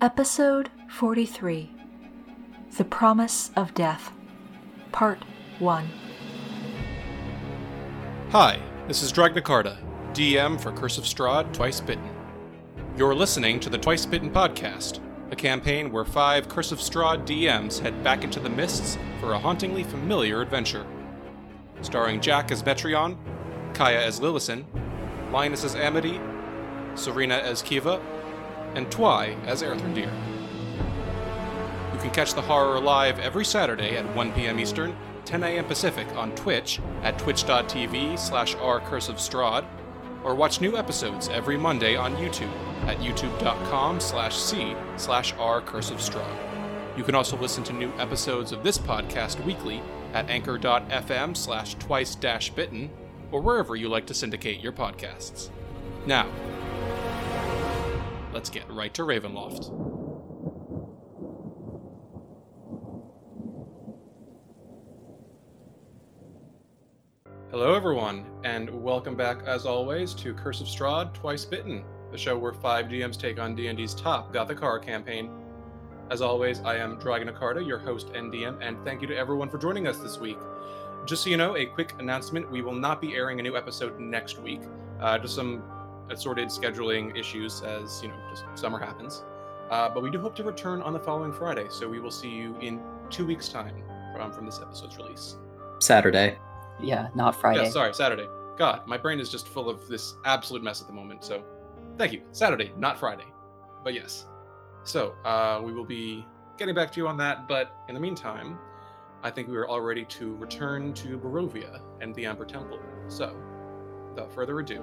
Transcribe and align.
Episode 0.00 0.70
43 0.90 1.72
The 2.76 2.84
Promise 2.84 3.50
of 3.56 3.74
Death, 3.74 4.12
Part 4.92 5.24
1. 5.58 5.88
Hi, 8.30 8.60
this 8.86 9.02
is 9.02 9.12
Dragnacarta, 9.12 9.76
DM 10.12 10.60
for 10.60 10.70
Curse 10.70 10.98
of 10.98 11.04
Strahd 11.04 11.52
Twice 11.52 11.80
Bitten. 11.80 12.08
You're 12.96 13.12
listening 13.12 13.58
to 13.58 13.68
the 13.68 13.78
Twice 13.78 14.06
Bitten 14.06 14.30
podcast, 14.30 15.00
a 15.32 15.36
campaign 15.36 15.90
where 15.90 16.04
five 16.04 16.48
Curse 16.48 16.70
of 16.70 16.78
Strahd 16.78 17.26
DMs 17.26 17.80
head 17.80 18.04
back 18.04 18.22
into 18.22 18.38
the 18.38 18.50
mists 18.50 18.96
for 19.20 19.32
a 19.32 19.38
hauntingly 19.38 19.82
familiar 19.82 20.40
adventure. 20.40 20.86
Starring 21.82 22.20
Jack 22.20 22.52
as 22.52 22.62
Metreon, 22.62 23.16
Kaya 23.74 24.00
as 24.00 24.20
Lillison, 24.20 24.64
Linus 25.32 25.64
as 25.64 25.74
Amity, 25.74 26.20
Serena 26.94 27.38
as 27.38 27.62
Kiva, 27.62 28.00
and 28.74 28.90
Twy 28.90 29.36
as 29.46 29.62
Erthrendir. 29.62 30.12
You 31.92 31.98
can 31.98 32.10
catch 32.10 32.34
the 32.34 32.42
horror 32.42 32.78
live 32.80 33.18
every 33.18 33.44
Saturday 33.44 33.96
at 33.96 34.14
1 34.14 34.32
p.m. 34.32 34.60
Eastern, 34.60 34.96
10 35.24 35.42
a.m. 35.42 35.64
Pacific 35.64 36.06
on 36.16 36.34
Twitch 36.34 36.80
at 37.02 37.18
twitch.tv 37.18 38.18
slash 38.18 38.54
rcurseofstrahd, 38.56 39.66
or 40.24 40.34
watch 40.34 40.60
new 40.60 40.76
episodes 40.76 41.28
every 41.28 41.56
Monday 41.56 41.96
on 41.96 42.16
YouTube 42.16 42.52
at 42.86 42.98
youtube.com 42.98 44.00
slash 44.00 44.36
c 44.36 44.74
slash 44.96 45.34
rcurseofstrahd. 45.34 46.96
You 46.96 47.04
can 47.04 47.14
also 47.14 47.36
listen 47.36 47.62
to 47.64 47.72
new 47.72 47.92
episodes 47.98 48.52
of 48.52 48.64
this 48.64 48.78
podcast 48.78 49.42
weekly 49.44 49.80
at 50.14 50.28
anchor.fm 50.30 51.36
slash 51.36 51.74
twice 51.74 52.14
dash 52.14 52.50
bitten, 52.50 52.90
or 53.30 53.40
wherever 53.40 53.76
you 53.76 53.88
like 53.88 54.06
to 54.06 54.14
syndicate 54.14 54.60
your 54.60 54.72
podcasts. 54.72 55.50
Now, 56.06 56.26
let's 58.38 58.50
get 58.50 58.70
right 58.70 58.94
to 58.94 59.02
Ravenloft. 59.02 59.66
Hello, 67.50 67.74
everyone, 67.74 68.24
and 68.44 68.70
welcome 68.70 69.16
back, 69.16 69.42
as 69.44 69.66
always, 69.66 70.14
to 70.14 70.34
Curse 70.34 70.60
of 70.60 70.68
Strahd 70.68 71.12
Twice 71.14 71.44
Bitten, 71.44 71.82
the 72.12 72.16
show 72.16 72.38
where 72.38 72.52
five 72.52 72.86
DMs 72.86 73.18
take 73.18 73.40
on 73.40 73.56
D&D's 73.56 73.92
top 73.92 74.32
Gothic 74.32 74.60
horror 74.60 74.78
campaign. 74.78 75.32
As 76.12 76.22
always, 76.22 76.60
I 76.60 76.76
am 76.76 76.96
Dragnacarta, 76.96 77.66
your 77.66 77.78
host 77.80 78.10
and 78.14 78.32
DM, 78.32 78.56
and 78.62 78.78
thank 78.84 79.02
you 79.02 79.08
to 79.08 79.16
everyone 79.16 79.50
for 79.50 79.58
joining 79.58 79.88
us 79.88 79.98
this 79.98 80.16
week. 80.16 80.38
Just 81.06 81.24
so 81.24 81.30
you 81.30 81.36
know, 81.36 81.56
a 81.56 81.66
quick 81.66 81.92
announcement: 81.98 82.48
we 82.52 82.62
will 82.62 82.72
not 82.72 83.00
be 83.00 83.16
airing 83.16 83.40
a 83.40 83.42
new 83.42 83.56
episode 83.56 83.98
next 83.98 84.38
week. 84.38 84.60
Uh, 85.00 85.18
just 85.18 85.34
some 85.34 85.60
assorted 86.10 86.48
scheduling 86.48 87.16
issues, 87.18 87.62
as 87.62 88.02
you 88.02 88.08
know, 88.08 88.16
just 88.30 88.44
summer 88.54 88.78
happens. 88.78 89.24
Uh, 89.70 89.88
but 89.88 90.02
we 90.02 90.10
do 90.10 90.18
hope 90.18 90.34
to 90.36 90.42
return 90.42 90.80
on 90.80 90.92
the 90.92 91.00
following 91.00 91.32
Friday, 91.32 91.66
so 91.70 91.88
we 91.88 92.00
will 92.00 92.10
see 92.10 92.30
you 92.30 92.56
in 92.60 92.80
two 93.10 93.26
weeks' 93.26 93.48
time 93.48 93.74
from 94.14 94.32
from 94.32 94.46
this 94.46 94.60
episode's 94.60 94.96
release. 94.96 95.36
Saturday. 95.80 96.38
Yeah, 96.80 97.08
not 97.14 97.36
Friday. 97.36 97.64
Yeah, 97.64 97.70
sorry, 97.70 97.94
Saturday. 97.94 98.26
God, 98.56 98.86
my 98.86 98.96
brain 98.96 99.20
is 99.20 99.30
just 99.30 99.46
full 99.46 99.68
of 99.68 99.86
this 99.88 100.14
absolute 100.24 100.62
mess 100.62 100.80
at 100.80 100.86
the 100.86 100.92
moment. 100.92 101.24
So, 101.24 101.44
thank 101.96 102.12
you. 102.12 102.22
Saturday, 102.32 102.72
not 102.76 102.98
Friday. 102.98 103.26
But 103.84 103.94
yes. 103.94 104.26
So, 104.84 105.14
uh, 105.24 105.60
we 105.62 105.72
will 105.72 105.84
be 105.84 106.26
getting 106.56 106.74
back 106.74 106.90
to 106.92 107.00
you 107.00 107.06
on 107.06 107.16
that. 107.18 107.46
But 107.46 107.72
in 107.88 107.94
the 107.94 108.00
meantime, 108.00 108.58
I 109.22 109.30
think 109.30 109.48
we 109.48 109.56
are 109.56 109.66
all 109.66 109.80
ready 109.80 110.04
to 110.04 110.34
return 110.36 110.92
to 110.94 111.18
Barovia 111.18 111.80
and 112.00 112.14
the 112.14 112.26
Amber 112.26 112.44
Temple. 112.44 112.80
So, 113.08 113.36
without 114.10 114.32
further 114.32 114.58
ado, 114.58 114.82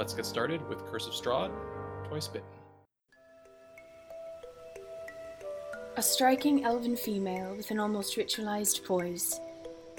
let's 0.00 0.14
get 0.14 0.24
started 0.24 0.66
with 0.66 0.82
Curse 0.86 1.06
of 1.06 1.12
Strahd, 1.12 1.52
Twice 2.08 2.26
Bitten. 2.26 2.48
A 5.98 6.02
striking 6.02 6.64
elven 6.64 6.96
female 6.96 7.54
with 7.54 7.70
an 7.70 7.78
almost 7.78 8.16
ritualized 8.16 8.82
poise, 8.86 9.38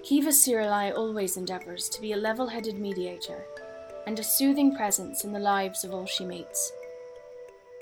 Kiva 0.02 0.32
Cirili 0.32 0.92
always 0.98 1.38
endeavors 1.38 1.88
to 1.90 2.02
be 2.02 2.14
a 2.14 2.18
level 2.18 2.48
headed 2.48 2.80
mediator 2.80 3.46
and 4.08 4.18
a 4.18 4.24
soothing 4.24 4.76
presence 4.76 5.24
in 5.24 5.34
the 5.34 5.40
lives 5.40 5.84
of 5.84 5.94
all 5.94 6.08
she 6.08 6.26
meets. 6.26 6.74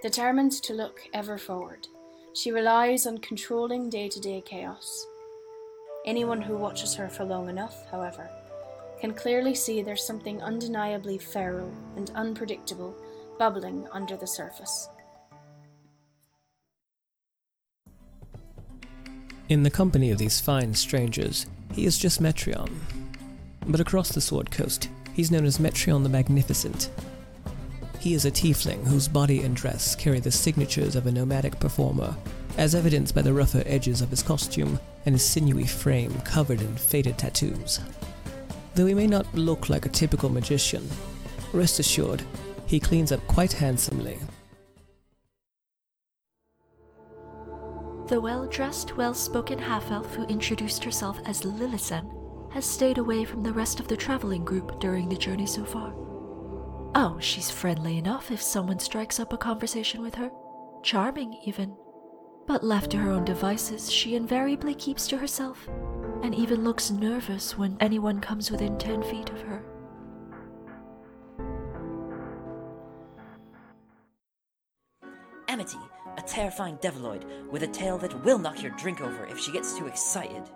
Determined 0.02 0.52
to 0.64 0.74
look 0.74 1.00
ever 1.14 1.38
forward, 1.38 1.88
she 2.34 2.52
relies 2.52 3.08
on 3.08 3.20
controlling 3.20 3.90
day 3.90 4.10
to 4.10 4.20
day 4.20 4.44
chaos. 4.46 5.08
Anyone 6.06 6.42
who 6.42 6.58
watches 6.58 6.94
her 6.96 7.08
for 7.08 7.24
long 7.24 7.48
enough, 7.48 7.90
however, 7.90 8.30
can 9.00 9.14
clearly 9.14 9.56
see 9.56 9.82
there's 9.82 10.06
something 10.06 10.42
undeniably 10.42 11.18
feral 11.18 11.72
and 11.96 12.12
unpredictable 12.16 12.96
bubbling 13.38 13.88
under 13.92 14.18
the 14.18 14.28
surface. 14.28 14.90
In 19.48 19.64
the 19.64 19.72
company 19.72 20.12
of 20.12 20.20
these 20.20 20.40
fine 20.40 20.76
strangers, 20.76 21.48
he 21.74 21.86
is 21.86 21.98
just 21.98 22.22
Metreon. 22.22 22.70
But 23.66 23.80
across 23.80 24.12
the 24.12 24.22
Sword 24.22 24.52
Coast, 24.52 24.90
he's 25.14 25.32
known 25.32 25.46
as 25.46 25.58
Metreon 25.58 26.04
the 26.04 26.10
Magnificent. 26.10 26.92
He 28.00 28.14
is 28.14 28.26
a 28.26 28.32
tiefling 28.32 28.86
whose 28.86 29.08
body 29.08 29.42
and 29.42 29.56
dress 29.56 29.96
carry 29.96 30.20
the 30.20 30.32
signatures 30.32 30.96
of 30.96 31.08
a 31.08 31.12
nomadic 31.12 31.60
performer, 31.60 32.16
as 32.58 32.76
evidenced 32.76 33.16
by 33.16 33.22
the 33.22 33.34
rougher 33.34 33.64
edges 33.66 34.02
of 34.02 34.10
his 34.10 34.22
costume 34.22 34.80
and 35.06 35.16
his 35.16 35.26
sinewy 35.26 35.66
frame 35.66 36.14
covered 36.22 36.62
in 36.62 36.76
faded 36.76 37.18
tattoos. 37.18 37.80
Though 38.80 38.86
he 38.86 38.94
may 38.94 39.08
not 39.08 39.36
look 39.36 39.68
like 39.68 39.86
a 39.86 39.90
typical 39.90 40.30
magician, 40.30 40.88
rest 41.52 41.80
assured, 41.80 42.24
he 42.66 42.80
cleans 42.80 43.12
up 43.12 43.20
quite 43.28 43.52
handsomely. 43.52 44.18
The 48.08 48.22
well 48.22 48.48
dressed, 48.48 48.96
well 48.96 49.14
spoken 49.14 49.60
half 49.60 49.92
elf 49.92 50.16
who 50.16 50.24
introduced 50.28 50.82
herself 50.86 51.20
as 51.26 51.42
Lillison 51.42 52.10
has 52.54 52.64
stayed 52.64 53.00
away 53.00 53.26
from 53.26 53.44
the 53.44 53.52
rest 53.52 53.82
of 53.82 53.90
the 53.90 53.98
traveling 53.98 54.46
group 54.46 54.80
during 54.80 55.10
the 55.10 55.18
journey 55.18 55.46
so 55.46 55.66
far. 55.66 55.94
Oh, 56.96 57.18
she's 57.20 57.52
friendly 57.52 57.98
enough 57.98 58.32
if 58.32 58.42
someone 58.42 58.80
strikes 58.80 59.20
up 59.20 59.34
a 59.34 59.38
conversation 59.38 60.02
with 60.02 60.16
her. 60.16 60.32
Charming, 60.84 61.38
even. 61.46 61.76
But 62.50 62.64
left 62.64 62.90
to 62.92 62.98
her 62.98 63.12
own 63.12 63.26
devices, 63.26 63.92
she 63.92 64.16
invariably 64.16 64.74
keeps 64.74 65.08
to 65.10 65.18
herself, 65.18 65.70
and 66.24 66.34
even 66.34 66.64
looks 66.64 66.90
nervous 66.90 67.56
when 67.56 67.78
anyone 67.80 68.20
comes 68.20 68.50
within 68.50 68.76
10 68.80 69.04
feet 69.04 69.30
of 69.30 69.40
her. 69.42 69.64
Amity, 75.48 75.78
a 76.18 76.24
terrifying 76.24 76.78
deviloid 76.78 77.52
with 77.52 77.62
a 77.62 77.68
tail 77.68 78.00
that 78.00 78.26
will 78.26 78.40
knock 78.40 78.64
your 78.64 78.72
drink 78.72 79.00
over 79.00 79.28
if 79.28 79.40
she 79.40 79.52
gets 79.52 79.78
too 79.78 79.86
excited. 79.86 80.50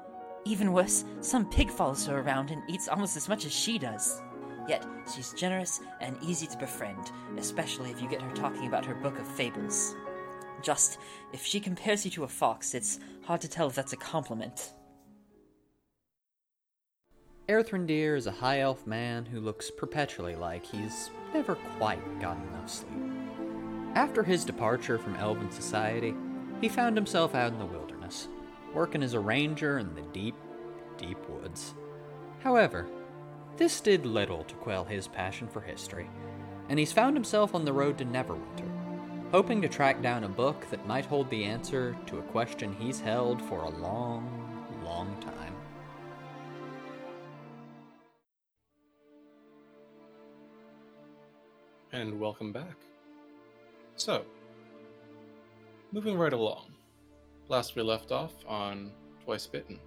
Even 0.45 0.73
worse, 0.73 1.05
some 1.21 1.47
pig 1.47 1.69
follows 1.69 2.07
her 2.07 2.21
around 2.21 2.49
and 2.49 2.63
eats 2.67 2.87
almost 2.87 3.15
as 3.15 3.29
much 3.29 3.45
as 3.45 3.53
she 3.53 3.77
does. 3.77 4.19
Yet, 4.67 4.83
she's 5.13 5.31
generous 5.33 5.79
and 6.01 6.17
easy 6.23 6.47
to 6.47 6.57
befriend, 6.57 7.11
especially 7.37 7.91
if 7.91 8.01
you 8.01 8.09
get 8.09 8.23
her 8.23 8.33
talking 8.33 8.65
about 8.65 8.83
her 8.83 8.95
book 8.95 9.19
of 9.19 9.27
fables. 9.27 9.93
Just, 10.61 10.97
if 11.33 11.45
she 11.45 11.59
compares 11.59 12.05
you 12.05 12.11
to 12.11 12.23
a 12.23 12.27
fox, 12.27 12.73
it's 12.73 12.99
hard 13.23 13.41
to 13.41 13.47
tell 13.47 13.67
if 13.67 13.75
that's 13.75 13.93
a 13.93 13.97
compliment. 13.97 14.71
Erthrendir 17.49 18.15
is 18.15 18.27
a 18.27 18.31
high 18.31 18.61
elf 18.61 18.87
man 18.87 19.25
who 19.25 19.41
looks 19.41 19.69
perpetually 19.69 20.35
like 20.35 20.65
he's 20.65 21.09
never 21.33 21.55
quite 21.77 22.01
gotten 22.21 22.43
enough 22.47 22.69
sleep. 22.69 22.93
After 23.95 24.23
his 24.23 24.45
departure 24.45 24.97
from 24.97 25.17
elven 25.17 25.51
society, 25.51 26.15
he 26.61 26.69
found 26.69 26.95
himself 26.95 27.35
out 27.35 27.51
in 27.51 27.59
the 27.59 27.65
wilderness, 27.65 28.29
working 28.73 29.03
as 29.03 29.13
a 29.13 29.19
ranger 29.19 29.77
in 29.79 29.93
the 29.93 30.01
deep, 30.13 30.35
deep 30.97 31.17
woods. 31.29 31.75
However, 32.39 32.87
this 33.57 33.81
did 33.81 34.05
little 34.05 34.45
to 34.45 34.55
quell 34.55 34.85
his 34.85 35.07
passion 35.07 35.47
for 35.47 35.61
history, 35.61 36.09
and 36.69 36.79
he's 36.79 36.93
found 36.93 37.15
himself 37.15 37.53
on 37.53 37.65
the 37.65 37.73
road 37.73 37.97
to 37.97 38.05
Neverwinter, 38.05 38.72
hoping 39.33 39.63
to 39.63 39.67
track 39.67 39.99
down 39.99 40.25
a 40.25 40.29
book 40.29 40.63
that 40.69 40.85
might 40.85 41.07
hold 41.07 41.27
the 41.31 41.43
answer 41.43 41.97
to 42.05 42.19
a 42.19 42.21
question 42.21 42.71
he's 42.79 42.99
held 42.99 43.41
for 43.41 43.63
a 43.63 43.69
long, 43.69 44.29
long 44.83 45.19
time. 45.19 45.55
And 51.91 52.19
welcome 52.19 52.51
back. 52.51 52.75
So, 53.95 54.23
moving 55.91 56.15
right 56.15 56.33
along. 56.33 56.71
Last 57.49 57.75
we 57.75 57.81
left 57.81 58.11
off 58.11 58.33
on 58.47 58.91
Twice 59.25 59.47
Bitten. 59.47 59.79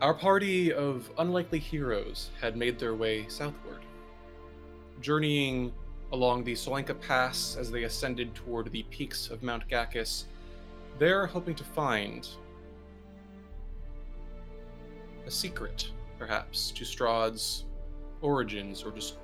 Our 0.00 0.14
party 0.14 0.72
of 0.72 1.10
unlikely 1.18 1.58
heroes 1.58 2.30
had 2.40 2.56
made 2.56 2.78
their 2.78 2.94
way 2.94 3.26
southward, 3.26 3.80
journeying 5.00 5.72
along 6.14 6.44
the 6.44 6.52
Tsolenka 6.52 6.94
Pass 7.00 7.56
as 7.58 7.72
they 7.72 7.82
ascended 7.82 8.32
toward 8.36 8.70
the 8.70 8.84
peaks 8.84 9.30
of 9.30 9.42
Mount 9.42 9.68
Ghakis. 9.68 10.26
They're 10.96 11.26
hoping 11.26 11.56
to 11.56 11.64
find 11.64 12.28
a 15.26 15.30
secret, 15.30 15.90
perhaps, 16.16 16.70
to 16.70 16.84
Strahd's 16.84 17.64
origins 18.22 18.84
or 18.84 18.92
just 18.92 19.16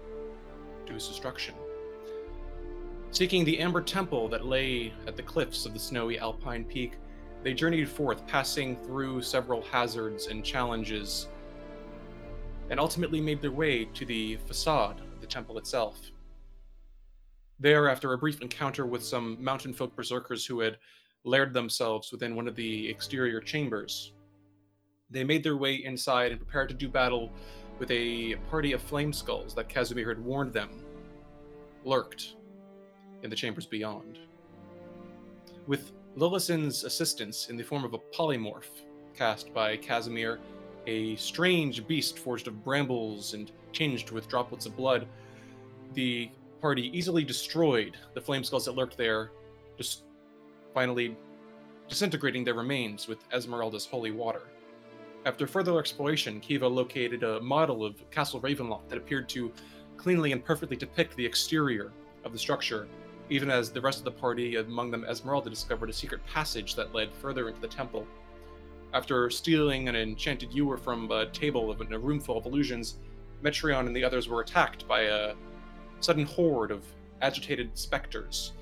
to 0.87 0.93
his 0.93 1.07
destruction. 1.07 1.55
Seeking 3.13 3.45
the 3.45 3.61
Amber 3.61 3.83
Temple 3.83 4.27
that 4.29 4.45
lay 4.45 4.93
at 5.07 5.17
the 5.17 5.23
cliffs 5.23 5.67
of 5.67 5.73
the 5.73 5.79
snowy 5.79 6.19
alpine 6.19 6.65
peak, 6.65 6.95
they 7.45 7.55
journeyed 7.55 7.89
forth, 7.89 8.27
passing 8.27 8.77
through 8.77 9.23
several 9.23 9.63
hazards 9.63 10.27
and 10.27 10.45
challenges, 10.45 11.29
and 12.69 12.81
ultimately 12.81 13.21
made 13.21 13.41
their 13.41 13.53
way 13.53 13.85
to 13.85 14.05
the 14.05 14.39
facade 14.47 15.01
of 15.01 15.21
the 15.21 15.27
temple 15.29 15.57
itself. 15.57 16.11
There, 17.61 17.91
after 17.91 18.15
a 18.15 18.19
brief 18.19 18.41
encounter 18.41 18.87
with 18.87 19.05
some 19.05 19.37
mountain 19.39 19.75
folk 19.75 19.95
berserkers 19.95 20.47
who 20.47 20.61
had 20.61 20.79
laired 21.25 21.53
themselves 21.53 22.11
within 22.11 22.35
one 22.35 22.49
of 22.49 22.57
the 22.57 22.89
exterior 22.89 23.39
chambers, 23.39 24.15
they 25.11 25.25
made 25.25 25.45
their 25.45 25.59
way 25.59 25.75
inside 25.75 26.33
and 26.33 26.41
prepared 26.41 26.71
to 26.71 26.75
do 26.75 26.89
battle 26.89 27.31
with 27.79 27.91
a 27.91 28.37
party 28.49 28.73
of 28.73 28.81
flame 28.81 29.13
skulls 29.13 29.55
that 29.55 29.69
Kasimir 29.69 30.09
had 30.09 30.25
warned 30.25 30.55
them 30.55 30.71
lurked 31.85 32.37
in 33.23 33.29
the 33.29 33.37
chambers 33.37 33.67
beyond. 33.67 34.19
With 35.67 35.93
Lillison's 36.17 36.85
assistance 36.85 37.51
in 37.51 37.59
the 37.59 37.63
form 37.63 37.85
of 37.85 37.93
a 37.93 37.99
polymorph 37.99 38.71
cast 39.15 39.53
by 39.53 39.77
Kasimir, 39.77 40.39
a 40.87 41.15
strange 41.17 41.87
beast 41.87 42.19
forged 42.19 42.49
of 42.49 42.65
brambles 42.65 43.35
and 43.35 43.53
tinged 43.75 44.11
with 44.13 44.29
droplets 44.29 44.65
of 44.65 44.75
blood, 44.77 45.07
the 45.93 46.31
party 46.61 46.97
easily 46.97 47.25
destroyed 47.25 47.97
the 48.15 48.21
flame 48.21 48.45
skulls 48.45 48.65
that 48.67 48.75
lurked 48.75 48.97
there, 48.97 49.31
just 49.77 50.05
finally 50.75 51.17
disintegrating 51.89 52.45
their 52.45 52.55
remains 52.55 53.09
with 53.09 53.19
Esmeralda's 53.33 53.87
holy 53.87 54.11
water. 54.11 54.43
After 55.27 55.47
further 55.47 55.79
exploration, 55.79 56.41
Kiva 56.41 56.67
located 56.67 57.23
a 57.25 57.41
model 57.41 57.85
of 57.85 58.09
Castle 58.11 58.41
Ravenloft 58.41 58.89
that 58.89 58.99
appeared 58.99 59.29
to 59.31 59.53
cleanly 59.97 60.33
and 60.33 60.45
perfectly 60.45 60.77
depict 60.77 61.17
the 61.17 61.27
exterior 61.27 61.93
of 62.25 62.33
the 62.33 62.39
structure, 62.39 62.89
even 63.29 63.51
as 63.51 63.71
the 63.71 63.81
rest 63.81 63.99
of 63.99 64.05
the 64.05 64.11
party, 64.11 64.57
among 64.57 64.91
them 64.91 65.05
Esmeralda, 65.05 65.51
discovered 65.51 65.91
a 65.91 65.93
secret 65.93 66.25
passage 66.27 66.75
that 66.75 66.95
led 66.95 67.13
further 67.13 67.49
into 67.49 67.61
the 67.61 67.69
temple. 67.69 68.07
After 68.95 69.29
stealing 69.31 69.89
an 69.89 69.97
enchanted 69.97 70.53
ewer 70.53 70.77
from 70.77 71.11
a 71.11 71.27
table 71.27 71.71
in 71.81 71.93
a 71.93 71.99
room 71.99 72.21
full 72.21 72.39
of 72.39 72.47
illusions, 72.47 72.99
Metreon 73.43 73.87
and 73.87 73.95
the 73.95 74.05
others 74.05 74.29
were 74.29 74.41
attacked 74.41 74.89
by 74.89 75.03
a 75.03 75.35
sudden 76.01 76.25
horde 76.25 76.71
of 76.71 76.85
agitated 77.23 77.77
specters. 77.77 78.53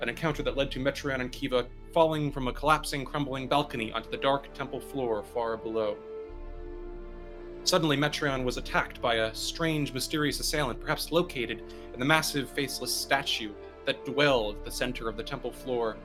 An 0.00 0.08
encounter 0.08 0.42
that 0.42 0.56
led 0.56 0.70
to 0.70 0.80
Metreon 0.80 1.20
and 1.20 1.30
Kiva 1.30 1.66
falling 1.92 2.32
from 2.32 2.48
a 2.48 2.52
collapsing, 2.52 3.04
crumbling 3.04 3.48
balcony 3.48 3.92
onto 3.92 4.10
the 4.10 4.16
dark 4.16 4.52
temple 4.54 4.80
floor 4.80 5.22
far 5.22 5.56
below. 5.56 5.96
Suddenly, 7.64 7.96
Metreon 7.96 8.44
was 8.44 8.56
attacked 8.56 9.02
by 9.02 9.16
a 9.16 9.34
strange, 9.34 9.92
mysterious 9.92 10.40
assailant, 10.40 10.80
perhaps 10.80 11.12
located 11.12 11.62
in 11.92 12.00
the 12.00 12.06
massive, 12.06 12.48
faceless 12.48 12.94
statue 12.94 13.52
that 13.84 14.04
dwelled 14.06 14.56
at 14.56 14.64
the 14.64 14.70
center 14.70 15.08
of 15.08 15.16
the 15.16 15.22
temple 15.22 15.52
floor. 15.52 15.96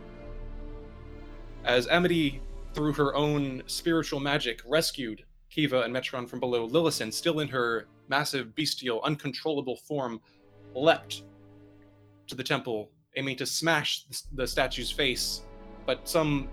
As 1.63 1.87
Amity, 1.87 2.41
through 2.73 2.93
her 2.93 3.15
own 3.15 3.63
spiritual 3.67 4.19
magic, 4.19 4.61
rescued 4.65 5.23
Kiva 5.49 5.81
and 5.83 5.95
Metreon 5.95 6.27
from 6.27 6.41
below, 6.41 6.67
Lillison, 6.67 7.11
still 7.13 7.39
in 7.39 7.47
her 7.47 7.87
massive, 8.09 8.53
bestial, 8.53 9.01
uncontrollable 9.03 9.77
form, 9.77 10.19
leapt 10.75 11.23
to 12.27 12.35
the 12.35 12.43
temple, 12.43 12.91
aiming 13.15 13.37
to 13.37 13.45
smash 13.45 14.05
the 14.33 14.45
statue's 14.45 14.91
face 14.91 15.43
but 15.85 16.07
some 16.07 16.47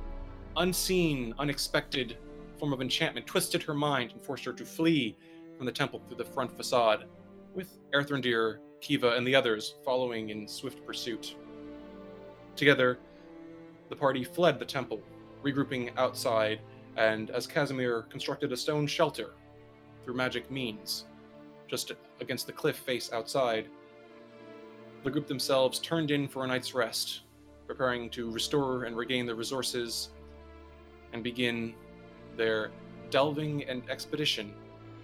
unseen, 0.56 1.34
unexpected 1.38 2.19
form 2.58 2.72
of 2.72 2.80
enchantment 2.80 3.26
twisted 3.26 3.62
her 3.62 3.74
mind 3.74 4.12
and 4.12 4.22
forced 4.22 4.44
her 4.44 4.52
to 4.52 4.64
flee 4.64 5.16
from 5.56 5.66
the 5.66 5.72
temple 5.72 6.00
through 6.06 6.16
the 6.16 6.24
front 6.24 6.54
facade, 6.54 7.06
with 7.54 7.78
Erthrendir, 7.92 8.58
Kiva, 8.80 9.12
and 9.16 9.26
the 9.26 9.34
others 9.34 9.74
following 9.84 10.30
in 10.30 10.46
swift 10.46 10.84
pursuit. 10.86 11.36
Together, 12.56 12.98
the 13.88 13.96
party 13.96 14.25
fled 14.25 14.58
the 14.58 14.64
temple, 14.64 15.00
regrouping 15.42 15.96
outside, 15.96 16.60
and 16.96 17.30
as 17.30 17.46
Kasimir 17.46 18.08
constructed 18.10 18.52
a 18.52 18.56
stone 18.56 18.86
shelter 18.86 19.34
through 20.04 20.14
magic 20.14 20.50
means, 20.50 21.06
just 21.68 21.92
against 22.20 22.46
the 22.46 22.52
cliff 22.52 22.76
face 22.76 23.12
outside, 23.12 23.68
the 25.04 25.10
group 25.10 25.26
themselves 25.26 25.78
turned 25.78 26.10
in 26.10 26.28
for 26.28 26.44
a 26.44 26.46
night's 26.46 26.75
rest, 26.75 27.22
preparing 27.66 28.08
to 28.10 28.31
restore 28.31 28.84
and 28.84 28.96
regain 28.96 29.26
their 29.26 29.34
resources 29.34 30.10
and 31.12 31.25
begin 31.25 31.75
their 32.37 32.70
delving 33.10 33.64
and 33.64 33.82
expedition 33.90 34.54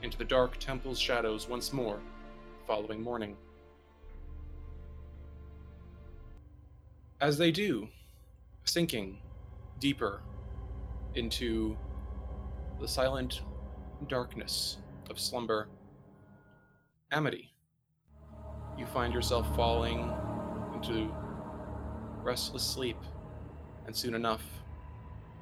into 0.03 0.17
the 0.17 0.25
dark 0.25 0.57
temple's 0.59 0.99
shadows 0.99 1.49
once 1.49 1.73
more 1.73 1.97
the 1.97 2.67
following 2.67 3.03
morning. 3.03 3.37
As 7.21 7.37
they 7.37 7.51
do, 7.51 7.89
sinking 8.65 9.19
deeper 9.81 10.21
into 11.15 11.77
the 12.81 12.87
silent 12.87 13.43
darkness 14.07 14.79
of 15.11 15.19
slumber, 15.19 15.69
Amity, 17.11 17.51
you 18.79 18.87
find 18.87 19.13
yourself 19.13 19.55
falling 19.57 20.13
into 20.75 21.13
restless 22.23 22.63
sleep, 22.63 22.99
and 23.87 23.97
soon 23.97 24.15
enough, 24.15 24.43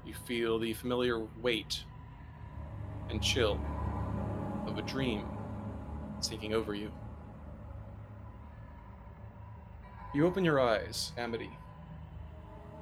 you 0.05 0.15
feel 0.27 0.59
the 0.59 0.73
familiar 0.73 1.27
weight 1.43 1.85
and 3.11 3.23
chill 3.23 3.61
of 4.67 4.79
a 4.79 4.83
dream 4.83 5.27
sinking 6.21 6.55
over 6.55 6.75
you. 6.75 6.91
You 10.15 10.27
open 10.27 10.44
your 10.44 10.61
eyes, 10.61 11.12
Amity, 11.19 11.50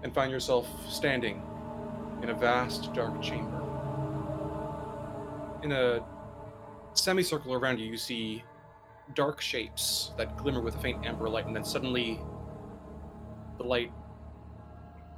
and 0.03 0.15
find 0.15 0.31
yourself 0.31 0.69
standing 0.89 1.43
in 2.23 2.31
a 2.31 2.35
vast 2.35 2.93
dark 2.95 3.21
chamber. 3.21 3.61
In 5.63 5.73
a 5.73 6.05
semicircle 6.93 7.55
around 7.55 7.81
you, 7.81 7.87
you 7.87 7.97
see 7.97 8.45
dark 9.15 9.41
shapes 9.41 10.13
that 10.17 10.37
glimmer 10.37 10.61
with 10.61 10.77
a 10.77 10.79
faint 10.79 11.05
amber 11.05 11.29
light, 11.29 11.47
and 11.47 11.55
then 11.55 11.65
suddenly 11.65 12.19
the 13.59 13.65
light 13.65 13.93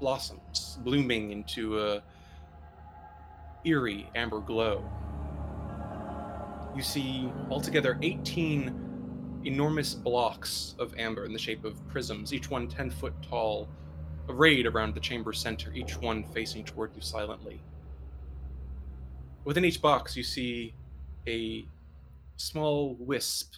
blossoms, 0.01 0.79
blooming 0.83 1.31
into 1.31 1.81
a 1.81 2.03
eerie 3.65 4.11
amber 4.15 4.41
glow. 4.41 4.85
You 6.75 6.83
see 6.83 7.33
altogether 7.51 7.99
18 8.03 9.41
enormous 9.45 9.95
blocks 9.95 10.75
of 10.79 10.95
amber 10.99 11.25
in 11.25 11.33
the 11.33 11.39
shape 11.39 11.65
of 11.65 11.87
prisms, 11.89 12.35
each 12.35 12.51
one 12.51 12.69
10 12.69 12.91
foot 12.91 13.15
tall, 13.23 13.69
arrayed 14.29 14.67
around 14.67 14.95
the 14.95 15.01
chamber 15.01 15.33
center, 15.33 15.73
each 15.73 15.97
one 15.99 16.25
facing 16.25 16.65
toward 16.65 16.95
you 16.95 17.01
silently. 17.01 17.61
Within 19.45 19.65
each 19.65 19.81
box, 19.81 20.17
you 20.17 20.25
see 20.25 20.75
a 21.27 21.65
small 22.37 22.97
wisp 22.99 23.55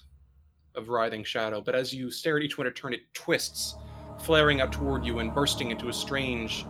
of 0.78 0.88
writhing 0.88 1.24
shadow, 1.24 1.60
but 1.60 1.74
as 1.74 1.92
you 1.92 2.10
stare 2.10 2.38
at 2.38 2.42
each 2.42 2.56
one 2.56 2.66
in 2.66 2.72
turn, 2.72 2.94
it 2.94 3.02
twists 3.12 3.74
flaring 4.22 4.60
out 4.60 4.72
toward 4.72 5.04
you 5.04 5.18
and 5.18 5.34
bursting 5.34 5.70
into 5.70 5.88
a 5.88 5.92
strange, 5.92 6.64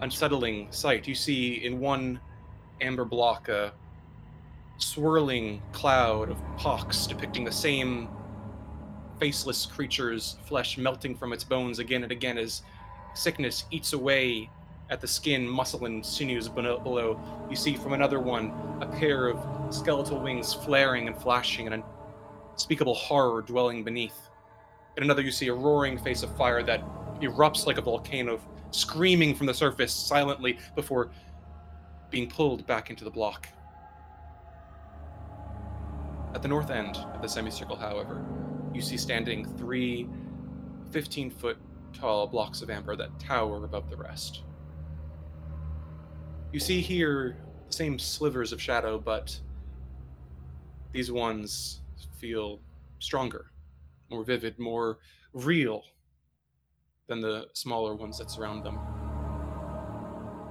unsettling 0.00 0.66
sight. 0.70 1.06
You 1.06 1.14
see 1.14 1.64
in 1.64 1.78
one 1.78 2.20
amber 2.80 3.04
block 3.04 3.48
a 3.48 3.72
swirling 4.78 5.62
cloud 5.72 6.30
of 6.30 6.38
pox 6.56 7.06
depicting 7.06 7.44
the 7.44 7.52
same 7.52 8.08
faceless 9.18 9.66
creature's 9.66 10.36
flesh 10.44 10.78
melting 10.78 11.16
from 11.16 11.32
its 11.32 11.42
bones 11.42 11.80
again 11.80 12.04
and 12.04 12.12
again 12.12 12.38
as 12.38 12.62
sickness 13.14 13.64
eats 13.70 13.92
away 13.92 14.48
at 14.90 15.00
the 15.00 15.06
skin, 15.06 15.46
muscle, 15.46 15.84
and 15.84 16.04
sinews 16.04 16.48
below. 16.48 17.20
You 17.50 17.56
see 17.56 17.76
from 17.76 17.92
another 17.92 18.20
one 18.20 18.52
a 18.80 18.86
pair 18.86 19.28
of 19.28 19.74
skeletal 19.74 20.20
wings 20.20 20.54
flaring 20.54 21.08
and 21.08 21.16
flashing, 21.16 21.66
and 21.66 21.82
unspeakable 22.58 22.94
horror 22.94 23.40
dwelling 23.40 23.84
beneath. 23.84 24.30
In 24.96 25.04
another, 25.04 25.22
you 25.22 25.30
see 25.30 25.46
a 25.46 25.54
roaring 25.54 25.96
face 25.96 26.24
of 26.24 26.36
fire 26.36 26.60
that 26.64 26.82
erupts 27.20 27.66
like 27.66 27.78
a 27.78 27.80
volcano, 27.80 28.40
screaming 28.72 29.32
from 29.32 29.46
the 29.46 29.54
surface 29.54 29.94
silently 29.94 30.58
before 30.74 31.12
being 32.10 32.28
pulled 32.28 32.66
back 32.66 32.90
into 32.90 33.04
the 33.04 33.10
block. 33.10 33.46
At 36.34 36.42
the 36.42 36.48
north 36.48 36.70
end 36.70 36.96
of 36.96 37.22
the 37.22 37.28
semicircle, 37.28 37.76
however, 37.76 38.26
you 38.74 38.82
see 38.82 38.96
standing 38.96 39.44
three 39.56 40.08
15 40.90 41.30
foot 41.30 41.58
tall 41.92 42.26
blocks 42.26 42.60
of 42.60 42.70
amber 42.70 42.96
that 42.96 43.20
tower 43.20 43.64
above 43.64 43.88
the 43.88 43.96
rest. 43.96 44.42
You 46.50 46.58
see 46.58 46.80
here 46.80 47.36
the 47.68 47.72
same 47.72 48.00
slivers 48.00 48.52
of 48.52 48.60
shadow, 48.60 48.98
but 48.98 49.38
these 50.92 51.12
ones 51.12 51.82
feel 52.18 52.60
stronger 52.98 53.52
more 54.10 54.24
vivid, 54.24 54.58
more 54.58 54.98
real 55.32 55.82
than 57.08 57.20
the 57.20 57.46
smaller 57.54 57.94
ones 57.94 58.18
that 58.18 58.30
surround 58.30 58.64
them. 58.64 58.78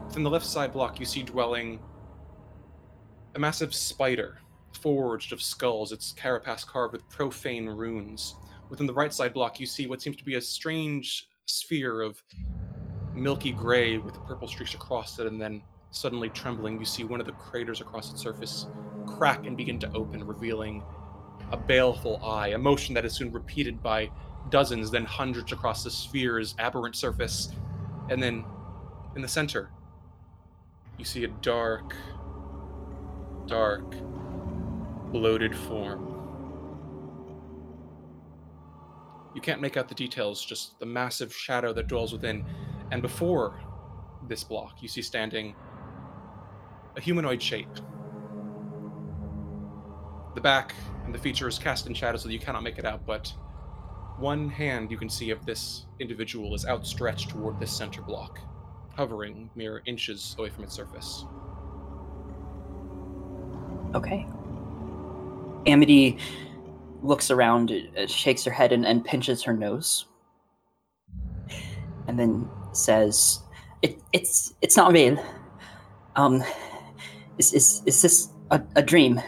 Within 0.07 0.23
the 0.23 0.29
left 0.29 0.45
side 0.45 0.73
block, 0.73 0.99
you 0.99 1.05
see 1.05 1.23
dwelling 1.23 1.79
a 3.35 3.39
massive 3.39 3.73
spider, 3.73 4.39
forged 4.81 5.33
of 5.33 5.41
skulls, 5.41 5.91
its 5.91 6.13
carapace 6.13 6.63
carved 6.63 6.93
with 6.93 7.07
profane 7.09 7.67
runes, 7.67 8.35
within 8.69 8.87
the 8.87 8.93
right 8.93 9.13
side 9.13 9.33
block, 9.33 9.59
you 9.59 9.65
see 9.65 9.87
what 9.87 10.01
seems 10.01 10.17
to 10.17 10.23
be 10.23 10.35
a 10.35 10.41
strange 10.41 11.27
sphere 11.45 12.01
of 12.01 12.21
milky 13.13 13.51
gray 13.51 13.97
with 13.97 14.13
purple 14.25 14.47
streaks 14.47 14.73
across 14.73 15.19
it, 15.19 15.27
and 15.27 15.41
then 15.41 15.61
suddenly 15.91 16.29
trembling, 16.29 16.79
you 16.79 16.85
see 16.85 17.03
one 17.03 17.19
of 17.19 17.25
the 17.25 17.31
craters 17.33 17.81
across 17.81 18.11
its 18.11 18.21
surface 18.21 18.67
crack 19.07 19.45
and 19.45 19.55
begin 19.55 19.79
to 19.79 19.91
open, 19.93 20.25
revealing 20.25 20.83
a 21.51 21.57
baleful 21.57 22.23
eye, 22.23 22.49
a 22.49 22.57
motion 22.57 22.93
that 22.95 23.05
is 23.05 23.13
soon 23.13 23.31
repeated 23.31 23.81
by 23.81 24.09
dozens, 24.49 24.91
then 24.91 25.05
hundreds 25.05 25.51
across 25.51 25.83
the 25.83 25.91
sphere's 25.91 26.55
aberrant 26.59 26.95
surface. 26.95 27.49
And 28.09 28.21
then 28.21 28.45
in 29.15 29.21
the 29.21 29.27
center, 29.27 29.69
you 30.97 31.05
see 31.05 31.23
a 31.23 31.27
dark, 31.27 31.95
dark, 33.45 33.95
bloated 35.11 35.55
form. 35.55 36.13
You 39.35 39.41
can't 39.41 39.61
make 39.61 39.77
out 39.77 39.87
the 39.87 39.95
details, 39.95 40.43
just 40.43 40.79
the 40.79 40.85
massive 40.85 41.33
shadow 41.33 41.71
that 41.73 41.87
dwells 41.87 42.11
within. 42.11 42.43
And 42.91 43.01
before 43.01 43.59
this 44.27 44.43
block, 44.43 44.81
you 44.81 44.87
see 44.87 45.01
standing 45.01 45.55
a 46.95 47.01
humanoid 47.01 47.41
shape. 47.41 47.69
The 50.37 50.41
back 50.41 50.75
and 51.03 51.11
the 51.11 51.17
features 51.17 51.57
cast 51.57 51.87
in 51.87 51.95
shadow 51.95 52.15
so 52.15 52.27
that 52.27 52.33
you 52.33 52.39
cannot 52.39 52.61
make 52.61 52.77
it 52.77 52.85
out, 52.85 53.03
but 53.07 53.33
one 54.19 54.47
hand 54.49 54.91
you 54.91 54.95
can 54.95 55.09
see 55.09 55.31
of 55.31 55.43
this 55.47 55.87
individual 55.99 56.53
is 56.53 56.63
outstretched 56.63 57.29
toward 57.29 57.59
this 57.59 57.75
center 57.75 58.03
block, 58.03 58.39
hovering 58.95 59.49
mere 59.55 59.81
inches 59.87 60.35
away 60.37 60.49
from 60.49 60.63
its 60.63 60.75
surface. 60.75 61.25
Okay. 63.95 64.27
Amity 65.65 66.19
looks 67.01 67.31
around, 67.31 67.71
uh, 67.97 68.05
shakes 68.05 68.43
her 68.43 68.51
head, 68.51 68.71
and, 68.71 68.85
and 68.85 69.03
pinches 69.03 69.41
her 69.41 69.53
nose, 69.53 70.05
and 72.07 72.19
then 72.19 72.47
says, 72.73 73.41
it, 73.81 73.99
"It's 74.13 74.53
it's 74.61 74.77
not 74.77 74.91
real. 74.91 75.17
Um, 76.15 76.43
is 77.39 77.53
is 77.55 77.81
is 77.87 78.03
this 78.03 78.29
a, 78.51 78.61
a 78.75 78.83
dream? 78.83 79.19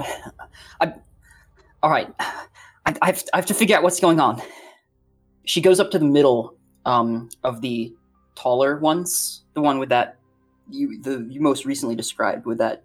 I, 0.80 0.94
all 1.82 1.90
right, 1.90 2.12
I, 2.18 2.96
I, 3.02 3.06
have, 3.06 3.24
I 3.32 3.36
have 3.36 3.46
to 3.46 3.54
figure 3.54 3.76
out 3.76 3.82
what's 3.82 4.00
going 4.00 4.20
on." 4.20 4.42
She 5.44 5.60
goes 5.60 5.80
up 5.80 5.90
to 5.92 5.98
the 5.98 6.04
middle 6.04 6.56
um, 6.84 7.28
of 7.44 7.60
the 7.60 7.94
taller 8.34 8.78
ones, 8.78 9.42
the 9.54 9.60
one 9.60 9.78
with 9.78 9.88
that 9.90 10.16
you 10.70 11.00
the 11.02 11.26
you 11.28 11.40
most 11.40 11.64
recently 11.64 11.94
described 11.94 12.46
with 12.46 12.58
that 12.58 12.84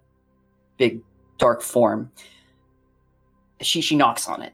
big 0.78 1.00
dark 1.38 1.62
form. 1.62 2.10
She 3.60 3.80
she 3.80 3.96
knocks 3.96 4.28
on 4.28 4.42
it. 4.42 4.52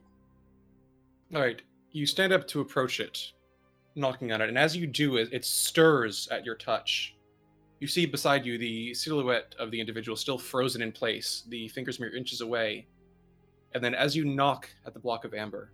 All 1.35 1.41
right, 1.41 1.61
you 1.93 2.07
stand 2.07 2.33
up 2.33 2.47
to 2.49 2.61
approach 2.61 3.01
it, 3.01 3.33
knocking 3.95 4.33
on 4.33 4.41
it, 4.41 4.49
and 4.49 4.59
as 4.59 4.77
you 4.77 4.87
do, 4.87 5.17
it, 5.17 5.31
it 5.33 5.45
stirs 5.45 6.29
at 6.31 6.45
your 6.45 6.55
touch. 6.55 7.15
You 7.83 7.89
see 7.89 8.07
beside 8.07 8.47
you 8.47 8.59
the 8.59 8.95
silhouette 8.95 9.57
of 9.59 9.73
the 9.73 9.81
individual 9.81 10.15
still 10.15 10.39
frozen 10.39 10.83
in 10.83 10.93
place, 10.93 11.43
the 11.49 11.67
fingers 11.67 11.99
mere 11.99 12.15
inches 12.15 12.41
away. 12.41 12.87
And 13.75 13.83
then 13.83 13.93
as 13.93 14.15
you 14.15 14.25
knock 14.25 14.69
at 14.87 14.95
the 14.95 15.01
block 15.01 15.25
of 15.25 15.35
amber, 15.35 15.73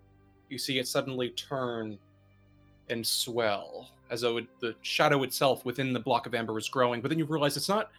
you 0.48 0.56
see 0.56 0.78
it 0.78 0.88
suddenly 0.88 1.28
turn 1.32 1.98
and 2.88 3.06
swell, 3.06 3.90
as 4.10 4.22
though 4.22 4.38
it, 4.38 4.46
the 4.58 4.74
shadow 4.80 5.22
itself 5.22 5.66
within 5.66 5.92
the 5.92 6.00
block 6.00 6.26
of 6.26 6.34
amber 6.34 6.56
is 6.56 6.66
growing. 6.70 7.02
But 7.02 7.10
then 7.10 7.18
you 7.18 7.26
realize 7.26 7.58
it's 7.58 7.68
not 7.68 7.90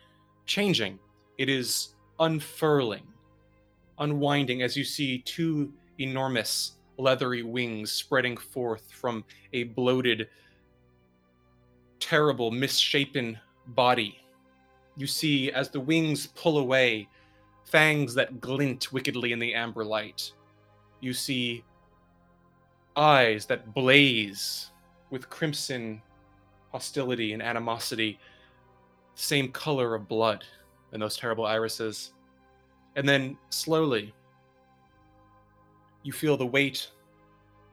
changing, 0.47 0.97
it 1.37 1.47
is 1.47 1.89
unfurling, 2.19 3.05
unwinding 3.99 4.63
as 4.63 4.75
you 4.75 4.83
see 4.83 5.19
two 5.19 5.71
enormous 5.99 6.77
leathery 6.97 7.43
wings 7.43 7.91
spreading 7.91 8.35
forth 8.35 8.91
from 8.91 9.23
a 9.53 9.65
bloated, 9.65 10.29
terrible, 11.99 12.49
misshapen 12.49 13.37
body. 13.75 14.19
You 14.95 15.07
see, 15.07 15.51
as 15.51 15.69
the 15.69 15.79
wings 15.79 16.27
pull 16.27 16.57
away, 16.57 17.07
fangs 17.65 18.13
that 18.15 18.41
glint 18.41 18.91
wickedly 18.91 19.31
in 19.31 19.39
the 19.39 19.53
amber 19.53 19.85
light. 19.85 20.31
You 20.99 21.13
see 21.13 21.63
eyes 22.95 23.45
that 23.45 23.73
blaze 23.73 24.71
with 25.09 25.29
crimson 25.29 26.01
hostility 26.71 27.33
and 27.33 27.41
animosity, 27.41 28.19
same 29.15 29.51
color 29.51 29.95
of 29.95 30.07
blood 30.07 30.43
in 30.93 30.99
those 30.99 31.17
terrible 31.17 31.45
irises. 31.45 32.13
And 32.95 33.07
then 33.07 33.38
slowly, 33.49 34.13
you 36.03 36.11
feel 36.11 36.38
the 36.38 36.45
weight 36.45 36.89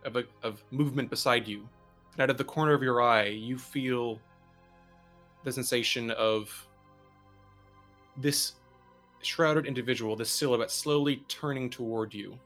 of, 0.05 0.17
a, 0.17 0.25
of 0.43 0.63
movement 0.71 1.11
beside 1.11 1.47
you. 1.47 1.69
And 2.13 2.23
out 2.23 2.31
of 2.31 2.39
the 2.39 2.45
corner 2.45 2.73
of 2.73 2.83
your 2.83 3.03
eye, 3.03 3.27
you 3.27 3.59
feel 3.59 4.19
the 5.47 5.53
sensation 5.53 6.11
of 6.11 6.67
this 8.17 8.55
shrouded 9.23 9.65
individual, 9.65 10.17
this 10.17 10.29
silhouette, 10.29 10.73
slowly 10.73 11.23
turning 11.29 11.71
toward 11.71 12.13
you. 12.13 12.37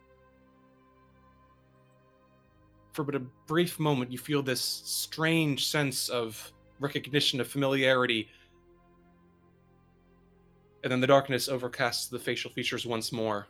For 2.92 3.02
but 3.02 3.14
a 3.14 3.20
brief 3.46 3.80
moment, 3.80 4.12
you 4.12 4.18
feel 4.18 4.42
this 4.42 4.60
strange 4.60 5.66
sense 5.66 6.10
of 6.10 6.52
recognition, 6.78 7.40
of 7.40 7.48
familiarity. 7.48 8.28
And 10.84 10.92
then 10.92 11.00
the 11.00 11.06
darkness 11.06 11.48
overcasts 11.48 12.10
the 12.10 12.18
facial 12.18 12.50
features 12.50 12.84
once 12.84 13.12
more. 13.12 13.46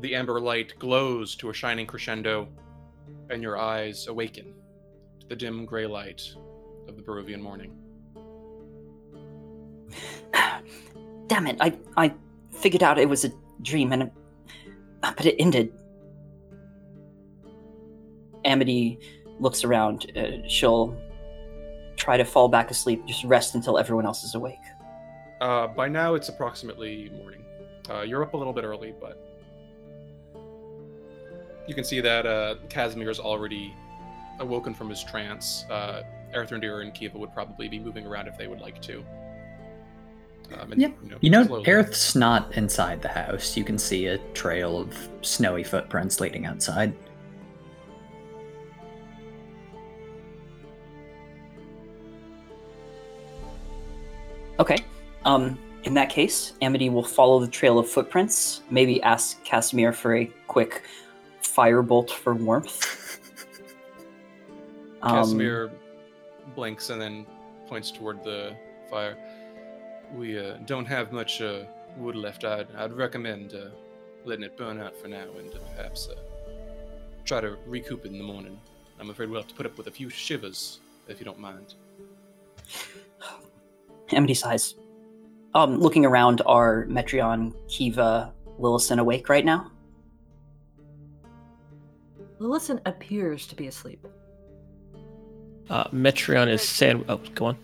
The 0.00 0.16
amber 0.16 0.40
light 0.40 0.74
glows 0.80 1.36
to 1.36 1.50
a 1.50 1.54
shining 1.54 1.86
crescendo, 1.86 2.48
and 3.28 3.40
your 3.40 3.56
eyes 3.56 4.08
awaken 4.08 4.54
the 5.30 5.36
dim 5.36 5.64
gray 5.64 5.86
light 5.86 6.34
of 6.88 6.96
the 6.96 7.02
Barovian 7.02 7.40
morning. 7.40 7.72
Damn 11.28 11.46
it! 11.46 11.56
I 11.60 11.78
I 11.96 12.12
figured 12.50 12.82
out 12.82 12.98
it 12.98 13.08
was 13.08 13.24
a 13.24 13.32
dream, 13.62 13.92
and 13.92 14.10
but 15.00 15.24
it 15.24 15.36
ended. 15.38 15.72
Amity 18.44 18.98
looks 19.38 19.62
around. 19.64 20.10
Uh, 20.16 20.46
she'll 20.48 21.00
try 21.96 22.16
to 22.16 22.24
fall 22.24 22.48
back 22.48 22.70
asleep, 22.70 23.06
just 23.06 23.22
rest 23.24 23.54
until 23.54 23.78
everyone 23.78 24.06
else 24.06 24.24
is 24.24 24.34
awake. 24.34 24.58
Uh, 25.40 25.68
by 25.68 25.88
now, 25.88 26.14
it's 26.14 26.28
approximately 26.28 27.08
morning. 27.10 27.44
Uh, 27.88 28.00
you're 28.00 28.22
up 28.22 28.34
a 28.34 28.36
little 28.36 28.52
bit 28.52 28.64
early, 28.64 28.94
but 29.00 29.16
you 31.68 31.74
can 31.74 31.84
see 31.84 32.00
that 32.00 32.26
uh, 32.26 32.56
Kasimir 32.68 33.08
is 33.10 33.20
already 33.20 33.72
awoken 34.40 34.74
from 34.74 34.88
his 34.90 35.04
trance. 35.04 35.64
Uh, 35.70 36.02
Erthrendir 36.34 36.82
and 36.82 36.92
Kiva 36.92 37.16
would 37.18 37.32
probably 37.32 37.68
be 37.68 37.78
moving 37.78 38.06
around 38.06 38.26
if 38.26 38.36
they 38.36 38.46
would 38.48 38.60
like 38.60 38.80
to. 38.82 39.04
Um, 40.58 40.72
and, 40.72 40.80
Yep. 40.80 40.92
You 41.02 41.10
know, 41.10 41.16
You 41.20 41.30
know, 41.30 41.44
slowly- 41.46 41.68
Aerth's 41.68 42.16
not 42.16 42.56
inside 42.56 43.02
the 43.02 43.08
house. 43.08 43.56
You 43.56 43.62
can 43.64 43.78
see 43.78 44.06
a 44.06 44.18
trail 44.34 44.78
of 44.78 45.08
snowy 45.22 45.62
footprints 45.62 46.20
leading 46.20 46.46
outside. 46.46 46.92
Okay. 54.58 54.78
Um, 55.24 55.58
in 55.84 55.94
that 55.94 56.10
case, 56.10 56.52
Amity 56.60 56.90
will 56.90 57.02
follow 57.04 57.40
the 57.40 57.48
trail 57.48 57.78
of 57.78 57.88
footprints. 57.88 58.62
Maybe 58.70 59.02
ask 59.02 59.42
Kasimir 59.44 59.94
for 59.94 60.16
a 60.16 60.26
quick 60.46 60.82
firebolt 61.42 62.10
for 62.10 62.34
warmth. 62.34 63.18
Um, 65.02 65.16
Kasimir 65.16 65.70
blinks 66.54 66.90
and 66.90 67.00
then 67.00 67.26
points 67.68 67.90
toward 67.90 68.22
the 68.24 68.56
fire. 68.88 69.16
We 70.14 70.38
uh, 70.38 70.56
don't 70.66 70.86
have 70.86 71.12
much 71.12 71.40
uh, 71.40 71.64
wood 71.96 72.16
left. 72.16 72.44
I'd, 72.44 72.74
I'd 72.76 72.92
recommend 72.92 73.54
uh, 73.54 73.70
letting 74.24 74.44
it 74.44 74.56
burn 74.56 74.80
out 74.80 74.96
for 74.96 75.08
now 75.08 75.26
and 75.38 75.54
uh, 75.54 75.58
perhaps 75.76 76.08
uh, 76.08 76.18
try 77.24 77.40
to 77.40 77.56
recoup 77.66 78.04
it 78.04 78.12
in 78.12 78.18
the 78.18 78.24
morning. 78.24 78.58
I'm 78.98 79.10
afraid 79.10 79.30
we'll 79.30 79.40
have 79.40 79.48
to 79.48 79.54
put 79.54 79.66
up 79.66 79.78
with 79.78 79.86
a 79.86 79.90
few 79.90 80.10
shivers, 80.10 80.80
if 81.08 81.20
you 81.20 81.24
don't 81.24 81.38
mind. 81.38 81.74
Amity 84.12 84.34
sighs. 84.34 84.74
Um, 85.54 85.78
looking 85.80 86.04
around, 86.04 86.42
are 86.46 86.86
Metreon, 86.86 87.54
Kiva, 87.68 88.32
Lillison 88.58 88.98
awake 88.98 89.28
right 89.28 89.44
now? 89.44 89.70
Lillison 92.38 92.80
appears 92.86 93.46
to 93.46 93.54
be 93.54 93.66
asleep. 93.66 94.06
Uh, 95.70 95.84
Metreon 95.90 96.48
is 96.48 96.60
sand. 96.62 97.04
Oh, 97.08 97.18
go 97.34 97.46
on. 97.46 97.56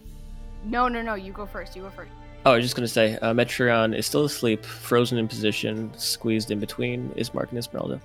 No, 0.65 0.89
no, 0.89 1.03
no. 1.03 1.15
You 1.15 1.33
go 1.33 1.45
first. 1.45 1.77
You 1.77 1.83
go 1.83 1.91
first. 1.91 2.13
Oh, 2.47 2.53
I 2.53 2.57
was 2.57 2.65
just 2.65 2.77
gonna 2.77 2.87
say, 2.87 3.17
uh, 3.17 3.33
Metreon 3.33 3.93
is 3.93 4.07
still 4.07 4.25
asleep, 4.25 4.65
frozen 4.65 5.19
in 5.19 5.27
position, 5.27 5.93
squeezed 5.97 6.53
in 6.53 6.61
between 6.61 7.11
Ismark 7.17 7.49
and 7.49 7.59
Esmeralda. 7.59 8.01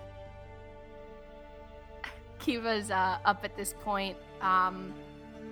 Kiva's 2.39 2.89
uh, 2.89 3.19
up 3.23 3.41
at 3.43 3.55
this 3.55 3.75
point, 3.83 4.17
um, 4.41 4.95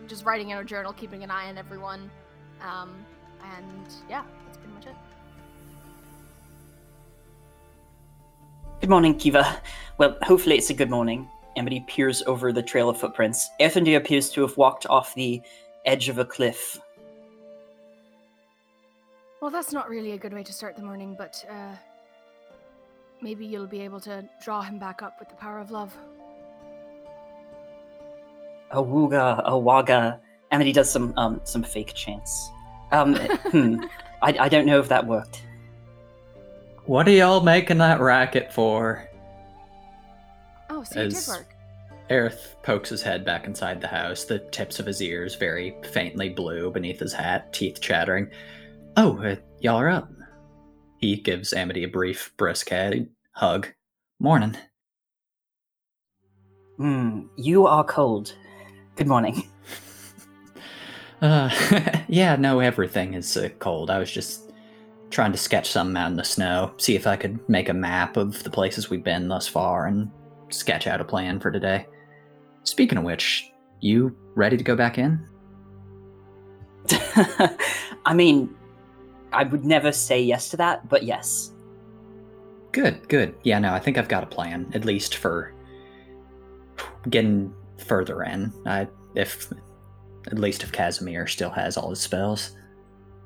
just 0.07 0.25
writing 0.25 0.49
in 0.49 0.57
her 0.57 0.63
journal, 0.63 0.91
keeping 0.91 1.23
an 1.23 1.29
eye 1.29 1.49
on 1.49 1.57
everyone. 1.59 2.09
Um, 2.61 2.95
and 3.43 3.93
yeah, 4.09 4.23
that's 4.45 4.57
pretty 4.57 4.73
much 4.73 4.87
it. 4.87 4.95
Good 8.81 8.89
morning, 8.89 9.15
Kiva. 9.19 9.61
Well, 9.99 10.17
hopefully 10.23 10.57
it's 10.57 10.71
a 10.71 10.73
good 10.73 10.89
morning. 10.89 11.27
Amity 11.55 11.83
peers 11.87 12.23
over 12.27 12.51
the 12.51 12.61
trail 12.61 12.89
of 12.89 12.97
footprints. 12.97 13.49
Erthrendir 13.59 13.97
appears 13.97 14.29
to 14.31 14.41
have 14.41 14.55
walked 14.57 14.85
off 14.87 15.13
the 15.15 15.41
edge 15.85 16.09
of 16.09 16.17
a 16.17 16.25
cliff. 16.25 16.79
Well, 19.41 19.51
that's 19.51 19.71
not 19.71 19.89
really 19.89 20.11
a 20.11 20.17
good 20.17 20.33
way 20.33 20.43
to 20.43 20.53
start 20.53 20.75
the 20.75 20.83
morning, 20.83 21.15
but 21.17 21.45
uh, 21.49 21.75
maybe 23.21 23.45
you'll 23.45 23.67
be 23.67 23.81
able 23.81 23.99
to 24.01 24.27
draw 24.43 24.61
him 24.61 24.79
back 24.79 25.01
up 25.01 25.17
with 25.19 25.29
the 25.29 25.35
power 25.35 25.59
of 25.59 25.71
love. 25.71 25.95
Awuga, 28.71 29.45
Awaga. 29.47 30.19
Amity 30.51 30.73
does 30.73 30.89
some 30.91 31.13
um 31.17 31.41
some 31.43 31.63
fake 31.63 31.93
chants. 31.93 32.49
Um, 32.91 33.15
hmm. 33.51 33.83
I, 34.21 34.35
I 34.39 34.49
don't 34.49 34.65
know 34.65 34.79
if 34.79 34.89
that 34.89 35.05
worked. 35.05 35.43
What 36.85 37.07
are 37.07 37.11
y'all 37.11 37.41
making 37.41 37.77
that 37.77 37.99
racket 37.99 38.51
for? 38.51 39.08
Oh, 40.79 40.83
see, 40.83 40.99
it 40.99 41.03
did 41.09 41.13
As- 41.13 41.27
work. 41.27 41.55
Aerith 42.09 42.55
pokes 42.63 42.89
his 42.89 43.03
head 43.03 43.23
back 43.25 43.45
inside 43.45 43.81
the 43.81 43.87
house, 43.87 44.23
the 44.23 44.39
tips 44.39 44.79
of 44.79 44.85
his 44.85 45.01
ears 45.01 45.35
very 45.35 45.75
faintly 45.91 46.29
blue 46.29 46.71
beneath 46.71 46.99
his 46.99 47.13
hat, 47.13 47.53
teeth 47.53 47.81
chattering. 47.81 48.29
Oh, 48.97 49.21
uh, 49.21 49.35
y'all 49.59 49.77
are 49.77 49.89
up. 49.89 50.09
He 50.97 51.17
gives 51.17 51.53
Amity 51.53 51.83
a 51.83 51.87
brief, 51.87 52.33
brisk 52.35 52.69
head 52.69 53.09
hug. 53.33 53.67
Morning. 54.19 54.57
Hmm. 56.77 57.27
You 57.35 57.67
are 57.67 57.83
cold. 57.83 58.33
Good 58.95 59.07
morning. 59.07 59.43
Uh, 61.21 61.49
yeah, 62.07 62.37
no, 62.37 62.61
everything 62.61 63.13
is 63.13 63.35
uh, 63.35 63.49
cold. 63.59 63.89
I 63.89 63.99
was 63.99 64.09
just 64.09 64.53
trying 65.09 65.33
to 65.33 65.37
sketch 65.37 65.69
something 65.69 65.97
out 65.97 66.11
in 66.11 66.15
the 66.15 66.23
snow, 66.23 66.71
see 66.77 66.95
if 66.95 67.05
I 67.05 67.17
could 67.17 67.37
make 67.49 67.67
a 67.67 67.73
map 67.73 68.15
of 68.15 68.41
the 68.43 68.49
places 68.49 68.89
we've 68.89 69.03
been 69.03 69.27
thus 69.27 69.45
far, 69.45 69.87
and 69.87 70.09
sketch 70.49 70.87
out 70.87 71.01
a 71.01 71.05
plan 71.05 71.39
for 71.39 71.51
today. 71.51 71.87
Speaking 72.63 72.97
of 72.97 73.03
which, 73.03 73.51
you 73.79 74.15
ready 74.35 74.57
to 74.57 74.63
go 74.63 74.75
back 74.75 74.97
in? 74.97 75.25
I 78.05 78.13
mean, 78.13 78.55
I 79.31 79.43
would 79.43 79.65
never 79.65 79.91
say 79.91 80.21
yes 80.21 80.49
to 80.49 80.57
that, 80.57 80.87
but 80.89 81.03
yes. 81.03 81.51
Good, 82.71 83.07
good. 83.09 83.35
Yeah, 83.43 83.59
no, 83.59 83.73
I 83.73 83.79
think 83.79 83.97
I've 83.97 84.07
got 84.07 84.23
a 84.23 84.27
plan, 84.27 84.69
at 84.73 84.85
least 84.85 85.15
for 85.15 85.53
getting 87.09 87.53
further 87.77 88.23
in. 88.23 88.53
I, 88.65 88.87
if, 89.15 89.51
at 90.27 90.37
least 90.37 90.63
if 90.63 90.71
Kasimir 90.71 91.27
still 91.27 91.49
has 91.49 91.77
all 91.77 91.89
his 91.89 91.99
spells. 91.99 92.51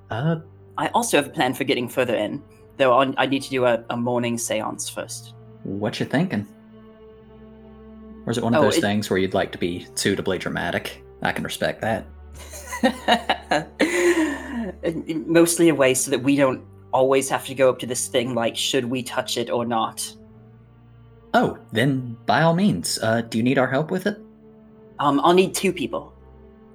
Uh, 0.09 0.37
I 0.77 0.87
also 0.89 1.17
have 1.17 1.27
a 1.27 1.31
plan 1.31 1.53
for 1.53 1.63
getting 1.63 1.87
further 1.87 2.15
in, 2.15 2.41
though 2.77 2.97
I 3.17 3.25
need 3.25 3.43
to 3.43 3.49
do 3.49 3.65
a, 3.65 3.83
a 3.89 3.97
morning 3.97 4.37
seance 4.37 4.89
first. 4.89 5.33
what 5.63 5.99
you 5.99 6.05
thinking? 6.05 6.47
Or 8.25 8.31
is 8.31 8.37
it 8.37 8.43
one 8.43 8.53
of 8.55 8.61
Oh, 8.61 8.63
those 8.65 8.77
it- 8.77 8.81
things 8.81 9.09
where 9.09 9.19
you'd 9.19 9.33
like 9.33 9.51
to 9.51 9.57
be 9.57 9.87
suitably 9.95 10.37
dramatic? 10.37 11.03
I 11.21 11.31
can 11.31 11.43
respect 11.43 11.81
that. 11.81 12.05
Mostly 15.27 15.69
a 15.69 15.75
way 15.75 15.93
so 15.93 16.11
that 16.11 16.21
we 16.21 16.35
don't 16.35 16.63
always 16.91 17.29
have 17.29 17.45
to 17.45 17.55
go 17.55 17.69
up 17.69 17.79
to 17.79 17.85
this 17.85 18.07
thing 18.07 18.35
like, 18.35 18.55
should 18.55 18.85
we 18.85 19.03
touch 19.03 19.37
it 19.37 19.49
or 19.49 19.65
not? 19.65 20.15
Oh, 21.33 21.57
then 21.71 22.15
by 22.25 22.41
all 22.43 22.53
means. 22.53 22.99
Uh, 23.01 23.21
do 23.21 23.37
you 23.37 23.43
need 23.43 23.57
our 23.57 23.67
help 23.67 23.89
with 23.91 24.05
it? 24.05 24.19
Um, 24.99 25.19
I'll 25.23 25.33
need 25.33 25.55
two 25.55 25.73
people. 25.73 26.13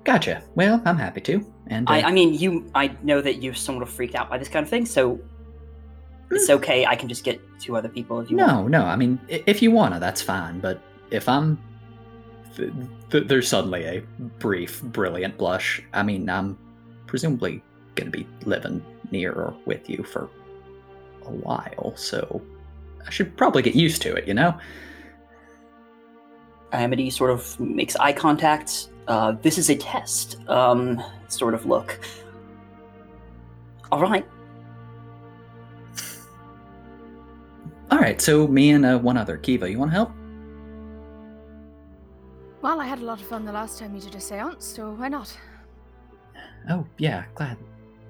Gotcha. 0.05 0.43
Well, 0.55 0.83
I'm 0.85 0.97
happy 0.97 1.21
to. 1.23 1.47
And 1.69 1.89
uh, 1.89 1.93
I, 1.93 2.03
I 2.05 2.13
mean, 2.13 2.35
you. 2.35 2.69
I 2.75 2.97
know 3.03 3.21
that 3.21 3.43
you're 3.43 3.55
sort 3.55 3.83
of 3.83 3.89
freaked 3.91 4.15
out 4.15 4.29
by 4.31 4.39
this 4.39 4.49
kind 4.49 4.65
of 4.65 4.71
thing, 4.71 4.87
so 4.87 5.21
it's 6.31 6.51
okay. 6.51 6.87
I 6.87 6.97
can 6.97 7.09
just 7.09 7.25
get 7.25 7.41
two 7.61 7.77
other 7.77 7.89
people 7.89 8.19
if 8.21 8.31
you 8.31 8.37
want. 8.37 8.71
no, 8.71 8.81
no. 8.81 8.85
I 8.87 8.97
mean, 8.97 9.21
if 9.29 9.63
you 9.63 9.71
wanna, 9.71 10.01
that's 10.01 10.23
fine. 10.23 10.59
But 10.61 10.81
if 11.11 11.29
I'm, 11.29 11.59
th- 12.57 12.73
th- 13.11 13.29
there's 13.29 13.49
suddenly 13.49 13.85
a 13.85 14.01
brief, 14.39 14.83
brilliant 14.83 15.39
blush. 15.39 15.83
I 15.93 16.03
mean, 16.03 16.29
I'm 16.29 16.59
presumably 17.07 17.63
gonna 17.95 18.11
be 18.11 18.27
living 18.45 18.85
near 19.11 19.33
or 19.33 19.55
with 19.65 19.89
you 19.89 20.03
for 20.03 20.29
a 21.25 21.31
while, 21.31 21.95
so 21.97 22.43
I 23.07 23.11
should 23.11 23.37
probably 23.37 23.63
get 23.63 23.75
used 23.75 24.03
to 24.03 24.15
it. 24.15 24.29
You 24.29 24.35
know? 24.35 24.59
Amity 26.73 27.11
sort 27.11 27.31
of 27.31 27.59
makes 27.59 27.97
eye 27.97 28.13
contact. 28.13 28.89
Uh, 29.07 29.33
this 29.41 29.57
is 29.57 29.71
a 29.71 29.77
test, 29.77 30.39
um, 30.49 31.03
sort 31.29 31.55
of 31.55 31.65
look. 31.65 31.99
All 33.91 34.03
right. 34.03 34.27
All 37.91 37.99
right. 37.99 38.21
So 38.21 38.47
me 38.47 38.71
and 38.71 38.85
uh, 38.85 38.99
one 38.99 39.17
other, 39.17 39.39
Kiva. 39.39 39.71
You 39.71 39.79
want 39.79 39.93
to 39.93 39.95
help? 39.95 40.13
Well, 42.61 42.81
I 42.81 42.87
had 42.87 42.99
a 42.99 43.05
lot 43.05 43.21
of 43.21 43.27
fun 43.27 43.45
the 43.45 43.53
last 43.53 43.79
time 43.79 43.95
you 43.95 44.01
did 44.01 44.15
a 44.17 44.21
seance, 44.21 44.65
so 44.65 44.91
why 44.93 45.09
not? 45.09 45.37
Oh, 46.69 46.85
yeah, 46.99 47.25
glad. 47.35 47.57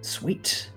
Sweet. 0.00 0.70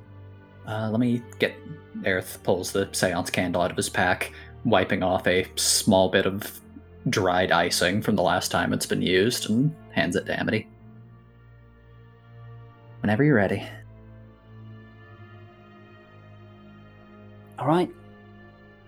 Uh, 0.67 0.89
let 0.89 0.99
me 0.99 1.23
get. 1.39 1.55
Aerith 2.01 2.41
pulls 2.43 2.71
the 2.71 2.89
seance 2.91 3.29
candle 3.29 3.61
out 3.61 3.71
of 3.71 3.77
his 3.77 3.89
pack, 3.89 4.33
wiping 4.65 5.03
off 5.03 5.27
a 5.27 5.45
small 5.55 6.09
bit 6.09 6.25
of 6.25 6.59
dried 7.09 7.51
icing 7.51 8.01
from 8.01 8.15
the 8.15 8.21
last 8.21 8.51
time 8.51 8.73
it's 8.73 8.85
been 8.85 9.01
used, 9.01 9.49
and 9.49 9.73
hands 9.91 10.15
it 10.15 10.25
to 10.25 10.39
Amity. 10.39 10.67
Whenever 13.01 13.23
you're 13.23 13.35
ready. 13.35 13.65
All 17.57 17.67
right. 17.67 17.89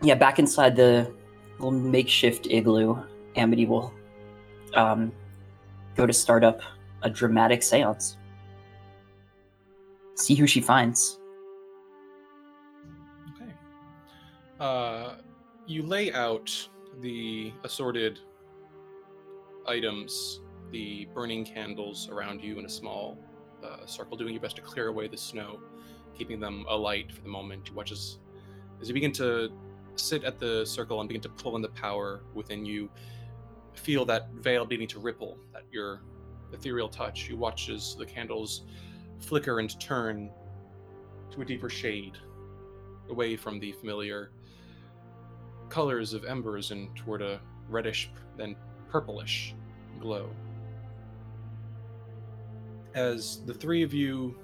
Yeah, 0.01 0.15
back 0.15 0.39
inside 0.39 0.75
the 0.75 1.11
little 1.53 1.71
makeshift 1.71 2.47
igloo, 2.47 2.97
Amity 3.35 3.65
will 3.65 3.93
um, 4.75 5.11
go 5.95 6.05
to 6.05 6.13
start 6.13 6.43
up 6.43 6.61
a 7.03 7.09
dramatic 7.09 7.63
seance. 7.63 8.17
See 10.15 10.35
who 10.35 10.47
she 10.47 10.61
finds. 10.61 11.19
Okay. 13.35 13.51
Uh, 14.59 15.15
you 15.65 15.83
lay 15.83 16.13
out 16.13 16.69
the 17.01 17.51
assorted 17.63 18.19
items, 19.67 20.41
the 20.71 21.07
burning 21.13 21.45
candles 21.45 22.09
around 22.09 22.41
you 22.41 22.59
in 22.59 22.65
a 22.65 22.69
small 22.69 23.17
uh, 23.63 23.85
circle, 23.85 24.17
doing 24.17 24.33
your 24.33 24.41
best 24.41 24.55
to 24.57 24.61
clear 24.61 24.87
away 24.87 25.07
the 25.07 25.17
snow, 25.17 25.59
keeping 26.17 26.39
them 26.39 26.65
alight 26.69 27.11
for 27.11 27.21
the 27.21 27.29
moment. 27.29 27.69
You 27.69 27.73
watch 27.73 27.91
as, 27.91 28.19
as 28.81 28.87
you 28.87 28.93
begin 28.93 29.11
to 29.13 29.51
sit 29.95 30.23
at 30.23 30.39
the 30.39 30.65
circle 30.65 30.99
and 30.99 31.07
begin 31.07 31.21
to 31.21 31.29
pull 31.29 31.55
in 31.55 31.61
the 31.61 31.69
power 31.69 32.21
within 32.33 32.65
you, 32.65 32.89
feel 33.73 34.05
that 34.05 34.29
veil 34.33 34.65
beginning 34.65 34.87
to 34.89 34.99
ripple, 34.99 35.37
that 35.53 35.63
your 35.71 36.01
ethereal 36.51 36.89
touch. 36.89 37.29
You 37.29 37.37
watch 37.37 37.69
as 37.69 37.95
the 37.95 38.05
candles 38.05 38.63
flicker 39.19 39.59
and 39.59 39.79
turn 39.79 40.29
to 41.31 41.41
a 41.41 41.45
deeper 41.45 41.69
shade, 41.69 42.17
away 43.09 43.35
from 43.35 43.59
the 43.59 43.71
familiar 43.73 44.31
colors 45.69 46.13
of 46.13 46.23
embers 46.25 46.71
and 46.71 46.95
toward 46.95 47.21
a 47.21 47.39
reddish, 47.67 48.11
then 48.37 48.55
purplish 48.89 49.55
glow. 49.99 50.29
As 52.93 53.43
the 53.45 53.53
three 53.53 53.81
of 53.81 53.93
you 53.93 54.37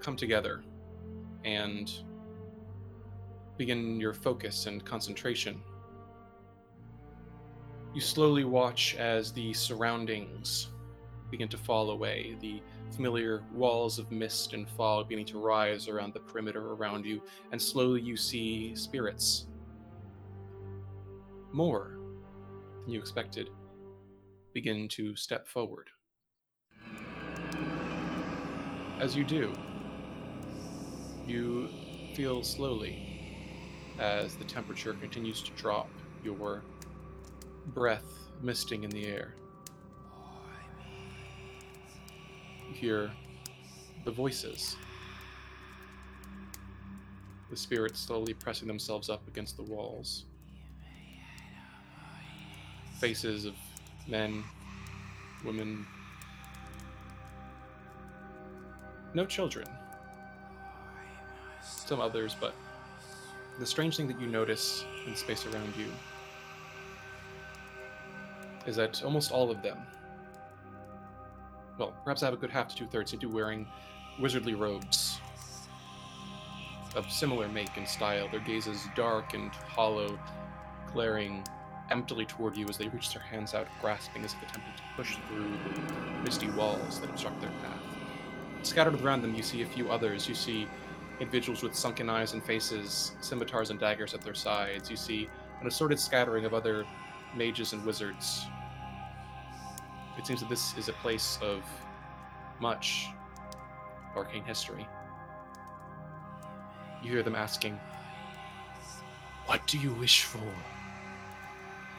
come 0.00 0.16
together 0.16 0.64
and 1.44 1.92
begin 3.56 4.00
your 4.00 4.12
focus 4.12 4.66
and 4.66 4.84
concentration, 4.84 5.62
you 7.96 8.02
slowly 8.02 8.44
watch 8.44 8.94
as 8.96 9.32
the 9.32 9.54
surroundings 9.54 10.68
begin 11.30 11.48
to 11.48 11.56
fall 11.56 11.92
away, 11.92 12.36
the 12.42 12.60
familiar 12.94 13.42
walls 13.54 13.98
of 13.98 14.12
mist 14.12 14.52
and 14.52 14.68
fog 14.68 15.08
beginning 15.08 15.24
to 15.24 15.38
rise 15.38 15.88
around 15.88 16.12
the 16.12 16.20
perimeter 16.20 16.74
around 16.74 17.06
you, 17.06 17.22
and 17.52 17.62
slowly 17.62 18.02
you 18.02 18.14
see 18.14 18.76
spirits. 18.76 19.46
More 21.52 21.96
than 22.84 22.92
you 22.92 23.00
expected 23.00 23.48
begin 24.52 24.88
to 24.88 25.16
step 25.16 25.48
forward. 25.48 25.88
As 29.00 29.16
you 29.16 29.24
do, 29.24 29.54
you 31.26 31.70
feel 32.12 32.42
slowly 32.42 33.88
as 33.98 34.34
the 34.34 34.44
temperature 34.44 34.92
continues 34.92 35.42
to 35.44 35.50
drop, 35.52 35.88
your 36.22 36.34
breath 37.66 38.04
misting 38.42 38.84
in 38.84 38.90
the 38.90 39.06
air. 39.06 39.34
You 42.68 42.74
hear 42.74 43.10
the 44.04 44.10
voices. 44.10 44.76
The 47.50 47.56
spirits 47.56 48.00
slowly 48.00 48.34
pressing 48.34 48.68
themselves 48.68 49.08
up 49.08 49.26
against 49.28 49.56
the 49.56 49.62
walls. 49.62 50.24
Faces 52.98 53.44
of 53.44 53.54
men, 54.08 54.42
women, 55.44 55.86
no 59.14 59.26
children. 59.26 59.68
Some 61.62 62.00
others, 62.00 62.36
but 62.40 62.54
the 63.58 63.66
strange 63.66 63.96
thing 63.96 64.08
that 64.08 64.20
you 64.20 64.26
notice 64.26 64.84
in 65.06 65.16
space 65.16 65.46
around 65.46 65.74
you 65.76 65.86
is 68.66 68.76
that 68.76 69.02
almost 69.04 69.30
all 69.32 69.50
of 69.50 69.62
them, 69.62 69.78
well, 71.78 71.94
perhaps 72.04 72.22
I 72.22 72.26
have 72.26 72.34
a 72.34 72.38
good 72.38 72.50
half 72.50 72.68
to 72.68 72.76
two 72.76 72.86
thirds, 72.86 73.10
seem 73.10 73.20
to 73.20 73.26
wearing 73.26 73.66
wizardly 74.20 74.54
robes 74.58 75.20
of 76.94 77.10
similar 77.10 77.48
make 77.48 77.76
and 77.76 77.86
style, 77.86 78.28
their 78.30 78.40
gazes 78.40 78.86
dark 78.94 79.34
and 79.34 79.50
hollow, 79.50 80.18
glaring 80.92 81.44
emptily 81.90 82.24
toward 82.24 82.56
you 82.56 82.66
as 82.68 82.78
they 82.78 82.88
reach 82.88 83.12
their 83.12 83.22
hands 83.22 83.54
out, 83.54 83.68
grasping 83.80 84.24
as 84.24 84.32
if 84.32 84.42
attempting 84.42 84.72
to 84.76 84.82
push 84.96 85.16
through 85.28 85.52
the 85.74 86.22
misty 86.24 86.48
walls 86.50 87.00
that 87.00 87.10
obstruct 87.10 87.40
their 87.40 87.50
path. 87.62 87.82
Scattered 88.62 89.00
around 89.02 89.22
them, 89.22 89.34
you 89.34 89.42
see 89.42 89.62
a 89.62 89.66
few 89.66 89.90
others. 89.90 90.28
You 90.28 90.34
see 90.34 90.66
individuals 91.20 91.62
with 91.62 91.74
sunken 91.74 92.10
eyes 92.10 92.32
and 92.32 92.42
faces, 92.42 93.12
scimitars 93.20 93.70
and 93.70 93.78
daggers 93.78 94.14
at 94.14 94.22
their 94.22 94.34
sides. 94.34 94.90
You 94.90 94.96
see 94.96 95.28
an 95.60 95.66
assorted 95.66 96.00
scattering 96.00 96.44
of 96.44 96.54
other 96.54 96.84
mages 97.36 97.72
and 97.72 97.84
wizards. 97.84 98.46
It 100.18 100.26
seems 100.26 100.40
that 100.40 100.48
this 100.48 100.76
is 100.76 100.88
a 100.88 100.92
place 100.94 101.38
of 101.42 101.62
much 102.60 103.08
arcane 104.14 104.44
history. 104.44 104.86
You 107.02 107.10
hear 107.10 107.22
them 107.22 107.34
asking, 107.34 107.78
What 109.46 109.66
do 109.66 109.78
you 109.78 109.92
wish 109.92 110.24
for? 110.24 110.40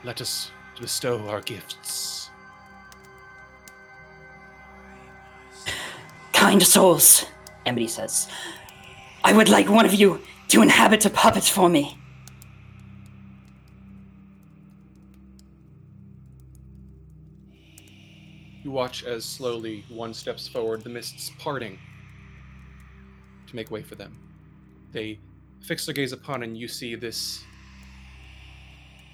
Let 0.03 0.21
us 0.21 0.51
bestow 0.79 1.19
our 1.27 1.41
gifts. 1.41 2.29
Kind 6.33 6.63
souls, 6.63 7.25
Amity 7.65 7.87
says. 7.87 8.29
I 9.23 9.33
would 9.33 9.49
like 9.49 9.69
one 9.69 9.85
of 9.85 9.93
you 9.93 10.21
to 10.49 10.61
inhabit 10.61 11.05
a 11.05 11.09
puppet 11.09 11.43
for 11.43 11.69
me. 11.69 11.97
You 18.67 18.73
watch 18.73 19.05
as 19.05 19.23
slowly 19.23 19.85
one 19.87 20.13
steps 20.13 20.45
forward, 20.45 20.83
the 20.83 20.89
mists 20.89 21.31
parting 21.39 21.79
to 23.47 23.55
make 23.55 23.71
way 23.71 23.81
for 23.81 23.95
them. 23.95 24.19
They 24.91 25.19
fix 25.61 25.85
their 25.85 25.95
gaze 25.95 26.11
upon, 26.11 26.43
and 26.43 26.57
you 26.57 26.67
see 26.67 26.93
this 26.95 27.45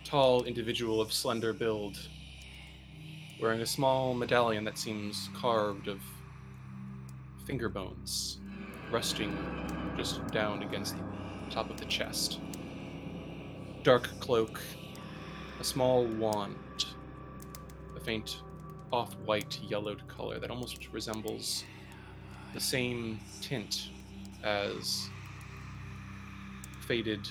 tall 0.03 0.43
individual 0.45 0.99
of 0.99 1.13
slender 1.13 1.53
build, 1.53 1.99
wearing 3.39 3.61
a 3.61 3.65
small 3.67 4.15
medallion 4.15 4.63
that 4.63 4.79
seems 4.79 5.29
carved 5.35 5.87
of 5.87 6.01
finger 7.45 7.69
bones, 7.69 8.39
resting 8.89 9.37
just 9.95 10.25
down 10.31 10.63
against 10.63 10.95
the 10.95 11.03
top 11.51 11.69
of 11.69 11.79
the 11.79 11.85
chest. 11.85 12.39
Dark 13.83 14.09
cloak, 14.19 14.59
a 15.59 15.63
small 15.63 16.07
wand, 16.07 16.85
a 17.95 17.99
faint 17.99 18.37
off 18.93 19.15
white 19.25 19.59
yellowed 19.67 20.07
color 20.07 20.37
that 20.39 20.51
almost 20.51 20.87
resembles 20.93 21.63
the 22.53 22.59
same 22.59 23.19
tint 23.41 23.89
as 24.43 25.09
faded, 26.87 27.27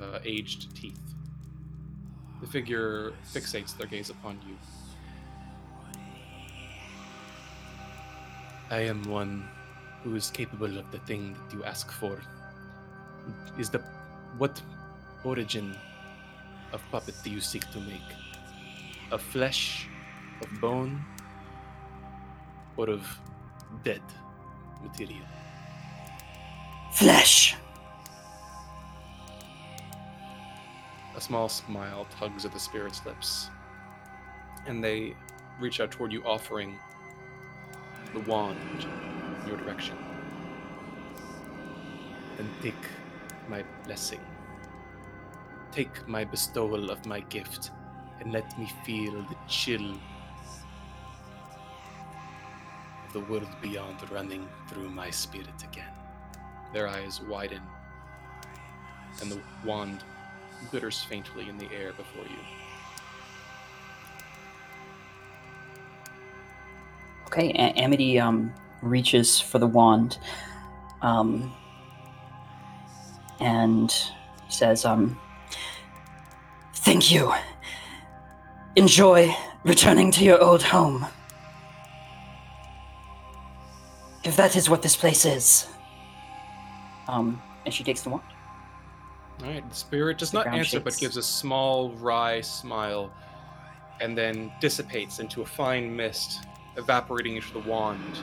uh, 0.00 0.20
aged 0.24 0.76
teeth. 0.76 1.00
The 2.40 2.46
figure 2.46 3.12
fixates 3.34 3.76
their 3.76 3.88
gaze 3.88 4.10
upon 4.10 4.38
you. 4.46 4.56
I 8.70 8.80
am 8.82 9.02
one 9.02 9.48
who 10.04 10.14
is 10.14 10.30
capable 10.30 10.78
of 10.78 10.90
the 10.92 10.98
thing 11.00 11.34
that 11.34 11.56
you 11.56 11.64
ask 11.64 11.90
for. 11.90 12.20
Is 13.58 13.70
the 13.70 13.82
what 14.38 14.62
origin 15.24 15.76
of 16.72 16.80
puppet 16.92 17.16
do 17.24 17.30
you 17.30 17.40
seek 17.40 17.68
to 17.72 17.80
make? 17.80 18.10
Of 19.10 19.20
flesh, 19.20 19.88
of 20.42 20.60
bone, 20.60 21.04
or 22.76 22.90
of 22.90 23.06
dead 23.84 24.02
material? 24.82 25.26
Flesh. 26.92 27.56
A 31.16 31.20
small 31.20 31.48
smile 31.48 32.06
tugs 32.18 32.44
at 32.44 32.52
the 32.52 32.60
spirit's 32.60 33.04
lips, 33.06 33.50
and 34.66 34.82
they 34.82 35.14
reach 35.60 35.80
out 35.80 35.90
toward 35.90 36.12
you, 36.12 36.22
offering 36.24 36.78
the 38.12 38.20
wand 38.20 38.58
in 39.42 39.48
your 39.48 39.56
direction. 39.58 39.96
Then 42.36 42.48
take 42.62 42.74
my 43.48 43.62
blessing. 43.84 44.20
Take 45.70 46.06
my 46.08 46.24
bestowal 46.24 46.90
of 46.90 47.04
my 47.06 47.20
gift, 47.20 47.70
and 48.20 48.32
let 48.32 48.58
me 48.58 48.70
feel 48.84 49.12
the 49.12 49.36
chill 49.48 49.98
the 53.12 53.20
world 53.20 53.48
beyond 53.60 53.98
running 54.10 54.48
through 54.68 54.90
my 54.90 55.10
spirit 55.10 55.62
again. 55.62 55.92
Their 56.72 56.88
eyes 56.88 57.20
widen, 57.20 57.60
and 59.20 59.30
the 59.30 59.40
wand 59.64 60.04
glitters 60.70 61.02
faintly 61.02 61.48
in 61.48 61.58
the 61.58 61.68
air 61.72 61.92
before 61.92 62.24
you. 62.24 62.38
Okay, 67.26 67.50
A- 67.50 67.78
Amity 67.78 68.18
um, 68.18 68.52
reaches 68.82 69.40
for 69.40 69.58
the 69.58 69.66
wand 69.66 70.18
um, 71.02 71.52
and 73.40 73.92
says, 74.48 74.84
um, 74.84 75.18
Thank 76.74 77.12
you. 77.12 77.32
Enjoy 78.76 79.34
returning 79.64 80.10
to 80.12 80.24
your 80.24 80.42
old 80.42 80.62
home. 80.62 81.06
If 84.24 84.36
that 84.36 84.54
is 84.56 84.70
what 84.70 84.82
this 84.82 84.96
place 84.96 85.24
is. 85.24 85.66
Um, 87.08 87.42
and 87.64 87.74
she 87.74 87.82
takes 87.82 88.02
the 88.02 88.10
wand. 88.10 88.22
All 89.42 89.48
right, 89.48 89.68
the 89.68 89.74
spirit 89.74 90.18
does 90.18 90.30
The 90.30 90.44
not 90.44 90.46
answer, 90.46 90.78
but 90.78 90.96
gives 90.96 91.16
a 91.16 91.22
small, 91.22 91.90
wry 91.94 92.40
smile, 92.40 93.12
and 94.00 94.16
then 94.16 94.52
dissipates 94.60 95.18
into 95.18 95.42
a 95.42 95.46
fine 95.46 95.94
mist, 95.94 96.44
evaporating 96.76 97.36
into 97.36 97.52
the 97.52 97.58
wand. 97.60 98.18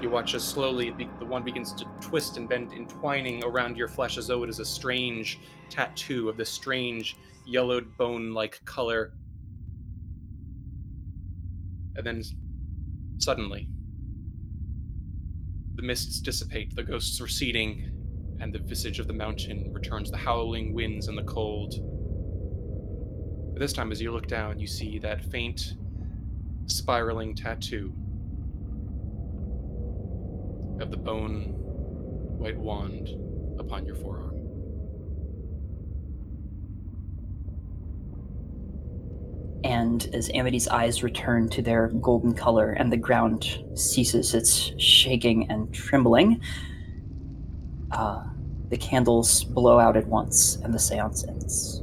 You 0.00 0.08
watch 0.08 0.34
as 0.34 0.42
slowly 0.42 0.94
the 1.18 1.26
wand 1.26 1.44
begins 1.44 1.72
to 1.74 1.84
twist 2.00 2.38
and 2.38 2.48
bend, 2.48 2.72
entwining 2.72 3.44
around 3.44 3.76
your 3.76 3.88
flesh 3.88 4.16
as 4.16 4.26
though 4.26 4.42
it 4.42 4.48
is 4.48 4.60
a 4.60 4.64
strange 4.64 5.38
tattoo 5.68 6.30
of 6.30 6.36
this 6.38 6.50
strange, 6.50 7.16
yellowed 7.46 7.94
bone-like 7.98 8.64
color. 8.64 9.12
And 11.96 12.06
then, 12.06 12.22
suddenly, 13.18 13.68
the 15.74 15.82
mists 15.82 16.20
dissipate, 16.20 16.74
the 16.74 16.82
ghosts 16.82 17.20
receding, 17.20 17.90
and 18.40 18.52
the 18.52 18.58
visage 18.58 18.98
of 18.98 19.06
the 19.06 19.12
mountain 19.12 19.72
returns 19.72 20.10
the 20.10 20.16
howling 20.16 20.72
winds 20.74 21.08
and 21.08 21.16
the 21.16 21.24
cold. 21.24 21.74
But 23.52 23.60
this 23.60 23.72
time, 23.72 23.92
as 23.92 24.00
you 24.00 24.12
look 24.12 24.26
down, 24.26 24.58
you 24.58 24.66
see 24.66 24.98
that 24.98 25.24
faint, 25.24 25.74
spiraling 26.66 27.34
tattoo 27.34 27.92
of 30.80 30.90
the 30.90 30.96
bone 30.96 31.54
white 32.38 32.58
wand 32.58 33.08
upon 33.60 33.86
your 33.86 33.94
forearm. 33.94 34.33
And 39.64 40.06
as 40.12 40.30
Amity's 40.34 40.68
eyes 40.68 41.02
return 41.02 41.48
to 41.48 41.62
their 41.62 41.88
golden 41.88 42.34
color 42.34 42.72
and 42.72 42.92
the 42.92 42.98
ground 42.98 43.64
ceases 43.74 44.34
its 44.34 44.72
shaking 44.78 45.50
and 45.50 45.72
trembling, 45.72 46.40
uh, 47.90 48.24
the 48.68 48.76
candles 48.76 49.42
blow 49.42 49.78
out 49.78 49.96
at 49.96 50.06
once 50.06 50.56
and 50.56 50.74
the 50.74 50.78
seance 50.78 51.24
ends. 51.26 51.82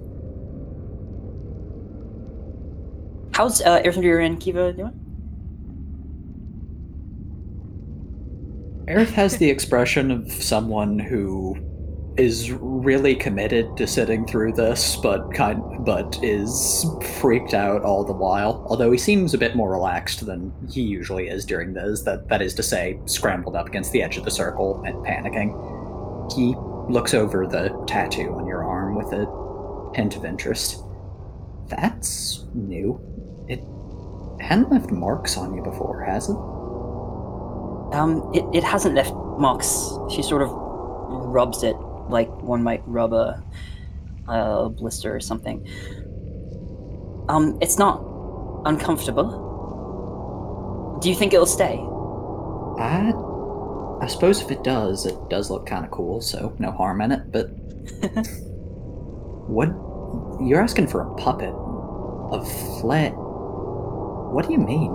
How's 3.33 3.61
uh, 3.61 3.81
Erthrendir 3.81 4.23
and 4.23 4.39
Kiva 4.39 4.73
doing? 4.73 4.97
Aerith 8.87 9.11
has 9.11 9.37
the 9.37 9.49
expression 9.49 10.11
of 10.11 10.31
someone 10.31 10.99
who 10.99 11.57
is 12.17 12.51
really 12.83 13.15
committed 13.15 13.77
to 13.77 13.87
sitting 13.87 14.25
through 14.25 14.53
this, 14.53 14.95
but 14.95 15.33
kind 15.33 15.61
but 15.85 16.19
is 16.23 16.85
freaked 17.19 17.53
out 17.53 17.83
all 17.83 18.03
the 18.03 18.13
while. 18.13 18.65
Although 18.69 18.91
he 18.91 18.97
seems 18.97 19.33
a 19.33 19.37
bit 19.37 19.55
more 19.55 19.71
relaxed 19.71 20.25
than 20.25 20.53
he 20.69 20.81
usually 20.81 21.27
is 21.27 21.45
during 21.45 21.73
this. 21.73 22.01
That 22.01 22.27
that 22.29 22.41
is 22.41 22.53
to 22.55 22.63
say, 22.63 22.99
scrambled 23.05 23.55
up 23.55 23.67
against 23.67 23.91
the 23.91 24.01
edge 24.01 24.17
of 24.17 24.25
the 24.25 24.31
circle 24.31 24.81
and 24.85 24.95
panicking. 25.05 25.51
He 26.33 26.55
looks 26.91 27.13
over 27.13 27.47
the 27.47 27.69
tattoo 27.87 28.33
on 28.33 28.47
your 28.47 28.63
arm 28.63 28.95
with 28.95 29.11
a 29.13 29.91
hint 29.95 30.15
of 30.15 30.25
interest. 30.25 30.83
That's 31.67 32.45
new. 32.53 32.99
It 33.47 33.63
hadn't 34.43 34.71
left 34.71 34.91
marks 34.91 35.37
on 35.37 35.53
you 35.53 35.63
before, 35.63 36.03
has 36.03 36.29
it? 36.29 36.35
Um, 37.95 38.31
it, 38.33 38.45
it 38.55 38.63
hasn't 38.63 38.95
left 38.95 39.13
marks. 39.37 39.91
She 40.13 40.23
sort 40.23 40.41
of 40.41 40.49
rubs 40.51 41.63
it 41.63 41.75
like 42.11 42.29
one 42.41 42.63
might 42.63 42.81
rub 42.87 43.13
a, 43.13 43.41
a 44.27 44.69
blister 44.69 45.15
or 45.15 45.19
something. 45.19 45.65
Um, 47.29 47.57
it's 47.61 47.77
not 47.79 48.01
uncomfortable. 48.65 49.47
Do 51.01 51.09
you 51.09 51.15
think 51.15 51.33
it'll 51.33 51.45
stay? 51.45 51.79
I, 52.77 53.11
I 54.01 54.07
suppose 54.07 54.41
if 54.41 54.51
it 54.51 54.63
does, 54.63 55.05
it 55.05 55.15
does 55.29 55.49
look 55.49 55.65
kind 55.65 55.83
of 55.85 55.91
cool, 55.91 56.21
so 56.21 56.53
no 56.59 56.71
harm 56.71 57.01
in 57.01 57.11
it. 57.11 57.31
But 57.31 57.47
what? 59.47 59.69
You're 60.41 60.61
asking 60.61 60.87
for 60.87 61.01
a 61.01 61.13
puppet 61.15 61.53
of 62.31 62.47
flat? 62.81 63.13
What 64.31 64.45
do 64.47 64.53
you 64.53 64.59
mean? 64.59 64.93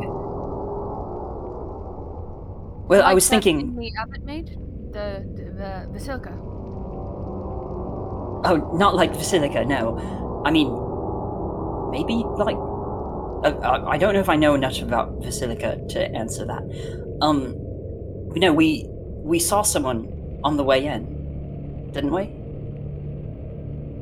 Well, 2.89 3.03
I 3.03 3.07
Like 3.11 3.15
was 3.15 3.29
thinking. 3.29 3.75
the 3.77 3.93
abbot 4.01 4.25
made 4.25 4.57
the 4.93 5.23
the 5.35 5.45
the, 5.53 5.89
the 5.93 5.99
Silka. 5.99 6.33
Oh, 8.49 8.71
not 8.75 8.95
like 8.95 9.13
Vasilka, 9.13 9.67
no. 9.67 10.43
I 10.45 10.51
mean, 10.51 10.69
maybe 11.91 12.25
like. 12.39 12.57
Uh, 13.45 13.59
I 13.63 13.95
I 13.95 13.99
don't 13.99 14.15
know 14.15 14.21
if 14.21 14.29
I 14.29 14.37
know 14.37 14.55
enough 14.55 14.81
about 14.81 15.21
Vasilka 15.21 15.89
to 15.89 16.11
answer 16.15 16.47
that. 16.47 16.63
Um, 17.21 17.55
you 18.35 18.41
know, 18.41 18.53
we 18.53 18.87
we 18.89 19.41
saw 19.41 19.63
someone 19.63 20.39
on 20.45 20.57
the 20.57 20.63
way 20.63 20.87
in, 20.87 21.91
didn't 21.93 22.13
we? 22.13 22.33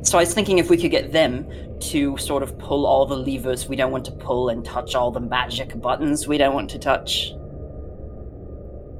So 0.05 0.19
I 0.19 0.21
was 0.21 0.33
thinking 0.35 0.59
if 0.59 0.69
we 0.69 0.77
could 0.77 0.91
get 0.91 1.11
them 1.11 1.47
to 1.79 2.15
sort 2.17 2.43
of 2.43 2.57
pull 2.59 2.85
all 2.85 3.07
the 3.07 3.17
levers 3.17 3.67
we 3.67 3.75
don't 3.75 3.91
want 3.91 4.05
to 4.05 4.11
pull 4.11 4.49
and 4.49 4.63
touch 4.63 4.93
all 4.93 5.09
the 5.09 5.19
magic 5.19 5.79
buttons 5.81 6.27
we 6.27 6.37
don't 6.37 6.53
want 6.53 6.69
to 6.69 6.79
touch. 6.79 7.33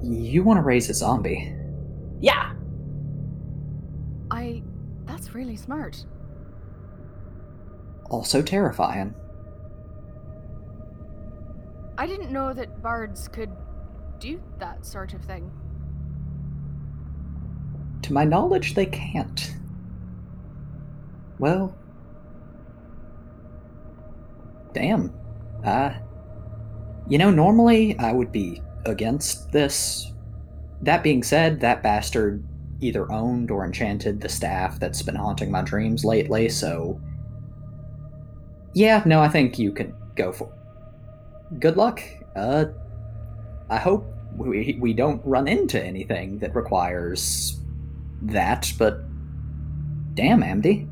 You 0.02 0.44
want 0.44 0.58
to 0.58 0.64
raise 0.64 0.90
a 0.90 0.94
zombie? 0.96 1.54
Yeah. 2.20 2.55
Really 5.36 5.58
smart. 5.58 6.06
Also 8.10 8.42
terrifying. 8.42 9.14
I 11.98 12.08
didn't 12.08 12.32
know 12.32 12.54
that 12.54 12.82
bards 12.82 13.28
could 13.28 13.52
do 14.18 14.42
that 14.60 14.86
sort 14.86 15.14
of 15.14 15.22
thing. 15.26 15.52
To 18.04 18.14
my 18.14 18.24
knowledge, 18.24 18.76
they 18.76 18.86
can't. 18.86 19.54
Well. 21.38 21.76
Damn. 24.72 25.14
Uh. 25.66 25.96
You 27.10 27.18
know, 27.18 27.30
normally 27.30 28.00
I 28.00 28.14
would 28.14 28.32
be 28.32 28.62
against 28.86 29.52
this. 29.52 30.14
That 30.84 31.04
being 31.04 31.24
said, 31.24 31.60
that 31.60 31.84
bastard 31.84 32.42
either 32.82 33.12
owned 33.12 33.52
or 33.52 33.66
enchanted 33.66 34.22
the 34.22 34.30
staff 34.30 34.80
that's 34.80 35.02
been 35.02 35.16
haunting 35.16 35.52
my 35.52 35.62
dreams 35.62 36.04
lately, 36.04 36.50
so. 36.50 37.00
Yeah, 38.74 39.02
no, 39.06 39.22
I 39.22 39.30
think 39.30 39.58
you 39.58 39.72
can 39.72 39.94
go 40.16 40.32
for. 40.32 40.52
Good 41.60 41.78
luck. 41.78 42.02
Uh. 42.36 42.66
I 43.70 43.78
hope 43.78 44.06
we, 44.36 44.78
we 44.80 44.94
don't 44.94 45.22
run 45.26 45.48
into 45.48 45.84
anything 45.84 46.40
that 46.40 46.56
requires 46.56 47.60
that, 48.22 48.72
but 48.78 49.00
damn, 50.14 50.42
Amdy. 50.42 50.88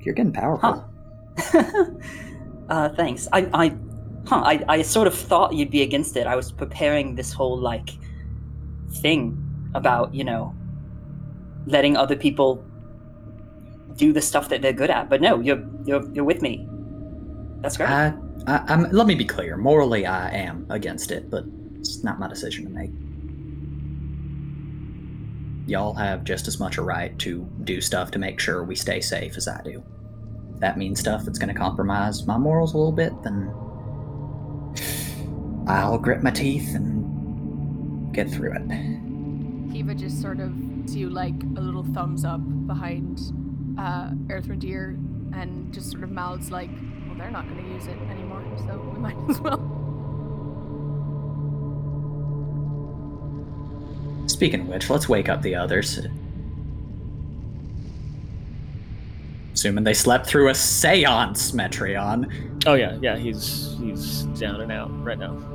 You're 0.00 0.14
getting 0.14 0.32
powerful. 0.32 0.84
uh, 2.68 2.88
thanks. 2.90 3.28
I, 3.32 3.48
I, 3.52 3.76
huh? 4.26 4.42
I, 4.44 4.64
I 4.68 4.82
sort 4.82 5.06
of 5.06 5.14
thought 5.14 5.54
you'd 5.54 5.70
be 5.70 5.82
against 5.82 6.16
it. 6.16 6.26
I 6.26 6.34
was 6.34 6.50
preparing 6.50 7.14
this 7.14 7.32
whole 7.32 7.58
like 7.58 7.90
thing 8.96 9.44
about 9.74 10.14
you 10.14 10.24
know 10.24 10.54
letting 11.66 11.96
other 11.96 12.16
people 12.16 12.64
do 13.96 14.12
the 14.12 14.22
stuff 14.22 14.48
that 14.48 14.62
they're 14.62 14.72
good 14.72 14.90
at. 14.90 15.08
But 15.08 15.20
no, 15.20 15.40
you're 15.40 15.62
you're 15.84 16.10
you're 16.12 16.24
with 16.24 16.42
me. 16.42 16.66
That's 17.60 17.76
great. 17.76 17.88
I, 17.88 18.14
I, 18.46 18.64
I'm, 18.68 18.90
let 18.90 19.06
me 19.06 19.14
be 19.14 19.24
clear. 19.24 19.56
Morally, 19.56 20.06
I 20.06 20.30
am 20.30 20.66
against 20.70 21.10
it, 21.10 21.28
but 21.30 21.44
it's 21.78 22.04
not 22.04 22.18
my 22.18 22.28
decision 22.28 22.64
to 22.64 22.70
make. 22.70 22.90
Y'all 25.68 25.94
have 25.94 26.24
just 26.24 26.48
as 26.48 26.58
much 26.58 26.78
a 26.78 26.82
right 26.82 27.18
to 27.18 27.46
do 27.64 27.80
stuff 27.80 28.10
to 28.12 28.18
make 28.18 28.40
sure 28.40 28.62
we 28.64 28.74
stay 28.74 29.00
safe 29.00 29.36
as 29.36 29.48
I 29.48 29.60
do. 29.62 29.82
If 30.54 30.60
that 30.60 30.78
means 30.78 31.00
stuff 31.00 31.24
that's 31.24 31.38
going 31.38 31.52
to 31.52 31.58
compromise 31.58 32.26
my 32.26 32.38
morals 32.38 32.74
a 32.74 32.78
little 32.78 32.92
bit, 32.92 33.12
then 33.22 33.52
I'll 35.68 35.98
grit 35.98 36.22
my 36.22 36.30
teeth 36.30 36.74
and 36.74 38.14
get 38.14 38.30
through 38.30 38.54
it. 38.54 39.07
Kiva 39.72 39.94
just 39.94 40.20
sort 40.20 40.40
of 40.40 40.86
do 40.86 41.08
like 41.08 41.34
a 41.56 41.60
little 41.60 41.84
thumbs 41.84 42.24
up 42.24 42.40
behind 42.66 43.20
uh, 43.78 44.10
Erthrendir 44.26 44.94
and 45.34 45.72
just 45.72 45.90
sort 45.90 46.04
of 46.04 46.10
mouths 46.10 46.50
like, 46.50 46.70
well, 47.06 47.16
they're 47.16 47.30
not 47.30 47.48
going 47.48 47.64
to 47.64 47.72
use 47.72 47.86
it 47.86 47.96
anymore, 48.10 48.42
so 48.66 48.78
we 48.92 48.98
might 48.98 49.16
as 49.28 49.40
well. 49.40 49.74
Speaking 54.26 54.62
of 54.62 54.68
which, 54.68 54.90
let's 54.90 55.08
wake 55.08 55.28
up 55.28 55.42
the 55.42 55.54
others. 55.54 56.00
Assuming 59.54 59.84
they 59.84 59.94
slept 59.94 60.26
through 60.26 60.50
a 60.50 60.54
seance, 60.54 61.52
Metreon. 61.52 62.62
Oh 62.66 62.74
yeah, 62.74 62.96
yeah, 63.02 63.16
he's 63.16 63.76
he's 63.80 64.22
down 64.38 64.60
and 64.60 64.70
out 64.70 64.90
right 65.02 65.18
now. 65.18 65.32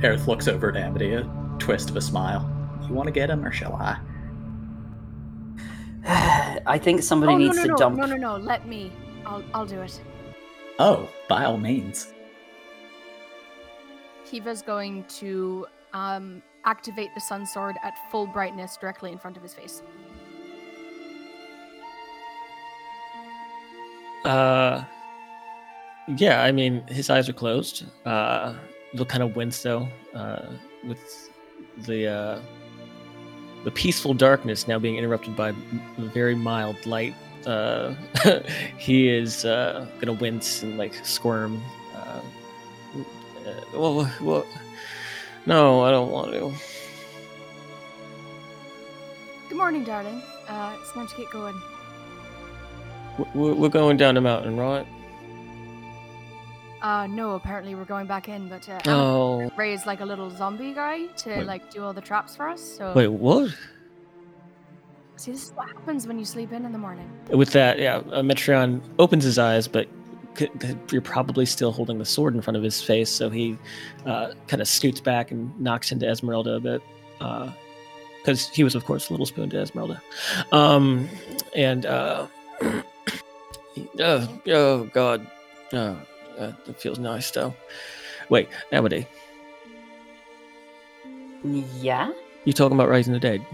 Aerith 0.00 0.26
looks 0.26 0.48
over 0.48 0.70
at 0.70 0.76
Amity, 0.76 1.14
a 1.14 1.22
twist 1.62 1.90
of 1.90 1.96
a 1.96 2.00
smile. 2.00 2.50
You 2.88 2.94
want 2.94 3.06
to 3.06 3.12
get 3.12 3.30
him, 3.30 3.44
or 3.44 3.52
shall 3.52 3.74
I? 3.76 3.98
I 6.66 6.76
think 6.76 7.02
somebody 7.02 7.34
oh, 7.34 7.38
needs 7.38 7.56
no, 7.56 7.62
no, 7.62 7.66
to 7.66 7.68
no, 7.68 7.76
dump. 7.76 7.96
no, 7.98 8.06
no, 8.06 8.16
no, 8.16 8.36
let 8.36 8.66
me. 8.66 8.90
I'll, 9.24 9.44
I'll 9.54 9.66
do 9.66 9.80
it. 9.80 10.00
Oh, 10.80 11.08
by 11.28 11.44
all 11.44 11.58
means. 11.58 12.12
Kiva's 14.26 14.62
going 14.62 15.04
to 15.20 15.66
um, 15.92 16.42
activate 16.64 17.10
the 17.14 17.20
Sun 17.20 17.46
Sword 17.46 17.76
at 17.84 17.94
full 18.10 18.26
brightness 18.26 18.76
directly 18.76 19.12
in 19.12 19.18
front 19.18 19.36
of 19.36 19.42
his 19.44 19.54
face. 19.54 19.82
Uh, 24.24 24.82
yeah, 26.16 26.42
I 26.42 26.50
mean, 26.50 26.84
his 26.88 27.08
eyes 27.08 27.28
are 27.28 27.32
closed. 27.32 27.84
Uh, 28.04 28.54
he'll 28.92 29.04
kind 29.04 29.22
of 29.22 29.36
wince 29.36 29.62
though, 29.62 29.88
uh, 30.14 30.46
with 30.84 31.30
the 31.78 32.06
uh, 32.08 32.40
the 33.64 33.70
peaceful 33.70 34.14
darkness 34.14 34.66
now 34.68 34.78
being 34.78 34.96
interrupted 34.96 35.36
by 35.36 35.48
m- 35.48 35.82
very 35.96 36.34
mild 36.34 36.84
light. 36.86 37.14
Uh, 37.46 37.94
he 38.78 39.08
is 39.08 39.44
uh, 39.44 39.86
gonna 40.00 40.12
wince 40.12 40.62
and 40.62 40.78
like 40.78 40.94
squirm. 41.04 41.60
Uh, 41.94 42.20
uh, 43.46 43.60
well, 43.74 44.12
well, 44.20 44.46
no, 45.46 45.82
I 45.82 45.90
don't 45.90 46.10
want 46.10 46.32
to. 46.32 46.52
Good 49.48 49.58
morning, 49.58 49.84
darling. 49.84 50.22
Uh, 50.48 50.76
it's 50.80 50.92
time 50.92 51.06
to 51.06 51.16
get 51.16 51.30
going. 51.30 51.60
We're, 53.34 53.54
we're 53.54 53.68
going 53.68 53.96
down 53.96 54.14
the 54.14 54.20
mountain, 54.20 54.56
right? 54.56 54.86
Uh, 56.82 57.06
no, 57.06 57.36
apparently 57.36 57.74
we're 57.76 57.84
going 57.84 58.06
back 58.06 58.28
in, 58.28 58.48
but 58.48 58.68
uh, 58.68 58.80
Oh. 58.86 59.38
Emmett 59.40 59.52
raised 59.56 59.86
like 59.86 60.00
a 60.00 60.04
little 60.04 60.28
zombie 60.30 60.74
guy 60.74 61.06
to 61.06 61.30
Wait. 61.30 61.46
like 61.46 61.70
do 61.70 61.82
all 61.84 61.92
the 61.92 62.00
traps 62.00 62.34
for 62.36 62.48
us. 62.48 62.60
So 62.60 62.92
Wait, 62.94 63.06
what? 63.08 63.54
see, 65.16 65.30
this 65.30 65.44
is 65.44 65.50
what 65.52 65.68
happens 65.68 66.06
when 66.08 66.18
you 66.18 66.24
sleep 66.24 66.52
in 66.52 66.64
in 66.64 66.72
the 66.72 66.78
morning. 66.78 67.08
With 67.30 67.50
that, 67.52 67.78
yeah, 67.78 67.98
uh, 68.10 68.22
Metreon 68.22 68.80
opens 68.98 69.22
his 69.22 69.38
eyes, 69.38 69.68
but 69.68 69.86
c- 70.36 70.50
you're 70.90 71.00
probably 71.00 71.46
still 71.46 71.70
holding 71.70 71.98
the 71.98 72.04
sword 72.04 72.34
in 72.34 72.40
front 72.42 72.56
of 72.56 72.62
his 72.64 72.82
face, 72.82 73.08
so 73.08 73.30
he 73.30 73.56
uh, 74.04 74.32
kind 74.48 74.60
of 74.60 74.66
scoots 74.66 75.00
back 75.00 75.30
and 75.30 75.56
knocks 75.60 75.92
into 75.92 76.08
Esmeralda 76.08 76.54
a 76.54 76.60
bit. 76.60 76.82
Because 77.18 78.48
he 78.48 78.64
was, 78.64 78.74
of 78.74 78.84
course, 78.84 79.10
Little 79.10 79.26
Spoon 79.26 79.50
to 79.50 79.58
Esmeralda. 79.60 80.02
Um, 80.50 81.08
and, 81.54 81.86
uh, 81.86 82.26
oh, 84.00 84.28
oh, 84.48 84.84
God. 84.92 85.26
Oh, 85.72 85.96
uh, 86.42 86.52
it 86.66 86.80
feels 86.80 86.98
nice, 86.98 87.30
though. 87.30 87.54
Wait, 88.28 88.48
Amity, 88.72 89.06
Yeah. 91.44 92.10
you 92.44 92.52
talking 92.52 92.76
about 92.76 92.88
raising 92.88 93.12
the 93.12 93.20
dead? 93.20 93.44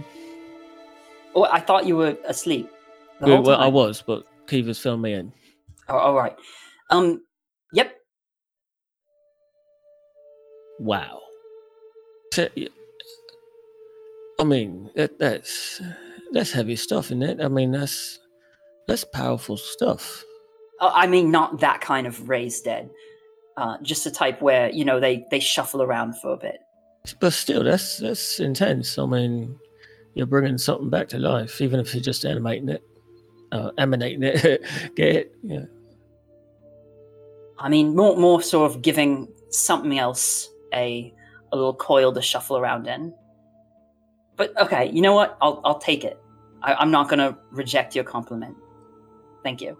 Oh, 1.35 1.45
I 1.45 1.61
thought 1.61 1.87
you 1.87 1.97
were 1.97 2.17
asleep. 2.27 2.71
Well, 3.21 3.43
well, 3.43 3.61
I 3.61 3.67
was, 3.69 4.03
but 4.07 4.27
Kiva's 4.47 4.79
filmed 4.79 5.03
me 5.03 5.13
in. 5.15 5.33
Oh, 5.89 5.97
all 5.99 6.15
right. 6.15 6.37
Um. 6.91 7.23
Yep. 7.73 7.95
Wow. 10.81 11.21
So, 12.33 12.49
I 14.39 14.45
mean, 14.45 14.91
that, 14.95 15.19
that's 15.19 15.83
that's 16.33 16.53
heavy 16.53 16.77
stuff, 16.77 17.07
isn't 17.07 17.23
it? 17.23 17.41
I 17.43 17.49
mean, 17.49 17.73
that's 17.73 18.19
that's 18.87 19.05
powerful 19.05 19.57
stuff. 19.57 20.25
Uh, 20.81 20.91
I 20.95 21.07
mean, 21.07 21.31
not 21.31 21.61
that 21.61 21.81
kind 21.81 22.07
of 22.07 22.29
raised 22.29 22.65
dead. 22.65 22.91
Uh, 23.57 23.77
just 23.83 24.07
a 24.07 24.11
type 24.11 24.41
where 24.41 24.71
you 24.71 24.85
know 24.85 25.01
they 25.01 25.27
they 25.31 25.41
shuffle 25.41 25.83
around 25.83 26.17
for 26.21 26.33
a 26.33 26.37
bit. 26.37 26.61
But 27.21 27.33
still, 27.33 27.65
that's 27.65 27.99
that's 27.99 28.41
intense. 28.41 28.99
I 28.99 29.07
mean, 29.07 29.59
you're 30.15 30.27
bringing 30.27 30.59
something 30.59 30.91
back 30.91 31.09
to 31.09 31.19
life, 31.19 31.61
even 31.61 31.81
if 31.81 31.95
you're 31.95 32.03
just 32.03 32.25
animating 32.25 32.69
it, 32.69 32.83
uh, 33.53 33.71
emanating 33.79 34.23
it. 34.23 34.63
Get 34.97 35.17
it? 35.17 35.35
Yeah. 35.43 35.65
I 37.59 37.69
mean, 37.69 37.97
more 37.97 38.17
more 38.17 38.43
sort 38.43 38.71
of 38.71 38.83
giving 38.83 39.29
something 39.51 39.99
else 39.99 40.49
a 40.73 41.13
a 41.53 41.57
little 41.57 41.75
coil 41.75 42.13
to 42.13 42.23
shuffle 42.23 42.57
around 42.57 42.87
in. 42.87 43.15
But 44.37 44.57
okay, 44.61 44.91
you 44.91 45.01
know 45.01 45.15
what? 45.15 45.37
I'll 45.41 45.61
I'll 45.65 45.79
take 45.79 46.05
it. 46.05 46.21
I, 46.63 46.75
I'm 46.75 46.91
not 46.91 47.09
gonna 47.09 47.37
reject 47.51 47.95
your 47.95 48.05
compliment. 48.05 48.57
Thank 49.43 49.61
you. 49.61 49.77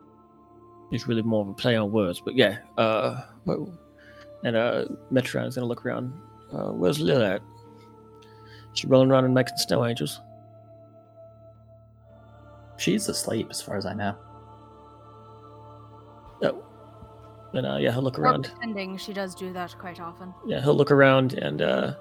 It's 0.91 1.07
really 1.07 1.23
more 1.23 1.43
of 1.43 1.49
a 1.49 1.53
play 1.55 1.77
on 1.77 1.93
words, 1.93 2.21
but 2.25 2.35
yeah. 2.35 2.59
Uh, 2.77 3.23
and 4.45 4.57
uh, 4.57 4.85
Metron's 5.11 5.55
gonna 5.57 5.67
look 5.67 5.85
around. 5.85 6.13
Uh, 6.53 6.71
where's 6.73 6.99
Lil 7.01 7.23
at? 7.23 7.43
She 8.73 8.87
rolling 8.87 9.11
around 9.11 9.25
and 9.27 9.35
making 9.35 9.57
snow 9.59 9.85
angels. 9.85 10.21
She's 12.79 13.09
asleep, 13.09 13.49
as 13.51 13.61
far 13.61 13.77
as 13.77 13.85
I 13.87 13.93
know. 13.93 14.15
Oh, 16.43 16.63
and 17.53 17.67
uh, 17.67 17.77
yeah, 17.77 17.93
he'll 17.93 18.03
look 18.03 18.19
Or 18.19 18.23
around. 18.23 18.45
pretending 18.45 18.97
she 18.97 19.13
does 19.13 19.35
do 19.35 19.53
that 19.53 19.77
quite 19.79 20.01
often. 20.01 20.33
Yeah, 20.47 20.61
he'll 20.63 20.77
look 20.77 20.93
around 20.93 21.35
and 21.35 21.61
uh, 21.61 21.95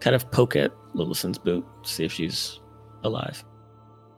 kind 0.00 0.14
of 0.14 0.30
poke 0.30 0.56
at 0.56 0.72
Lillison's 0.94 1.38
boot, 1.38 1.64
see 1.82 2.04
if 2.04 2.12
she's 2.12 2.60
alive. 3.02 3.42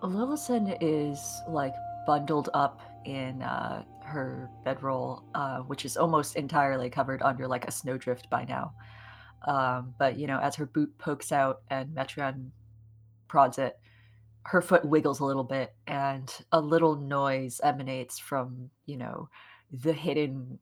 Lillison 0.02 0.76
is 0.80 1.20
like 1.48 1.72
bundled 2.06 2.48
up 2.54 2.80
in 3.04 3.42
uh, 3.42 3.84
her 4.04 4.48
bedroll, 4.64 5.24
uh, 5.34 5.58
which 5.60 5.84
is 5.84 5.96
almost 5.96 6.36
entirely 6.36 6.90
covered 6.90 7.22
under 7.22 7.46
like 7.46 7.66
a 7.66 7.70
snowdrift 7.70 8.28
by 8.30 8.44
now. 8.44 8.72
Um, 9.46 9.94
but 9.98 10.18
you 10.18 10.26
know, 10.26 10.38
as 10.38 10.54
her 10.56 10.66
boot 10.66 10.96
pokes 10.98 11.32
out 11.32 11.62
and 11.70 11.94
Metron 11.94 12.50
prods 13.28 13.58
it, 13.58 13.78
her 14.44 14.62
foot 14.62 14.84
wiggles 14.84 15.20
a 15.20 15.24
little 15.24 15.44
bit, 15.44 15.74
and 15.86 16.32
a 16.52 16.60
little 16.60 16.96
noise 16.96 17.60
emanates 17.62 18.18
from 18.18 18.70
you 18.86 18.96
know 18.96 19.28
the 19.70 19.92
hidden 19.92 20.58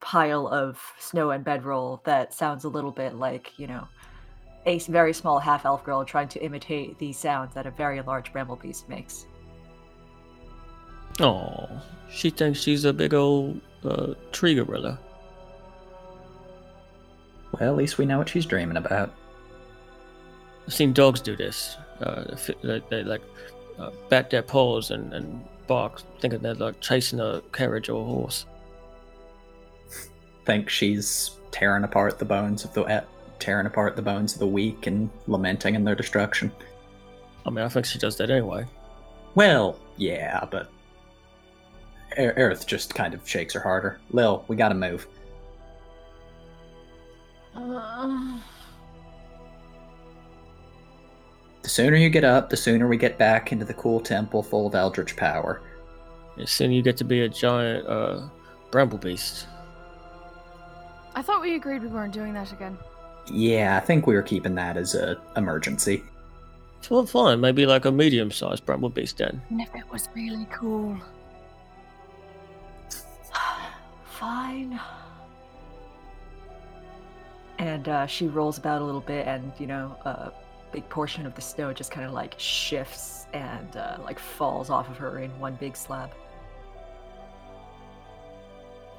pile 0.00 0.48
of 0.48 0.80
snow 0.98 1.30
and 1.30 1.44
bedroll 1.44 2.02
that 2.04 2.34
sounds 2.34 2.64
a 2.64 2.68
little 2.68 2.90
bit 2.90 3.14
like 3.14 3.56
you 3.56 3.68
know 3.68 3.86
a 4.66 4.78
very 4.80 5.12
small 5.12 5.38
half 5.38 5.64
elf 5.64 5.84
girl 5.84 6.04
trying 6.04 6.28
to 6.28 6.44
imitate 6.44 6.98
the 6.98 7.12
sounds 7.12 7.54
that 7.54 7.66
a 7.66 7.70
very 7.70 8.00
large 8.02 8.32
bramble 8.32 8.56
beast 8.56 8.88
makes. 8.88 9.26
Oh, 11.20 11.68
she 12.10 12.30
thinks 12.30 12.60
she's 12.60 12.84
a 12.84 12.92
big 12.92 13.14
old 13.14 13.60
uh, 13.84 14.14
tree 14.32 14.54
gorilla. 14.54 14.98
Well, 17.52 17.70
at 17.70 17.76
least 17.76 17.98
we 17.98 18.06
know 18.06 18.18
what 18.18 18.28
she's 18.28 18.46
dreaming 18.46 18.76
about. 18.76 19.12
I've 20.66 20.72
seen 20.72 20.92
dogs 20.92 21.20
do 21.20 21.36
this. 21.36 21.76
Uh, 22.00 22.36
they 22.62 22.82
they, 22.88 23.04
like 23.04 23.22
uh, 23.78 23.90
bat 24.08 24.30
their 24.30 24.42
paws 24.42 24.90
and, 24.90 25.12
and 25.12 25.44
bark, 25.66 26.00
thinking 26.20 26.40
they're 26.40 26.54
like 26.54 26.80
chasing 26.80 27.20
a 27.20 27.42
carriage 27.52 27.88
or 27.88 28.00
a 28.00 28.04
horse. 28.04 28.46
Think 30.44 30.68
she's 30.68 31.38
tearing 31.50 31.84
apart 31.84 32.18
the 32.18 32.24
bones 32.24 32.64
of 32.64 32.72
the 32.72 32.82
eh, 32.84 33.00
tearing 33.38 33.66
apart 33.66 33.96
the 33.96 34.02
bones 34.02 34.34
of 34.34 34.38
the 34.38 34.46
weak 34.46 34.86
and 34.86 35.10
lamenting 35.26 35.74
in 35.74 35.84
their 35.84 35.94
destruction. 35.94 36.50
I 37.44 37.50
mean, 37.50 37.64
I 37.64 37.68
think 37.68 37.86
she 37.86 37.98
does 37.98 38.16
that 38.16 38.30
anyway. 38.30 38.66
Well, 39.34 39.78
yeah, 39.96 40.44
but 40.50 40.70
Aerith 42.16 42.66
just 42.66 42.94
kind 42.94 43.14
of 43.14 43.26
shakes 43.28 43.54
her 43.54 43.60
harder. 43.60 43.98
Lil, 44.10 44.44
we 44.48 44.56
gotta 44.56 44.74
move. 44.74 45.06
Uh, 47.54 48.38
The 51.62 51.68
sooner 51.68 51.96
you 51.96 52.10
get 52.10 52.24
up, 52.24 52.50
the 52.50 52.56
sooner 52.56 52.88
we 52.88 52.96
get 52.96 53.18
back 53.18 53.52
into 53.52 53.64
the 53.64 53.74
cool 53.74 54.00
temple 54.00 54.42
full 54.42 54.66
of 54.66 54.74
eldritch 54.74 55.16
power. 55.16 55.62
As 56.38 56.50
soon 56.50 56.72
you 56.72 56.82
get 56.82 56.96
to 56.96 57.04
be 57.04 57.20
a 57.20 57.28
giant 57.28 57.86
uh, 57.86 58.22
bramble 58.72 58.98
beast. 58.98 59.46
I 61.14 61.22
thought 61.22 61.40
we 61.40 61.54
agreed 61.54 61.82
we 61.82 61.88
weren't 61.88 62.12
doing 62.12 62.34
that 62.34 62.52
again. 62.52 62.76
Yeah, 63.30 63.76
I 63.76 63.80
think 63.80 64.06
we 64.08 64.14
were 64.14 64.22
keeping 64.22 64.56
that 64.56 64.76
as 64.76 64.96
a 64.96 65.20
emergency. 65.36 66.02
Well, 66.90 67.06
fine, 67.06 67.40
maybe 67.40 67.64
like 67.64 67.84
a 67.84 67.92
medium-sized 67.92 68.66
bramble 68.66 68.88
beast 68.88 69.18
then. 69.18 69.40
And 69.50 69.60
if 69.60 69.72
it 69.76 69.88
was 69.92 70.08
really 70.16 70.48
cool. 70.50 70.96
Fine. 74.22 74.78
And 77.58 77.88
uh, 77.88 78.06
she 78.06 78.28
rolls 78.28 78.56
about 78.56 78.80
a 78.80 78.84
little 78.84 79.00
bit, 79.00 79.26
and 79.26 79.52
you 79.58 79.66
know, 79.66 79.96
a 80.04 80.30
big 80.70 80.88
portion 80.88 81.26
of 81.26 81.34
the 81.34 81.40
snow 81.40 81.72
just 81.72 81.90
kind 81.90 82.06
of 82.06 82.12
like 82.12 82.36
shifts 82.38 83.26
and 83.32 83.76
uh, 83.76 83.98
like 84.04 84.20
falls 84.20 84.70
off 84.70 84.88
of 84.88 84.96
her 84.96 85.18
in 85.18 85.36
one 85.40 85.56
big 85.56 85.76
slab. 85.76 86.12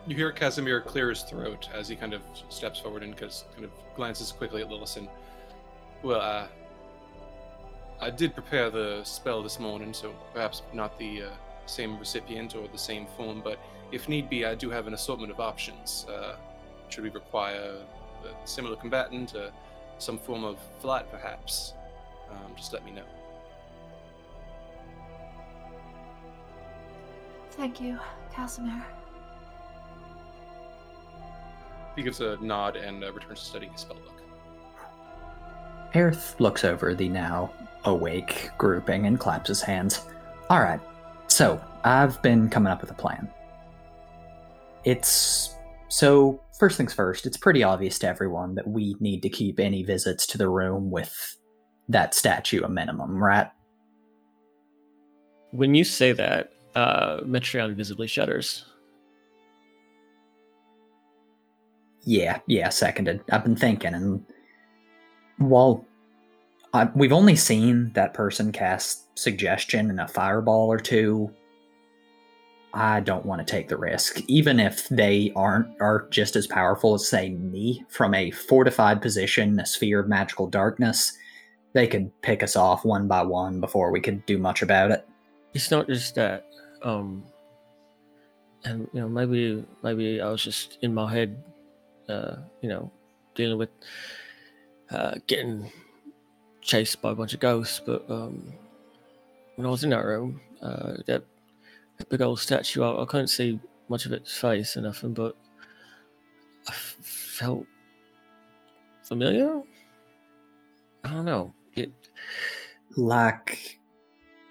You 0.07 0.17
hear 0.17 0.29
Kasimir 0.33 0.83
clear 0.83 1.07
his 1.07 1.21
throat 1.21 1.69
as 1.73 1.87
he 1.87 1.95
kind 1.95 2.13
of 2.13 2.21
steps 2.49 2.81
forward 2.81 3.01
and 3.01 3.15
kind 3.15 3.31
of 3.63 3.71
glances 3.95 4.33
quickly 4.33 4.61
at 4.61 4.67
Lillison. 4.67 5.07
Well, 6.01 6.19
uh, 6.19 6.47
I 8.01 8.09
did 8.09 8.33
prepare 8.33 8.69
the 8.69 9.05
spell 9.05 9.41
this 9.41 9.57
morning, 9.57 9.93
so 9.93 10.13
perhaps 10.33 10.63
not 10.73 10.99
the 10.99 11.23
uh, 11.23 11.29
same 11.65 11.97
recipient 11.97 12.57
or 12.57 12.67
the 12.67 12.77
same 12.77 13.07
form, 13.15 13.39
but 13.41 13.57
if 13.93 14.09
need 14.09 14.27
be, 14.27 14.43
I 14.43 14.55
do 14.55 14.71
have 14.71 14.87
an 14.87 14.95
assortment 14.95 15.31
of 15.31 15.39
options. 15.39 16.07
Uh, 16.09 16.35
should 16.89 17.03
we 17.03 17.11
require 17.11 17.75
a 18.25 18.47
similar 18.47 18.75
combatant, 18.75 19.35
uh, 19.35 19.49
some 19.99 20.17
form 20.17 20.43
of 20.43 20.57
flight, 20.79 21.09
perhaps? 21.11 21.75
Um, 22.31 22.55
just 22.57 22.73
let 22.73 22.83
me 22.83 22.91
know. 22.91 23.03
Thank 27.51 27.79
you, 27.79 27.99
Kasimir. 28.33 28.81
He 31.95 32.01
gives 32.01 32.19
a 32.19 32.37
nod 32.41 32.75
and 32.75 33.03
uh, 33.03 33.13
returns 33.13 33.41
to 33.41 33.45
studying 33.45 33.71
his 33.71 33.85
spellbook. 33.85 34.09
Aerith 35.93 36.39
looks 36.39 36.63
over 36.63 36.95
the 36.95 37.07
now 37.07 37.53
awake 37.85 38.49
grouping 38.57 39.05
and 39.05 39.19
claps 39.19 39.49
his 39.49 39.61
hands. 39.61 40.07
Alright, 40.49 40.79
so 41.27 41.61
I've 41.83 42.19
been 42.23 42.49
coming 42.49 42.71
up 42.71 42.81
with 42.81 42.89
a 42.89 42.95
plan. 42.95 43.29
It's. 44.83 45.55
So, 45.89 46.41
first 46.57 46.77
things 46.77 46.93
first, 46.93 47.25
it's 47.25 47.37
pretty 47.37 47.63
obvious 47.63 47.99
to 47.99 48.07
everyone 48.07 48.55
that 48.55 48.67
we 48.67 48.95
need 48.99 49.21
to 49.21 49.29
keep 49.29 49.59
any 49.59 49.83
visits 49.83 50.25
to 50.27 50.37
the 50.37 50.49
room 50.49 50.89
with 50.89 51.37
that 51.89 52.13
statue 52.15 52.63
a 52.63 52.69
minimum, 52.69 53.23
right? 53.23 53.47
When 55.51 55.75
you 55.75 55.83
say 55.83 56.13
that, 56.13 56.51
uh, 56.75 57.17
Metreon 57.21 57.75
visibly 57.75 58.07
shudders. 58.07 58.65
Yeah, 62.05 62.39
yeah, 62.47 62.69
seconded. 62.69 63.21
I've 63.31 63.43
been 63.43 63.55
thinking, 63.55 63.93
and 63.93 64.25
while 65.37 65.85
I, 66.73 66.85
we've 66.95 67.13
only 67.13 67.35
seen 67.35 67.91
that 67.93 68.13
person 68.13 68.51
cast 68.51 69.17
suggestion 69.17 69.89
and 69.89 69.99
a 69.99 70.07
fireball 70.07 70.71
or 70.71 70.79
two, 70.79 71.31
I 72.73 73.01
don't 73.01 73.25
want 73.25 73.45
to 73.45 73.51
take 73.51 73.67
the 73.67 73.77
risk. 73.77 74.21
Even 74.27 74.59
if 74.59 74.89
they 74.89 75.31
aren't 75.35 75.79
are 75.79 76.07
just 76.09 76.35
as 76.35 76.47
powerful 76.47 76.95
as 76.95 77.07
say 77.07 77.29
me 77.29 77.85
from 77.87 78.15
a 78.15 78.31
fortified 78.31 79.01
position, 79.01 79.59
a 79.59 79.65
sphere 79.65 79.99
of 79.99 80.07
magical 80.07 80.47
darkness, 80.47 81.15
they 81.73 81.85
could 81.85 82.11
pick 82.21 82.41
us 82.41 82.55
off 82.55 82.83
one 82.83 83.07
by 83.07 83.21
one 83.21 83.59
before 83.59 83.91
we 83.91 84.01
could 84.01 84.25
do 84.25 84.39
much 84.39 84.63
about 84.63 84.89
it. 84.89 85.07
It's 85.53 85.69
not 85.69 85.87
just 85.87 86.15
that. 86.15 86.47
Um, 86.81 87.23
and 88.65 88.87
you 88.91 89.01
know, 89.01 89.09
maybe 89.09 89.63
maybe 89.83 90.19
I 90.19 90.29
was 90.29 90.43
just 90.43 90.79
in 90.81 90.95
my 90.95 91.11
head, 91.11 91.43
uh, 92.09 92.37
you 92.61 92.69
know, 92.69 92.91
dealing 93.35 93.59
with 93.59 93.69
uh, 94.89 95.15
getting 95.27 95.71
chased 96.61 97.01
by 97.03 97.11
a 97.11 97.15
bunch 97.15 97.35
of 97.35 97.39
ghosts. 97.39 97.81
But 97.85 98.09
um, 98.09 98.53
when 99.55 99.67
I 99.67 99.69
was 99.69 99.83
in 99.83 99.91
that 99.91 100.05
room, 100.05 100.41
uh, 100.61 100.93
that, 101.05 101.05
that 101.07 101.23
big 102.09 102.21
old 102.21 102.39
statue, 102.39 102.83
I, 102.83 103.01
I 103.03 103.05
couldn't 103.05 103.27
see 103.27 103.59
much 103.89 104.05
of 104.05 104.11
its 104.11 104.35
face 104.35 104.77
or 104.77 104.81
nothing, 104.81 105.13
but 105.13 105.35
I 106.67 106.71
f- 106.71 106.97
felt 107.01 107.65
familiar. 109.03 109.61
I 111.03 111.09
don't 111.09 111.25
know. 111.25 111.53
It 111.75 111.91
Like 112.95 113.79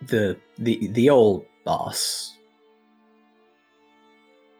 the 0.07 0.38
the 0.59 0.88
the 0.88 1.11
old 1.11 1.47
boss. 1.64 2.36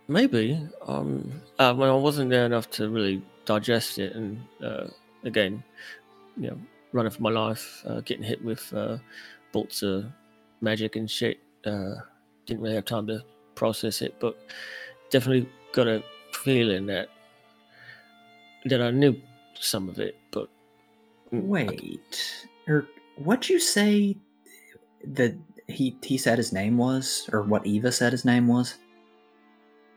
Maybe. 0.09 0.61
Um, 0.87 1.33
uh, 1.59 1.75
when 1.75 1.89
I 1.89 1.95
wasn't 1.95 2.31
there 2.31 2.47
enough 2.47 2.71
to 2.73 2.89
really 2.89 3.23
digest 3.45 3.99
it, 3.99 4.15
and 4.15 4.41
uh, 4.63 4.89
again, 5.25 5.63
you 6.37 6.51
know, 6.51 6.59
running 6.93 7.13
for 7.13 7.23
my 7.23 7.31
life, 7.31 7.83
uh, 7.87 8.01
getting 8.01 8.25
hit 8.25 8.43
with 8.45 8.73
uh, 8.75 8.99
bolts 9.53 9.83
of 9.83 10.07
magic 10.61 10.97
and 10.97 11.11
shit. 11.11 11.41
Didn't 12.47 12.63
really 12.63 12.75
have 12.75 12.85
time 12.85 13.07
to 13.07 13.23
process 13.55 14.03
it, 14.03 14.15
but 14.21 14.37
definitely 15.11 15.49
got 15.73 15.87
a 15.89 16.03
feeling 16.33 16.87
that 16.87 17.09
that 18.67 18.81
I 18.81 18.91
knew 18.91 19.21
some 19.55 19.89
of 19.89 19.99
it. 19.99 20.17
But 20.31 20.49
mm, 21.33 21.43
I- 21.43 21.47
Wait, 21.47 22.47
er, 22.69 22.87
what'd 23.17 23.49
you 23.49 23.59
say 23.61 24.17
that 25.05 25.35
he 25.69 25.97
he 26.03 26.19
said 26.19 26.39
his 26.39 26.53
name 26.53 26.77
was, 26.79 27.29
or 27.33 27.43
what 27.43 27.67
Eva 27.67 27.91
said 27.93 28.13
his 28.13 28.25
name 28.25 28.47
was? 28.49 28.75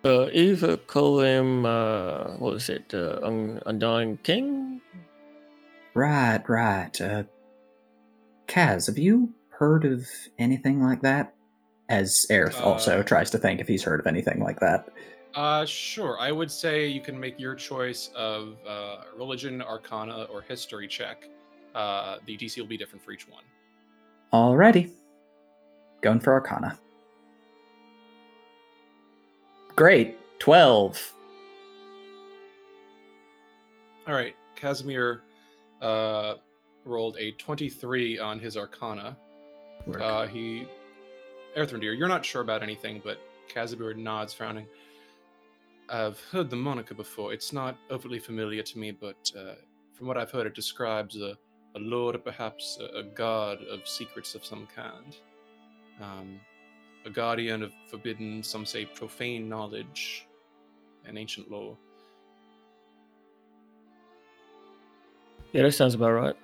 Uh, 0.04 0.30
Eva 0.34 0.78
called 0.78 1.24
him, 1.24 1.66
uh, 1.66 2.36
what 2.38 2.54
was 2.54 2.70
it, 2.70 2.94
uh, 2.94 3.20
Un- 3.24 3.60
Undying 3.66 4.18
King? 4.18 4.80
Right, 5.96 6.48
right. 6.48 7.02
Uh, 7.02 7.24
Kaz, 8.48 8.86
have 8.88 9.00
you 9.00 9.34
heard 9.50 9.84
of 9.86 10.08
anything 10.38 10.80
like 10.82 11.02
that? 11.02 11.34
As 11.90 12.26
Aerith 12.32 12.60
also 12.62 13.00
Uh, 13.00 13.04
tries 13.04 13.30
to 13.32 13.38
think 13.38 13.60
if 13.60 13.68
he's 13.68 13.84
heard 13.84 14.00
of 14.00 14.08
anything 14.08 14.40
like 14.40 14.60
that. 14.60 14.90
Uh, 15.36 15.66
sure. 15.66 16.18
I 16.20 16.32
would 16.32 16.50
say 16.50 16.88
you 16.88 17.02
can 17.02 17.20
make 17.20 17.38
your 17.40 17.56
choice 17.56 18.10
of 18.16 18.56
uh, 18.68 19.04
religion, 19.18 19.62
arcana, 19.62 20.24
or 20.32 20.42
history 20.42 20.88
check. 20.88 21.28
Uh, 21.76 22.18
the 22.26 22.38
DC 22.38 22.58
will 22.58 22.66
be 22.68 22.78
different 22.78 23.04
for 23.04 23.12
each 23.12 23.28
one. 23.28 23.44
Alrighty. 24.34 24.92
Going 26.02 26.20
for 26.22 26.34
Arcana. 26.34 26.80
Great. 29.76 30.18
12. 30.40 31.14
All 34.08 34.14
right. 34.14 34.36
Kasimir 34.56 35.20
uh, 35.82 36.36
rolled 36.86 37.18
a 37.20 37.32
23 37.34 38.20
on 38.20 38.40
his 38.40 38.56
arcana. 38.56 39.18
Uh, 40.00 40.28
he, 40.28 40.66
Erthrendir, 41.56 41.98
you're 41.98 42.08
not 42.08 42.26
sure 42.26 42.42
about 42.42 42.62
anything, 42.62 43.02
but 43.04 43.20
Kasimir 43.54 43.96
nods, 43.96 44.34
frowning. 44.34 44.68
I've 45.88 46.20
heard 46.32 46.50
the 46.50 46.56
moniker 46.56 46.96
before. 46.96 47.32
It's 47.34 47.54
not 47.54 47.78
overly 47.90 48.20
familiar 48.20 48.64
to 48.64 48.78
me, 48.78 48.92
but 48.92 49.32
uh, 49.38 49.54
from 49.94 50.08
what 50.08 50.18
I've 50.18 50.32
heard, 50.32 50.48
it 50.48 50.56
describes 50.56 51.16
a, 51.16 51.38
a 51.76 51.80
lord 51.80 52.16
or 52.16 52.20
perhaps 52.20 52.78
a, 52.82 53.00
a 53.00 53.04
god 53.04 53.60
of 53.64 53.88
secrets 53.88 54.36
of 54.36 54.44
some 54.44 54.68
kind. 54.76 55.16
Um, 56.02 56.40
a 57.06 57.10
guardian 57.10 57.64
of 57.64 57.72
forbidden, 57.90 58.44
some 58.44 58.66
say 58.66 58.86
profane 58.86 59.48
knowledge 59.48 60.28
and 61.06 61.18
ancient 61.18 61.50
lore. 61.50 61.78
Yeah, 65.54 65.64
that 65.64 65.72
sounds 65.72 65.94
about 65.94 66.12
right. 66.12 66.36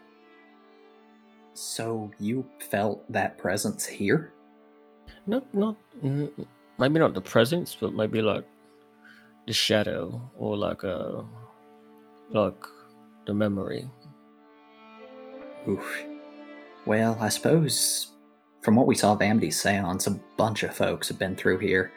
So 1.54 2.12
you 2.20 2.46
felt 2.60 3.12
that 3.12 3.38
presence 3.38 3.86
here? 3.86 4.32
Not, 5.32 5.54
not, 5.54 5.76
mm, 6.04 6.30
maybe 6.78 7.00
not 7.00 7.14
the 7.14 7.22
presence, 7.22 7.78
but 7.80 7.94
maybe 7.94 8.22
like 8.22 8.44
the 9.48 9.54
shadow 9.54 10.22
or 10.38 10.58
like 10.58 10.84
uh 10.84 11.22
like 12.32 12.62
the 13.26 13.34
memory. 13.34 13.90
Oof. 15.70 16.04
Well, 16.86 17.18
I 17.22 17.30
suppose 17.30 18.12
from 18.62 18.76
what 18.76 18.88
we 18.88 18.96
saw 18.96 19.14
of 19.14 19.22
Amity's 19.22 19.62
seance, 19.62 20.06
a 20.06 20.20
bunch 20.36 20.64
of 20.64 20.76
folks 20.76 21.08
have 21.08 21.18
been 21.18 21.38
through 21.38 21.60
here. 21.60 21.94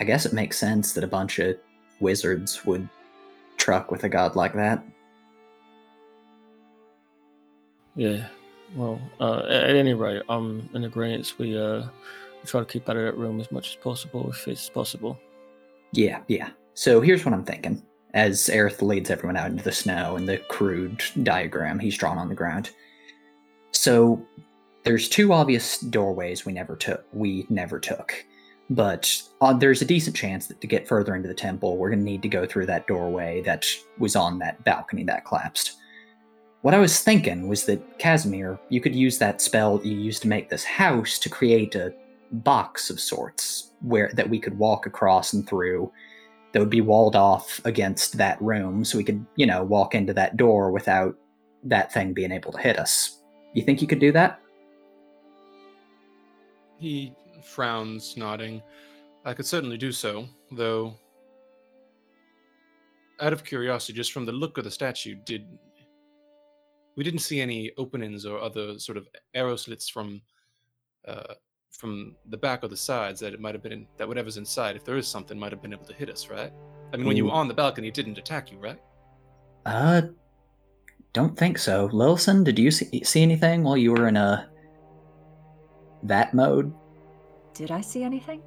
I 0.00 0.04
guess 0.04 0.26
it 0.26 0.32
makes 0.32 0.58
sense 0.58 0.94
that 0.94 1.04
a 1.04 1.06
bunch 1.18 1.38
of 1.38 1.56
wizards 2.00 2.66
would 2.66 2.88
truck 3.56 3.92
with 3.92 4.02
a 4.02 4.08
god 4.08 4.34
like 4.34 4.54
that. 4.54 4.82
Yeah. 7.94 8.26
Well, 8.74 9.00
uh, 9.20 9.44
at 9.48 9.76
any 9.76 9.94
rate, 9.94 10.22
I'm 10.28 10.68
in 10.74 10.82
agreement. 10.82 11.34
We 11.38 11.56
uh 11.56 11.84
try 12.46 12.60
to 12.60 12.66
keep 12.66 12.88
out 12.88 12.96
of 12.96 13.04
that 13.04 13.16
room 13.16 13.40
as 13.40 13.50
much 13.50 13.70
as 13.70 13.76
possible, 13.76 14.30
if 14.30 14.46
it's 14.48 14.68
possible. 14.68 15.18
Yeah, 15.92 16.20
yeah. 16.28 16.50
So 16.74 17.00
here's 17.00 17.24
what 17.24 17.34
I'm 17.34 17.44
thinking. 17.44 17.82
As 18.14 18.48
Aerith 18.48 18.82
leads 18.82 19.10
everyone 19.10 19.36
out 19.36 19.50
into 19.50 19.64
the 19.64 19.72
snow 19.72 20.16
and 20.16 20.28
the 20.28 20.38
crude 20.38 21.02
diagram 21.22 21.78
he's 21.78 21.96
drawn 21.96 22.18
on 22.18 22.28
the 22.28 22.34
ground. 22.34 22.70
So 23.72 24.24
there's 24.84 25.08
two 25.08 25.32
obvious 25.32 25.78
doorways 25.78 26.44
we 26.44 26.52
never 26.52 26.76
took. 26.76 27.04
We 27.12 27.46
never 27.48 27.80
took, 27.80 28.24
but 28.70 29.20
uh, 29.40 29.52
there's 29.52 29.82
a 29.82 29.86
decent 29.86 30.16
chance 30.16 30.46
that 30.46 30.60
to 30.60 30.66
get 30.66 30.86
further 30.86 31.14
into 31.14 31.28
the 31.28 31.34
temple, 31.34 31.76
we're 31.76 31.90
gonna 31.90 32.02
need 32.02 32.22
to 32.22 32.28
go 32.28 32.46
through 32.46 32.66
that 32.66 32.86
doorway 32.86 33.42
that 33.42 33.66
was 33.98 34.16
on 34.16 34.38
that 34.38 34.62
balcony 34.64 35.04
that 35.04 35.24
collapsed. 35.24 35.76
What 36.62 36.74
I 36.74 36.78
was 36.78 37.00
thinking 37.00 37.46
was 37.46 37.64
that 37.66 37.98
Kasimir, 37.98 38.58
you 38.70 38.80
could 38.80 38.94
use 38.94 39.18
that 39.18 39.42
spell 39.42 39.80
you 39.84 39.96
used 39.96 40.22
to 40.22 40.28
make 40.28 40.48
this 40.48 40.64
house 40.64 41.18
to 41.18 41.28
create 41.28 41.74
a 41.74 41.94
box 42.42 42.90
of 42.90 42.98
sorts 42.98 43.70
where 43.80 44.10
that 44.14 44.28
we 44.28 44.38
could 44.38 44.58
walk 44.58 44.86
across 44.86 45.32
and 45.32 45.48
through 45.48 45.90
that 46.52 46.60
would 46.60 46.70
be 46.70 46.80
walled 46.80 47.16
off 47.16 47.60
against 47.64 48.16
that 48.16 48.40
room 48.40 48.84
so 48.84 48.96
we 48.96 49.04
could, 49.04 49.24
you 49.36 49.44
know, 49.44 49.64
walk 49.64 49.94
into 49.94 50.14
that 50.14 50.36
door 50.36 50.70
without 50.70 51.16
that 51.64 51.92
thing 51.92 52.12
being 52.12 52.30
able 52.30 52.52
to 52.52 52.58
hit 52.58 52.78
us. 52.78 53.20
You 53.54 53.62
think 53.62 53.82
you 53.82 53.88
could 53.88 53.98
do 53.98 54.12
that? 54.12 54.40
He 56.78 57.12
frowns, 57.42 58.16
nodding. 58.16 58.62
I 59.24 59.34
could 59.34 59.46
certainly 59.46 59.76
do 59.76 59.90
so, 59.90 60.28
though. 60.52 60.94
Out 63.20 63.32
of 63.32 63.44
curiosity, 63.44 63.92
just 63.92 64.12
from 64.12 64.24
the 64.24 64.32
look 64.32 64.58
of 64.58 64.64
the 64.64 64.70
statue, 64.70 65.16
did 65.24 65.46
we 66.96 67.04
didn't 67.04 67.20
see 67.20 67.40
any 67.40 67.72
openings 67.76 68.24
or 68.24 68.38
other 68.40 68.78
sort 68.78 68.98
of 68.98 69.08
arrow 69.34 69.56
slits 69.56 69.88
from 69.88 70.20
uh, 71.06 71.34
from 71.78 72.14
the 72.30 72.36
back 72.36 72.62
or 72.62 72.68
the 72.68 72.76
sides 72.76 73.20
that 73.20 73.34
it 73.34 73.40
might 73.40 73.54
have 73.54 73.62
been 73.62 73.72
in, 73.72 73.86
that 73.96 74.06
whatever's 74.06 74.36
inside, 74.36 74.76
if 74.76 74.84
there 74.84 74.96
is 74.96 75.08
something, 75.08 75.38
might 75.38 75.52
have 75.52 75.60
been 75.60 75.72
able 75.72 75.84
to 75.84 75.94
hit 75.94 76.08
us, 76.08 76.28
right? 76.30 76.52
I 76.92 76.96
mean, 76.96 77.06
when 77.06 77.16
you 77.16 77.26
were 77.26 77.32
on 77.32 77.48
the 77.48 77.54
balcony, 77.54 77.88
it 77.88 77.94
didn't 77.94 78.16
attack 78.18 78.52
you, 78.52 78.58
right? 78.58 78.78
Uh, 79.66 80.02
don't 81.12 81.36
think 81.36 81.58
so. 81.58 81.88
Lillison, 81.88 82.44
did 82.44 82.58
you 82.58 82.70
see, 82.70 83.02
see 83.02 83.22
anything 83.22 83.64
while 83.64 83.76
you 83.76 83.92
were 83.92 84.06
in 84.06 84.16
a 84.16 84.48
that 86.04 86.34
mode? 86.34 86.72
Did 87.54 87.70
I 87.70 87.80
see 87.80 88.02
anything? 88.02 88.42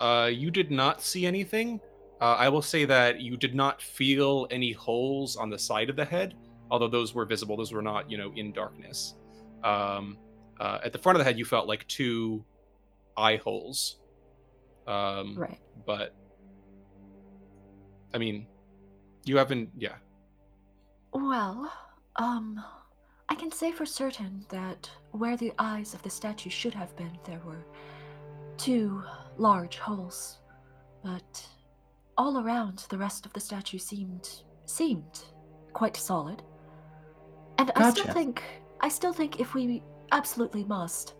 Uh, 0.00 0.30
you 0.32 0.50
did 0.50 0.70
not 0.70 1.02
see 1.02 1.26
anything. 1.26 1.80
Uh, 2.20 2.36
I 2.38 2.48
will 2.48 2.62
say 2.62 2.84
that 2.84 3.20
you 3.20 3.36
did 3.36 3.54
not 3.54 3.80
feel 3.80 4.46
any 4.50 4.72
holes 4.72 5.36
on 5.36 5.50
the 5.50 5.58
side 5.58 5.88
of 5.88 5.96
the 5.96 6.04
head, 6.04 6.34
although 6.70 6.88
those 6.88 7.14
were 7.14 7.24
visible. 7.24 7.56
Those 7.56 7.72
were 7.72 7.82
not, 7.82 8.10
you 8.10 8.18
know, 8.18 8.32
in 8.36 8.52
darkness. 8.52 9.14
Um, 9.64 10.18
uh, 10.60 10.78
at 10.84 10.92
the 10.92 10.98
front 10.98 11.16
of 11.16 11.20
the 11.20 11.24
head, 11.24 11.38
you 11.38 11.44
felt 11.44 11.66
like 11.66 11.86
two 11.88 12.44
eye 13.16 13.36
holes. 13.36 13.96
Um, 14.86 15.36
Right. 15.36 15.60
But, 15.86 16.14
I 18.14 18.18
mean, 18.18 18.46
you 19.24 19.36
haven't, 19.36 19.70
yeah. 19.76 19.96
Well, 21.12 21.72
um, 22.16 22.62
I 23.28 23.34
can 23.34 23.50
say 23.50 23.72
for 23.72 23.86
certain 23.86 24.44
that 24.48 24.90
where 25.12 25.36
the 25.36 25.52
eyes 25.58 25.94
of 25.94 26.02
the 26.02 26.10
statue 26.10 26.50
should 26.50 26.74
have 26.74 26.94
been, 26.96 27.18
there 27.24 27.40
were 27.44 27.64
two 28.56 29.02
large 29.36 29.78
holes. 29.78 30.38
But 31.02 31.46
all 32.16 32.38
around, 32.38 32.86
the 32.88 32.98
rest 32.98 33.24
of 33.24 33.32
the 33.32 33.40
statue 33.40 33.78
seemed 33.78 34.42
seemed 34.66 35.24
quite 35.72 35.96
solid. 35.96 36.42
And 37.58 37.70
I 37.76 37.90
still 37.90 38.12
think 38.12 38.42
I 38.80 38.88
still 38.88 39.12
think 39.12 39.40
if 39.40 39.54
we 39.54 39.82
absolutely 40.12 40.64
must, 40.64 41.14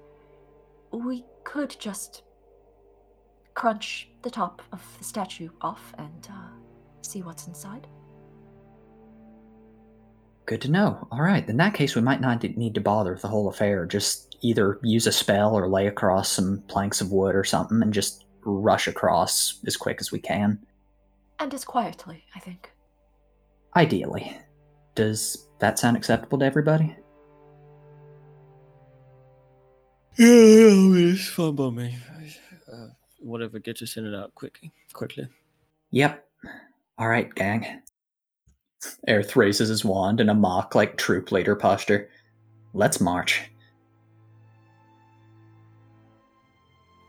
we 0.93 1.25
could 1.45 1.75
just 1.79 2.23
crunch 3.55 4.09
the 4.23 4.31
top 4.31 4.63
of 4.73 4.83
the 4.99 5.05
statue 5.05 5.49
off 5.61 5.93
and 5.99 6.29
uh, 6.31 6.49
see 7.03 7.23
what's 7.23 7.47
inside. 7.47 7.87
Good 10.47 10.63
to 10.63 10.71
know. 10.71 11.07
All 11.11 11.21
right, 11.21 11.47
in 11.47 11.59
that 11.59 11.75
case, 11.75 11.95
we 11.95 12.01
might 12.01 12.21
not 12.21 12.43
need 12.43 12.75
to 12.75 12.81
bother 12.81 13.13
with 13.13 13.23
the 13.23 13.29
whole 13.29 13.49
affair. 13.49 13.85
Just 13.85 14.39
either 14.41 14.79
use 14.83 15.07
a 15.07 15.13
spell 15.13 15.55
or 15.55 15.69
lay 15.69 15.89
across 15.89 16.31
some 16.31 16.63
planks 16.69 17.01
of 17.01 17.13
wood 17.13 17.35
or 17.35 17.45
something 17.45 17.83
and 17.83 17.93
just 17.93 18.25
rush 18.43 18.89
across 18.89 19.61
as 19.67 19.77
quick 19.77 19.99
as 20.01 20.11
we 20.11 20.19
can. 20.19 20.59
And 21.39 21.53
as 21.53 21.65
quietly, 21.65 22.25
I 22.35 22.41
think. 22.41 22.71
Ideally. 23.77 24.39
Does 24.95 25.49
that 25.59 25.79
sound 25.79 25.97
acceptable 25.97 26.39
to 26.39 26.45
everybody? 26.45 26.97
It's 30.19 31.29
fine 31.29 31.55
by 31.55 31.71
me. 31.71 31.97
Uh, 32.73 32.89
whatever 33.21 33.59
gets 33.59 33.83
us 33.83 33.97
in 33.97 34.07
and 34.07 34.17
out 34.17 34.35
quickly. 34.35 34.73
Quickly. 34.93 35.29
Yep. 35.91 36.25
All 36.99 37.09
right, 37.09 37.33
gang. 37.35 37.83
Aerith 39.09 39.37
raises 39.37 39.69
his 39.69 39.85
wand 39.85 40.21
in 40.21 40.29
a 40.29 40.35
mock, 40.35 40.75
like, 40.75 40.97
troop 40.97 41.33
leader 41.33 41.57
posture. 41.57 42.11
Let's 42.75 43.01
march. 43.01 43.43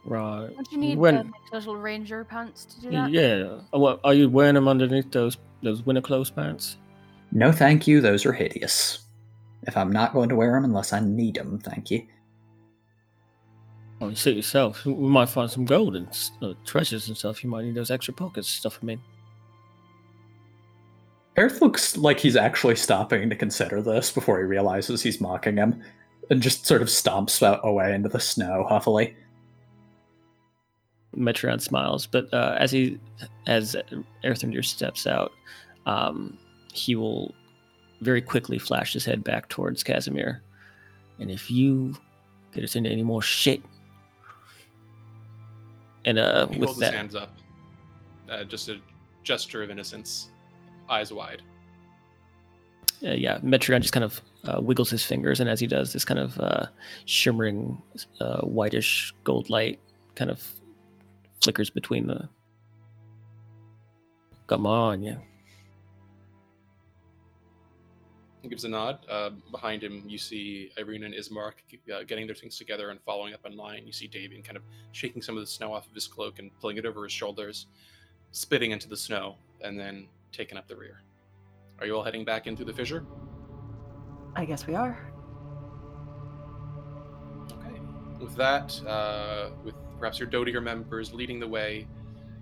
Right. 0.05 0.49
Don't 0.55 0.71
you 0.71 0.77
need 0.77 0.97
when? 0.97 1.15
the 1.15 1.23
like, 1.23 1.33
little 1.51 1.75
ranger 1.75 2.23
pants 2.23 2.65
to 2.65 2.81
do 2.81 2.91
that? 2.91 3.11
Yeah. 3.11 3.59
Uh, 3.73 3.79
What 3.79 3.99
are 4.03 4.13
you 4.13 4.29
wearing 4.29 4.55
them 4.55 4.67
underneath 4.67 5.11
those 5.11 5.37
those 5.61 5.85
winter 5.85 6.01
clothes 6.01 6.31
pants? 6.31 6.77
No, 7.31 7.51
thank 7.51 7.85
you. 7.85 8.01
Those 8.01 8.25
are 8.25 8.33
hideous. 8.33 9.05
If 9.67 9.77
I'm 9.77 9.91
not 9.91 10.13
going 10.13 10.29
to 10.29 10.35
wear 10.35 10.53
them 10.53 10.63
unless 10.63 10.93
I 10.93 10.99
need 10.99 11.35
them, 11.35 11.59
thank 11.59 11.91
you. 11.91 12.07
Oh, 14.01 14.07
you 14.07 14.15
see 14.15 14.31
it 14.31 14.37
yourself. 14.37 14.85
We 14.85 14.93
might 14.93 15.27
find 15.29 15.49
some 15.51 15.65
gold 15.65 15.95
and 15.95 16.07
uh, 16.41 16.53
treasures 16.65 17.07
and 17.09 17.17
stuff. 17.17 17.43
You 17.43 17.49
might 17.49 17.65
need 17.65 17.75
those 17.75 17.91
extra 17.91 18.13
pockets 18.13 18.47
stuff. 18.47 18.79
I 18.81 18.85
mean, 18.85 19.01
Aerith 21.35 21.61
looks 21.61 21.97
like 21.97 22.19
he's 22.19 22.35
actually 22.35 22.75
stopping 22.75 23.29
to 23.29 23.35
consider 23.35 23.81
this 23.81 24.11
before 24.11 24.39
he 24.39 24.45
realizes 24.45 25.01
he's 25.01 25.19
mocking 25.21 25.57
him. 25.57 25.81
and 26.29 26.41
just 26.41 26.65
sort 26.65 26.81
of 26.81 26.87
stomps 26.87 27.41
away 27.63 27.93
into 27.93 28.09
the 28.09 28.19
snow 28.19 28.65
huffily. 28.67 29.15
Metreon 31.15 31.59
smiles, 31.59 32.05
but 32.05 32.31
uh, 32.33 32.55
as 32.59 32.71
he 32.71 32.99
as 33.47 33.75
Erthrendir 34.23 34.63
steps 34.63 35.07
out, 35.07 35.31
um, 35.87 36.37
he 36.71 36.95
will 36.95 37.33
very 38.01 38.21
quickly 38.21 38.59
flash 38.59 38.93
his 38.93 39.05
head 39.05 39.23
back 39.23 39.49
towards 39.49 39.83
Kasimir. 39.83 40.39
And 41.19 41.31
if 41.31 41.49
you 41.49 41.95
get 42.53 42.63
us 42.63 42.75
into 42.75 42.91
any 42.91 43.03
more 43.03 43.23
shit, 43.23 43.61
and 46.05 46.17
uh, 46.19 46.47
He 46.47 46.59
with 46.59 46.67
holds 46.69 46.79
that, 46.79 46.93
his 46.93 46.95
hands 46.95 47.15
up. 47.15 47.37
Uh, 48.29 48.43
just 48.43 48.69
a 48.69 48.79
gesture 49.23 49.63
of 49.63 49.69
innocence, 49.69 50.29
eyes 50.89 51.11
wide. 51.11 51.41
uh, 53.03 53.11
yeah, 53.11 53.39
Metreon 53.39 53.81
just 53.81 53.93
kind 53.93 54.03
of 54.03 54.21
uh, 54.45 54.61
wiggles 54.61 54.89
his 54.89 55.03
fingers, 55.03 55.39
and 55.39 55.49
as 55.49 55.59
he 55.59 55.67
does, 55.67 55.93
this 55.93 56.05
kind 56.05 56.19
of 56.19 56.39
uh, 56.39 56.65
shimmering, 57.05 57.81
uh, 58.19 58.41
whitish 58.41 59.13
gold 59.23 59.49
light 59.49 59.79
kind 60.15 60.29
of 60.29 60.43
flickers 61.41 61.69
between 61.69 62.07
the. 62.07 62.29
Come 64.47 64.65
on, 64.65 65.01
yeah. 65.03 65.17
He 68.41 68.47
gives 68.47 68.63
a 68.63 68.69
nod. 68.69 69.05
Uh, 69.09 69.31
behind 69.51 69.83
him, 69.83 70.03
you 70.07 70.17
see 70.17 70.71
Ireena 70.77 71.05
and 71.05 71.13
Ismark 71.13 71.53
uh, 71.93 72.03
getting 72.03 72.25
their 72.25 72.35
things 72.35 72.57
together 72.57 72.89
and 72.89 72.99
following 73.01 73.33
up 73.33 73.45
in 73.45 73.57
line. 73.57 73.85
You 73.85 73.91
see 73.91 74.07
Davian 74.07 74.43
kind 74.43 74.55
of 74.55 74.63
shaking 74.93 75.21
some 75.21 75.35
of 75.35 75.41
the 75.41 75.47
snow 75.47 75.73
off 75.73 75.87
of 75.87 75.93
his 75.93 76.07
cloak 76.07 76.39
and 76.39 76.49
pulling 76.61 76.77
it 76.77 76.85
over 76.85 77.03
his 77.03 77.11
shoulders, 77.11 77.67
spitting 78.31 78.71
into 78.71 78.87
the 78.87 78.95
snow, 78.95 79.35
and 79.61 79.77
then 79.77 80.07
taking 80.31 80.57
up 80.57 80.67
the 80.67 80.75
rear. 80.75 81.01
Are 81.79 81.85
you 81.85 81.95
all 81.95 82.03
heading 82.03 82.23
back 82.23 82.47
in 82.47 82.55
through 82.55 82.65
the 82.65 82.73
fissure? 82.73 83.05
I 84.35 84.45
guess 84.45 84.67
we 84.67 84.75
are. 84.75 85.11
Okay. 87.51 87.79
With 88.21 88.35
that, 88.37 88.81
uh, 88.85 89.49
with 89.65 89.75
perhaps 89.99 90.17
your 90.17 90.29
Dodier 90.29 90.61
members 90.61 91.13
leading 91.13 91.39
the 91.41 91.47
way, 91.47 91.87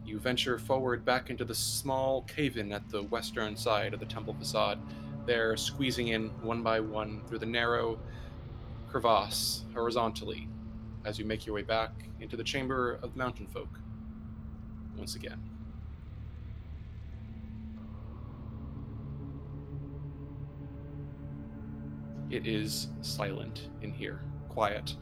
you 0.06 0.20
venture 0.20 0.60
forward 0.60 1.04
back 1.04 1.30
into 1.32 1.44
the 1.44 1.56
small 1.56 2.22
cave-in 2.24 2.72
at 2.72 2.88
the 2.90 3.04
western 3.04 3.58
side 3.58 3.94
of 3.94 4.00
the 4.00 4.06
temple 4.06 4.36
facade. 4.38 4.80
There, 5.28 5.58
squeezing 5.58 6.08
in 6.08 6.30
one 6.42 6.64
by 6.64 6.80
one 6.80 7.22
through 7.28 7.40
the 7.40 7.46
narrow 7.46 8.00
crevasse 8.90 9.66
horizontally, 9.74 10.48
as 11.04 11.20
you 11.20 11.26
make 11.26 11.46
your 11.46 11.54
way 11.54 11.64
back 11.64 11.92
into 12.22 12.38
the 12.38 12.46
chamber 12.46 12.98
of 13.04 13.18
mountain 13.18 13.46
folk. 13.46 13.68
Once 14.96 15.16
again. 15.16 15.38
It 22.30 22.48
is 22.48 22.88
silent 23.02 23.68
in 23.82 23.92
here, 23.92 24.22
quiet. 24.48 24.96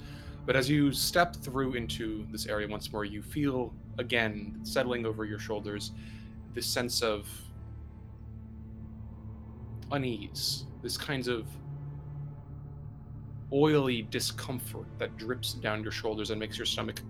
But 0.47 0.55
as 0.55 0.67
you 0.67 0.91
step 0.91 1.35
through 1.35 1.75
into 1.75 2.25
this 2.31 2.47
area 2.47 2.67
once 2.67 2.91
more, 2.91 3.05
you 3.05 3.21
feel 3.21 3.75
again 3.99 4.59
settling 4.63 5.05
over 5.05 5.23
your 5.23 5.39
shoulders 5.39 5.91
this 6.55 6.65
sense 6.65 7.03
of 7.03 7.27
unease, 9.91 10.65
this 10.81 10.97
kind 10.97 11.27
of 11.27 11.47
oily 13.53 14.03
discomfort 14.03 14.87
that 14.97 15.15
drips 15.17 15.53
down 15.53 15.83
your 15.83 15.91
shoulders 15.91 16.31
and 16.31 16.39
makes 16.39 16.57
your 16.57 16.65
stomach 16.65 17.01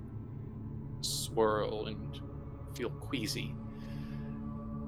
swirl 1.02 1.88
and 1.88 2.20
feel 2.76 2.90
queasy. 2.90 3.54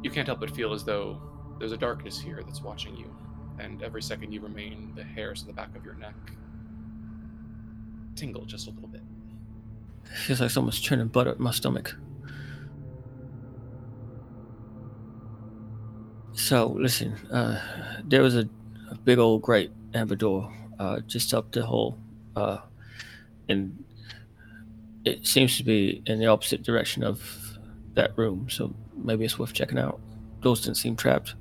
You 0.04 0.10
can't 0.10 0.28
help 0.28 0.40
but 0.40 0.52
feel 0.52 0.74
as 0.74 0.84
though 0.84 1.22
there's 1.60 1.72
a 1.72 1.78
darkness 1.78 2.20
here 2.20 2.42
that's 2.46 2.62
watching 2.62 2.96
you, 2.96 3.16
and 3.60 3.82
every 3.82 4.02
second 4.02 4.32
you 4.32 4.42
remain, 4.42 4.94
the 4.96 5.04
hairs 5.04 5.42
on 5.42 5.48
the 5.48 5.54
back 5.54 5.76
of 5.76 5.84
your 5.84 5.96
neck 5.96 6.16
tingle 8.18 8.46
just 8.46 8.68
a 8.68 8.72
little 8.72 8.90
bit. 8.90 9.04
It 10.06 10.18
Feels 10.18 10.42
like 10.42 10.50
someone's 10.50 10.80
churning 10.80 11.08
butter 11.08 11.30
at 11.30 11.40
my 11.40 11.52
stomach. 11.52 11.96
So, 16.38 16.68
listen, 16.68 17.14
uh, 17.32 17.60
there 18.04 18.22
was 18.22 18.36
a, 18.36 18.48
a 18.92 18.96
big 18.96 19.18
old 19.18 19.42
great 19.42 19.72
amber 19.96 20.16
door 20.16 20.54
uh, 20.78 21.00
just 21.00 21.34
up 21.34 21.52
the 21.52 21.66
hall, 21.66 21.98
uh, 22.36 22.60
and 23.50 23.84
it 25.04 25.26
seems 25.26 25.58
to 25.58 25.64
be 25.64 26.04
in 26.06 26.20
the 26.20 26.28
opposite 26.28 26.62
direction 26.62 27.04
of 27.04 27.58
that 27.96 28.16
room, 28.16 28.48
so 28.52 28.72
maybe 28.96 29.26
it's 29.26 29.40
worth 29.40 29.52
checking 29.52 29.80
out. 29.80 30.00
Doors 30.42 30.62
didn't 30.62 30.78
seem 30.78 30.96
trapped. 30.96 31.34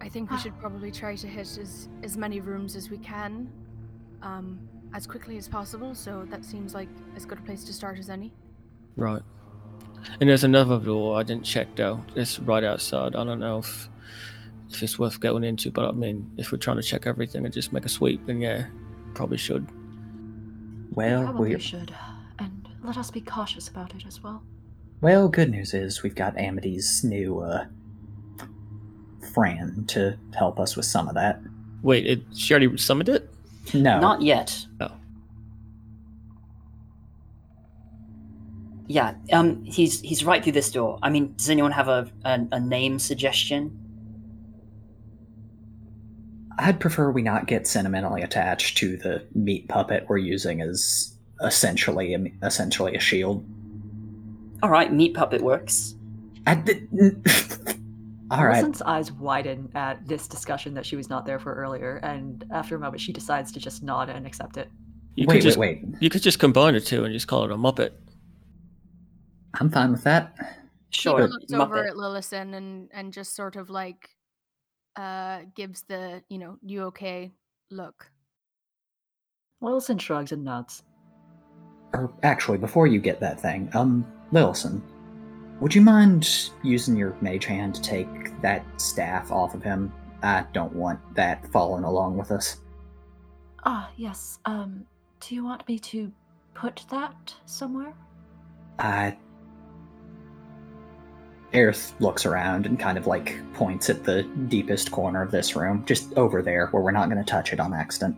I 0.00 0.08
think 0.08 0.30
we 0.30 0.38
should 0.38 0.58
probably 0.58 0.90
try 0.90 1.16
to 1.16 1.26
hit 1.26 1.58
as, 1.58 1.90
as 2.02 2.16
many 2.16 2.40
rooms 2.40 2.76
as 2.76 2.88
we 2.88 2.96
can 2.96 3.52
um, 4.22 4.58
as 4.94 5.06
quickly 5.06 5.36
as 5.36 5.48
possible, 5.48 5.94
so 5.94 6.26
that 6.30 6.46
seems 6.46 6.72
like 6.72 6.88
as 7.14 7.26
good 7.26 7.38
a 7.38 7.42
place 7.42 7.62
to 7.64 7.74
start 7.74 7.98
as 7.98 8.08
any. 8.08 8.32
Right. 8.96 9.22
And 10.20 10.28
there's 10.28 10.44
another 10.44 10.78
door 10.78 11.18
I 11.18 11.22
didn't 11.22 11.44
check 11.44 11.74
though. 11.76 12.02
It's 12.14 12.38
right 12.40 12.64
outside. 12.64 13.14
I 13.16 13.24
don't 13.24 13.40
know 13.40 13.58
if 13.58 13.88
if 14.70 14.82
it's 14.82 14.98
worth 14.98 15.20
going 15.20 15.44
into, 15.44 15.70
but 15.70 15.88
I 15.88 15.92
mean, 15.92 16.30
if 16.36 16.52
we're 16.52 16.58
trying 16.58 16.76
to 16.76 16.82
check 16.82 17.06
everything 17.06 17.44
and 17.44 17.54
just 17.54 17.72
make 17.72 17.84
a 17.84 17.88
sweep, 17.88 18.26
then 18.26 18.40
yeah, 18.40 18.66
probably 19.14 19.38
should. 19.38 19.66
Well, 20.90 21.24
Probably 21.24 21.50
we're 21.50 21.58
should. 21.60 21.94
And 22.38 22.68
let 22.82 22.96
us 22.96 23.10
be 23.10 23.20
cautious 23.20 23.68
about 23.68 23.94
it 23.94 24.04
as 24.06 24.22
well. 24.22 24.42
well. 25.00 25.28
Good 25.28 25.50
news 25.50 25.72
is 25.74 26.02
we've 26.02 26.14
got 26.14 26.38
Amity's 26.38 27.02
new 27.04 27.40
uh, 27.40 27.66
friend 29.32 29.88
to 29.90 30.18
help 30.36 30.58
us 30.58 30.76
with 30.76 30.86
some 30.86 31.08
of 31.08 31.14
that. 31.14 31.40
Wait, 31.82 32.06
it, 32.06 32.20
she 32.34 32.52
already 32.54 32.76
summoned 32.76 33.08
it? 33.08 33.30
No, 33.74 34.00
Not 34.00 34.22
yet. 34.22 34.66
Oh. 34.80 34.90
Yeah, 38.88 39.14
um, 39.32 39.62
he's 39.64 40.00
he's 40.00 40.24
right 40.24 40.42
through 40.42 40.52
this 40.52 40.70
door. 40.72 40.98
I 41.02 41.10
mean, 41.10 41.34
does 41.36 41.50
anyone 41.50 41.72
have 41.72 41.88
a 41.88 42.10
a, 42.24 42.40
a 42.52 42.60
name 42.60 42.98
suggestion? 42.98 43.78
I'd 46.58 46.80
prefer 46.80 47.10
we 47.10 47.22
not 47.22 47.46
get 47.46 47.66
sentimentally 47.66 48.22
attached 48.22 48.78
to 48.78 48.96
the 48.96 49.24
meat 49.34 49.68
puppet 49.68 50.06
we're 50.08 50.18
using 50.18 50.60
as 50.60 51.14
essentially 51.42 52.32
essentially 52.42 52.96
a 52.96 53.00
shield. 53.00 53.44
All 54.62 54.70
right, 54.70 54.92
meat 54.92 55.14
puppet 55.14 55.42
works. 55.42 55.94
I 56.46 56.56
did- 56.56 56.88
All 58.30 58.44
right. 58.44 58.56
Millicent's 58.56 58.82
eyes 58.82 59.10
widen 59.12 59.70
at 59.74 60.06
this 60.06 60.28
discussion 60.28 60.74
that 60.74 60.84
she 60.84 60.96
was 60.96 61.08
not 61.08 61.24
there 61.24 61.38
for 61.38 61.54
earlier, 61.54 61.96
and 62.02 62.44
after 62.50 62.76
a 62.76 62.78
moment, 62.78 63.00
she 63.00 63.12
decides 63.12 63.52
to 63.52 63.60
just 63.60 63.82
nod 63.82 64.10
and 64.10 64.26
accept 64.26 64.56
it. 64.58 64.68
You 65.14 65.26
wait, 65.26 65.36
could 65.36 65.42
just 65.42 65.56
wait, 65.58 65.80
wait. 65.82 66.02
you 66.02 66.10
could 66.10 66.22
just 66.22 66.38
combine 66.38 66.74
the 66.74 66.80
two 66.80 67.04
and 67.04 67.12
just 67.14 67.26
call 67.26 67.44
it 67.44 67.50
a 67.50 67.56
muppet. 67.56 67.92
I'm 69.54 69.70
fine 69.70 69.92
with 69.92 70.04
that. 70.04 70.34
Sure, 70.90 71.20
Kiva 71.20 71.28
looks 71.28 71.52
over 71.52 71.84
at 71.84 71.94
Lillison 71.94 72.54
and, 72.54 72.88
and 72.92 73.12
just 73.12 73.34
sort 73.34 73.56
of 73.56 73.70
like 73.70 74.08
uh, 74.96 75.40
gives 75.54 75.82
the, 75.82 76.22
you 76.28 76.38
know, 76.38 76.58
you 76.62 76.84
okay 76.84 77.32
look. 77.70 78.10
Wilson 79.60 79.98
shrugs 79.98 80.32
and 80.32 80.44
nods. 80.44 80.82
Or 81.94 82.12
actually, 82.22 82.58
before 82.58 82.86
you 82.86 83.00
get 83.00 83.20
that 83.20 83.40
thing, 83.40 83.70
um, 83.74 84.06
Lillison, 84.32 84.82
would 85.60 85.74
you 85.74 85.80
mind 85.80 86.50
using 86.62 86.96
your 86.96 87.16
mage 87.20 87.44
hand 87.44 87.74
to 87.74 87.82
take 87.82 88.40
that 88.42 88.64
staff 88.80 89.32
off 89.32 89.54
of 89.54 89.62
him? 89.62 89.92
I 90.22 90.44
don't 90.52 90.72
want 90.72 91.00
that 91.14 91.50
falling 91.52 91.84
along 91.84 92.16
with 92.16 92.30
us. 92.30 92.60
Ah, 93.64 93.90
yes. 93.96 94.38
Um, 94.44 94.84
do 95.20 95.34
you 95.34 95.44
want 95.44 95.66
me 95.68 95.78
to 95.80 96.12
put 96.54 96.84
that 96.90 97.34
somewhere? 97.44 97.92
I. 98.78 99.16
Aerith 101.52 101.98
looks 102.00 102.26
around 102.26 102.66
and 102.66 102.78
kind 102.78 102.98
of 102.98 103.06
like 103.06 103.40
points 103.54 103.88
at 103.88 104.04
the 104.04 104.22
deepest 104.48 104.90
corner 104.90 105.22
of 105.22 105.30
this 105.30 105.56
room, 105.56 105.84
just 105.86 106.12
over 106.14 106.42
there 106.42 106.66
where 106.68 106.82
we're 106.82 106.90
not 106.90 107.08
going 107.08 107.22
to 107.22 107.30
touch 107.30 107.52
it 107.52 107.60
on 107.60 107.72
accident. 107.72 108.16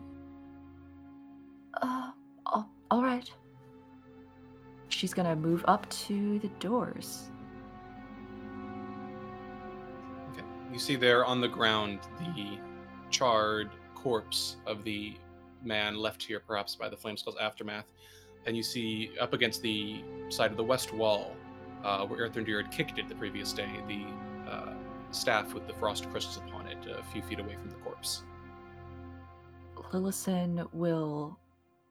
Uh, 1.81 2.11
all, 2.47 2.69
all 2.91 3.03
right. 3.03 3.31
She's 4.91 5.15
gonna 5.15 5.37
move 5.37 5.65
up 5.67 5.89
to 5.91 6.39
the 6.41 6.49
doors. 6.59 7.31
Okay. 10.33 10.45
You 10.73 10.79
see 10.79 10.97
there 10.97 11.25
on 11.25 11.41
the 11.41 11.49
ground 11.49 12.01
the 12.19 12.59
charred 13.09 13.71
corpse 13.95 14.57
of 14.67 14.85
the 14.85 15.15
man 15.63 15.97
left 15.97 16.23
here 16.23 16.41
perhaps 16.41 16.75
by 16.75 16.89
the 16.89 16.97
Flameskull's 16.97 17.37
aftermath. 17.41 17.87
And 18.47 18.57
you 18.57 18.63
see 18.63 19.13
up 19.21 19.33
against 19.33 19.63
the 19.63 20.03
side 20.29 20.51
of 20.51 20.57
the 20.57 20.65
west 20.65 20.93
wall, 20.93 21.37
uh, 21.85 22.07
where 22.07 22.29
Erthrendir 22.29 22.63
had 22.63 22.73
kicked 22.73 22.99
it 22.99 23.09
the 23.09 23.15
previous 23.15 23.53
day, 23.53 23.71
the 23.89 24.05
uh, 24.51 24.75
staff 25.11 25.55
with 25.55 25.67
the 25.67 25.75
frost 25.75 26.11
crystals 26.11 26.39
upon 26.49 26.67
it, 26.67 26.79
a 26.87 27.03
few 27.05 27.23
feet 27.23 27.41
away 27.41 27.57
from 27.57 27.71
the 27.71 27.77
corpse. 27.77 28.23
Lillison 29.93 30.69
will 30.73 31.39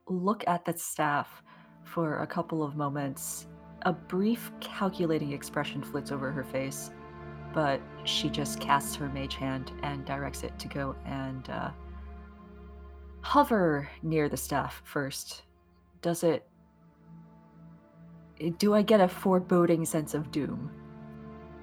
look 0.07 0.43
at 0.47 0.65
the 0.65 0.77
staff 0.77 1.43
for 1.83 2.19
a 2.19 2.27
couple 2.27 2.63
of 2.63 2.75
moments. 2.75 3.47
A 3.83 3.93
brief 3.93 4.51
calculating 4.59 5.31
expression 5.31 5.81
flits 5.83 6.11
over 6.11 6.31
her 6.31 6.43
face, 6.43 6.91
but 7.53 7.81
she 8.03 8.29
just 8.29 8.59
casts 8.59 8.95
her 8.95 9.09
mage 9.09 9.35
hand 9.35 9.71
and 9.83 10.05
directs 10.05 10.43
it 10.43 10.57
to 10.59 10.67
go 10.67 10.95
and 11.05 11.49
uh, 11.49 11.71
hover 13.21 13.89
near 14.03 14.29
the 14.29 14.37
staff 14.37 14.81
first. 14.85 15.43
Does 16.01 16.23
it. 16.23 16.48
Do 18.57 18.73
I 18.73 18.81
get 18.81 19.01
a 19.01 19.07
foreboding 19.07 19.85
sense 19.85 20.13
of 20.13 20.31
doom? 20.31 20.71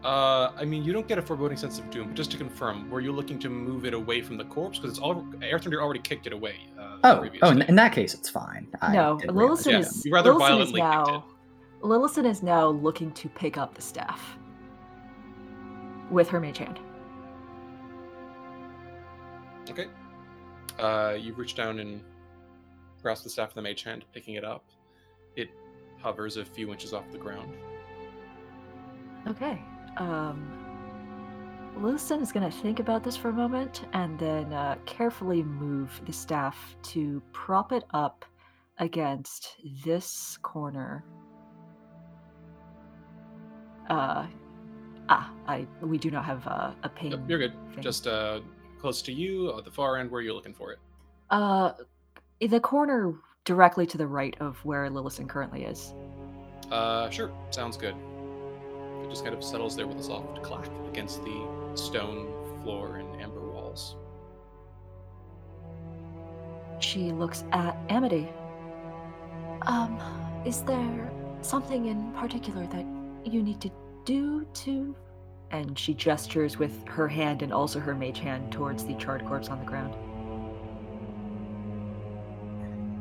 Uh, 0.05 0.53
I 0.57 0.65
mean, 0.65 0.85
you 0.85 0.93
don't 0.93 1.09
get 1.09 1.19
a 1.19 1.23
foreboding 1.23 1.57
sense 1.57 1.79
of 1.79 1.91
doom. 1.91 2.09
But 2.09 2.15
just 2.17 2.31
to 2.33 2.37
confirm, 2.37 2.89
were 2.91 3.01
you 3.01 3.13
looking 3.13 3.39
to 3.41 3.49
move 3.49 3.85
it 3.87 3.95
away 3.95 4.21
from 4.23 4.37
the 4.37 4.45
corpse? 4.45 4.79
Because 4.79 4.91
it's 4.93 5.01
all 5.01 5.23
Erthrendir 5.41 5.81
already 5.83 6.01
kicked 6.01 6.27
it 6.27 6.33
away. 6.33 6.57
Uh, 6.79 6.83
Oh, 7.05 7.29
oh, 7.43 7.51
in, 7.51 7.63
in 7.63 7.75
that 7.77 7.93
case, 7.93 8.15
it's 8.15 8.29
fine. 8.29 8.69
I 8.81 8.93
no, 8.93 9.19
didn't 9.19 9.37
Lillison 9.37 9.73
Yeah, 9.73 9.79
that. 9.81 9.87
is. 9.91 10.07
rather 10.11 10.33
Lillison 10.33 10.37
is 10.37 10.71
violently 10.73 10.81
kicked 10.81 10.93
now. 10.93 11.25
Lillison 11.83 12.25
is 12.27 12.43
now 12.43 12.69
looking 12.69 13.11
to 13.13 13.29
pick 13.29 13.59
up 13.59 13.75
the 13.75 13.83
staff 13.83 14.37
with 16.11 16.29
her 16.29 16.41
mage 16.41 16.59
hand. 16.59 16.79
Okay. 19.71 19.87
Uh, 20.79 21.17
you 21.19 21.33
reach 21.35 21.55
down 21.55 21.81
and 21.81 22.01
grasp 23.03 23.25
the 23.25 23.31
staff 23.31 23.49
of 23.51 23.55
the 23.55 23.63
mage 23.63 23.83
hand, 23.83 24.05
picking 24.13 24.35
it 24.35 24.45
up. 24.45 24.65
Hovers 26.07 26.37
a 26.37 26.45
few 26.45 26.71
inches 26.71 26.93
off 26.93 27.11
the 27.11 27.19
ground. 27.19 27.53
Okay. 29.27 29.61
Um, 29.97 30.49
is 31.83 32.31
going 32.31 32.49
to 32.49 32.51
think 32.63 32.79
about 32.79 33.03
this 33.03 33.17
for 33.17 33.31
a 33.31 33.33
moment 33.33 33.87
and 33.93 34.17
then 34.17 34.53
uh, 34.53 34.77
carefully 34.87 35.43
move 35.43 36.01
the 36.07 36.13
staff 36.13 36.77
to 36.85 37.21
prop 37.33 37.73
it 37.73 37.83
up 37.93 38.25
against 38.79 39.57
this 39.85 40.39
corner. 40.43 41.05
Uh, 43.91 44.29
ah, 45.09 45.33
I 45.49 45.67
we 45.81 45.99
do 45.99 46.13
not 46.13 46.25
have 46.25 46.47
uh, 46.47 46.71
a 46.85 46.89
ping. 46.89 47.11
Yep, 47.11 47.21
you're 47.27 47.39
good. 47.41 47.53
thing. 47.75 47.83
Just 47.83 48.07
uh, 48.07 48.39
close 48.79 49.03
to 49.03 49.13
you, 49.13 49.59
at 49.59 49.65
the 49.65 49.73
far 49.73 49.97
end. 49.97 50.13
Where 50.13 50.21
you're 50.21 50.35
looking 50.35 50.55
for 50.55 50.71
it? 50.71 50.79
uh, 51.31 51.73
the 52.39 52.61
corner 52.61 53.13
directly 53.47 53.87
to 53.87 53.97
the 53.97 54.07
right 54.07 54.37
of 54.41 54.63
where 54.65 54.89
Lillison 54.91 55.27
currently 55.27 55.65
is. 55.65 55.95
Uh, 56.71 57.09
sure. 57.09 57.31
Sounds 57.51 57.79
good. 57.79 57.95
It 59.03 59.09
just 59.09 59.25
kind 59.25 59.35
of 59.35 59.43
settles 59.43 59.75
there 59.75 59.87
with 59.87 59.99
a 59.99 60.03
soft 60.03 60.43
clack 60.43 60.69
against 60.91 61.25
the 61.25 61.49
stone 61.75 62.29
floor 62.63 62.97
and 62.97 63.23
amber 63.23 63.41
walls. 63.41 63.97
She 66.81 67.13
looks 67.13 67.45
at 67.53 67.75
Amity. 67.89 68.29
Um, 69.63 69.99
is 70.45 70.61
there 70.63 71.11
something 71.41 71.87
in 71.87 72.13
particular 72.13 72.67
that 72.67 72.85
you 73.25 73.43
need 73.43 73.61
to 73.61 73.71
do 74.05 74.47
to. 74.55 74.97
and 75.53 75.79
she 75.79 75.95
gestures 75.95 76.59
with 76.59 76.87
her 76.89 77.07
hand 77.07 77.41
and 77.43 77.53
also 77.53 77.79
her 77.79 77.95
mage 77.95 78.19
hand 78.19 78.51
towards 78.51 78.85
the 78.85 78.95
charred 78.95 79.25
corpse 79.27 79.49
on 79.49 79.61
the 79.61 79.65
ground. 79.65 79.95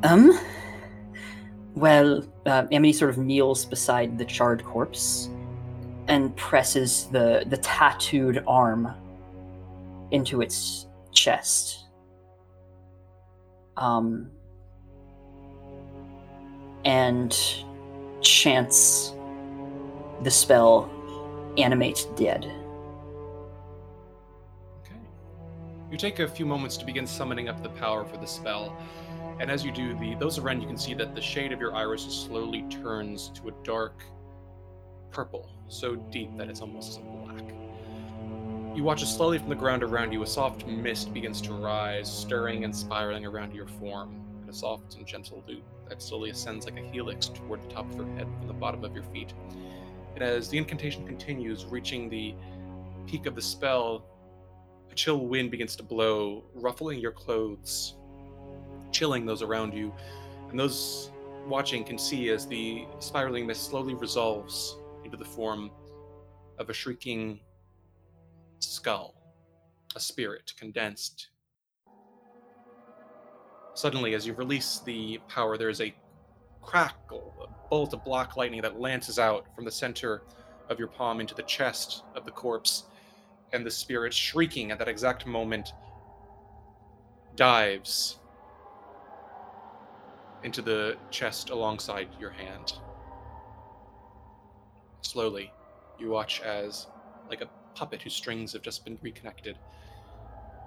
Um. 0.02 0.38
Well, 1.74 2.24
uh, 2.46 2.66
Amity 2.72 2.92
sort 2.92 3.10
of 3.10 3.18
kneels 3.18 3.64
beside 3.66 4.16
the 4.16 4.24
charred 4.24 4.64
corpse 4.64 5.28
and 6.08 6.34
presses 6.36 7.06
the 7.06 7.44
the 7.46 7.58
tattooed 7.58 8.42
arm 8.46 8.94
into 10.10 10.40
its 10.40 10.86
chest. 11.12 11.86
Um. 13.76 14.30
And 16.84 17.36
chants 18.20 19.12
the 20.22 20.30
spell 20.30 20.90
animate 21.58 22.06
dead. 22.16 22.44
Okay. 24.80 24.96
You 25.90 25.98
take 25.98 26.20
a 26.20 26.28
few 26.28 26.46
moments 26.46 26.76
to 26.78 26.84
begin 26.84 27.06
summoning 27.06 27.48
up 27.48 27.62
the 27.62 27.68
power 27.70 28.04
for 28.04 28.16
the 28.16 28.26
spell, 28.26 28.76
and 29.38 29.50
as 29.50 29.64
you 29.64 29.70
do, 29.70 29.94
the 29.98 30.14
those 30.14 30.38
around 30.38 30.60
you 30.60 30.66
can 30.66 30.78
see 30.78 30.94
that 30.94 31.14
the 31.14 31.20
shade 31.20 31.52
of 31.52 31.60
your 31.60 31.74
iris 31.74 32.02
slowly 32.02 32.62
turns 32.70 33.30
to 33.34 33.48
a 33.48 33.52
dark 33.64 34.02
purple, 35.10 35.50
so 35.68 35.96
deep 35.96 36.36
that 36.36 36.48
it's 36.48 36.60
almost 36.60 37.00
black. 37.22 37.44
You 38.74 38.84
watch 38.84 39.02
as 39.02 39.14
slowly 39.14 39.38
from 39.38 39.48
the 39.48 39.54
ground 39.54 39.82
around 39.82 40.12
you 40.12 40.22
a 40.22 40.26
soft 40.26 40.66
mist 40.66 41.14
begins 41.14 41.40
to 41.42 41.54
rise, 41.54 42.12
stirring 42.12 42.64
and 42.64 42.74
spiraling 42.74 43.24
around 43.24 43.54
your 43.54 43.66
form, 43.66 44.22
in 44.42 44.50
a 44.50 44.52
soft 44.52 44.96
and 44.96 45.06
gentle 45.06 45.42
loop 45.48 45.62
that 45.88 46.02
slowly 46.02 46.30
ascends 46.30 46.66
like 46.66 46.78
a 46.78 46.82
helix 46.82 47.28
toward 47.28 47.62
the 47.62 47.68
top 47.68 47.90
of 47.90 47.96
your 47.96 48.06
head 48.16 48.26
from 48.38 48.46
the 48.46 48.52
bottom 48.52 48.84
of 48.84 48.94
your 48.94 49.04
feet. 49.04 49.32
And 50.14 50.22
as 50.22 50.48
the 50.48 50.58
incantation 50.58 51.06
continues, 51.06 51.64
reaching 51.64 52.08
the 52.08 52.34
peak 53.06 53.26
of 53.26 53.34
the 53.34 53.42
spell, 53.42 54.04
a 54.90 54.94
chill 54.94 55.26
wind 55.26 55.50
begins 55.50 55.76
to 55.76 55.82
blow, 55.82 56.44
ruffling 56.54 57.00
your 57.00 57.12
clothes, 57.12 57.96
chilling 58.96 59.26
those 59.26 59.42
around 59.42 59.74
you. 59.74 59.92
And 60.48 60.58
those 60.58 61.10
watching 61.46 61.84
can 61.84 61.98
see 61.98 62.30
as 62.30 62.46
the 62.46 62.86
spiraling 62.98 63.46
mist 63.46 63.68
slowly 63.68 63.94
resolves 63.94 64.78
into 65.04 65.18
the 65.18 65.24
form 65.24 65.70
of 66.58 66.70
a 66.70 66.72
shrieking 66.72 67.40
skull, 68.60 69.14
a 69.94 70.00
spirit 70.00 70.54
condensed. 70.58 71.28
Suddenly, 73.74 74.14
as 74.14 74.26
you 74.26 74.32
release 74.32 74.80
the 74.86 75.18
power, 75.28 75.58
there 75.58 75.68
is 75.68 75.82
a 75.82 75.94
crackle, 76.62 77.34
a 77.42 77.68
bolt 77.68 77.92
of 77.92 78.02
black 78.02 78.38
lightning 78.38 78.62
that 78.62 78.80
lances 78.80 79.18
out 79.18 79.46
from 79.54 79.66
the 79.66 79.70
center 79.70 80.22
of 80.70 80.78
your 80.78 80.88
palm 80.88 81.20
into 81.20 81.34
the 81.34 81.42
chest 81.42 82.02
of 82.14 82.24
the 82.24 82.30
corpse, 82.30 82.84
and 83.52 83.64
the 83.64 83.70
spirit, 83.70 84.14
shrieking 84.14 84.70
at 84.70 84.78
that 84.78 84.88
exact 84.88 85.26
moment, 85.26 85.74
dives 87.36 88.18
into 90.42 90.62
the 90.62 90.96
chest 91.10 91.50
alongside 91.50 92.08
your 92.20 92.30
hand. 92.30 92.74
Slowly, 95.00 95.52
you 95.98 96.10
watch 96.10 96.40
as, 96.40 96.86
like 97.28 97.40
a 97.40 97.48
puppet 97.74 98.02
whose 98.02 98.14
strings 98.14 98.52
have 98.52 98.62
just 98.62 98.84
been 98.84 98.98
reconnected, 99.02 99.58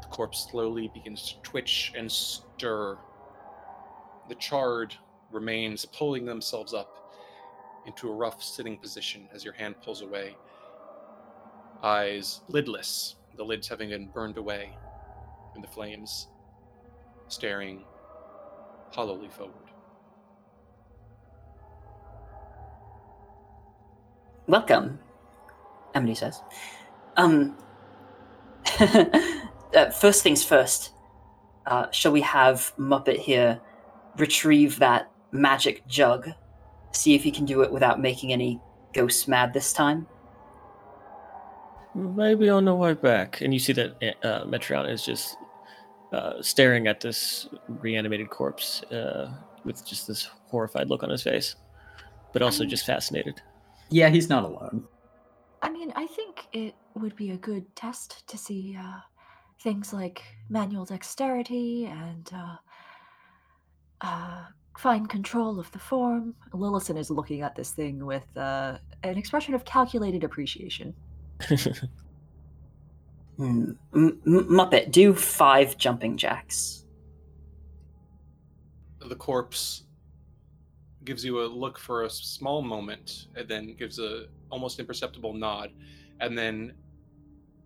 the 0.02 0.08
corpse 0.08 0.48
slowly 0.50 0.90
begins 0.94 1.32
to 1.32 1.42
twitch 1.42 1.92
and 1.96 2.12
stir. 2.12 2.98
The 4.28 4.36
charred 4.36 4.96
remains 5.32 5.86
pulling 5.86 6.26
themselves 6.26 6.74
up 6.74 7.14
into 7.86 8.10
a 8.10 8.14
rough 8.14 8.42
sitting 8.44 8.78
position 8.78 9.28
as 9.34 9.44
your 9.44 9.54
hand 9.54 9.76
pulls 9.84 10.02
away. 10.02 10.36
Eyes 11.82 12.42
lidless, 12.50 13.16
the 13.38 13.44
lids 13.44 13.68
having 13.68 13.90
been 13.90 14.08
burned 14.08 14.38
away 14.38 14.78
in 15.56 15.62
the 15.62 15.68
flames, 15.68 16.28
staring 17.28 17.84
hollowly 18.92 19.30
forward. 19.30 19.54
Welcome, 24.48 25.00
Emily 25.94 26.16
says. 26.16 26.42
Um, 27.18 27.56
uh, 28.80 29.90
first 29.92 30.24
things 30.24 30.44
first, 30.44 30.92
uh, 31.68 31.92
shall 31.92 32.12
we 32.12 32.22
have 32.22 32.74
Muppet 32.78 33.20
here 33.20 33.62
retrieve 34.18 34.80
that 34.80 35.12
magic 35.32 35.86
jug? 35.88 36.30
See 36.92 37.14
if 37.14 37.24
he 37.24 37.32
can 37.32 37.46
do 37.46 37.62
it 37.62 37.72
without 37.72 38.02
making 38.02 38.34
any 38.34 38.60
ghosts 38.94 39.28
mad 39.28 39.54
this 39.54 39.72
time? 39.72 40.08
Maybe 41.94 42.50
on 42.50 42.66
the 42.66 42.74
way 42.74 42.94
back. 42.94 43.42
And 43.42 43.54
you 43.54 43.60
see 43.60 43.74
that 43.74 43.96
uh, 44.24 44.46
Metreon 44.46 44.92
is 44.92 45.04
just 45.04 45.38
uh, 46.12 46.42
staring 46.42 46.88
at 46.88 47.02
this 47.02 47.48
reanimated 47.68 48.30
corpse 48.30 48.84
uh, 48.84 49.32
with 49.64 49.86
just 49.86 50.08
this 50.08 50.30
horrified 50.48 50.90
look 50.90 51.04
on 51.04 51.10
his 51.10 51.24
face, 51.24 51.56
but 52.34 52.42
also 52.42 52.66
just 52.66 52.86
fascinated. 52.86 53.42
Yeah, 53.90 54.10
he's 54.10 54.30
not 54.30 54.44
alone. 54.44 54.88
I 55.62 55.70
mean, 55.70 55.92
I 55.96 56.08
think 56.08 56.48
it 56.54 56.76
would 56.96 57.16
be 57.16 57.32
a 57.32 57.38
good 57.38 57.76
test 57.76 58.28
to 58.28 58.38
see 58.38 58.78
uh, 58.80 59.00
things 59.62 59.94
like 59.94 60.24
manual 60.50 60.86
dexterity 60.86 61.86
and 61.86 62.30
uh, 62.34 62.56
uh, 64.02 64.46
fine 64.78 65.06
control 65.06 65.60
of 65.60 65.72
the 65.72 65.80
form. 65.80 66.36
Lillison 66.54 66.98
is 66.98 67.10
looking 67.10 67.42
at 67.42 67.56
this 67.56 67.72
thing 67.72 68.06
with 68.06 68.26
uh, 68.38 68.78
an 69.04 69.18
expression 69.18 69.54
of 69.54 69.66
calculated 69.66 70.24
appreciation. 70.24 70.94
Hmm. 73.40 73.72
M- 73.96 74.22
Muppet, 74.26 74.92
do 74.92 75.14
five 75.14 75.78
jumping 75.78 76.18
jacks. 76.18 76.84
The 79.00 79.16
corpse 79.16 79.84
gives 81.06 81.24
you 81.24 81.42
a 81.42 81.48
look 81.48 81.80
for 81.80 82.04
a 82.04 82.10
small 82.10 82.62
moment 82.62 83.28
and 83.38 83.48
then 83.48 83.76
gives 83.76 83.98
a 83.98 84.26
almost 84.52 84.78
imperceptible 84.78 85.34
nod 85.34 85.72
and 86.20 86.38
then 86.38 86.74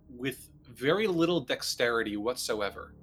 with 0.07 0.49
very 0.69 1.07
little 1.07 1.41
dexterity 1.41 2.17
whatsoever 2.17 2.93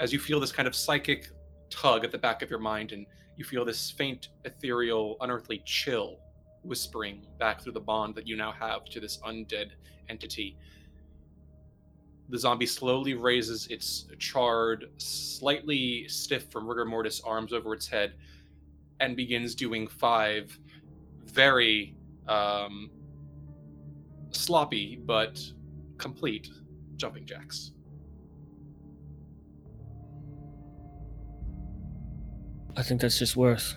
as 0.00 0.12
you 0.12 0.18
feel 0.18 0.40
this 0.40 0.50
kind 0.50 0.66
of 0.66 0.74
psychic 0.74 1.30
tug 1.70 2.04
at 2.04 2.10
the 2.10 2.18
back 2.18 2.42
of 2.42 2.50
your 2.50 2.58
mind 2.58 2.90
and 2.90 3.06
you 3.36 3.44
feel 3.44 3.64
this 3.64 3.92
faint 3.92 4.30
ethereal 4.44 5.16
unearthly 5.20 5.62
chill 5.64 6.18
whispering 6.64 7.24
back 7.38 7.62
through 7.62 7.72
the 7.72 7.80
bond 7.80 8.14
that 8.16 8.26
you 8.26 8.36
now 8.36 8.52
have 8.52 8.84
to 8.86 9.00
this 9.00 9.18
undead 9.18 9.70
entity. 10.08 10.58
The 12.30 12.38
zombie 12.38 12.66
slowly 12.66 13.14
raises 13.14 13.66
its 13.66 14.06
charred, 14.18 14.86
slightly 14.98 16.06
stiff 16.06 16.50
from 16.50 16.68
rigor 16.68 16.84
mortis 16.84 17.20
arms 17.24 17.52
over 17.52 17.74
its 17.74 17.88
head 17.88 18.14
and 19.00 19.16
begins 19.16 19.54
doing 19.56 19.88
five 19.88 20.56
very 21.24 21.96
um, 22.28 22.90
sloppy 24.30 24.96
but 25.04 25.42
complete 25.98 26.48
jumping 26.96 27.26
jacks. 27.26 27.72
I 32.76 32.82
think 32.82 33.00
that's 33.00 33.18
just 33.18 33.36
worse. 33.36 33.74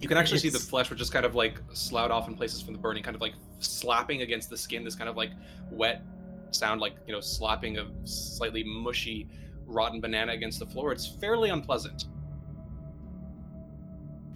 You 0.00 0.08
can 0.08 0.18
actually 0.18 0.38
see 0.38 0.50
the 0.50 0.58
flesh 0.58 0.90
which 0.90 1.00
is 1.00 1.08
kind 1.08 1.24
of 1.24 1.34
like 1.34 1.60
sloughed 1.72 2.10
off 2.10 2.28
in 2.28 2.34
places 2.34 2.60
from 2.60 2.74
the 2.74 2.78
burning, 2.78 3.02
kind 3.02 3.14
of 3.14 3.22
like 3.22 3.32
slapping 3.58 4.20
against 4.20 4.50
the 4.50 4.56
skin. 4.56 4.84
This 4.84 4.94
kind 4.94 5.08
of 5.08 5.16
like 5.16 5.30
wet 5.70 6.04
sound, 6.54 6.80
like 6.80 6.94
you 7.06 7.12
know, 7.12 7.20
slapping 7.20 7.78
a 7.78 7.86
slightly 8.04 8.64
mushy, 8.64 9.28
rotten 9.66 10.00
banana 10.00 10.32
against 10.32 10.58
the 10.58 10.66
floor. 10.66 10.92
It's 10.92 11.06
fairly 11.06 11.50
unpleasant. 11.50 12.06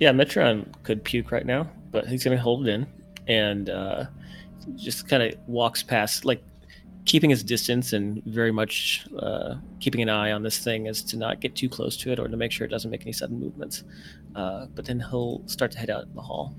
Yeah, 0.01 0.13
Metron 0.13 0.73
could 0.85 1.03
puke 1.03 1.33
right 1.33 1.47
now, 1.47 1.69
but 1.91 2.07
he's 2.07 2.23
gonna 2.25 2.39
hold 2.39 2.67
it 2.67 2.71
in 2.71 2.87
and 3.27 3.71
uh, 3.71 4.07
just 4.77 5.09
kind 5.09 5.23
of 5.23 5.35
walks 5.47 5.83
past, 5.83 6.25
like 6.25 6.43
keeping 7.05 7.31
his 7.31 7.43
distance 7.43 7.95
and 7.95 8.23
very 8.25 8.53
much 8.53 9.07
uh, 9.19 9.55
keeping 9.81 10.03
an 10.03 10.11
eye 10.11 10.31
on 10.33 10.43
this 10.43 10.59
thing 10.59 10.87
as 10.87 11.03
to 11.03 11.17
not 11.17 11.41
get 11.41 11.55
too 11.55 11.69
close 11.69 11.97
to 11.97 12.13
it 12.13 12.19
or 12.19 12.29
to 12.29 12.37
make 12.37 12.53
sure 12.53 12.67
it 12.67 12.71
doesn't 12.71 12.91
make 12.91 13.03
any 13.03 13.13
sudden 13.13 13.41
movements. 13.41 13.85
Uh, 14.37 14.67
but 14.75 14.85
then 14.85 15.01
he'll 15.01 15.43
start 15.47 15.71
to 15.73 15.79
head 15.79 15.91
out 15.91 16.05
in 16.05 16.15
the 16.15 16.21
hall 16.21 16.55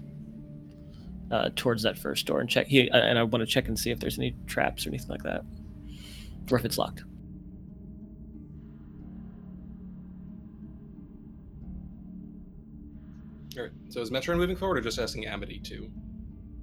uh, 1.31 1.49
towards 1.55 1.83
that 1.83 1.97
first 1.97 2.25
door 2.25 2.39
and 2.39 2.49
check. 2.49 2.67
He 2.67 2.89
and 2.89 3.17
I 3.19 3.23
want 3.23 3.41
to 3.41 3.45
check 3.45 3.67
and 3.67 3.77
see 3.77 3.91
if 3.91 3.99
there's 3.99 4.17
any 4.17 4.35
traps 4.47 4.85
or 4.85 4.89
anything 4.89 5.09
like 5.09 5.23
that, 5.23 5.43
or 6.51 6.57
if 6.57 6.65
it's 6.65 6.77
locked. 6.77 7.03
All 13.57 13.63
right. 13.63 13.71
So 13.89 14.01
is 14.01 14.09
Metron 14.09 14.37
moving 14.37 14.55
forward, 14.55 14.77
or 14.77 14.81
just 14.81 14.99
asking 14.99 15.27
Amity 15.27 15.59
to? 15.59 15.91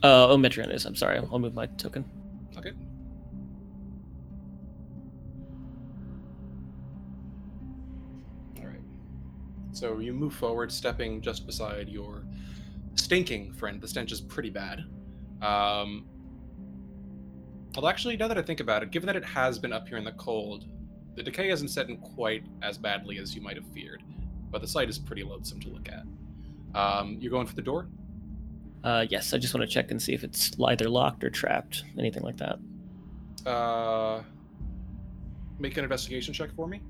Uh, 0.02 0.28
oh, 0.28 0.36
Metron 0.36 0.72
is. 0.72 0.84
I'm 0.84 0.94
sorry. 0.94 1.18
I'll 1.18 1.38
move 1.38 1.54
my 1.54 1.66
token. 1.66 2.04
Okay. 2.56 2.72
All 8.58 8.66
right. 8.66 8.80
So 9.72 9.98
you 9.98 10.12
move 10.12 10.34
forward, 10.34 10.72
stepping 10.72 11.20
just 11.20 11.46
beside 11.46 11.88
your 11.88 12.22
stinking 12.96 13.52
friend. 13.52 13.80
The 13.80 13.88
stench 13.88 14.12
is 14.12 14.20
pretty 14.20 14.50
bad. 14.50 14.84
Um, 15.42 16.06
although, 17.74 17.88
actually, 17.88 18.16
now 18.16 18.28
that 18.28 18.38
I 18.38 18.42
think 18.42 18.60
about 18.60 18.82
it, 18.82 18.90
given 18.90 19.06
that 19.06 19.16
it 19.16 19.24
has 19.24 19.58
been 19.58 19.72
up 19.72 19.86
here 19.88 19.98
in 19.98 20.04
the 20.04 20.12
cold, 20.12 20.66
the 21.14 21.22
decay 21.22 21.48
hasn't 21.48 21.70
set 21.70 21.88
in 21.88 21.96
quite 21.98 22.44
as 22.62 22.76
badly 22.78 23.18
as 23.18 23.34
you 23.34 23.40
might 23.40 23.56
have 23.56 23.66
feared. 23.72 24.02
But 24.50 24.60
the 24.60 24.68
site 24.68 24.88
is 24.88 24.98
pretty 24.98 25.22
loathsome 25.22 25.60
to 25.60 25.68
look 25.68 25.88
at. 25.88 26.04
Um, 26.78 27.18
you're 27.20 27.30
going 27.30 27.46
for 27.46 27.54
the 27.54 27.62
door. 27.62 27.88
Uh, 28.84 29.06
yes, 29.08 29.32
I 29.32 29.38
just 29.38 29.54
want 29.54 29.68
to 29.68 29.72
check 29.72 29.90
and 29.90 30.00
see 30.00 30.12
if 30.12 30.22
it's 30.22 30.52
either 30.62 30.88
locked 30.88 31.24
or 31.24 31.30
trapped, 31.30 31.84
anything 31.98 32.22
like 32.22 32.36
that. 32.36 32.58
Uh, 33.48 34.22
make 35.58 35.76
an 35.76 35.84
investigation 35.84 36.32
check 36.34 36.54
for 36.54 36.66
me. 36.66 36.80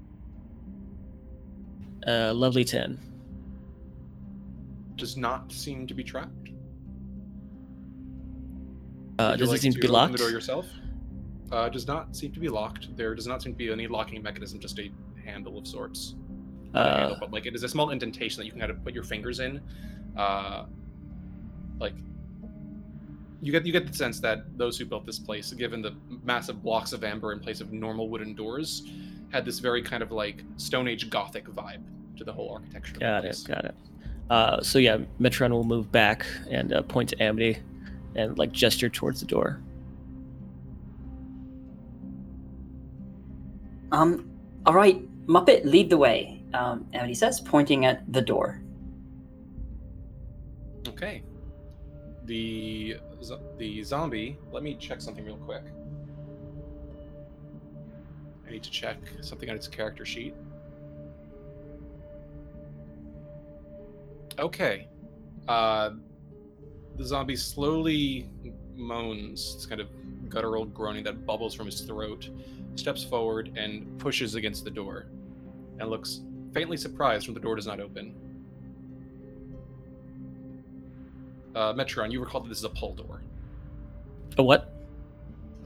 Uh, 2.07 2.35
lovely 2.35 2.65
ten. 2.65 2.99
Does 4.97 5.17
not 5.17 5.53
seem 5.53 5.87
to 5.87 5.95
be 5.95 6.03
trapped. 6.03 6.51
Uh, 9.19 9.37
does 9.37 9.49
like 9.49 9.59
it 9.59 9.63
seem 9.63 9.73
to 9.73 9.79
be 9.79 9.89
locked? 9.89 10.13
The 10.13 10.19
door 10.19 10.31
yourself. 10.31 10.67
Uh, 11.53 11.69
does 11.69 11.87
not 11.87 12.15
seem 12.17 12.33
to 12.33 12.41
be 12.41 12.49
locked. 12.49 12.95
There 12.97 13.15
does 13.15 13.27
not 13.27 13.43
seem 13.43 13.53
to 13.53 13.59
be 13.59 13.71
any 13.71 13.87
locking 13.87 14.23
mechanism. 14.23 14.59
Just 14.59 14.79
a 14.79 14.91
handle 15.25 15.59
of 15.59 15.67
sorts. 15.67 16.15
Uh, 16.75 16.99
handle, 16.99 17.17
but 17.21 17.33
like 17.33 17.47
it 17.47 17.55
is 17.55 17.63
a 17.63 17.69
small 17.69 17.91
indentation 17.91 18.41
that 18.41 18.47
you 18.47 18.51
can 18.51 18.61
kind 18.61 18.71
of 18.71 18.83
put 18.85 18.93
your 18.93 19.05
fingers 19.05 19.41
in. 19.41 19.61
Uh, 20.17 20.65
like 21.79 21.95
you 23.41 23.53
get 23.53 23.65
you 23.65 23.73
get 23.73 23.87
the 23.87 23.93
sense 23.93 24.21
that 24.21 24.59
those 24.59 24.79
who 24.79 24.85
built 24.85 25.07
this 25.07 25.19
place, 25.19 25.53
given 25.53 25.83
the 25.83 25.95
massive 26.25 26.63
blocks 26.63 26.93
of 26.93 27.05
amber 27.05 27.33
in 27.33 27.41
place 27.41 27.61
of 27.61 27.73
normal 27.73 28.09
wooden 28.09 28.35
doors, 28.35 28.83
had 29.31 29.45
this 29.45 29.59
very 29.59 29.83
kind 29.83 30.03
of 30.03 30.11
like 30.11 30.43
Stone 30.57 30.89
Age 30.89 31.09
Gothic 31.11 31.47
vibe 31.49 31.83
to 32.17 32.25
the 32.25 32.33
whole 32.33 32.51
architecture. 32.53 32.95
of 32.95 33.01
the 33.01 33.05
Got 33.05 33.25
it, 33.25 33.45
got 33.47 33.65
it. 33.65 33.75
Uh, 34.31 34.61
so 34.61 34.79
yeah, 34.79 34.99
Metron 35.21 35.51
will 35.51 35.65
move 35.65 35.91
back 35.93 36.27
and 36.51 36.73
uh, 36.73 36.83
point 36.83 37.11
to 37.11 37.23
Amity 37.23 37.59
and 38.15 38.37
like 38.39 38.53
gesture 38.53 38.89
towards 38.89 39.21
the 39.21 39.27
door. 39.27 39.61
Um, 43.93 44.29
all 44.65 44.75
right, 44.75 45.01
Muppet, 45.27 45.65
lead 45.65 45.91
the 45.91 45.97
way. 45.97 46.43
Um, 46.55 46.87
and 46.93 47.07
he 47.07 47.15
says, 47.15 47.41
pointing 47.41 47.85
at 47.85 48.11
the 48.13 48.23
door. 48.23 48.63
Okay. 50.89 51.23
The 52.25 52.97
the 53.59 53.83
zombie. 53.85 54.39
Let 54.51 54.63
me 54.63 54.75
check 54.75 55.01
something 55.01 55.25
real 55.25 55.37
quick. 55.37 55.63
I 58.47 58.51
need 58.51 58.63
to 58.63 58.71
check 58.71 58.97
something 59.21 59.51
on 59.51 59.57
its 59.57 59.69
character 59.69 60.05
sheet. 60.05 60.35
Okay. 64.39 64.89
Uh, 65.49 65.91
the 66.97 67.05
zombie 67.05 67.37
slowly 67.37 68.29
moans, 68.75 69.55
this 69.57 69.67
kind 69.67 69.81
of 69.81 69.89
guttural 70.29 70.65
groaning 70.65 71.05
that 71.05 71.25
bubbles 71.27 71.55
from 71.55 71.67
his 71.67 71.81
throat, 71.83 72.29
steps 72.75 73.03
forward 73.05 73.53
and 73.57 73.99
pushes 73.99 74.35
against 74.35 74.65
the 74.65 74.71
door, 74.71 75.07
and 75.79 75.89
looks 75.89 76.21
faintly 76.53 76.77
surprised 76.77 77.27
when 77.29 77.35
the 77.35 77.41
door 77.41 77.55
does 77.57 77.67
not 77.67 77.81
open. 77.81 78.15
Uh, 81.55 81.73
Metron, 81.73 82.13
you 82.13 82.21
recall 82.21 82.41
that 82.43 82.49
this 82.49 82.59
is 82.59 82.65
a 82.65 82.69
pull 82.71 82.95
door. 82.95 83.23
A 84.37 84.43
what? 84.43 84.73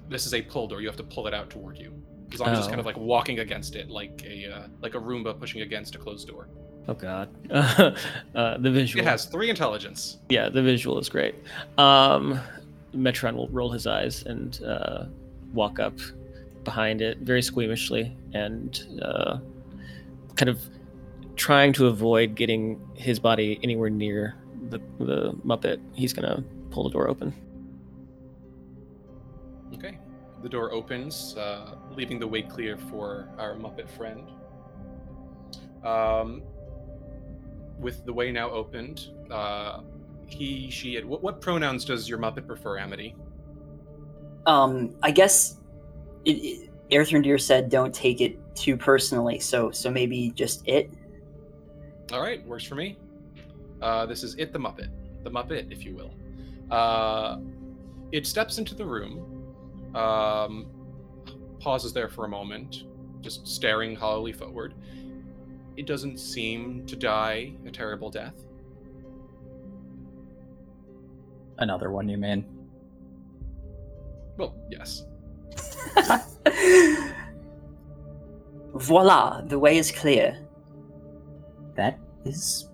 This 0.08 0.26
is 0.26 0.34
a 0.34 0.42
pull 0.42 0.68
door. 0.68 0.80
You 0.80 0.86
have 0.88 0.96
to 0.96 1.02
pull 1.02 1.26
it 1.26 1.34
out 1.34 1.50
toward 1.50 1.78
you. 1.78 1.92
The 2.30 2.36
zombie's 2.36 2.58
just 2.58 2.68
kind 2.70 2.78
Oh. 2.78 2.82
of 2.82 2.86
like 2.86 2.96
walking 2.96 3.40
against 3.40 3.74
it, 3.74 3.88
like 3.90 4.22
a 4.24 4.46
uh, 4.52 4.66
like 4.82 4.94
a 4.94 4.98
Roomba 4.98 5.36
pushing 5.38 5.62
against 5.62 5.96
a 5.96 5.98
closed 5.98 6.28
door. 6.28 6.46
Oh 6.88 6.94
god. 6.94 7.28
uh, 7.50 8.58
the 8.58 8.70
visual. 8.70 9.04
It 9.04 9.08
has 9.08 9.26
three 9.26 9.50
intelligence. 9.50 10.18
Yeah, 10.28 10.48
the 10.48 10.62
visual 10.62 10.98
is 10.98 11.08
great. 11.08 11.34
Um, 11.78 12.40
Metron 12.94 13.34
will 13.34 13.48
roll 13.48 13.70
his 13.70 13.86
eyes 13.86 14.22
and 14.24 14.60
uh, 14.64 15.04
walk 15.52 15.78
up 15.78 15.98
behind 16.64 17.00
it 17.00 17.18
very 17.18 17.40
squeamishly 17.40 18.14
and 18.34 19.00
uh, 19.02 19.38
kind 20.34 20.48
of 20.48 20.60
trying 21.36 21.72
to 21.72 21.86
avoid 21.86 22.34
getting 22.34 22.80
his 22.94 23.18
body 23.18 23.58
anywhere 23.62 23.90
near 23.90 24.34
the, 24.68 24.78
the 24.98 25.32
Muppet. 25.44 25.80
He's 25.94 26.12
gonna 26.12 26.42
pull 26.70 26.84
the 26.84 26.90
door 26.90 27.08
open. 27.08 27.32
Okay. 29.74 29.98
The 30.42 30.48
door 30.48 30.72
opens, 30.72 31.36
uh, 31.36 31.74
leaving 31.94 32.18
the 32.18 32.26
way 32.26 32.42
clear 32.42 32.76
for 32.76 33.28
our 33.38 33.54
Muppet 33.54 33.88
friend. 33.88 34.28
Um, 35.84 36.42
with 37.80 38.04
the 38.04 38.12
way 38.12 38.30
now 38.30 38.50
opened, 38.50 39.08
uh, 39.30 39.80
he, 40.26 40.70
she, 40.70 40.96
it. 40.96 41.06
What, 41.06 41.22
what 41.22 41.40
pronouns 41.40 41.84
does 41.84 42.08
your 42.08 42.18
Muppet 42.18 42.46
prefer, 42.46 42.78
Amity? 42.78 43.16
Um, 44.46 44.94
I 45.02 45.10
guess 45.10 45.56
it, 46.24 46.32
it, 46.32 46.70
Erthrendir 46.90 47.40
said 47.40 47.68
don't 47.68 47.94
take 47.94 48.20
it 48.20 48.38
too 48.54 48.76
personally, 48.76 49.38
so 49.38 49.70
so 49.70 49.90
maybe 49.90 50.30
just 50.34 50.66
it. 50.66 50.90
All 52.12 52.20
right, 52.20 52.44
works 52.46 52.64
for 52.64 52.74
me. 52.74 52.98
Uh, 53.80 54.06
this 54.06 54.22
is 54.22 54.34
it, 54.36 54.52
the 54.52 54.58
Muppet, 54.58 54.90
the 55.22 55.30
Muppet, 55.30 55.70
if 55.70 55.84
you 55.84 55.94
will. 55.94 56.12
Uh, 56.70 57.38
it 58.12 58.26
steps 58.26 58.58
into 58.58 58.74
the 58.74 58.84
room, 58.84 59.46
um, 59.94 60.66
pauses 61.60 61.92
there 61.92 62.08
for 62.08 62.24
a 62.24 62.28
moment, 62.28 62.84
just 63.20 63.46
staring 63.46 63.94
hollowly 63.94 64.32
forward. 64.32 64.74
It 65.80 65.86
doesn't 65.86 66.18
seem 66.18 66.84
to 66.88 66.94
die 66.94 67.54
a 67.64 67.70
terrible 67.70 68.10
death. 68.10 68.34
Another 71.56 71.90
one, 71.90 72.06
you 72.06 72.18
mean? 72.18 72.44
Well, 74.36 74.54
yes. 74.68 75.06
Voila, 78.74 79.40
the 79.46 79.58
way 79.58 79.78
is 79.78 79.90
clear. 79.90 80.36
That 81.76 81.98
is 82.26 82.68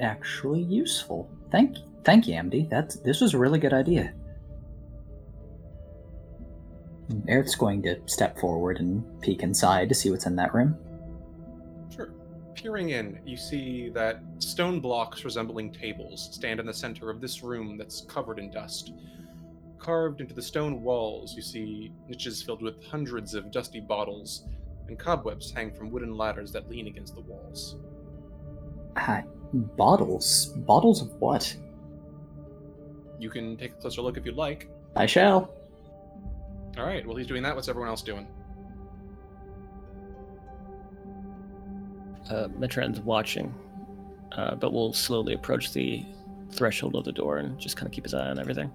actually 0.00 0.62
useful. 0.62 1.28
Thank, 1.50 1.78
thank 2.04 2.28
you, 2.28 2.34
MD. 2.34 2.70
That's 2.70 2.94
this 2.94 3.20
was 3.20 3.34
a 3.34 3.38
really 3.38 3.58
good 3.58 3.74
idea. 3.74 4.14
Aerith's 7.26 7.56
going 7.56 7.82
to 7.82 8.00
step 8.06 8.38
forward 8.38 8.78
and 8.78 9.02
peek 9.20 9.42
inside 9.42 9.88
to 9.88 9.96
see 9.96 10.12
what's 10.12 10.26
in 10.26 10.36
that 10.36 10.54
room. 10.54 10.78
Peering 12.54 12.90
in, 12.90 13.18
you 13.24 13.36
see 13.36 13.88
that 13.90 14.20
stone 14.38 14.80
blocks 14.80 15.24
resembling 15.24 15.72
tables 15.72 16.28
stand 16.32 16.60
in 16.60 16.66
the 16.66 16.74
center 16.74 17.10
of 17.10 17.20
this 17.20 17.42
room 17.42 17.76
that's 17.76 18.02
covered 18.02 18.38
in 18.38 18.50
dust. 18.50 18.92
Carved 19.78 20.20
into 20.20 20.34
the 20.34 20.42
stone 20.42 20.82
walls, 20.82 21.34
you 21.34 21.42
see 21.42 21.92
niches 22.08 22.42
filled 22.42 22.62
with 22.62 22.84
hundreds 22.84 23.34
of 23.34 23.50
dusty 23.50 23.80
bottles, 23.80 24.44
and 24.86 24.98
cobwebs 24.98 25.50
hang 25.50 25.72
from 25.72 25.90
wooden 25.90 26.16
ladders 26.16 26.52
that 26.52 26.68
lean 26.68 26.86
against 26.86 27.14
the 27.14 27.20
walls. 27.22 27.76
Ah, 28.96 29.22
bottles? 29.52 30.46
Bottles 30.58 31.02
of 31.02 31.12
what? 31.20 31.56
You 33.18 33.30
can 33.30 33.56
take 33.56 33.72
a 33.72 33.74
closer 33.76 34.02
look 34.02 34.16
if 34.16 34.26
you'd 34.26 34.36
like. 34.36 34.68
I 34.94 35.06
shall. 35.06 35.54
All 36.78 36.84
right, 36.84 37.06
well, 37.06 37.16
he's 37.16 37.26
doing 37.26 37.42
that. 37.42 37.54
What's 37.54 37.68
everyone 37.68 37.88
else 37.88 38.02
doing? 38.02 38.26
Uh, 42.30 42.48
Metron's 42.56 43.00
watching, 43.00 43.54
uh, 44.32 44.54
but 44.54 44.72
will 44.72 44.92
slowly 44.92 45.34
approach 45.34 45.72
the 45.72 46.04
threshold 46.50 46.94
of 46.96 47.04
the 47.04 47.12
door 47.12 47.38
and 47.38 47.58
just 47.58 47.76
kind 47.76 47.86
of 47.86 47.92
keep 47.92 48.04
his 48.04 48.14
eye 48.14 48.28
on 48.28 48.38
everything. 48.38 48.70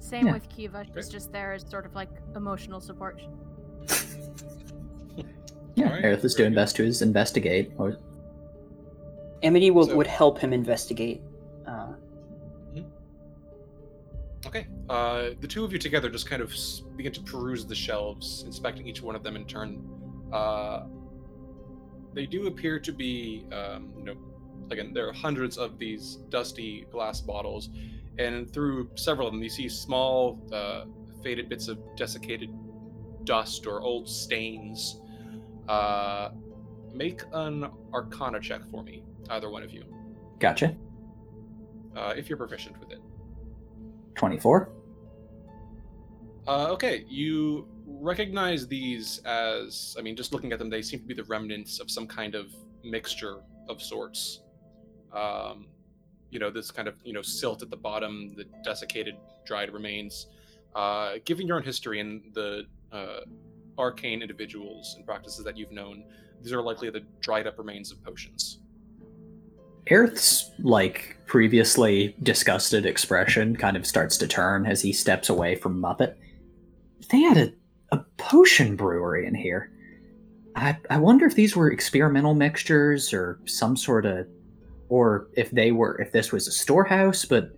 Same 0.00 0.26
Yeah. 0.26 0.32
with 0.32 0.48
Kiva. 0.48 0.84
She's 0.84 0.92
Great. 0.92 1.08
just 1.10 1.32
there 1.32 1.52
as 1.52 1.68
sort 1.68 1.84
of 1.86 1.94
like 1.94 2.08
emotional 2.34 2.80
support. 2.80 3.20
Yeah, 5.74 5.86
Alright, 5.86 6.02
Aerith 6.04 6.24
is 6.24 6.34
doing 6.34 6.50
good. 6.50 6.56
best 6.56 6.76
to 6.76 6.84
is 6.84 7.02
investigate. 7.02 7.72
Or 7.78 7.96
Amity 9.44 9.70
will, 9.70 9.84
So- 9.86 9.96
would 9.96 10.06
help 10.08 10.38
him 10.38 10.52
investigate. 10.52 11.22
Uh, 11.66 11.92
Okay. 14.46 14.66
Uh, 14.88 15.30
the 15.40 15.46
two 15.48 15.64
of 15.64 15.72
you 15.72 15.78
together 15.78 16.08
just 16.08 16.28
kind 16.30 16.40
of 16.40 16.54
begin 16.96 17.12
to 17.12 17.20
peruse 17.22 17.66
the 17.66 17.74
shelves, 17.74 18.44
inspecting 18.46 18.86
each 18.86 19.02
one 19.02 19.14
of 19.16 19.22
them 19.22 19.36
in 19.36 19.44
turn. 19.44 19.84
Uh, 20.32 20.84
they 22.14 22.26
do 22.26 22.46
appear 22.46 22.78
to 22.80 22.92
be, 22.92 23.46
um, 23.52 23.92
you 23.96 24.04
know, 24.04 24.14
again, 24.70 24.92
there 24.92 25.08
are 25.08 25.12
hundreds 25.12 25.56
of 25.56 25.78
these 25.78 26.16
dusty 26.30 26.86
glass 26.90 27.20
bottles, 27.20 27.70
and 28.18 28.52
through 28.52 28.90
several 28.96 29.28
of 29.28 29.32
them, 29.32 29.42
you 29.42 29.48
see 29.48 29.68
small, 29.68 30.40
uh, 30.52 30.84
faded 31.22 31.48
bits 31.48 31.68
of 31.68 31.78
desiccated 31.96 32.50
dust 33.24 33.66
or 33.66 33.80
old 33.82 34.08
stains. 34.08 35.00
Uh, 35.68 36.30
make 36.94 37.22
an 37.32 37.68
Arcana 37.92 38.40
check 38.40 38.62
for 38.70 38.82
me, 38.82 39.04
either 39.30 39.50
one 39.50 39.62
of 39.62 39.70
you, 39.70 39.84
gotcha. 40.38 40.74
uh, 41.96 42.14
if 42.16 42.28
you're 42.28 42.38
proficient 42.38 42.78
with 42.80 42.90
it. 42.90 43.00
24. 44.14 44.70
Uh, 46.46 46.68
okay, 46.70 47.04
you 47.08 47.68
recognize 47.88 48.68
these 48.68 49.20
as, 49.24 49.96
I 49.98 50.02
mean, 50.02 50.14
just 50.14 50.32
looking 50.32 50.52
at 50.52 50.58
them, 50.58 50.68
they 50.68 50.82
seem 50.82 51.00
to 51.00 51.06
be 51.06 51.14
the 51.14 51.24
remnants 51.24 51.80
of 51.80 51.90
some 51.90 52.06
kind 52.06 52.34
of 52.34 52.54
mixture 52.84 53.40
of 53.68 53.82
sorts. 53.82 54.42
Um, 55.12 55.66
you 56.30 56.38
know, 56.38 56.50
this 56.50 56.70
kind 56.70 56.86
of, 56.86 56.94
you 57.04 57.12
know, 57.12 57.22
silt 57.22 57.62
at 57.62 57.70
the 57.70 57.76
bottom, 57.76 58.34
the 58.36 58.44
desiccated, 58.62 59.16
dried 59.46 59.72
remains. 59.72 60.26
Uh, 60.74 61.14
given 61.24 61.46
your 61.46 61.56
own 61.56 61.62
history 61.62 62.00
and 62.00 62.22
the 62.34 62.66
uh, 62.92 63.20
arcane 63.78 64.20
individuals 64.20 64.94
and 64.96 65.06
practices 65.06 65.44
that 65.44 65.56
you've 65.56 65.72
known, 65.72 66.04
these 66.42 66.52
are 66.52 66.62
likely 66.62 66.90
the 66.90 67.04
dried 67.20 67.46
up 67.46 67.58
remains 67.58 67.90
of 67.90 68.02
potions. 68.04 68.60
Aerith's, 69.90 70.50
like, 70.58 71.16
previously 71.24 72.14
disgusted 72.22 72.84
expression 72.84 73.56
kind 73.56 73.76
of 73.76 73.86
starts 73.86 74.18
to 74.18 74.26
turn 74.26 74.66
as 74.66 74.82
he 74.82 74.92
steps 74.92 75.30
away 75.30 75.54
from 75.54 75.80
Muppet. 75.80 76.14
They 77.10 77.20
had 77.20 77.38
a, 77.38 77.52
a 77.90 77.98
potion 78.16 78.76
brewery 78.76 79.26
in 79.26 79.34
here. 79.34 79.70
I, 80.56 80.76
I 80.90 80.98
wonder 80.98 81.26
if 81.26 81.34
these 81.34 81.54
were 81.54 81.70
experimental 81.70 82.34
mixtures 82.34 83.12
or 83.12 83.38
some 83.46 83.76
sort 83.76 84.06
of. 84.06 84.26
Or 84.88 85.28
if 85.36 85.50
they 85.50 85.72
were. 85.72 86.00
If 86.00 86.12
this 86.12 86.32
was 86.32 86.48
a 86.48 86.52
storehouse, 86.52 87.24
but. 87.24 87.52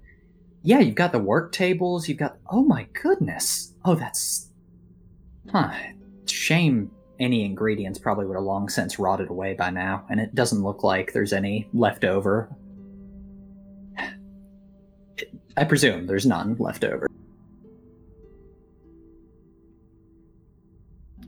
Yeah, 0.62 0.80
you've 0.80 0.94
got 0.94 1.12
the 1.12 1.18
work 1.18 1.52
tables, 1.52 2.08
you've 2.08 2.18
got. 2.18 2.36
Oh 2.50 2.62
my 2.62 2.86
goodness! 2.92 3.72
Oh, 3.84 3.94
that's. 3.94 4.50
Huh. 5.50 5.72
Shame 6.26 6.90
any 7.20 7.44
ingredients 7.44 7.98
probably 7.98 8.26
would 8.26 8.34
have 8.34 8.44
long 8.44 8.68
since 8.68 8.98
rotted 8.98 9.28
away 9.28 9.54
by 9.54 9.70
now, 9.70 10.04
and 10.10 10.18
it 10.18 10.34
doesn't 10.34 10.62
look 10.62 10.82
like 10.82 11.12
there's 11.12 11.32
any 11.32 11.68
left 11.72 12.04
over. 12.04 12.50
I 15.56 15.64
presume 15.64 16.06
there's 16.06 16.26
none 16.26 16.56
left 16.58 16.82
over. 16.82 17.06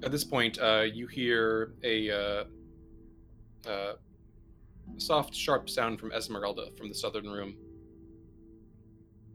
At 0.05 0.11
this 0.11 0.25
point, 0.25 0.59
uh, 0.61 0.85
you 0.93 1.07
hear 1.07 1.75
a 1.85 2.11
uh, 2.11 2.45
uh, 3.69 3.93
soft, 4.97 5.35
sharp 5.35 5.71
sound 5.71 6.01
from 6.01 6.11
Ezmerelda 6.11 6.77
from 6.77 6.89
the 6.89 6.95
southern 6.95 7.29
room. 7.29 7.55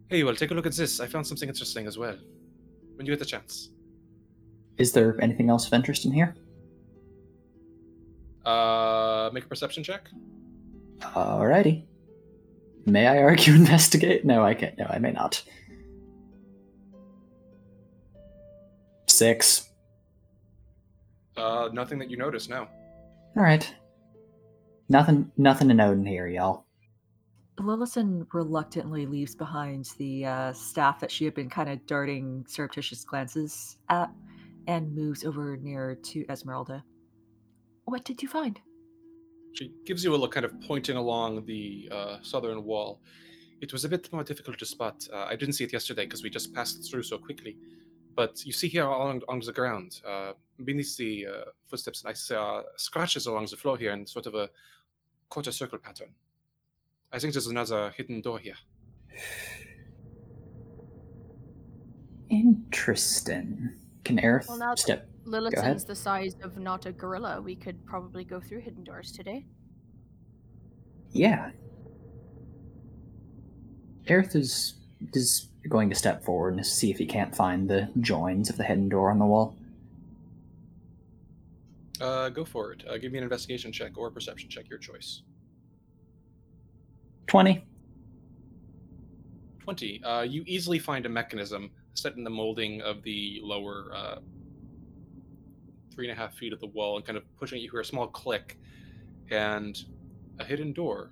Hey, 0.09 0.24
well, 0.24 0.36
take 0.36 0.51
a 0.51 0.53
look 0.53 0.65
at 0.65 0.74
this. 0.74 0.99
I 0.99 1.07
found 1.07 1.26
something 1.26 1.47
interesting 1.47 1.88
as 1.88 1.97
well. 1.97 2.18
When 2.95 3.05
you 3.05 3.11
get 3.11 3.20
the 3.20 3.26
chance. 3.26 3.70
Is 4.78 4.91
there 4.91 5.22
anything 5.22 5.49
else 5.49 5.68
of 5.68 5.74
interest 5.74 6.05
in 6.05 6.11
here? 6.11 6.36
Uh, 8.45 9.30
make 9.34 9.43
a 9.43 9.47
perception 9.47 9.84
check. 9.84 10.09
Alrighty. 10.99 11.84
May 12.86 13.07
I 13.07 13.18
argue 13.20 13.53
investigate? 13.55 14.26
No, 14.26 14.43
I 14.43 14.53
can't. 14.53 14.78
No, 14.78 14.86
I 14.89 14.99
may 14.99 15.11
not. 15.11 15.43
Six. 19.07 19.66
Uh, 21.38 21.70
nothing 21.72 22.00
that 22.00 22.10
you 22.10 22.18
notice. 22.18 22.50
No. 22.50 22.68
Alright. 23.36 23.74
Nothing 24.90 25.32
nothing 25.38 25.68
to 25.68 25.74
note 25.74 25.98
in 25.98 26.06
here, 26.06 26.28
y'all. 26.28 26.66
Lillison 27.60 28.26
reluctantly 28.34 29.06
leaves 29.06 29.36
behind 29.36 29.90
the 29.98 30.26
uh, 30.26 30.54
staff 30.54 31.00
that 31.00 31.12
she 31.12 31.26
had 31.26 31.34
been 31.34 31.50
kind 31.50 31.70
of 31.70 31.86
darting 31.88 32.46
surreptitious 32.48 33.04
glances 33.04 33.78
at 33.90 34.12
and 34.68 34.94
moves 34.94 35.24
over 35.24 35.58
near 35.58 35.96
to 35.96 36.24
Ezmerelda. 36.26 36.84
What 37.86 38.06
did 38.06 38.22
you 38.22 38.28
find? 38.28 38.60
She 39.54 39.72
gives 39.86 40.04
you 40.04 40.14
a 40.14 40.18
look, 40.18 40.34
kind 40.34 40.46
of 40.46 40.60
pointing 40.62 40.98
along 40.98 41.46
the 41.46 41.90
uh, 41.92 42.18
southern 42.22 42.64
wall. 42.64 43.02
It 43.62 43.74
was 43.74 43.86
a 43.86 43.90
bit 43.90 44.12
more 44.14 44.24
difficult 44.24 44.60
to 44.60 44.66
spot. 44.66 45.08
Uh, 45.12 45.26
I 45.26 45.36
didn't 45.36 45.54
see 45.54 45.64
it 45.64 45.74
yesterday 45.74 46.06
because 46.06 46.22
we 46.22 46.30
just 46.30 46.54
passed 46.54 46.92
through 46.92 47.04
so 47.04 47.18
quickly. 47.18 47.58
But 48.18 48.43
you 48.43 48.51
see 48.51 48.68
here 48.68 48.84
along, 48.84 49.22
along 49.28 49.41
the 49.41 49.53
ground, 49.53 50.01
uh, 50.03 50.32
beneath 50.65 50.97
the 50.97 51.28
uh, 51.28 51.32
footsteps, 51.68 52.03
I 52.03 52.13
saw 52.13 52.63
scratches 52.76 53.28
along 53.28 53.45
the 53.51 53.57
floor 53.57 53.78
here 53.78 53.91
in 53.91 54.07
sort 54.07 54.26
of 54.26 54.34
a 54.34 54.49
quarter 55.30 55.51
circle 55.51 55.78
pattern. 55.78 56.09
I 57.13 57.20
think 57.20 57.34
there's 57.34 57.45
another 57.45 57.93
hidden 57.95 58.22
door 58.22 58.39
here. 58.39 58.55
Interesting. 62.32 63.76
Can 64.03 64.18
Aerith 64.18 64.47
Well, 64.47 64.57
now 64.57 64.72
that 64.72 64.80
step? 64.80 65.07
Lilith's 65.26 65.84
the 65.84 65.95
size 65.95 66.36
of 66.41 66.57
not 66.57 66.88
a 66.88 66.91
gorilla. 66.91 67.39
We 67.39 67.55
could 67.55 67.86
probably 67.86 68.24
go 68.24 68.41
through 68.41 68.61
hidden 68.61 68.84
doors 68.84 69.11
today. 69.11 69.45
Yeah. 71.11 71.51
Aerith 74.07 74.36
is 74.36 74.74
going 75.68 75.89
to 75.89 75.95
step 75.95 76.24
forward 76.24 76.55
and 76.55 76.65
see 76.65 76.91
if 76.91 76.97
he 76.97 77.05
can't 77.05 77.36
find 77.36 77.70
the 77.70 77.89
joins 77.99 78.49
of 78.49 78.57
the 78.57 78.63
hidden 78.63 78.89
door 78.89 79.11
on 79.11 79.20
the 79.20 79.26
wall. 79.26 79.55
Uh, 81.99 82.30
go 82.30 82.45
for 82.45 82.74
it. 82.74 82.84
Uh, 82.88 82.97
give 82.97 83.11
me 83.11 83.18
an 83.18 83.24
investigation 83.24 83.72
check 83.72 83.97
or 83.97 84.07
a 84.07 84.11
perception 84.11 84.49
check, 84.49 84.70
your 84.70 84.80
choice. 84.80 85.22
Twenty. 87.26 87.65
20. 89.59 90.03
Uh, 90.03 90.22
you 90.22 90.43
easily 90.45 90.80
find 90.80 91.05
a 91.05 91.09
mechanism 91.09 91.70
set 91.93 92.15
in 92.15 92.24
the 92.24 92.30
molding 92.30 92.82
of 92.82 93.03
the 93.03 93.39
lower 93.43 93.91
uh, 93.93 94.15
three 95.93 96.09
and 96.09 96.18
a 96.18 96.22
half 96.22 96.36
feet 96.36 96.53
of 96.53 96.59
the 96.61 96.68
wall 96.68 96.95
and 96.95 97.05
kind 97.05 97.18
of 97.18 97.24
pushing 97.38 97.57
it. 97.57 97.61
You 97.63 97.72
hear 97.72 97.82
a 97.82 97.86
small 97.86 98.07
click, 98.07 98.57
and 99.30 99.78
a 100.39 100.45
hidden 100.45 100.72
door 100.72 101.11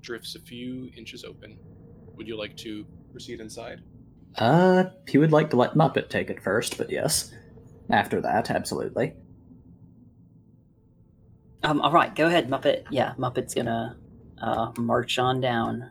drifts 0.00 0.34
a 0.34 0.38
few 0.38 0.90
inches 0.96 1.24
open. 1.24 1.58
Would 2.14 2.26
you 2.26 2.38
like 2.38 2.56
to 2.58 2.86
proceed 3.16 3.40
inside? 3.40 3.80
Uh, 4.36 4.84
he 5.08 5.16
would 5.16 5.32
like 5.32 5.48
to 5.48 5.56
let 5.56 5.72
Muppet 5.72 6.10
take 6.10 6.28
it 6.28 6.42
first, 6.42 6.76
but 6.76 6.90
yes. 6.90 7.32
After 7.88 8.20
that, 8.20 8.50
absolutely. 8.50 9.14
um, 11.62 11.80
all 11.80 11.92
right, 11.92 12.14
go 12.14 12.26
ahead, 12.26 12.50
Muppet. 12.50 12.84
Yeah, 12.90 13.14
Muppet's 13.18 13.54
gonna 13.54 13.96
uh, 14.42 14.70
march 14.76 15.18
on 15.18 15.40
down. 15.40 15.90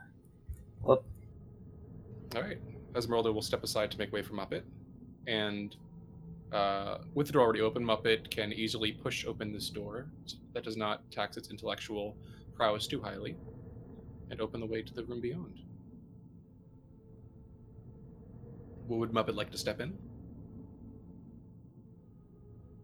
Whoop. 0.84 1.04
All 2.36 2.44
right. 2.44 2.60
Ezmerelda 2.94 3.34
will 3.34 3.42
step 3.42 3.64
aside 3.64 3.90
to 3.90 3.98
make 3.98 4.14
way 4.14 4.22
for 4.22 4.34
Muppet. 4.34 4.62
And 5.26 5.76
uh, 6.52 7.00
with 7.16 7.26
the 7.26 7.34
door 7.34 7.42
already 7.42 7.62
open, 7.62 7.84
Muppet 7.84 8.30
can 8.30 8.54
easily 8.54 8.92
push 8.92 9.26
open 9.26 9.52
this 9.52 9.72
door. 9.72 10.06
That 10.54 10.64
does 10.64 10.78
not 10.78 11.10
tax 11.10 11.38
its 11.38 11.50
intellectual 11.50 12.16
prowess 12.56 12.86
too 12.86 13.02
highly. 13.02 13.36
And 14.30 14.40
open 14.40 14.60
the 14.60 14.68
way 14.68 14.84
to 14.84 14.94
the 14.94 15.04
room 15.06 15.22
beyond. 15.22 15.62
Would 18.88 19.12
Muppet 19.12 19.36
like 19.36 19.52
to 19.52 19.58
step 19.58 19.80
in? 19.80 19.98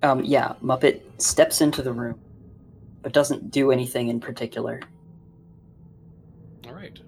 Um, 0.03 0.23
yeah, 0.23 0.53
Muppet 0.63 1.01
steps 1.21 1.61
into 1.61 1.81
the 1.81 1.93
room, 1.93 2.19
but 3.03 3.13
doesn't 3.13 3.51
do 3.51 3.71
anything 3.71 4.07
in 4.07 4.19
particular. 4.19 4.81
All 6.67 6.73
right. 6.73 6.99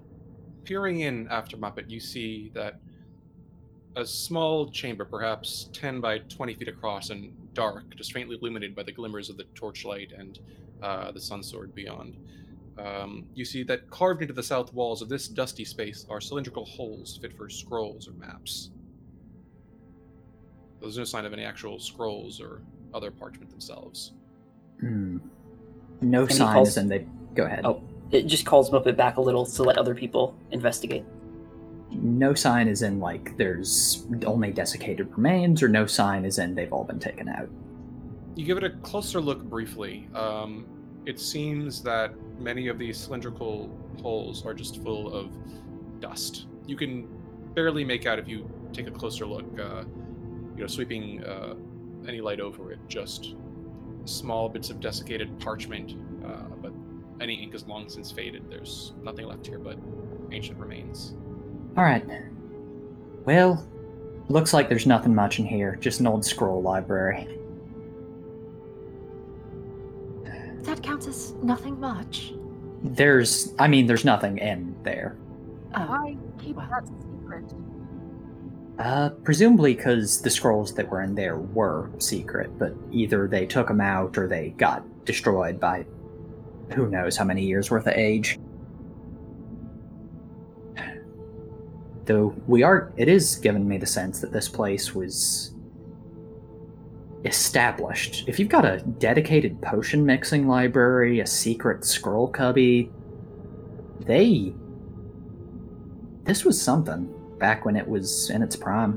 Peering 0.64 1.00
in 1.00 1.28
after 1.28 1.56
Muppet, 1.56 1.90
you 1.90 1.98
see 1.98 2.50
that 2.54 2.80
a 3.96 4.06
small 4.06 4.70
chamber, 4.70 5.04
perhaps 5.04 5.68
10 5.72 6.00
by 6.00 6.18
20 6.18 6.54
feet 6.54 6.68
across 6.68 7.10
and 7.10 7.32
dark, 7.54 7.94
just 7.96 8.12
faintly 8.12 8.36
illuminated 8.40 8.74
by 8.74 8.82
the 8.82 8.92
glimmers 8.92 9.28
of 9.30 9.36
the 9.36 9.44
torchlight 9.54 10.12
and 10.16 10.40
uh, 10.82 11.10
the 11.12 11.20
sun 11.20 11.42
sword 11.42 11.74
beyond. 11.74 12.16
Um, 12.78 13.26
you 13.34 13.44
see 13.44 13.62
that 13.64 13.88
carved 13.90 14.22
into 14.22 14.34
the 14.34 14.42
south 14.42 14.72
walls 14.72 15.00
of 15.00 15.08
this 15.08 15.28
dusty 15.28 15.64
space 15.64 16.06
are 16.10 16.20
cylindrical 16.20 16.64
holes 16.64 17.18
fit 17.20 17.36
for 17.36 17.48
scrolls 17.48 18.08
or 18.08 18.12
maps. 18.12 18.70
There's 20.84 20.98
no 20.98 21.04
sign 21.04 21.24
of 21.24 21.32
any 21.32 21.44
actual 21.44 21.78
scrolls 21.78 22.40
or 22.40 22.60
other 22.92 23.10
parchment 23.10 23.50
themselves. 23.50 24.12
Hmm. 24.80 25.18
No 26.02 26.22
And 26.22 26.30
he 26.30 26.36
sign 26.36 26.52
calls- 26.54 26.68
as 26.68 26.76
in 26.76 26.88
they. 26.88 27.06
Go 27.34 27.44
ahead. 27.44 27.64
Oh, 27.64 27.82
it 28.10 28.26
just 28.26 28.44
calls 28.46 28.70
Muppet 28.70 28.96
back 28.96 29.16
a 29.16 29.20
little 29.20 29.44
to 29.46 29.62
let 29.62 29.78
other 29.78 29.94
people 29.94 30.36
investigate. 30.50 31.04
No 31.90 32.34
sign 32.34 32.68
is 32.68 32.82
in 32.82 33.00
like 33.00 33.36
there's 33.36 34.06
only 34.26 34.52
desiccated 34.52 35.10
remains, 35.16 35.62
or 35.62 35.68
no 35.68 35.86
sign 35.86 36.24
is 36.24 36.38
in 36.38 36.54
they've 36.54 36.72
all 36.72 36.84
been 36.84 36.98
taken 36.98 37.28
out. 37.28 37.48
You 38.36 38.44
give 38.44 38.56
it 38.58 38.64
a 38.64 38.70
closer 38.70 39.20
look 39.20 39.42
briefly. 39.44 40.08
Um, 40.14 40.66
it 41.06 41.18
seems 41.20 41.82
that 41.82 42.12
many 42.38 42.68
of 42.68 42.78
these 42.78 42.98
cylindrical 42.98 43.70
holes 44.02 44.44
are 44.44 44.54
just 44.54 44.82
full 44.82 45.12
of 45.14 45.30
dust. 46.00 46.46
You 46.66 46.76
can 46.76 47.08
barely 47.54 47.84
make 47.84 48.06
out 48.06 48.18
if 48.18 48.28
you 48.28 48.48
take 48.72 48.86
a 48.88 48.90
closer 48.92 49.24
look. 49.26 49.44
Uh, 49.58 49.84
you 50.54 50.62
know, 50.62 50.66
sweeping 50.66 51.22
uh, 51.24 51.54
any 52.06 52.20
light 52.20 52.40
over 52.40 52.72
it, 52.72 52.78
just 52.88 53.34
small 54.04 54.48
bits 54.48 54.70
of 54.70 54.80
desiccated 54.80 55.38
parchment. 55.40 55.96
Uh, 56.24 56.44
but 56.62 56.72
any 57.20 57.34
ink 57.34 57.54
is 57.54 57.66
long 57.66 57.88
since 57.88 58.10
faded. 58.10 58.44
There's 58.48 58.92
nothing 59.02 59.26
left 59.26 59.46
here 59.46 59.58
but 59.58 59.78
ancient 60.32 60.58
remains. 60.58 61.14
All 61.76 61.84
right. 61.84 62.04
Well, 63.24 63.66
looks 64.28 64.52
like 64.52 64.68
there's 64.68 64.86
nothing 64.86 65.14
much 65.14 65.38
in 65.38 65.46
here. 65.46 65.76
Just 65.76 66.00
an 66.00 66.06
old 66.06 66.24
scroll 66.24 66.62
library. 66.62 67.28
That 70.62 70.82
counts 70.82 71.06
as 71.06 71.32
nothing 71.42 71.78
much. 71.78 72.32
There's, 72.82 73.54
I 73.58 73.68
mean, 73.68 73.86
there's 73.86 74.04
nothing 74.04 74.38
in 74.38 74.74
there. 74.82 75.16
Oh, 75.74 75.80
Why 75.80 76.16
keep 76.38 76.56
well. 76.56 76.68
that 76.70 76.86
secret? 76.86 77.44
Uh, 78.78 79.10
presumably 79.22 79.74
because 79.74 80.20
the 80.22 80.30
scrolls 80.30 80.74
that 80.74 80.88
were 80.88 81.02
in 81.02 81.14
there 81.14 81.38
were 81.38 81.90
secret, 81.98 82.58
but 82.58 82.74
either 82.90 83.28
they 83.28 83.46
took 83.46 83.68
them 83.68 83.80
out 83.80 84.18
or 84.18 84.26
they 84.26 84.48
got 84.56 84.82
destroyed 85.04 85.60
by 85.60 85.86
who 86.74 86.88
knows 86.88 87.16
how 87.16 87.24
many 87.24 87.44
years 87.44 87.70
worth 87.70 87.86
of 87.86 87.94
age. 87.94 88.38
Though 92.06 92.34
we 92.48 92.64
are, 92.64 92.92
it 92.96 93.08
is 93.08 93.36
giving 93.36 93.66
me 93.66 93.78
the 93.78 93.86
sense 93.86 94.20
that 94.20 94.32
this 94.32 94.48
place 94.48 94.92
was 94.92 95.54
established. 97.24 98.28
If 98.28 98.38
you've 98.40 98.48
got 98.48 98.64
a 98.64 98.80
dedicated 98.98 99.62
potion 99.62 100.04
mixing 100.04 100.48
library, 100.48 101.20
a 101.20 101.26
secret 101.26 101.84
scroll 101.84 102.28
cubby, 102.28 102.90
they. 104.00 104.52
This 106.24 106.44
was 106.44 106.60
something 106.60 107.13
back 107.44 107.66
when 107.66 107.76
it 107.76 107.86
was 107.94 108.30
in 108.30 108.40
its 108.46 108.56
prime. 108.56 108.94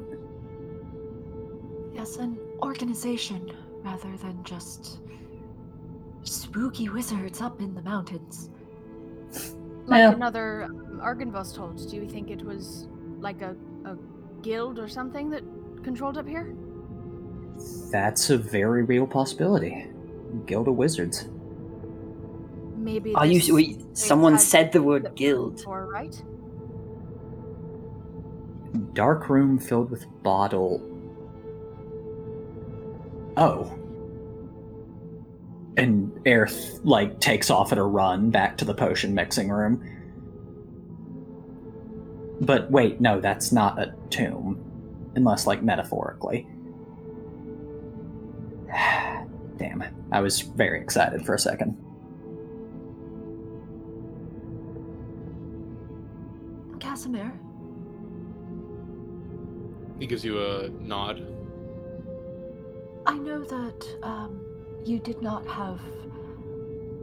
yes, 1.98 2.16
an 2.26 2.32
organization 2.70 3.42
rather 3.84 4.14
than 4.24 4.36
just 4.54 5.00
spooky 6.24 6.88
wizards 6.98 7.40
up 7.48 7.56
in 7.66 7.72
the 7.80 7.82
mountains. 7.94 8.36
Like 9.92 10.00
Yeah. 10.00 10.14
another 10.22 10.48
um, 10.64 11.02
Argynvost 11.10 11.52
told. 11.58 11.76
Do 11.90 11.96
you 12.02 12.08
think 12.14 12.26
it 12.38 12.42
was 12.52 12.88
like 13.28 13.42
a, 13.42 13.54
a 13.92 13.94
guild 14.48 14.76
or 14.84 14.88
something 15.00 15.26
that 15.34 15.44
controlled 15.88 16.18
up 16.22 16.28
here? 16.36 16.48
That's 17.92 18.30
a 18.30 18.38
very 18.38 18.84
real 18.94 19.08
possibility. 19.20 19.74
Guild 20.50 20.68
of 20.72 20.76
Wizards. 20.84 21.18
Maybe. 22.90 23.10
Ah, 23.16 23.24
you, 23.24 23.40
wait, 23.60 23.76
someone 24.10 24.38
said 24.54 24.72
the 24.72 24.82
word 24.90 25.06
guild. 25.16 25.58
Before, 25.58 25.86
right? 26.00 26.16
Dark 28.94 29.30
room 29.30 29.58
filled 29.60 29.90
with 29.90 30.06
bottle. 30.24 30.82
Oh. 33.38 33.74
And 35.78 36.12
Aerith, 36.26 36.80
like, 36.84 37.20
takes 37.20 37.50
off 37.50 37.72
at 37.72 37.78
a 37.78 37.84
run 37.84 38.32
back 38.32 38.58
to 38.58 38.66
the 38.66 38.74
potion 38.74 39.14
mixing 39.14 39.50
room. 39.50 39.84
But 42.42 42.70
wait, 42.72 43.00
no, 43.00 43.20
that's 43.20 43.52
not 43.52 43.80
a 43.80 43.94
tomb. 44.10 44.64
Unless, 45.16 45.48
like, 45.48 45.64
metaphorically. 45.64 46.48
Damn, 49.58 49.84
I 50.12 50.22
was 50.22 50.42
very 50.42 50.80
excited 50.82 51.26
for 51.26 51.34
a 51.34 51.40
second. 51.40 51.78
Kasimir, 56.80 57.32
He 60.00 60.06
gives 60.06 60.24
you 60.24 60.40
a 60.40 60.70
nod. 60.70 61.26
I 63.06 63.18
know 63.18 63.44
that 63.44 63.98
um, 64.04 64.42
you 64.86 65.00
did 65.00 65.22
not 65.22 65.46
have 65.48 65.80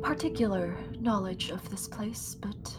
particular 0.03 0.77
knowledge 1.01 1.51
of 1.51 1.69
this 1.71 1.89
place, 1.89 2.37
but 2.41 2.77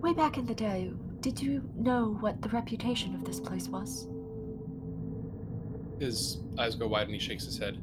way 0.00 0.14
back 0.14 0.38
in 0.38 0.46
the 0.46 0.54
day, 0.54 0.92
did 1.20 1.40
you 1.40 1.62
know 1.76 2.16
what 2.20 2.42
the 2.42 2.48
reputation 2.48 3.14
of 3.14 3.24
this 3.24 3.40
place 3.40 3.68
was? 3.68 4.08
His 6.00 6.38
eyes 6.58 6.74
go 6.74 6.88
wide 6.88 7.06
and 7.06 7.14
he 7.14 7.20
shakes 7.20 7.44
his 7.44 7.58
head. 7.58 7.78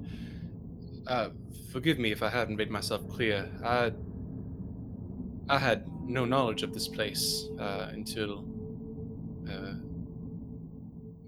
Uh, 1.07 1.29
forgive 1.71 1.97
me 1.97 2.11
if 2.11 2.21
I 2.21 2.29
haven't 2.29 2.57
made 2.57 2.69
myself 2.69 3.07
clear. 3.09 3.49
I, 3.63 3.93
I 5.49 5.57
had 5.57 5.87
no 6.03 6.25
knowledge 6.25 6.63
of 6.63 6.73
this 6.73 6.87
place 6.87 7.47
uh, 7.59 7.89
until 7.91 8.43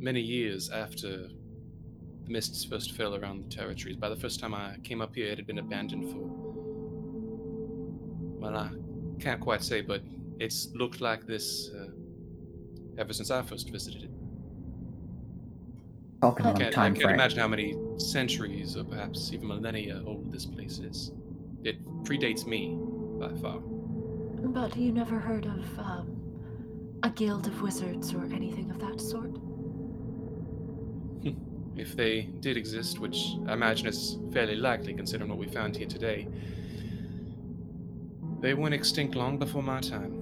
many 0.03 0.19
years 0.19 0.69
after 0.69 1.29
the 2.25 2.29
mists 2.29 2.65
first 2.65 2.91
fell 2.91 3.15
around 3.15 3.41
the 3.41 3.49
territories. 3.49 3.95
By 3.95 4.09
the 4.09 4.17
first 4.17 4.39
time 4.39 4.53
I 4.53 4.75
came 4.83 5.01
up 5.01 5.15
here, 5.15 5.27
it 5.27 5.37
had 5.37 5.47
been 5.47 5.59
abandoned 5.59 6.11
for. 6.11 6.19
Well, 8.41 8.57
I 8.57 8.69
can't 9.19 9.39
quite 9.39 9.63
say, 9.63 9.79
but 9.81 10.01
it's 10.39 10.67
looked 10.75 10.99
like 10.99 11.25
this 11.25 11.69
uh, 11.69 11.87
ever 12.97 13.13
since 13.13 13.31
I 13.31 13.41
first 13.41 13.69
visited 13.69 14.03
it. 14.03 14.09
Talking 16.21 16.45
I 16.45 16.53
can't, 16.53 16.77
I 16.77 16.91
can't 16.91 17.11
imagine 17.11 17.39
how 17.39 17.47
many 17.47 17.75
centuries 17.97 18.75
or 18.75 18.83
perhaps 18.83 19.31
even 19.31 19.47
millennia 19.47 20.03
old 20.05 20.31
this 20.31 20.45
place 20.45 20.79
is. 20.79 21.11
It 21.63 21.77
predates 22.03 22.45
me 22.45 22.77
by 23.19 23.33
far. 23.41 23.59
But 23.59 24.75
you 24.75 24.91
never 24.91 25.17
heard 25.17 25.45
of 25.45 25.79
um, 25.79 26.99
a 27.03 27.09
guild 27.09 27.47
of 27.47 27.61
wizards 27.61 28.13
or 28.13 28.25
anything 28.25 28.69
of 28.69 28.79
that 28.79 28.99
sort? 28.99 29.42
If 31.75 31.95
they 31.95 32.29
did 32.39 32.55
exist, 32.55 32.99
which 32.99 33.35
I 33.47 33.53
imagine 33.53 33.87
is 33.87 34.17
fairly 34.31 34.55
likely 34.55 34.93
considering 34.93 35.29
what 35.29 35.39
we 35.39 35.47
found 35.47 35.75
here 35.75 35.87
today, 35.87 36.27
they 38.41 38.53
went 38.53 38.73
extinct 38.75 39.15
long 39.15 39.39
before 39.39 39.63
my 39.63 39.79
time. 39.79 40.19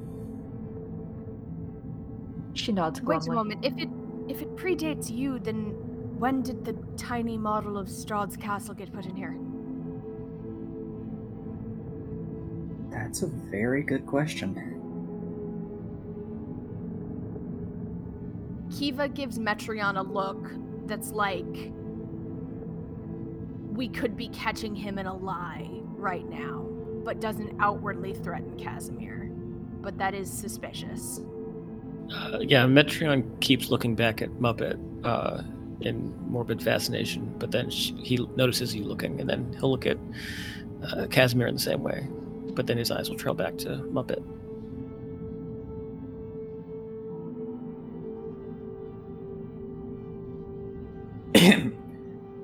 She 2.53 2.71
nods 2.71 3.01
Wait 3.01 3.27
a 3.27 3.31
moment. 3.31 3.65
If 3.65 3.77
it 3.77 3.89
if 4.27 4.41
it 4.41 4.55
predates 4.55 5.09
you, 5.09 5.39
then 5.39 5.71
when 6.19 6.41
did 6.41 6.63
the 6.63 6.73
tiny 6.95 7.37
model 7.37 7.77
of 7.77 7.87
Strahd's 7.87 8.37
castle 8.37 8.75
get 8.75 8.93
put 8.93 9.05
in 9.05 9.15
here? 9.15 9.35
That's 12.91 13.23
a 13.23 13.27
very 13.27 13.83
good 13.83 14.05
question. 14.05 14.67
Kiva 18.71 19.09
gives 19.09 19.37
Metreon 19.39 19.97
a 19.97 20.03
look 20.03 20.51
that's 20.91 21.11
like 21.11 21.71
we 23.71 23.87
could 23.87 24.17
be 24.17 24.27
catching 24.27 24.75
him 24.75 24.99
in 24.99 25.05
a 25.05 25.15
lie 25.15 25.69
right 25.95 26.29
now, 26.29 26.67
but 27.05 27.21
doesn't 27.21 27.55
outwardly 27.61 28.13
threaten 28.13 28.57
Kasimir. 28.57 29.29
But 29.81 29.97
that 29.99 30.13
is 30.13 30.29
suspicious. 30.29 31.21
Uh, 32.13 32.39
yeah, 32.41 32.65
Metreon 32.65 33.39
keeps 33.39 33.69
looking 33.69 33.95
back 33.95 34.21
at 34.21 34.29
Muppet 34.31 34.77
uh, 35.05 35.43
in 35.79 36.13
morbid 36.29 36.61
fascination, 36.61 37.33
but 37.39 37.51
then 37.51 37.69
sh 37.69 37.93
he 38.03 38.17
notices 38.35 38.75
you 38.75 38.83
looking, 38.83 39.21
and 39.21 39.29
then 39.29 39.55
he'll 39.59 39.71
look 39.71 39.85
at 39.85 39.97
uh, 40.83 41.07
Kasimir 41.07 41.47
in 41.47 41.53
the 41.53 41.61
same 41.61 41.83
way, 41.83 42.05
but 42.53 42.67
then 42.67 42.77
his 42.77 42.91
eyes 42.91 43.09
will 43.09 43.17
trail 43.17 43.33
back 43.33 43.57
to 43.59 43.69
Muppet. 43.93 44.21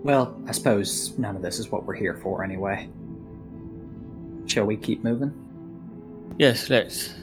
Well, 0.08 0.41
I 0.47 0.53
suppose 0.53 1.20
none 1.20 1.36
of 1.36 1.41
this 1.41 1.60
is 1.60 1.70
what 1.70 1.84
we're 1.84 1.93
here 1.93 2.14
for 2.14 2.41
anyway. 2.41 2.88
Shall 4.45 4.64
we 4.64 4.78
keep 4.78 5.03
moving? 5.03 5.34
Yes, 6.39 6.70
let's. 6.70 7.14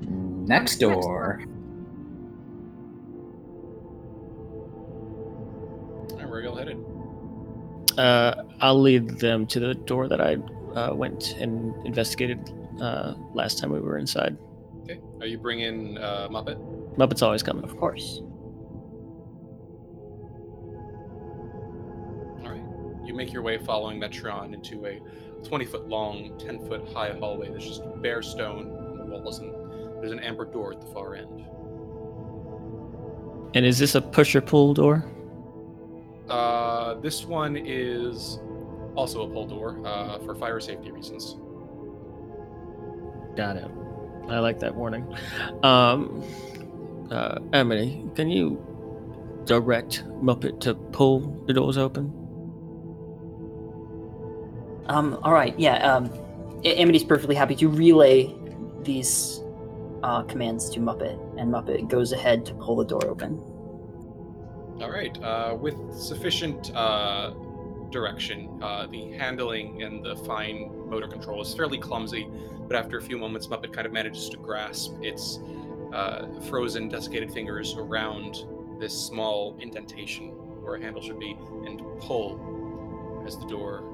Next 0.00 0.78
door. 0.78 1.44
Alright, 6.12 6.28
where 6.30 6.38
are 6.38 6.40
y'all 6.40 6.56
headed? 6.56 6.82
Uh, 7.98 8.42
I'll 8.62 8.80
lead 8.80 9.20
them 9.20 9.46
to 9.48 9.60
the 9.60 9.74
door 9.74 10.08
that 10.08 10.22
I 10.22 10.36
uh, 10.74 10.94
went 10.94 11.32
and 11.32 11.74
investigated 11.86 12.54
uh, 12.80 13.12
last 13.34 13.58
time 13.58 13.70
we 13.70 13.80
were 13.80 13.98
inside. 13.98 14.38
Okay. 14.84 14.98
Are 15.20 15.26
you 15.26 15.36
bringing 15.36 15.98
uh, 15.98 16.28
Muppet? 16.30 16.56
Muppet's 16.96 17.20
always 17.20 17.42
coming. 17.42 17.64
Of 17.64 17.76
course. 17.76 18.22
You 23.04 23.14
make 23.14 23.32
your 23.32 23.42
way 23.42 23.58
following 23.58 24.00
Metreon 24.00 24.54
into 24.54 24.86
a 24.86 25.00
20 25.46 25.64
foot 25.64 25.88
long, 25.88 26.38
10 26.38 26.66
foot 26.68 26.88
high 26.92 27.12
hallway. 27.18 27.50
that's 27.50 27.66
just 27.66 27.82
bare 28.00 28.22
stone 28.22 28.72
on 28.90 28.96
the 28.98 29.04
walls, 29.04 29.40
and 29.40 29.52
there's 30.00 30.12
an 30.12 30.20
amber 30.20 30.44
door 30.44 30.72
at 30.72 30.80
the 30.80 30.86
far 30.86 31.14
end. 31.14 31.44
And 33.54 33.66
is 33.66 33.78
this 33.78 33.94
a 33.94 34.00
push 34.00 34.34
or 34.34 34.40
pull 34.40 34.72
door? 34.74 35.04
Uh, 36.28 36.94
this 36.94 37.24
one 37.24 37.56
is 37.56 38.38
also 38.94 39.22
a 39.22 39.28
pull 39.28 39.46
door 39.46 39.80
uh, 39.84 40.18
for 40.20 40.34
fire 40.34 40.60
safety 40.60 40.90
reasons. 40.90 41.36
Got 43.36 43.56
it. 43.56 43.70
I 44.28 44.38
like 44.38 44.60
that 44.60 44.74
warning. 44.74 45.14
Um, 45.62 46.22
uh, 47.10 47.38
Emily, 47.52 48.04
can 48.14 48.30
you 48.30 48.64
direct 49.44 50.04
Muppet 50.22 50.60
to 50.60 50.74
pull 50.74 51.20
the 51.46 51.52
doors 51.52 51.76
open? 51.76 52.21
Um, 54.86 55.18
all 55.22 55.32
right, 55.32 55.58
yeah. 55.58 55.76
Um, 55.86 56.10
Amity's 56.64 57.04
perfectly 57.04 57.34
happy 57.34 57.56
to 57.56 57.68
relay 57.68 58.34
these 58.82 59.40
uh, 60.02 60.22
commands 60.22 60.70
to 60.70 60.80
Muppet, 60.80 61.18
and 61.38 61.52
Muppet 61.52 61.88
goes 61.88 62.12
ahead 62.12 62.44
to 62.46 62.54
pull 62.54 62.76
the 62.76 62.84
door 62.84 63.04
open. 63.06 63.40
All 64.80 64.90
right. 64.90 65.16
Uh, 65.22 65.56
with 65.60 65.76
sufficient 65.94 66.74
uh, 66.74 67.30
direction, 67.90 68.58
uh, 68.62 68.86
the 68.86 69.12
handling 69.12 69.82
and 69.82 70.04
the 70.04 70.16
fine 70.16 70.70
motor 70.88 71.06
control 71.06 71.40
is 71.40 71.54
fairly 71.54 71.78
clumsy, 71.78 72.28
but 72.66 72.76
after 72.76 72.98
a 72.98 73.02
few 73.02 73.18
moments, 73.18 73.46
Muppet 73.46 73.72
kind 73.72 73.86
of 73.86 73.92
manages 73.92 74.28
to 74.30 74.36
grasp 74.38 74.94
its 75.00 75.38
uh, 75.92 76.26
frozen, 76.48 76.88
desiccated 76.88 77.32
fingers 77.32 77.74
around 77.76 78.46
this 78.80 78.92
small 78.92 79.56
indentation 79.60 80.28
where 80.62 80.74
a 80.74 80.80
handle 80.80 81.02
should 81.02 81.18
be 81.18 81.36
and 81.66 81.82
pull 82.00 83.22
as 83.26 83.36
the 83.36 83.46
door 83.46 83.84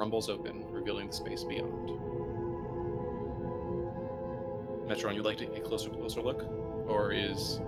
rumbles 0.00 0.30
open, 0.30 0.64
revealing 0.70 1.08
the 1.08 1.12
space 1.12 1.44
beyond. 1.44 1.90
Metreon, 4.88 5.14
you'd 5.14 5.26
like 5.26 5.36
to 5.36 5.44
take 5.46 5.58
a 5.58 5.60
closer, 5.60 5.90
closer 5.90 6.22
look? 6.22 6.46
Or 6.88 7.12
is 7.12 7.60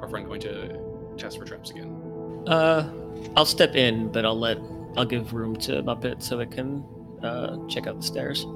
our 0.00 0.08
friend 0.08 0.26
going 0.26 0.42
to 0.42 0.78
test 1.16 1.38
for 1.38 1.46
traps 1.46 1.70
again? 1.70 2.44
Uh, 2.46 2.92
I'll 3.36 3.46
step 3.46 3.74
in, 3.74 4.12
but 4.12 4.26
I'll 4.26 4.38
let 4.38 4.58
I'll 4.98 5.06
give 5.06 5.32
room 5.32 5.56
to 5.56 5.82
Muppet 5.82 6.22
so 6.22 6.40
it 6.40 6.50
can 6.50 6.84
uh, 7.22 7.56
check 7.68 7.86
out 7.86 7.96
the 7.96 8.06
stairs. 8.06 8.44
All 8.44 8.54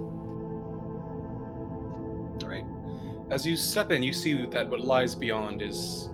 right. 2.43 2.67
As 3.31 3.47
you 3.47 3.57
step 3.57 3.91
in, 3.91 4.03
you 4.03 4.13
see 4.13 4.45
that 4.45 4.69
what 4.69 4.83
lies 4.83 5.15
beyond 5.15 5.63
is 5.63 6.11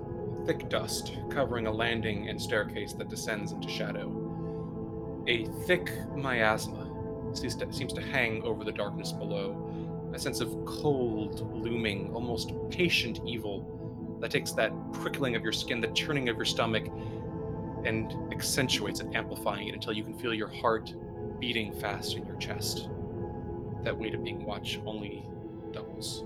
thick 0.46 0.68
dust 0.68 1.16
covering 1.30 1.66
a 1.66 1.72
landing 1.72 2.28
and 2.28 2.40
staircase 2.40 2.92
that 2.92 3.08
descends 3.08 3.50
into 3.50 3.68
shadow. 3.68 4.23
A 5.26 5.46
thick 5.66 5.90
miasma 6.14 6.90
seems 7.34 7.56
to, 7.56 7.72
seems 7.72 7.92
to 7.94 8.00
hang 8.00 8.42
over 8.42 8.62
the 8.62 8.72
darkness 8.72 9.12
below, 9.12 9.56
a 10.12 10.18
sense 10.18 10.40
of 10.40 10.54
cold, 10.66 11.50
looming, 11.54 12.12
almost 12.14 12.52
patient 12.70 13.20
evil 13.26 14.18
that 14.20 14.30
takes 14.30 14.52
that 14.52 14.72
prickling 14.92 15.34
of 15.34 15.42
your 15.42 15.52
skin, 15.52 15.80
the 15.80 15.88
churning 15.88 16.28
of 16.28 16.36
your 16.36 16.44
stomach, 16.44 16.86
and 17.84 18.14
accentuates 18.32 19.00
it, 19.00 19.08
amplifying 19.14 19.68
it 19.68 19.74
until 19.74 19.92
you 19.92 20.04
can 20.04 20.14
feel 20.14 20.32
your 20.32 20.48
heart 20.48 20.94
beating 21.40 21.72
fast 21.72 22.16
in 22.16 22.26
your 22.26 22.36
chest. 22.36 22.88
That 23.82 23.98
weight 23.98 24.14
of 24.14 24.22
being 24.22 24.44
watched 24.44 24.80
only 24.86 25.24
doubles. 25.72 26.24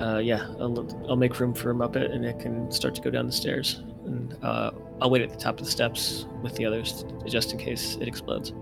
Uh, 0.00 0.18
yeah, 0.18 0.46
I'll, 0.60 1.06
I'll 1.08 1.16
make 1.16 1.40
room 1.40 1.54
for 1.54 1.74
Muppet, 1.74 2.14
and 2.14 2.24
it 2.24 2.38
can 2.38 2.70
start 2.70 2.94
to 2.96 3.00
go 3.00 3.10
down 3.10 3.26
the 3.26 3.32
stairs. 3.32 3.82
And 4.04 4.36
uh, 4.42 4.72
I'll 5.00 5.10
wait 5.10 5.22
at 5.22 5.30
the 5.30 5.38
top 5.38 5.58
of 5.58 5.64
the 5.64 5.70
steps 5.70 6.26
with 6.42 6.54
the 6.56 6.66
others, 6.66 7.04
just 7.26 7.52
in 7.52 7.58
case 7.58 7.96
it 8.00 8.06
explodes. 8.06 8.52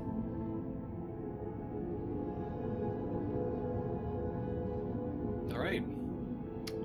All 5.53 5.59
right. 5.61 5.83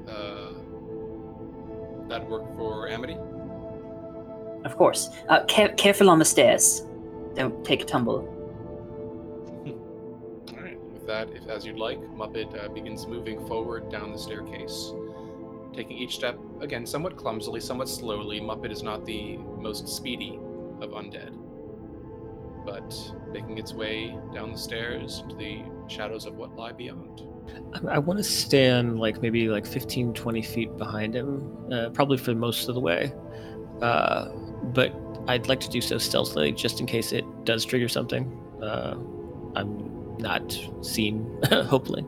Uh, 0.08 0.54
that 2.08 2.28
work 2.28 2.56
for 2.58 2.90
Amity? 2.90 3.18
Of 4.66 4.76
course. 4.78 5.10
Uh, 5.30 5.44
care- 5.46 5.74
careful 5.74 6.10
on 6.10 6.18
the 6.18 6.26
stairs. 6.26 6.86
Don't 7.36 7.64
take 7.64 7.84
a 7.84 7.86
tumble. 7.86 8.36
As 11.50 11.66
you'd 11.66 11.78
like, 11.78 12.00
Muppet 12.16 12.64
uh, 12.64 12.70
begins 12.70 13.08
moving 13.08 13.46
forward 13.48 13.90
down 13.90 14.12
the 14.12 14.18
staircase, 14.18 14.94
taking 15.74 15.98
each 15.98 16.16
step 16.16 16.40
again 16.62 16.86
somewhat 16.86 17.18
clumsily, 17.18 17.60
somewhat 17.60 17.90
slowly. 17.90 18.40
Muppet 18.40 18.72
is 18.72 18.84
not 18.84 19.06
the 19.06 19.38
most 19.38 19.88
speedy 19.88 20.40
of 20.82 20.92
undead, 20.92 21.38
but 22.66 22.96
making 23.32 23.58
its 23.58 23.74
way 23.74 24.18
down 24.34 24.52
the 24.52 24.58
stairs 24.58 25.20
into 25.24 25.36
the 25.36 25.64
shadows 25.88 26.26
of 26.26 26.36
what 26.36 26.56
lie 26.56 26.72
beyond. 26.72 27.24
I, 27.74 27.96
I 27.96 27.98
want 27.98 28.20
to 28.20 28.24
stand 28.24 29.00
like 29.00 29.22
maybe 29.22 29.50
like 29.50 29.66
15, 29.66 30.14
20 30.14 30.42
feet 30.42 30.78
behind 30.78 31.16
him, 31.16 31.72
uh, 31.72 31.90
probably 31.90 32.18
for 32.18 32.36
most 32.36 32.70
of 32.70 32.76
the 32.76 32.82
way. 32.82 33.12
Uh, 33.82 34.30
but 34.74 34.94
I'd 35.28 35.48
like 35.48 35.60
to 35.62 35.70
do 35.70 35.82
so 35.82 35.98
stealthily, 35.98 36.52
just 36.52 36.80
in 36.80 36.86
case 36.86 37.12
it 37.12 37.26
does 37.46 37.66
trigger 37.66 37.88
something. 37.88 38.26
Uh, 38.62 38.96
I'm 39.56 39.99
not 40.20 40.58
seen, 40.82 41.26
hopefully. 41.50 42.06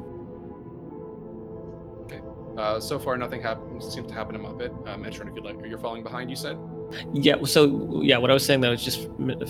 Uh, 2.58 2.80
so 2.80 3.00
far, 3.00 3.18
nothing 3.18 3.42
hap- 3.42 3.62
seems 3.80 4.08
to 4.08 4.14
happen 4.14 4.34
to 4.34 4.40
Muppet. 4.40 4.72
Metreon, 5.00 5.30
if 5.30 5.36
you'd 5.36 5.46
like, 5.46 5.58
you're 5.66 5.78
falling 5.80 6.04
behind. 6.04 6.30
You 6.30 6.36
said. 6.36 6.58
Yeah. 7.14 7.42
So 7.46 8.02
yeah, 8.04 8.18
what 8.18 8.30
I 8.30 8.34
was 8.34 8.46
saying 8.46 8.60
though 8.62 8.74
is 8.74 8.84
just 8.84 9.04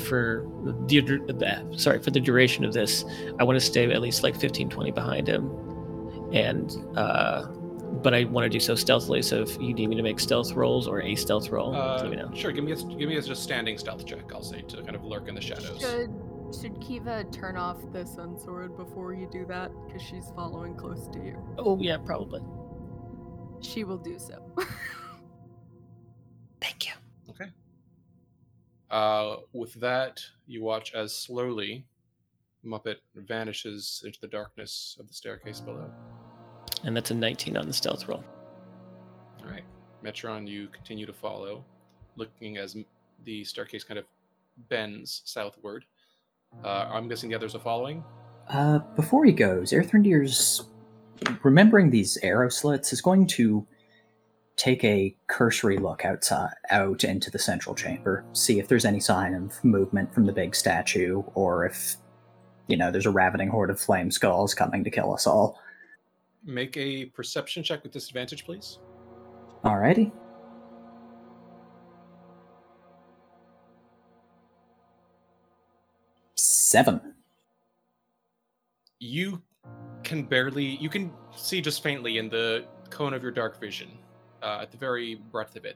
for 0.07 0.47
the, 0.87 1.01
the 1.27 1.77
sorry 1.77 1.99
for 1.99 2.11
the 2.11 2.19
duration 2.19 2.63
of 2.63 2.73
this, 2.73 3.03
I 3.39 3.43
want 3.43 3.59
to 3.59 3.65
stay 3.65 3.91
at 3.91 4.01
least 4.01 4.21
like 4.21 4.35
15, 4.39 4.69
20 4.69 4.91
behind 4.91 5.27
him, 5.27 5.49
and 6.31 6.71
uh, 6.95 7.47
but 7.47 8.13
I 8.13 8.25
want 8.25 8.45
to 8.45 8.49
do 8.49 8.59
so 8.59 8.75
stealthily. 8.75 9.23
So 9.23 9.41
if 9.41 9.59
you 9.59 9.73
need 9.73 9.89
me 9.89 9.95
to 9.95 10.03
make 10.03 10.19
stealth 10.19 10.53
rolls 10.53 10.87
or 10.87 11.01
a 11.01 11.15
stealth 11.15 11.49
roll, 11.49 11.75
Uh, 11.75 11.97
let 12.03 12.09
me 12.11 12.15
know. 12.17 12.29
Sure. 12.35 12.51
Give 12.51 12.63
me 12.63 12.71
a 12.73 12.75
give 12.75 13.09
me 13.09 13.17
a 13.17 13.21
just 13.21 13.41
standing 13.41 13.79
stealth 13.79 14.05
check. 14.05 14.31
I'll 14.31 14.43
say 14.43 14.61
to 14.61 14.77
kind 14.83 14.95
of 14.95 15.03
lurk 15.03 15.27
in 15.27 15.33
the 15.33 15.41
shadows. 15.41 15.81
Should 15.81 16.13
should 16.53 16.79
Kiva 16.81 17.23
turn 17.31 17.57
off 17.57 17.77
the 17.91 18.05
sun 18.05 18.37
sword 18.37 18.75
before 18.75 19.13
you 19.13 19.27
do 19.31 19.45
that? 19.45 19.71
Because 19.85 20.01
she's 20.01 20.31
following 20.35 20.75
close 20.75 21.07
to 21.07 21.19
you. 21.19 21.37
Oh 21.57 21.77
yeah, 21.79 21.97
probably. 21.97 22.41
She 23.61 23.83
will 23.83 23.97
do 23.97 24.17
so. 24.19 24.43
Thank 26.61 26.87
you. 26.87 26.93
Okay. 27.29 27.51
Uh, 28.89 29.37
with 29.53 29.73
that, 29.75 30.21
you 30.47 30.63
watch 30.63 30.93
as 30.93 31.15
slowly 31.15 31.85
Muppet 32.65 32.97
vanishes 33.15 34.03
into 34.05 34.19
the 34.19 34.27
darkness 34.27 34.97
of 34.99 35.07
the 35.07 35.13
staircase 35.13 35.59
below. 35.59 35.89
And 36.83 36.95
that's 36.95 37.11
a 37.11 37.15
19 37.15 37.57
on 37.57 37.67
the 37.67 37.73
stealth 37.73 38.07
roll. 38.07 38.23
All 39.43 39.49
right, 39.49 39.63
Metreon, 40.03 40.47
you 40.47 40.67
continue 40.67 41.05
to 41.05 41.13
follow, 41.13 41.63
looking 42.15 42.57
as 42.57 42.75
the 43.23 43.43
staircase 43.43 43.83
kind 43.83 43.97
of 43.97 44.05
bends 44.69 45.21
southward. 45.25 45.85
Uh, 46.63 46.89
I'm 46.91 47.07
guessing 47.07 47.29
the 47.29 47.35
others 47.35 47.55
are 47.55 47.59
following. 47.59 48.03
Uh, 48.47 48.79
before 48.95 49.25
he 49.25 49.31
goes, 49.31 49.71
Erthrendir's 49.71 50.63
remembering 51.43 51.89
these 51.89 52.17
arrow 52.23 52.49
slits 52.49 52.91
is 52.93 53.01
going 53.01 53.27
to 53.27 53.65
take 54.57 54.83
a 54.83 55.15
cursory 55.27 55.77
look 55.77 56.05
outside, 56.05 56.53
out 56.69 57.03
into 57.03 57.31
the 57.31 57.39
central 57.39 57.73
chamber, 57.73 58.25
see 58.33 58.59
if 58.59 58.67
there's 58.67 58.85
any 58.85 58.99
sign 58.99 59.33
of 59.33 59.63
movement 59.63 60.13
from 60.13 60.25
the 60.25 60.33
big 60.33 60.55
statue, 60.55 61.23
or 61.33 61.65
if, 61.65 61.95
you 62.67 62.77
know, 62.77 62.91
there's 62.91 63.05
a 63.05 63.11
ravening 63.11 63.49
horde 63.49 63.69
of 63.69 63.79
flame 63.79 64.11
skulls 64.11 64.53
coming 64.53 64.83
to 64.83 64.91
kill 64.91 65.13
us 65.13 65.25
all. 65.25 65.59
Make 66.43 66.75
a 66.77 67.05
perception 67.05 67.63
check 67.63 67.83
with 67.83 67.91
disadvantage, 67.91 68.45
please. 68.45 68.79
Alrighty. 69.63 70.11
Seven. 76.71 77.01
you 79.01 79.41
can 80.03 80.23
barely 80.23 80.63
you 80.77 80.87
can 80.87 81.11
see 81.35 81.59
just 81.59 81.83
faintly 81.83 82.17
in 82.17 82.29
the 82.29 82.63
cone 82.89 83.13
of 83.13 83.21
your 83.21 83.31
dark 83.31 83.59
vision, 83.59 83.89
uh, 84.41 84.59
at 84.61 84.71
the 84.71 84.77
very 84.77 85.15
breadth 85.15 85.57
of 85.57 85.65
it, 85.65 85.75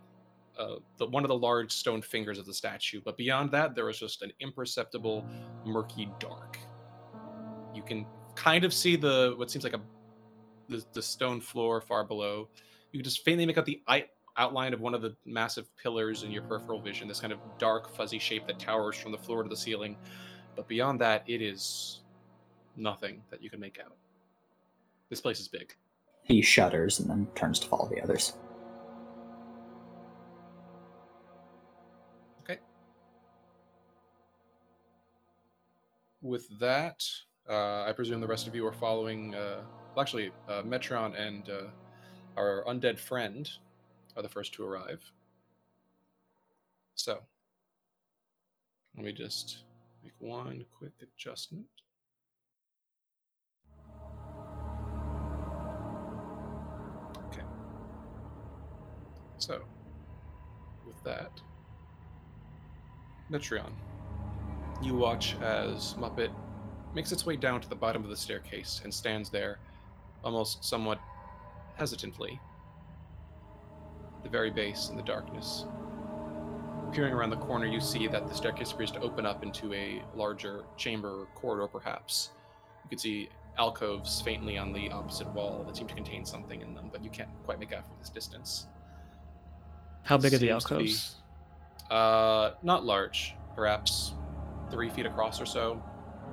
uh, 0.58 0.76
the, 0.98 1.08
one 1.08 1.26
of 1.26 1.28
the 1.28 1.38
large 1.38 1.72
stone 1.72 2.02
fingers 2.02 2.38
of 2.38 2.46
the 2.46 2.54
statue. 2.54 3.02
But 3.04 3.18
beyond 3.18 3.52
that, 3.52 3.76
there 3.76 3.90
is 3.90 4.00
just 4.00 4.22
an 4.22 4.32
imperceptible, 4.40 5.26
murky 5.66 6.10
dark. 6.18 6.58
You 7.74 7.82
can 7.82 8.06
kind 8.36 8.64
of 8.64 8.74
see 8.74 8.96
the 8.96 9.34
what 9.36 9.52
seems 9.52 9.66
like 9.66 9.74
a 9.74 9.82
the, 10.70 10.82
the 10.94 11.02
stone 11.02 11.42
floor 11.42 11.82
far 11.82 12.06
below. 12.06 12.48
You 12.94 13.00
can 13.00 13.04
just 13.04 13.26
faintly 13.26 13.46
make 13.46 13.58
out 13.58 13.66
the 13.66 13.82
outline 14.38 14.74
of 14.74 14.80
one 14.80 14.94
of 14.94 15.02
the 15.02 15.16
massive 15.26 15.68
pillars 15.76 16.24
in 16.24 16.32
your 16.32 16.44
peripheral 16.44 16.80
vision. 16.80 17.08
This 17.08 17.20
kind 17.20 17.34
of 17.34 17.40
dark, 17.58 17.94
fuzzy 17.94 18.20
shape 18.20 18.48
that 18.48 18.60
towers 18.60 18.96
from 18.96 19.12
the 19.12 19.18
floor 19.18 19.44
to 19.44 19.50
the 19.50 19.58
ceiling. 19.58 19.98
But 20.56 20.68
beyond 20.68 21.02
that, 21.02 21.24
it 21.28 21.42
is 21.42 22.02
nothing 22.76 23.22
that 23.30 23.42
you 23.42 23.50
can 23.50 23.60
make 23.60 23.80
out. 23.84 23.96
This 25.10 25.22
place 25.22 25.40
is 25.40 25.48
big. 25.48 25.74
He 26.24 26.42
shudders 26.42 27.00
and 27.00 27.10
then 27.10 27.28
turns 27.36 27.60
to 27.60 27.68
follow 27.68 27.88
the 27.88 28.02
others. 28.02 28.34
Okay. 32.44 32.60
With 36.22 36.48
that, 36.60 37.04
uh, 37.48 37.84
I 37.84 37.94
presume 37.96 38.22
the 38.22 38.28
rest 38.28 38.48
of 38.48 38.56
you 38.56 38.66
are 38.66 38.74
following. 38.74 39.36
Uh, 39.36 39.62
well, 39.96 40.02
actually, 40.02 40.32
uh, 40.50 40.64
Metreon 40.64 41.20
and 41.20 41.50
uh, 41.50 41.68
our 42.38 42.64
undead 42.68 42.98
friend 42.98 43.50
are 44.18 44.24
the 44.24 44.30
first 44.30 44.54
to 44.54 44.66
arrive. 44.66 45.04
So, 46.96 47.20
let 48.96 49.06
me 49.06 49.12
just 49.12 49.64
make 50.06 50.14
one 50.20 50.64
quick 50.78 50.94
adjustment. 51.02 51.66
Okay. 57.28 57.42
So, 59.40 59.62
with 60.86 61.04
that, 61.04 61.32
Metreon, 63.32 63.72
you 64.84 64.94
watch 64.94 65.36
as 65.42 65.96
Muppet 65.96 66.30
makes 66.94 67.12
its 67.12 67.26
way 67.26 67.36
down 67.36 67.60
to 67.62 67.68
the 67.68 67.76
bottom 67.76 68.04
of 68.04 68.10
the 68.10 68.16
staircase 68.16 68.82
and 68.84 68.94
stands 68.94 69.32
there, 69.32 69.58
almost 70.24 70.64
somewhat 70.64 71.00
hesitantly, 71.76 72.40
the 74.24 74.30
very 74.30 74.52
base 74.52 74.90
in 74.90 74.96
the 74.96 75.04
darkness. 75.04 75.66
Peering 76.96 77.14
around 77.14 77.30
the 77.30 77.36
corner, 77.36 77.66
you 77.66 77.82
see 77.82 78.08
that 78.08 78.26
the 78.26 78.34
staircase 78.34 78.72
appears 78.72 78.90
to 78.92 79.02
open 79.02 79.26
up 79.26 79.44
into 79.44 79.74
a 79.74 80.02
larger 80.16 80.64
chamber 80.78 81.24
or 81.24 81.26
corridor, 81.36 81.68
perhaps. 81.68 82.30
You 82.86 82.90
can 82.90 82.98
see 83.00 83.28
alcoves 83.58 84.22
faintly 84.22 84.58
on 84.58 84.72
the 84.72 84.90
opposite 84.92 85.28
wall 85.34 85.66
that 85.68 85.76
seem 85.76 85.88
to 85.88 85.94
contain 85.94 86.24
something 86.24 86.62
in 86.62 86.74
them, 86.74 86.90
but 86.94 87.04
you 87.04 87.10
can't 87.10 87.28
quite 87.44 87.60
make 87.60 87.74
out 87.74 87.86
from 87.86 87.98
this 88.00 88.08
distance. 88.08 88.68
How 90.04 90.18
big 90.18 90.34
are 90.34 90.38
the 90.38 90.40
to 90.40 90.46
be- 90.46 90.52
alcoves? 90.52 91.16
Uh, 91.92 92.52
not 92.64 92.86
large, 92.86 93.36
perhaps 93.58 94.14
three 94.72 94.90
feet 94.90 95.06
across 95.06 95.42
or 95.42 95.46
so, 95.46 95.84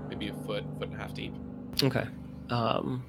maybe 0.09 0.29
a 0.29 0.33
foot, 0.33 0.63
foot 0.79 0.91
and 0.91 0.95
a 0.95 0.97
half 0.97 1.13
deep. 1.13 1.35
Okay. 1.83 2.07
Um, 2.51 3.05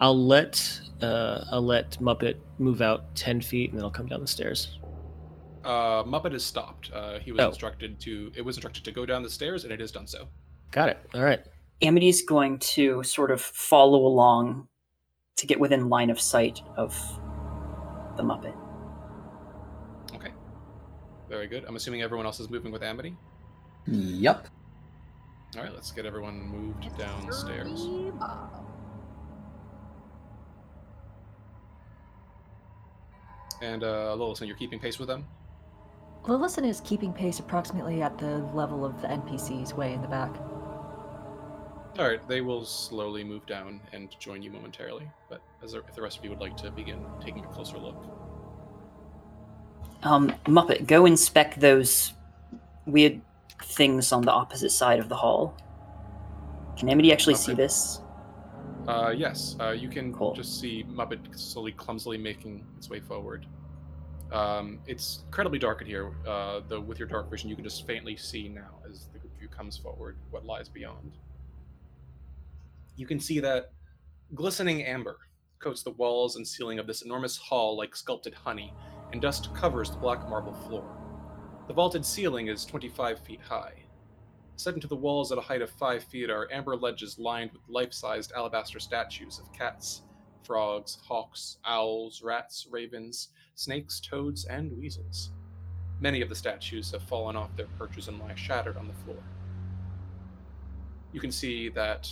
I'll 0.00 0.26
let 0.26 0.80
uh, 1.00 1.44
I'll 1.52 1.64
let 1.64 1.92
Muppet 2.00 2.38
move 2.58 2.82
out 2.82 3.14
ten 3.14 3.40
feet, 3.40 3.70
and 3.70 3.78
then 3.78 3.84
I'll 3.84 3.90
come 3.90 4.06
down 4.06 4.20
the 4.20 4.26
stairs. 4.26 4.78
Uh, 5.68 6.02
Muppet 6.04 6.32
is 6.32 6.42
stopped. 6.44 6.90
Uh, 6.94 7.18
he 7.18 7.30
was 7.30 7.40
Oh. 7.42 7.48
instructed 7.48 8.00
to. 8.00 8.32
It 8.34 8.40
was 8.42 8.56
instructed 8.56 8.84
to 8.84 8.90
go 8.90 9.04
down 9.04 9.22
the 9.22 9.28
stairs, 9.28 9.64
and 9.64 9.72
it 9.72 9.80
has 9.80 9.92
done 9.92 10.06
so. 10.06 10.28
Got 10.70 10.88
it. 10.88 10.98
All 11.14 11.22
right. 11.22 11.40
Amity's 11.82 12.22
going 12.24 12.58
to 12.60 13.02
sort 13.02 13.30
of 13.30 13.40
follow 13.42 13.98
along 14.06 14.68
to 15.36 15.46
get 15.46 15.60
within 15.60 15.90
line 15.90 16.08
of 16.08 16.18
sight 16.18 16.62
of 16.78 16.94
the 18.16 18.22
Muppet. 18.22 18.56
Okay. 20.14 20.32
Very 21.28 21.46
good. 21.46 21.64
I'm 21.66 21.76
assuming 21.76 22.00
everyone 22.00 22.24
else 22.24 22.40
is 22.40 22.48
moving 22.48 22.72
with 22.72 22.82
Amity. 22.82 23.14
Yep. 23.86 24.48
All 25.56 25.62
right, 25.62 25.72
let's 25.74 25.92
get 25.92 26.06
everyone 26.06 26.40
moved 26.40 26.96
downstairs. 26.98 27.86
And 33.60 33.82
uh, 33.82 34.14
Lillison, 34.16 34.46
you're 34.46 34.56
keeping 34.56 34.78
pace 34.78 34.98
with 34.98 35.08
them. 35.08 35.26
Lillison 36.28 36.68
is 36.68 36.82
keeping 36.82 37.12
pace 37.14 37.38
approximately 37.38 38.02
at 38.02 38.18
the 38.18 38.38
level 38.54 38.84
of 38.84 39.00
the 39.00 39.08
NPCs 39.08 39.72
way 39.72 39.94
in 39.94 40.02
the 40.02 40.08
back. 40.08 40.30
All 41.98 42.06
right, 42.06 42.28
they 42.28 42.42
will 42.42 42.66
slowly 42.66 43.24
move 43.24 43.46
down 43.46 43.80
and 43.92 44.14
join 44.20 44.42
you 44.42 44.50
momentarily. 44.50 45.10
But 45.30 45.40
as 45.64 45.72
the, 45.72 45.78
if 45.88 45.94
the 45.94 46.02
rest 46.02 46.18
of 46.18 46.24
you 46.24 46.30
would 46.30 46.38
like 46.38 46.54
to 46.58 46.70
begin 46.70 47.04
taking 47.24 47.44
a 47.44 47.48
closer 47.48 47.78
look, 47.78 47.96
Um, 50.02 50.32
Muppet, 50.44 50.86
go 50.86 51.06
inspect 51.06 51.58
those 51.60 52.12
weird 52.86 53.20
things 53.64 54.12
on 54.12 54.22
the 54.22 54.30
opposite 54.30 54.70
side 54.70 55.00
of 55.00 55.08
the 55.08 55.16
hall. 55.16 55.56
Can 56.78 56.88
Amity 56.90 57.10
actually 57.10 57.34
see 57.34 57.54
this? 57.54 58.00
Uh, 58.86 59.12
yes, 59.16 59.56
uh, 59.60 59.70
you 59.70 59.88
can 59.88 60.12
Cool. 60.14 60.34
just 60.34 60.60
see 60.60 60.84
Muppet 60.84 61.36
slowly, 61.36 61.72
clumsily 61.72 62.16
making 62.18 62.64
its 62.76 62.88
way 62.88 63.00
forward. 63.00 63.46
Um, 64.32 64.80
it's 64.86 65.22
incredibly 65.26 65.58
dark 65.58 65.80
in 65.80 65.86
here, 65.86 66.12
uh, 66.26 66.60
though 66.68 66.80
with 66.80 66.98
your 66.98 67.08
dark 67.08 67.30
vision, 67.30 67.48
you 67.48 67.56
can 67.56 67.64
just 67.64 67.86
faintly 67.86 68.16
see 68.16 68.48
now 68.48 68.80
as 68.88 69.06
the 69.12 69.18
group 69.18 69.32
you 69.40 69.48
comes 69.48 69.76
forward 69.76 70.16
what 70.30 70.44
lies 70.44 70.68
beyond. 70.68 71.12
You 72.96 73.06
can 73.06 73.20
see 73.20 73.40
that 73.40 73.72
glistening 74.34 74.84
amber 74.84 75.16
coats 75.60 75.82
the 75.82 75.92
walls 75.92 76.36
and 76.36 76.46
ceiling 76.46 76.78
of 76.78 76.86
this 76.86 77.02
enormous 77.02 77.36
hall 77.36 77.76
like 77.76 77.96
sculpted 77.96 78.34
honey, 78.34 78.72
and 79.12 79.22
dust 79.22 79.52
covers 79.54 79.90
the 79.90 79.96
black 79.96 80.28
marble 80.28 80.52
floor. 80.52 80.84
The 81.66 81.74
vaulted 81.74 82.04
ceiling 82.04 82.48
is 82.48 82.64
25 82.64 83.20
feet 83.20 83.40
high. 83.40 83.74
Set 84.56 84.74
into 84.74 84.88
the 84.88 84.96
walls 84.96 85.30
at 85.32 85.38
a 85.38 85.42
height 85.42 85.62
of 85.62 85.70
five 85.70 86.02
feet 86.04 86.30
are 86.30 86.48
amber 86.52 86.76
ledges 86.76 87.18
lined 87.18 87.52
with 87.52 87.62
life 87.68 87.92
sized 87.92 88.32
alabaster 88.32 88.80
statues 88.80 89.38
of 89.38 89.52
cats, 89.52 90.02
frogs, 90.42 90.98
hawks, 91.06 91.58
owls, 91.64 92.22
rats, 92.22 92.66
ravens, 92.70 93.28
snakes, 93.58 93.98
toads, 93.98 94.44
and 94.44 94.70
weasels. 94.78 95.32
Many 96.00 96.22
of 96.22 96.28
the 96.28 96.34
statues 96.34 96.92
have 96.92 97.02
fallen 97.02 97.34
off 97.34 97.56
their 97.56 97.66
perches 97.76 98.06
and 98.06 98.20
lie 98.20 98.36
shattered 98.36 98.76
on 98.76 98.86
the 98.86 98.94
floor. 99.04 99.18
You 101.12 101.20
can 101.20 101.32
see 101.32 101.68
that 101.70 102.08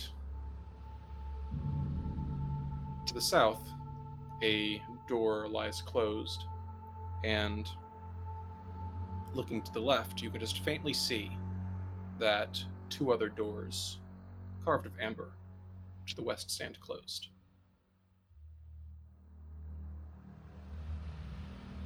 to 3.05 3.13
the 3.13 3.21
south, 3.21 3.61
a 4.43 4.81
door 5.07 5.47
lies 5.47 5.81
closed, 5.81 6.43
and 7.23 7.69
looking 9.33 9.61
to 9.61 9.71
the 9.71 9.79
left, 9.79 10.21
you 10.21 10.29
can 10.29 10.41
just 10.41 10.65
faintly 10.65 10.93
see 10.93 11.31
that 12.19 12.61
two 12.89 13.13
other 13.13 13.29
doors, 13.29 13.99
carved 14.65 14.85
of 14.85 14.91
amber, 14.99 15.31
to 16.07 16.15
the 16.15 16.23
west 16.23 16.51
stand 16.51 16.77
closed. 16.81 17.29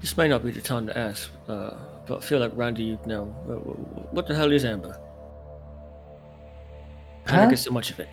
This 0.02 0.18
may 0.18 0.28
not 0.28 0.44
be 0.44 0.52
the 0.52 0.61
time 0.61 0.88
to 0.88 0.98
ask, 0.98 1.30
uh, 1.48 1.72
but 2.07 2.18
I 2.18 2.22
feel 2.22 2.40
like 2.40 2.52
Randy, 2.56 2.84
you'd 2.84 3.06
know. 3.06 3.23
Uh, 3.48 3.53
What 4.11 4.28
the 4.28 4.36
hell 4.36 4.52
is 4.52 4.65
amber? 4.65 4.99
How 7.26 7.38
do 7.38 7.44
I 7.44 7.49
get 7.52 7.60
so 7.60 7.72
much 7.72 7.91
of 7.91 7.99
it? 7.99 8.10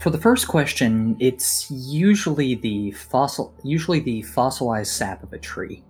For 0.00 0.10
the 0.10 0.18
first 0.18 0.46
question, 0.46 1.16
it's 1.18 1.68
usually 1.70 2.54
the 2.54 2.92
fossil, 2.92 3.52
usually 3.64 3.98
the 3.98 4.22
fossilized 4.22 4.92
sap 4.92 5.24
of 5.24 5.32
a 5.32 5.38
tree. 5.38 5.82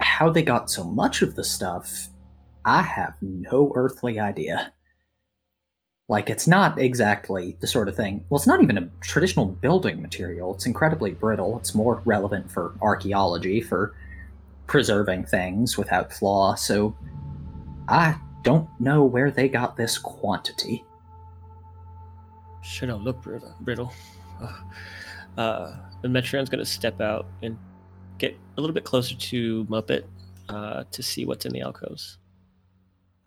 How 0.00 0.30
they 0.30 0.42
got 0.42 0.70
so 0.70 0.82
much 0.82 1.20
of 1.20 1.34
the 1.34 1.44
stuff, 1.44 2.08
I 2.64 2.80
have 2.80 3.14
no 3.20 3.70
earthly 3.74 4.18
idea. 4.18 4.72
Like, 6.08 6.30
it's 6.30 6.46
not 6.46 6.78
exactly 6.78 7.56
the 7.60 7.66
sort 7.66 7.88
of 7.88 7.94
thing. 7.94 8.24
Well, 8.28 8.38
it's 8.38 8.46
not 8.46 8.62
even 8.62 8.78
a 8.78 8.88
traditional 9.00 9.44
building 9.44 10.00
material. 10.00 10.54
It's 10.54 10.64
incredibly 10.64 11.10
brittle. 11.10 11.58
It's 11.58 11.74
more 11.74 12.00
relevant 12.06 12.50
for 12.50 12.74
archaeology, 12.80 13.60
for 13.60 13.94
preserving 14.66 15.26
things 15.26 15.76
without 15.76 16.12
flaw. 16.12 16.54
So, 16.54 16.96
I 17.88 18.16
don't 18.42 18.68
know 18.80 19.04
where 19.04 19.30
they 19.30 19.48
got 19.48 19.76
this 19.76 19.98
quantity. 19.98 20.84
Don't 22.80 23.04
look 23.04 23.22
brittle. 23.22 23.54
brittle. 23.60 23.92
Uh, 25.36 25.76
the 26.02 26.08
Metreon's 26.08 26.48
gonna 26.48 26.64
step 26.64 27.00
out 27.00 27.26
and 27.42 27.56
get 28.18 28.36
a 28.56 28.60
little 28.60 28.74
bit 28.74 28.84
closer 28.84 29.14
to 29.14 29.64
Muppet 29.66 30.04
uh, 30.48 30.84
to 30.90 31.02
see 31.02 31.24
what's 31.24 31.46
in 31.46 31.52
the 31.52 31.60
alcoves. 31.60 32.18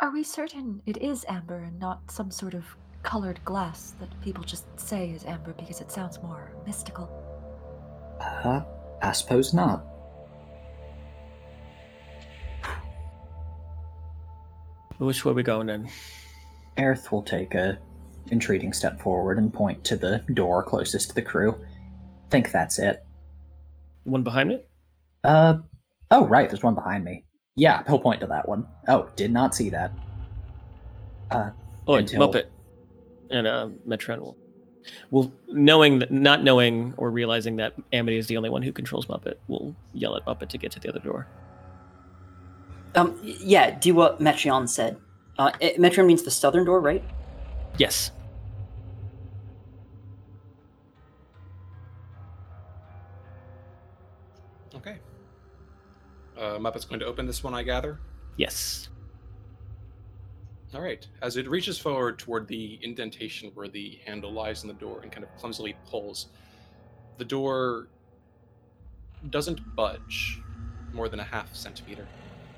Are 0.02 0.10
we 0.10 0.24
certain 0.24 0.82
it 0.88 0.98
is 0.98 1.24
amber 1.30 1.60
and 1.60 1.80
not 1.80 2.10
some 2.10 2.32
sort 2.32 2.56
of 2.56 2.66
colored 3.04 3.40
glass 3.46 3.94
that 4.00 4.10
people 4.22 4.44
just 4.44 4.66
say 4.80 5.12
is 5.12 5.26
amber 5.26 5.54
because 5.54 5.80
it 5.80 5.92
sounds 5.92 6.20
more 6.24 6.52
mystical? 6.66 7.08
Uh, 8.20 8.62
I 9.04 9.12
suppose 9.12 9.54
not. 9.54 9.86
Which 14.98 15.24
way 15.24 15.34
we 15.34 15.44
going 15.44 15.68
then? 15.68 15.88
Aerith 16.78 17.12
will 17.12 17.22
take 17.22 17.54
a 17.54 17.78
entreating 18.32 18.74
step 18.74 19.00
forward 19.00 19.38
and 19.38 19.54
point 19.54 19.84
to 19.84 19.96
the 19.96 20.24
door 20.34 20.64
closest 20.64 21.10
to 21.10 21.16
the 21.16 21.22
crew. 21.22 21.56
Think 22.32 22.52
that's 22.52 22.80
it. 22.80 23.06
One 24.04 24.24
behind 24.24 24.50
me? 24.50 24.64
Uh, 25.24 25.58
oh, 26.10 26.26
right, 26.26 26.50
there's 26.50 26.64
one 26.64 26.74
behind 26.74 27.06
me. 27.06 27.24
Yeah, 27.62 27.84
he'll 27.86 28.00
point 28.00 28.22
to 28.22 28.26
that 28.28 28.50
one. 28.50 28.66
Oh, 28.88 29.08
did 29.16 29.32
not 29.32 29.54
see 29.54 29.70
that. 29.70 29.92
Uh, 31.30 31.52
Oh, 31.88 31.94
Until- 31.94 32.28
Muppet. 32.28 32.46
And 33.30 33.46
uh, 33.46 33.70
Metreon 33.88 34.20
will. 34.20 34.36
Well, 35.12 35.32
knowing 35.48 36.00
that, 36.00 36.10
not 36.12 36.44
knowing 36.44 36.96
or 36.98 37.12
realizing 37.12 37.58
that 37.58 37.74
Amity 37.94 38.18
is 38.18 38.26
the 38.26 38.36
only 38.36 38.50
one 38.50 38.64
who 38.64 38.72
controls 38.72 39.06
Muppet, 39.06 39.36
will 39.48 39.76
yell 39.94 40.16
at 40.16 40.26
Muppet 40.26 40.50
to 40.50 40.58
get 40.58 40.72
to 40.72 40.80
the 40.80 40.90
other 40.90 41.00
door. 41.00 41.28
Um, 42.96 43.20
yeah, 43.22 43.78
do 43.78 43.94
what 43.94 44.20
Metreon 44.20 44.68
said. 44.68 44.98
Uh, 45.38 45.52
Metreon 45.78 46.08
means 46.08 46.24
the 46.24 46.32
southern 46.32 46.66
door, 46.66 46.82
right? 46.82 47.04
Yes. 47.78 48.10
Uh, 56.52 56.60
Muppet's 56.60 56.86
going 56.86 57.00
to 57.00 57.06
open 57.06 57.26
this 57.26 57.44
one, 57.44 57.54
I 57.54 57.64
gather. 57.64 58.00
Yes. 58.36 58.90
All 60.74 60.82
right. 60.82 61.06
As 61.22 61.38
it 61.38 61.50
reaches 61.50 61.78
forward 61.78 62.20
toward 62.20 62.48
the 62.48 62.80
indentation 62.82 63.52
where 63.54 63.68
the 63.68 64.00
handle 64.06 64.32
lies 64.32 64.64
in 64.64 64.68
the 64.68 64.74
door 64.74 65.00
and 65.02 65.12
kind 65.12 65.24
of 65.24 65.30
clumsily 65.38 65.76
pulls, 65.90 66.28
the 67.18 67.26
door 67.26 67.88
doesn't 69.30 69.76
budge 69.76 70.42
more 70.94 71.08
than 71.08 71.20
a 71.20 71.24
half 71.24 71.54
centimeter. 71.56 72.08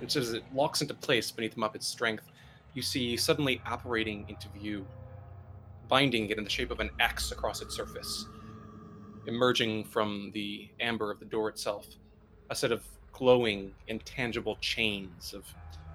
And 0.01 0.11
so 0.11 0.21
as 0.21 0.33
it 0.33 0.43
locks 0.53 0.81
into 0.81 0.93
place 0.93 1.29
beneath 1.29 1.57
Muppet's 1.57 1.87
strength, 1.87 2.31
you 2.73 2.81
see 2.81 3.15
suddenly 3.15 3.61
apparating 3.65 4.25
into 4.27 4.47
view, 4.49 4.87
binding 5.87 6.29
it 6.29 6.37
in 6.37 6.43
the 6.43 6.49
shape 6.49 6.71
of 6.71 6.79
an 6.79 6.89
X 6.99 7.31
across 7.31 7.61
its 7.61 7.75
surface. 7.75 8.25
Emerging 9.27 9.83
from 9.85 10.31
the 10.33 10.69
amber 10.79 11.11
of 11.11 11.19
the 11.19 11.25
door 11.25 11.49
itself, 11.49 11.87
a 12.49 12.55
set 12.55 12.71
of 12.71 12.83
glowing, 13.13 13.73
intangible 13.87 14.57
chains 14.57 15.33
of 15.33 15.45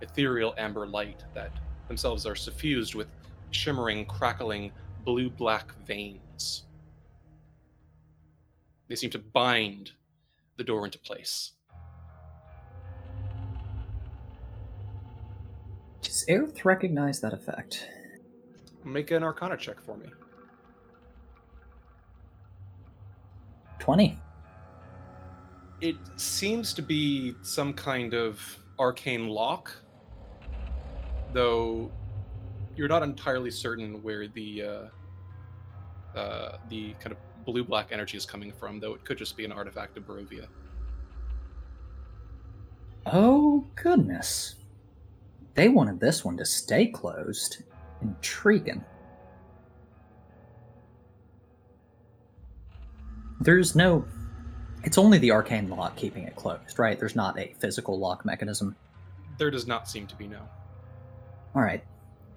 ethereal 0.01 0.55
amber 0.57 0.87
light 0.87 1.25
that 1.35 1.53
themselves 1.89 2.25
are 2.25 2.37
suffused 2.37 2.95
with 2.95 3.09
shimmering, 3.51 4.07
crackling, 4.07 4.73
blue 5.05 5.29
black 5.29 5.75
veins. 5.87 6.65
They 8.89 8.95
seem 8.95 9.11
to 9.11 9.19
bind 9.19 9.93
the 10.57 10.65
door 10.65 10.85
into 10.85 10.99
place. 10.99 11.53
does 16.19 16.27
Aerith 16.29 16.65
recognize 16.65 17.21
that 17.21 17.33
effect? 17.33 17.87
Make 18.85 19.13
an 19.13 19.23
arcana 19.23 19.57
check 19.57 19.81
for 19.81 19.97
me. 19.97 20.09
20. 23.79 24.19
It 25.81 25.97
seems 26.17 26.75
to 26.75 26.83
be 26.83 27.35
some 27.43 27.73
kind 27.73 28.13
of 28.15 28.41
arcane 28.79 29.29
lock, 29.29 29.77
though 31.33 31.91
you're 32.77 32.89
not 32.89 33.03
entirely 33.03 33.51
certain 33.51 34.03
where 34.03 34.29
the 34.29 34.63
uh, 34.63 36.19
uh, 36.19 36.59
the 36.69 36.95
kind 36.95 37.13
of 37.13 37.19
blue 37.45 37.65
black 37.65 37.89
energy 37.93 38.17
is 38.17 38.27
coming 38.27 38.53
from. 38.53 38.81
Though 38.81 38.95
it 38.95 39.05
could 39.05 39.19
just 39.19 39.37
be 39.37 39.45
an 39.45 39.53
artifact 39.53 39.97
of 39.97 40.05
Barovia. 40.05 40.47
Oh, 43.07 43.65
goodness. 43.75 44.57
They 45.55 45.69
wanted 45.69 45.99
this 45.99 46.25
one 46.25 46.37
to 46.37 46.45
stay 46.45 46.87
closed. 46.87 47.63
Intriguing. 48.03 48.85
There's 53.41 53.75
no. 53.75 54.05
It's 54.89 54.97
only 54.97 55.19
the 55.19 55.33
arcane 55.33 55.69
lock 55.69 55.97
keeping 55.97 56.25
it 56.25 56.35
closed, 56.35 56.79
right? 56.79 56.99
There's 56.99 57.15
not 57.15 57.39
a 57.39 57.53
physical 57.59 57.99
lock 57.99 58.25
mechanism. 58.25 58.75
There 59.37 59.51
does 59.51 59.67
not 59.67 59.87
seem 59.87 60.07
to 60.07 60.17
be 60.17 60.27
no. 60.27 60.41
Alright. 61.55 61.85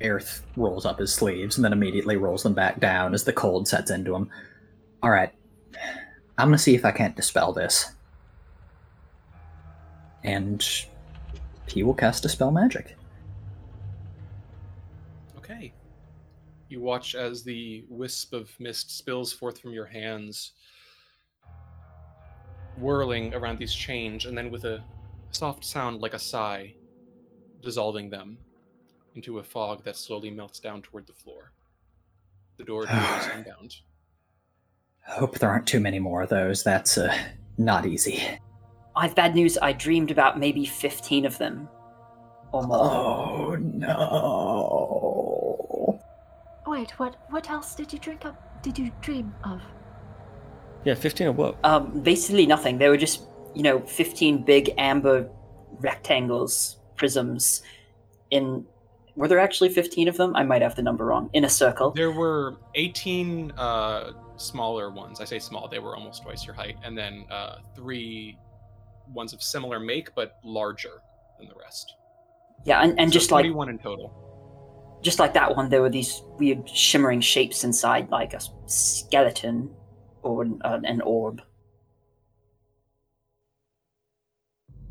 Aerith 0.02 0.42
rolls 0.58 0.86
up 0.86 1.00
his 1.00 1.14
sleeves 1.14 1.56
and 1.56 1.64
then 1.64 1.72
immediately 1.72 2.18
rolls 2.18 2.44
them 2.44 2.54
back 2.54 2.82
down 2.82 3.14
as 3.14 3.24
the 3.24 3.32
cold 3.32 3.70
sets 3.70 3.90
into 3.90 4.14
him. 4.14 4.30
Alright. 5.02 5.32
I'm 6.38 6.50
gonna 6.50 6.58
see 6.58 6.76
if 6.76 6.84
I 6.84 6.92
can't 6.92 7.16
dispel 7.16 7.54
this. 7.54 7.94
And 10.26 10.62
he 11.68 11.84
will 11.84 11.94
cast 11.94 12.24
Dispel 12.24 12.52
Magic. 12.52 12.98
Okay. 15.38 15.72
You 16.68 16.82
watch 16.82 17.16
as 17.16 17.44
the 17.44 17.86
wisp 17.88 18.34
of 18.34 18.52
mist 18.60 18.98
spills 18.98 19.32
forth 19.32 19.58
from 19.58 19.72
your 19.72 19.86
hands, 19.86 20.52
whirling 22.78 23.34
around 23.34 23.60
these 23.60 23.74
chains, 23.74 24.26
and 24.26 24.38
then 24.38 24.52
with 24.52 24.66
a 24.66 24.84
soft 25.32 25.64
sound 25.64 26.02
like 26.02 26.14
a 26.14 26.20
sigh, 26.20 26.74
dissolving 27.62 28.10
them 28.10 28.38
into 29.16 29.40
a 29.40 29.44
fog 29.44 29.84
that 29.84 29.96
slowly 29.96 30.30
melts 30.30 30.60
down 30.60 30.82
toward 30.82 31.08
the 31.08 31.14
floor. 31.14 31.52
The 32.58 32.64
door 32.64 32.84
appears 32.90 33.28
unbound. 33.34 33.78
I 35.08 35.12
hope 35.14 35.40
there 35.40 35.50
aren't 35.50 35.68
too 35.68 35.80
many 35.80 36.00
more 36.00 36.22
of 36.22 36.30
those. 36.30 36.64
That's 36.64 36.98
uh, 36.98 37.16
not 37.58 37.86
easy. 37.86 38.24
I 38.96 39.08
have 39.08 39.16
bad 39.16 39.36
news. 39.36 39.58
I 39.62 39.74
dreamed 39.74 40.12
about 40.12 40.40
maybe 40.40 40.66
15 40.66 41.26
of 41.26 41.38
them. 41.38 41.68
Or 42.52 42.64
more. 42.64 42.78
Oh 42.78 43.56
no. 43.56 44.92
Wait, 46.68 46.92
what? 46.92 47.16
What 47.30 47.50
else 47.50 47.74
did 47.76 47.92
you 47.94 48.00
drink 48.00 48.26
up? 48.26 48.62
Did 48.62 48.78
you 48.78 48.92
dream 49.02 49.34
of? 49.44 49.62
Yeah, 50.84 50.96
15 50.96 51.28
or 51.28 51.32
what? 51.34 51.58
Um, 51.64 52.02
basically 52.02 52.46
nothing. 52.46 52.78
They 52.78 52.90
were 52.90 52.98
just, 52.98 53.22
you 53.54 53.64
know, 53.64 53.80
15 53.82 54.44
big 54.44 54.72
amber 54.78 55.30
rectangles, 55.80 56.78
prisms, 56.96 57.62
in. 58.32 58.66
Were 59.16 59.28
there 59.28 59.40
actually 59.40 59.70
15 59.70 60.08
of 60.08 60.16
them? 60.18 60.36
I 60.36 60.44
might 60.44 60.62
have 60.62 60.76
the 60.76 60.82
number 60.82 61.06
wrong. 61.06 61.30
In 61.34 61.44
a 61.44 61.50
circle. 61.50 61.92
There 61.92 62.12
were 62.12 62.56
18 62.76 63.52
uh, 63.52 64.14
smaller 64.38 64.90
ones. 64.90 65.20
I 65.20 65.26
say 65.26 65.38
small, 65.38 65.68
they 65.68 65.80
were 65.80 65.96
almost 65.98 66.24
twice 66.24 66.46
your 66.46 66.56
height. 66.56 66.78
And 66.84 66.98
then 66.98 67.26
uh, 67.30 67.58
three 67.76 68.38
ones 69.14 69.34
of 69.34 69.44
similar 69.44 69.80
make, 69.80 70.16
but 70.16 70.38
larger 70.46 71.02
than 71.38 71.50
the 71.50 71.56
rest. 71.62 71.94
Yeah, 72.64 72.82
and, 72.82 72.98
and 72.98 73.12
So 73.12 73.20
just 73.20 73.32
like 73.32 73.44
21 73.44 73.70
in 73.70 73.80
total. 73.80 75.00
just 75.04 75.20
like 75.20 75.34
that 75.34 75.56
one, 75.58 75.70
there 75.70 75.82
were 75.82 75.90
these 75.90 76.22
weird 76.40 76.68
shimmering 76.70 77.20
shapes 77.20 77.66
inside, 77.66 78.10
like 78.10 78.34
a 78.34 78.40
skeleton 78.68 79.70
or 80.24 80.44
an, 80.44 80.62
uh, 80.64 80.80
an 80.84 81.02
orb. 81.02 81.42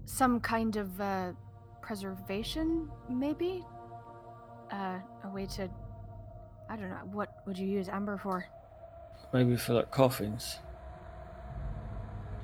Some 0.04 0.40
kind 0.40 0.76
of 0.76 1.00
uh, 1.00 1.32
preservation, 1.82 2.90
maybe? 3.08 3.64
Uh, 4.72 4.98
a 5.24 5.28
way 5.28 5.46
to. 5.46 5.68
I 6.68 6.76
don't 6.76 6.90
know. 6.90 6.96
What 7.12 7.28
would 7.46 7.58
you 7.58 7.66
use 7.66 7.88
amber 7.88 8.16
for? 8.16 8.44
Maybe 9.32 9.56
for 9.56 9.74
like 9.74 9.90
coffins. 9.90 10.58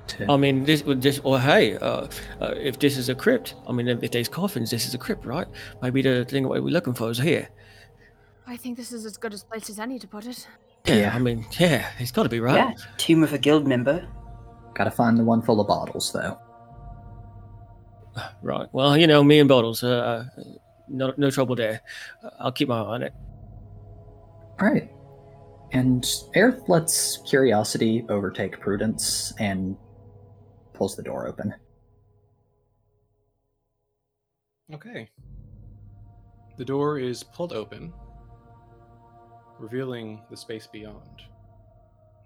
To- 0.07 0.31
I 0.31 0.37
mean, 0.37 0.63
this 0.63 0.83
would 0.83 1.01
just, 1.01 1.21
or 1.23 1.39
hey, 1.39 1.77
uh, 1.77 2.07
uh, 2.41 2.53
if 2.55 2.79
this 2.79 2.97
is 2.97 3.09
a 3.09 3.15
crypt, 3.15 3.55
I 3.67 3.73
mean, 3.73 3.87
if 3.87 4.11
there's 4.11 4.29
coffins, 4.29 4.71
this 4.71 4.85
is 4.87 4.93
a 4.93 4.97
crypt, 4.97 5.25
right? 5.25 5.47
Maybe 5.81 6.01
the 6.01 6.23
thing 6.23 6.47
what 6.47 6.63
we're 6.63 6.69
looking 6.69 6.93
for 6.93 7.09
is 7.09 7.17
here. 7.17 7.49
I 8.45 8.55
think 8.55 8.77
this 8.77 8.93
is 8.93 9.05
as 9.05 9.17
good 9.17 9.33
a 9.33 9.37
place 9.37 9.69
as 9.69 9.79
any 9.79 9.99
to 9.99 10.07
put 10.07 10.25
it. 10.25 10.47
Yeah, 10.87 10.95
Yeah. 10.95 11.15
I 11.15 11.19
mean, 11.19 11.45
yeah, 11.59 11.89
he's 11.97 12.11
got 12.11 12.23
to 12.23 12.29
be 12.29 12.39
right. 12.39 12.55
Yeah, 12.55 12.73
tomb 12.97 13.23
of 13.23 13.33
a 13.33 13.37
guild 13.37 13.67
member. 13.67 14.07
Gotta 14.73 14.91
find 14.91 15.17
the 15.17 15.23
one 15.23 15.41
full 15.41 15.59
of 15.59 15.67
bottles, 15.67 16.11
though. 16.11 16.37
Right. 18.41 18.67
Well, 18.71 18.97
you 18.97 19.05
know, 19.05 19.23
me 19.23 19.39
and 19.39 19.47
bottles, 19.47 19.83
uh, 19.83 20.25
uh, 20.37 20.43
no, 20.87 21.13
no 21.17 21.29
trouble 21.29 21.55
there. 21.55 21.81
Uh, 22.23 22.29
I'll 22.39 22.51
keep 22.51 22.67
my 22.67 22.77
eye 22.79 22.81
on 22.81 23.03
it. 23.03 23.13
Alright. 24.59 24.89
And 25.71 26.03
Aerith 26.35 26.67
lets 26.67 27.17
curiosity 27.29 28.05
overtake 28.09 28.59
prudence 28.59 29.33
and 29.39 29.75
pulls 30.73 30.95
the 30.95 31.03
door 31.03 31.27
open. 31.27 31.53
Okay. 34.73 35.09
The 36.57 36.65
door 36.65 36.97
is 36.97 37.21
pulled 37.21 37.53
open, 37.53 37.93
revealing 39.59 40.21
the 40.29 40.37
space 40.37 40.67
beyond. 40.67 41.21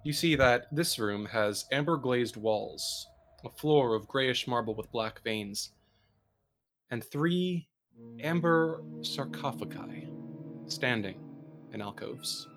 You 0.04 0.14
see 0.14 0.36
that 0.36 0.66
this 0.72 0.98
room 0.98 1.26
has 1.28 1.66
amber 1.72 1.98
glazed 1.98 2.36
walls, 2.38 3.08
a 3.46 3.50
floor 3.50 3.96
of 3.96 4.08
grayish 4.08 4.48
marble 4.48 4.74
with 4.76 4.92
black 4.92 5.22
veins, 5.24 5.72
and 6.90 7.04
three 7.04 7.68
amber 8.22 8.84
sarcophagi 9.02 10.08
standing 10.68 11.20
in 11.74 11.82
alcoves. 11.82 12.48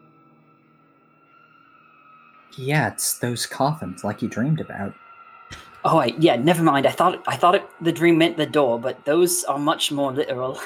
Yeah, 2.56 2.88
it's 2.88 3.18
those 3.18 3.46
coffins 3.46 4.04
like 4.04 4.22
you 4.22 4.28
dreamed 4.28 4.60
about. 4.60 4.94
Oh, 5.84 5.98
I, 5.98 6.14
yeah. 6.18 6.36
Never 6.36 6.62
mind. 6.62 6.86
I 6.86 6.90
thought 6.90 7.22
I 7.26 7.36
thought 7.36 7.56
it, 7.56 7.68
the 7.80 7.92
dream 7.92 8.16
meant 8.16 8.36
the 8.36 8.46
door, 8.46 8.78
but 8.80 9.04
those 9.04 9.44
are 9.44 9.58
much 9.58 9.92
more 9.92 10.12
literal. 10.12 10.58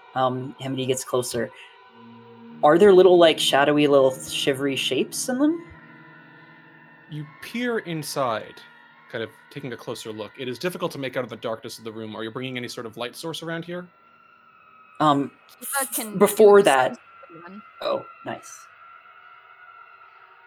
um, 0.14 0.54
Hemedy 0.60 0.86
gets 0.86 1.04
closer. 1.04 1.50
Are 2.66 2.78
there 2.78 2.92
little 2.92 3.16
like 3.16 3.38
shadowy 3.38 3.86
little 3.86 4.12
shivery 4.12 4.74
shapes 4.74 5.28
in 5.28 5.38
them? 5.38 5.64
You 7.08 7.24
peer 7.40 7.78
inside, 7.78 8.60
kind 9.08 9.22
of 9.22 9.30
taking 9.50 9.72
a 9.72 9.76
closer 9.76 10.10
look. 10.10 10.32
It 10.36 10.48
is 10.48 10.58
difficult 10.58 10.90
to 10.90 10.98
make 10.98 11.16
out 11.16 11.22
of 11.22 11.30
the 11.30 11.36
darkness 11.36 11.78
of 11.78 11.84
the 11.84 11.92
room. 11.92 12.16
Are 12.16 12.24
you 12.24 12.32
bringing 12.32 12.56
any 12.56 12.66
sort 12.66 12.84
of 12.84 12.96
light 12.96 13.14
source 13.14 13.44
around 13.44 13.64
here? 13.64 13.86
Um, 14.98 15.30
can 15.94 16.18
before 16.18 16.60
that, 16.62 16.98
oh, 17.82 18.04
nice. 18.24 18.66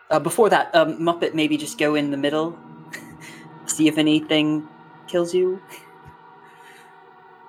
Uh, 0.09 0.19
before 0.19 0.49
that, 0.49 0.75
um, 0.75 0.99
Muppet, 0.99 1.33
maybe 1.33 1.55
just 1.55 1.77
go 1.77 1.95
in 1.95 2.11
the 2.11 2.17
middle, 2.17 2.59
see 3.65 3.87
if 3.87 3.97
anything 3.97 4.67
kills 5.07 5.33
you. 5.33 5.61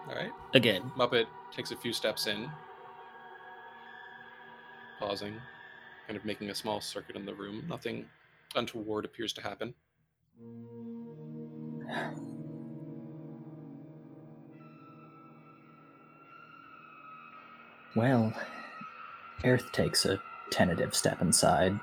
All 0.09 0.15
right. 0.15 0.31
Again. 0.55 0.93
Muppet 0.97 1.27
takes 1.51 1.73
a 1.73 1.77
few 1.77 1.93
steps 1.93 2.29
in, 2.29 2.49
pausing, 5.01 5.35
kind 6.07 6.17
of 6.17 6.25
making 6.25 6.51
a 6.51 6.55
small 6.55 6.81
circuit 6.81 7.17
in 7.17 7.25
the 7.25 7.35
room. 7.35 7.65
Nothing 7.69 8.05
untoward 8.55 9.05
appears 9.05 9.33
to 9.33 9.41
happen. 9.43 9.75
Well, 17.97 18.33
Earth 19.45 19.73
takes 19.73 20.05
a 20.05 20.21
tentative 20.51 20.95
step 20.95 21.21
inside. 21.21 21.79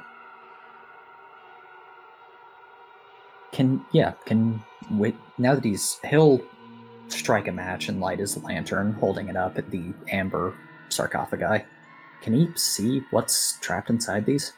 Can 3.52 3.84
yeah, 3.91 4.14
can 4.26 4.64
wait 4.91 5.15
now 5.38 5.56
that 5.56 5.65
he's 5.65 5.99
he'll 6.07 6.41
strike 7.07 7.48
a 7.48 7.52
match 7.52 7.89
and 7.89 7.99
light 7.99 8.19
his 8.19 8.41
lantern, 8.44 8.94
holding 8.94 9.27
it 9.27 9.35
up 9.35 9.57
at 9.57 9.69
the 9.72 9.94
amber 10.10 10.56
sarcophagi. 10.89 11.65
Can 12.22 12.34
he 12.34 12.49
see 12.56 13.03
what's 13.11 13.60
trapped 13.60 13.89
inside 13.89 14.26
these? 14.26 14.53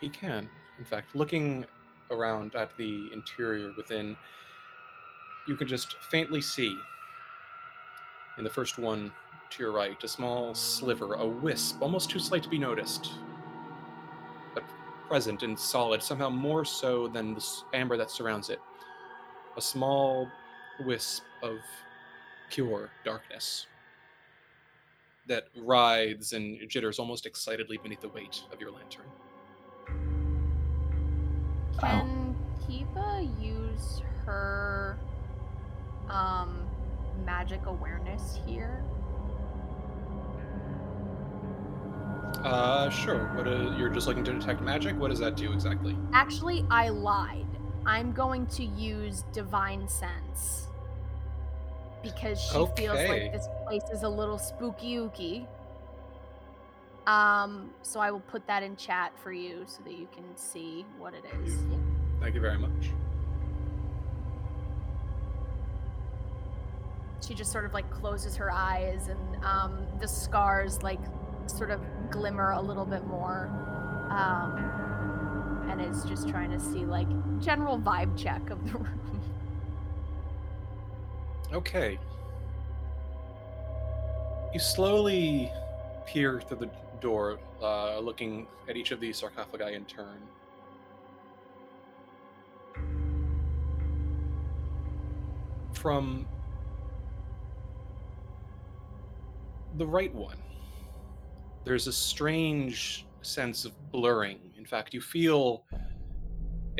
He 0.00 0.08
can. 0.08 0.48
In 0.78 0.84
fact, 0.84 1.14
looking 1.14 1.64
around 2.10 2.54
at 2.54 2.76
the 2.76 3.10
interior 3.12 3.72
within, 3.76 4.16
you 5.46 5.56
can 5.56 5.68
just 5.68 5.96
faintly 6.10 6.40
see 6.40 6.76
in 8.38 8.44
the 8.44 8.50
first 8.50 8.78
one 8.78 9.12
to 9.50 9.62
your 9.62 9.72
right 9.72 10.02
a 10.02 10.08
small 10.08 10.54
sliver, 10.54 11.14
a 11.14 11.26
wisp, 11.26 11.80
almost 11.80 12.10
too 12.10 12.18
slight 12.18 12.42
to 12.42 12.48
be 12.48 12.58
noticed, 12.58 13.12
but 14.54 14.64
present 15.08 15.42
and 15.42 15.58
solid, 15.58 16.02
somehow 16.02 16.28
more 16.28 16.64
so 16.64 17.06
than 17.08 17.34
the 17.34 17.46
amber 17.72 17.96
that 17.96 18.10
surrounds 18.10 18.50
it. 18.50 18.60
A 19.56 19.60
small 19.60 20.28
wisp 20.80 21.22
of 21.42 21.58
pure 22.50 22.90
darkness 23.04 23.66
that 25.26 25.48
writhes 25.56 26.32
and 26.32 26.68
jitters 26.68 26.98
almost 26.98 27.26
excitedly 27.26 27.76
beneath 27.78 28.00
the 28.00 28.08
weight 28.08 28.42
of 28.52 28.60
your 28.60 28.70
lantern. 28.70 29.06
Can 31.78 32.36
Kiva 32.66 33.28
use 33.40 34.02
her 34.24 34.98
um 36.08 36.66
magic 37.24 37.64
awareness 37.66 38.38
here? 38.46 38.82
Uh, 42.44 42.90
sure. 42.90 43.26
What? 43.34 43.48
Uh, 43.48 43.74
you're 43.78 43.88
just 43.88 44.06
looking 44.06 44.24
to 44.24 44.32
detect 44.32 44.60
magic. 44.60 44.98
What 44.98 45.08
does 45.08 45.18
that 45.20 45.36
do 45.36 45.52
exactly? 45.52 45.96
Actually, 46.12 46.66
I 46.70 46.90
lied. 46.90 47.46
I'm 47.86 48.12
going 48.12 48.46
to 48.48 48.64
use 48.64 49.24
divine 49.32 49.88
sense 49.88 50.68
because 52.04 52.40
she 52.40 52.66
feels 52.76 53.08
like 53.08 53.32
this 53.32 53.48
place 53.66 53.82
is 53.92 54.02
a 54.02 54.08
little 54.08 54.38
spooky 54.38 54.96
ooky. 54.96 55.46
Um, 57.06 57.70
so 57.82 58.00
I 58.00 58.10
will 58.10 58.20
put 58.20 58.46
that 58.46 58.62
in 58.62 58.76
chat 58.76 59.12
for 59.18 59.32
you 59.32 59.64
so 59.66 59.82
that 59.84 59.94
you 59.94 60.08
can 60.12 60.24
see 60.36 60.86
what 60.98 61.14
it 61.14 61.24
is. 61.24 61.54
Beautiful. 61.54 61.80
Thank 62.20 62.34
you 62.34 62.40
very 62.40 62.58
much. 62.58 62.90
She 67.26 67.34
just 67.34 67.50
sort 67.50 67.64
of 67.64 67.72
like 67.74 67.90
closes 67.90 68.36
her 68.36 68.50
eyes 68.50 69.08
and 69.08 69.44
um, 69.44 69.86
the 69.98 70.08
scars 70.08 70.82
like 70.82 71.00
sort 71.46 71.70
of 71.70 71.80
glimmer 72.10 72.52
a 72.52 72.60
little 72.60 72.84
bit 72.86 73.06
more. 73.06 73.50
Um, 74.10 74.84
and 75.68 75.80
is 75.80 76.04
just 76.04 76.28
trying 76.28 76.50
to 76.50 76.60
see 76.60 76.84
like 76.84 77.08
general 77.40 77.78
vibe 77.78 78.16
check 78.16 78.50
of 78.50 78.64
the 78.70 78.78
room. 78.78 79.20
Okay. 81.54 82.00
You 84.52 84.58
slowly 84.58 85.52
peer 86.04 86.40
through 86.40 86.58
the 86.58 86.70
door, 87.00 87.38
uh, 87.62 88.00
looking 88.00 88.48
at 88.68 88.76
each 88.76 88.90
of 88.90 88.98
these 88.98 89.18
sarcophagi 89.18 89.74
in 89.74 89.84
turn. 89.84 90.20
From 95.74 96.26
the 99.76 99.86
right 99.86 100.12
one, 100.12 100.38
there's 101.64 101.86
a 101.86 101.92
strange 101.92 103.06
sense 103.22 103.64
of 103.64 103.72
blurring. 103.92 104.40
In 104.58 104.66
fact, 104.66 104.92
you 104.92 105.00
feel 105.00 105.64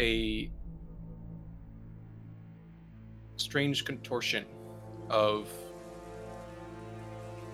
a 0.00 0.50
strange 3.36 3.84
contortion 3.84 4.46
of 5.10 5.48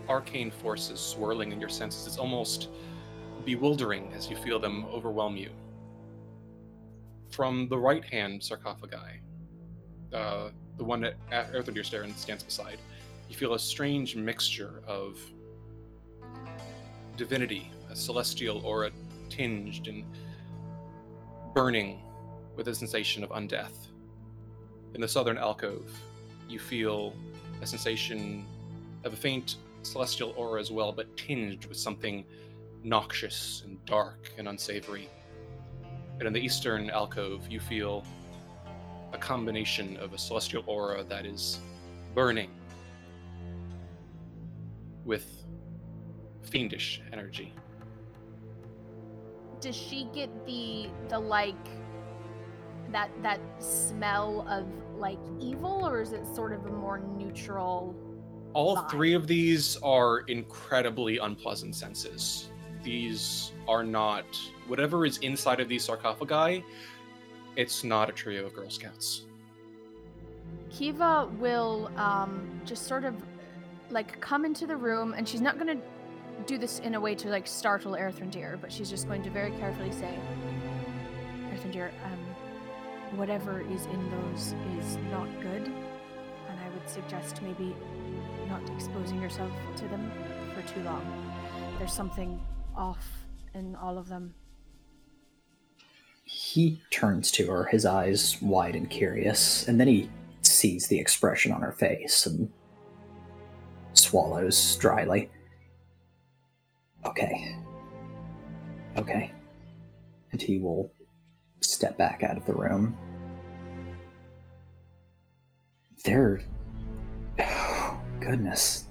arcane 0.08 0.50
forces 0.50 1.00
swirling 1.00 1.52
in 1.52 1.60
your 1.60 1.68
senses. 1.68 2.06
It's 2.06 2.18
almost 2.18 2.68
bewildering 3.44 4.12
as 4.14 4.28
you 4.28 4.36
feel 4.36 4.58
them 4.58 4.84
overwhelm 4.86 5.36
you. 5.36 5.50
From 7.30 7.68
the 7.68 7.78
right 7.78 8.04
hand 8.04 8.42
sarcophagi, 8.42 9.20
uh, 10.12 10.50
the 10.76 10.84
one 10.84 11.00
that 11.00 11.14
Arthur 11.32 11.72
stands 12.16 12.42
beside, 12.42 12.78
you 13.28 13.36
feel 13.36 13.54
a 13.54 13.58
strange 13.58 14.16
mixture 14.16 14.82
of 14.86 15.20
divinity, 17.16 17.70
a 17.88 17.94
celestial 17.94 18.64
aura 18.64 18.90
tinged 19.28 19.86
and 19.86 20.04
burning 21.54 22.02
with 22.56 22.66
a 22.68 22.74
sensation 22.74 23.22
of 23.22 23.30
undeath. 23.30 23.88
In 24.94 25.00
the 25.00 25.08
southern 25.08 25.38
alcove, 25.38 25.90
you 26.48 26.58
feel 26.58 27.14
a 27.60 27.66
sensation 27.66 28.46
of 29.04 29.12
a 29.12 29.16
faint 29.16 29.56
celestial 29.82 30.34
aura 30.36 30.60
as 30.60 30.70
well, 30.70 30.92
but 30.92 31.16
tinged 31.16 31.66
with 31.66 31.76
something 31.76 32.24
noxious 32.82 33.62
and 33.64 33.84
dark 33.84 34.30
and 34.38 34.48
unsavory. 34.48 35.08
And 36.18 36.26
in 36.26 36.32
the 36.32 36.40
eastern 36.40 36.90
alcove, 36.90 37.48
you 37.50 37.60
feel 37.60 38.04
a 39.12 39.18
combination 39.18 39.96
of 39.96 40.12
a 40.12 40.18
celestial 40.18 40.62
aura 40.66 41.02
that 41.04 41.26
is 41.26 41.60
burning 42.14 42.50
with 45.04 45.44
fiendish 46.42 47.02
energy. 47.12 47.54
Does 49.60 49.76
she 49.76 50.08
get 50.14 50.30
the 50.46 50.88
the 51.08 51.18
like 51.18 51.54
that 52.92 53.10
that 53.22 53.40
smell 53.58 54.46
of 54.48 54.66
like 55.00 55.18
evil 55.40 55.86
or 55.86 56.00
is 56.00 56.12
it 56.12 56.24
sort 56.34 56.52
of 56.52 56.64
a 56.66 56.70
more 56.70 57.00
neutral 57.00 57.94
All 58.52 58.76
vibe? 58.76 58.90
three 58.90 59.14
of 59.14 59.26
these 59.26 59.76
are 59.82 60.20
incredibly 60.28 61.18
unpleasant 61.18 61.74
senses. 61.74 62.50
These 62.82 63.52
are 63.66 63.82
not 63.82 64.26
whatever 64.68 65.04
is 65.06 65.18
inside 65.18 65.60
of 65.60 65.68
these 65.68 65.84
sarcophagi. 65.84 66.64
It's 67.56 67.82
not 67.82 68.08
a 68.08 68.12
trio 68.12 68.46
of 68.46 68.54
Girl 68.54 68.70
Scouts. 68.70 69.26
Kiva 70.70 71.28
will 71.38 71.90
um, 71.96 72.60
just 72.64 72.86
sort 72.86 73.04
of 73.04 73.14
like 73.90 74.20
come 74.20 74.44
into 74.44 74.66
the 74.66 74.76
room, 74.76 75.14
and 75.14 75.28
she's 75.28 75.40
not 75.40 75.58
going 75.58 75.76
to 75.78 75.82
do 76.46 76.58
this 76.58 76.78
in 76.78 76.94
a 76.94 77.00
way 77.00 77.14
to 77.16 77.28
like 77.28 77.46
startle 77.46 77.92
Erthrendir, 77.92 78.60
but 78.60 78.70
she's 78.72 78.88
just 78.88 79.08
going 79.08 79.22
to 79.24 79.30
very 79.30 79.50
carefully 79.52 79.92
say, 79.92 80.16
Erthrendir, 81.52 81.90
um, 82.04 82.29
whatever 83.16 83.60
is 83.60 83.86
in 83.86 84.10
those 84.10 84.54
is 84.78 84.96
not 85.10 85.28
good, 85.40 85.66
and 85.66 86.60
I 86.60 86.68
would 86.70 86.88
suggest 86.88 87.42
maybe 87.42 87.74
not 88.48 88.62
exposing 88.70 89.20
yourself 89.20 89.50
to 89.76 89.88
them 89.88 90.10
for 90.54 90.62
too 90.62 90.82
long. 90.82 91.04
There's 91.78 91.92
something 91.92 92.40
off 92.76 93.06
in 93.54 93.74
all 93.76 93.98
of 93.98 94.08
them. 94.08 94.34
He 96.24 96.80
turns 96.90 97.30
to 97.32 97.46
her, 97.48 97.64
his 97.64 97.84
eyes 97.84 98.40
wide 98.40 98.76
and 98.76 98.88
curious, 98.88 99.66
and 99.66 99.80
then 99.80 99.88
he 99.88 100.08
sees 100.42 100.86
the 100.86 100.98
expression 100.98 101.52
on 101.52 101.60
her 101.60 101.72
face 101.72 102.26
and 102.26 102.50
swallows 103.92 104.76
dryly. 104.76 105.30
Okay. 107.04 107.56
Okay. 108.96 109.32
And 110.32 110.40
he 110.40 110.58
will 110.58 110.92
step 111.60 111.96
back 111.96 112.22
out 112.22 112.36
of 112.36 112.44
the 112.46 112.54
room. 112.54 112.96
They're. 116.04 116.40
goodness. 118.20 118.84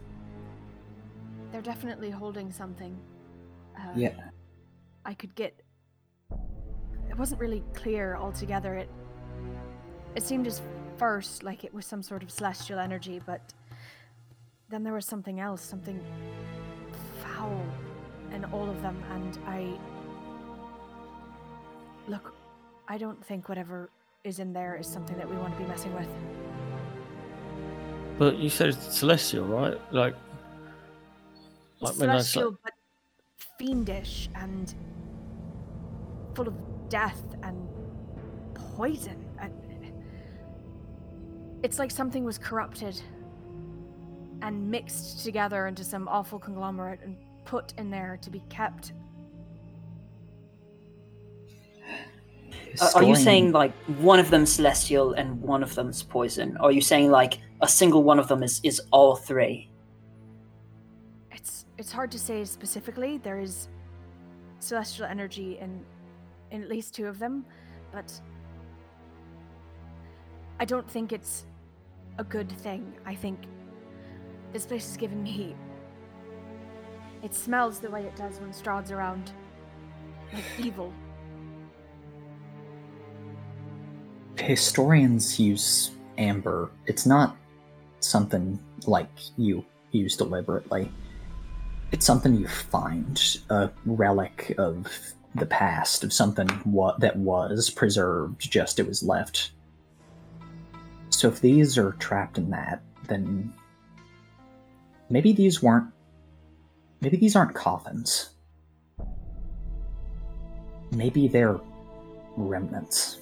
They're 1.52 1.62
definitely 1.62 2.10
holding 2.10 2.52
something. 2.52 2.98
Uh, 3.78 3.94
Yeah. 3.96 4.30
I 5.06 5.14
could 5.14 5.34
get. 5.36 5.60
It 7.10 7.18
wasn't 7.18 7.42
really 7.42 7.64
clear 7.74 8.16
altogether. 8.16 8.76
It. 8.76 8.90
It 10.16 10.24
seemed 10.24 10.46
as 10.46 10.62
first 10.98 11.44
like 11.44 11.64
it 11.64 11.74
was 11.74 11.86
some 11.86 12.04
sort 12.04 12.22
of 12.22 12.30
celestial 12.30 12.80
energy, 12.80 13.22
but 13.26 13.54
then 14.70 14.84
there 14.84 14.94
was 14.94 15.06
something 15.06 15.40
else, 15.40 15.62
something 15.62 16.00
foul 17.24 17.64
in 18.32 18.46
all 18.46 18.70
of 18.70 18.82
them, 18.82 19.02
and 19.12 19.38
I. 19.48 19.80
Look, 22.08 22.34
I 22.90 22.98
don't 22.98 23.24
think 23.24 23.48
whatever 23.48 23.90
is 24.24 24.40
in 24.40 24.52
there 24.52 24.76
is 24.76 24.88
something 24.88 25.16
that 25.18 25.30
we 25.30 25.38
want 25.38 25.54
to 25.54 25.60
be 25.62 25.68
messing 25.68 25.94
with. 25.94 26.08
But 28.18 28.38
you 28.38 28.50
said 28.50 28.70
it's 28.70 28.98
celestial, 28.98 29.46
right? 29.46 29.80
Like, 29.94 30.16
like 31.80 31.96
when 31.96 32.10
I 32.10 32.18
s- 32.18 32.32
celestial, 32.32 32.58
but 32.64 32.74
fiendish 33.58 34.30
and 34.36 34.74
full 36.34 36.48
of 36.48 36.56
death 36.90 37.22
and 37.44 37.68
poison. 38.76 39.26
It's 41.62 41.78
like 41.78 41.92
something 41.92 42.24
was 42.24 42.38
corrupted 42.38 43.02
and 44.42 44.72
mixed 44.72 45.26
together 45.26 45.68
into 45.68 45.84
some 45.84 46.08
awful 46.08 46.40
conglomerate 46.40 47.02
and 47.04 47.18
put 47.44 47.74
in 47.78 47.90
there 47.90 48.18
to 48.22 48.30
be 48.30 48.42
kept. 48.50 48.94
Uh, 52.82 52.90
are 52.96 53.04
you 53.04 53.16
saying 53.16 53.52
like 53.52 53.74
one 54.00 54.20
of 54.20 54.30
them's 54.30 54.52
celestial 54.52 55.14
and 55.14 55.42
one 55.42 55.64
of 55.64 55.76
them's 55.76 56.04
poison? 56.04 56.58
Or 56.60 56.70
are 56.70 56.72
you 56.72 56.82
saying 56.82 57.10
like 57.12 57.40
a 57.62 57.68
single 57.68 58.04
one 58.04 58.20
of 58.20 58.28
them 58.28 58.44
is, 58.44 58.60
is 58.64 58.82
all 58.92 59.16
three? 59.16 59.70
It's 61.32 61.66
it's 61.78 61.92
hard 61.92 62.12
to 62.12 62.20
say 62.20 62.46
specifically. 62.46 63.18
There 63.18 63.40
is 63.40 63.70
celestial 64.60 65.06
energy 65.06 65.58
in 65.60 65.84
in 66.52 66.64
at 66.64 66.70
least 66.70 66.94
two 66.94 67.08
of 67.08 67.20
them, 67.20 67.46
but 67.92 68.12
I 70.60 70.66
don't 70.66 70.90
think 70.90 71.12
it's 71.14 71.46
a 72.18 72.24
good 72.24 72.52
thing. 72.52 72.94
I 73.06 73.16
think 73.16 73.40
this 74.52 74.66
place 74.66 74.90
is 74.90 74.98
giving 74.98 75.24
me. 75.24 75.56
It 77.24 77.34
smells 77.34 77.80
the 77.80 77.90
way 77.90 78.04
it 78.04 78.16
does 78.16 78.40
when 78.40 78.52
Strahd's 78.52 78.92
around, 78.92 79.32
like 80.34 80.44
evil. 80.60 80.94
Historians 84.42 85.40
use 85.40 85.92
amber. 86.18 86.70
It's 86.86 87.06
not 87.06 87.38
something 88.00 88.60
like 88.88 89.10
you 89.38 89.66
use 89.92 90.16
deliberately. 90.16 90.92
It's 91.92 92.06
something 92.06 92.36
you 92.36 92.48
find, 92.48 93.38
a 93.50 93.70
relic 93.86 94.54
of 94.58 94.88
the 95.36 95.46
past, 95.46 96.04
of 96.04 96.14
something 96.14 96.48
that 97.00 97.16
was 97.18 97.70
preserved, 97.70 98.52
just 98.52 98.80
it 98.80 98.88
was 98.88 99.04
left. 99.04 99.52
So 101.10 101.28
if 101.28 101.42
these 101.42 101.78
are 101.78 101.94
trapped 101.94 102.38
in 102.38 102.50
that, 102.52 102.82
then 103.08 103.54
maybe 105.10 105.34
these 105.34 105.62
weren't. 105.62 105.92
Maybe 107.02 107.18
these 107.18 107.36
aren't 107.36 107.56
coffins. 107.56 108.30
Maybe 110.92 111.28
they're 111.28 111.60
remnants. 112.36 113.18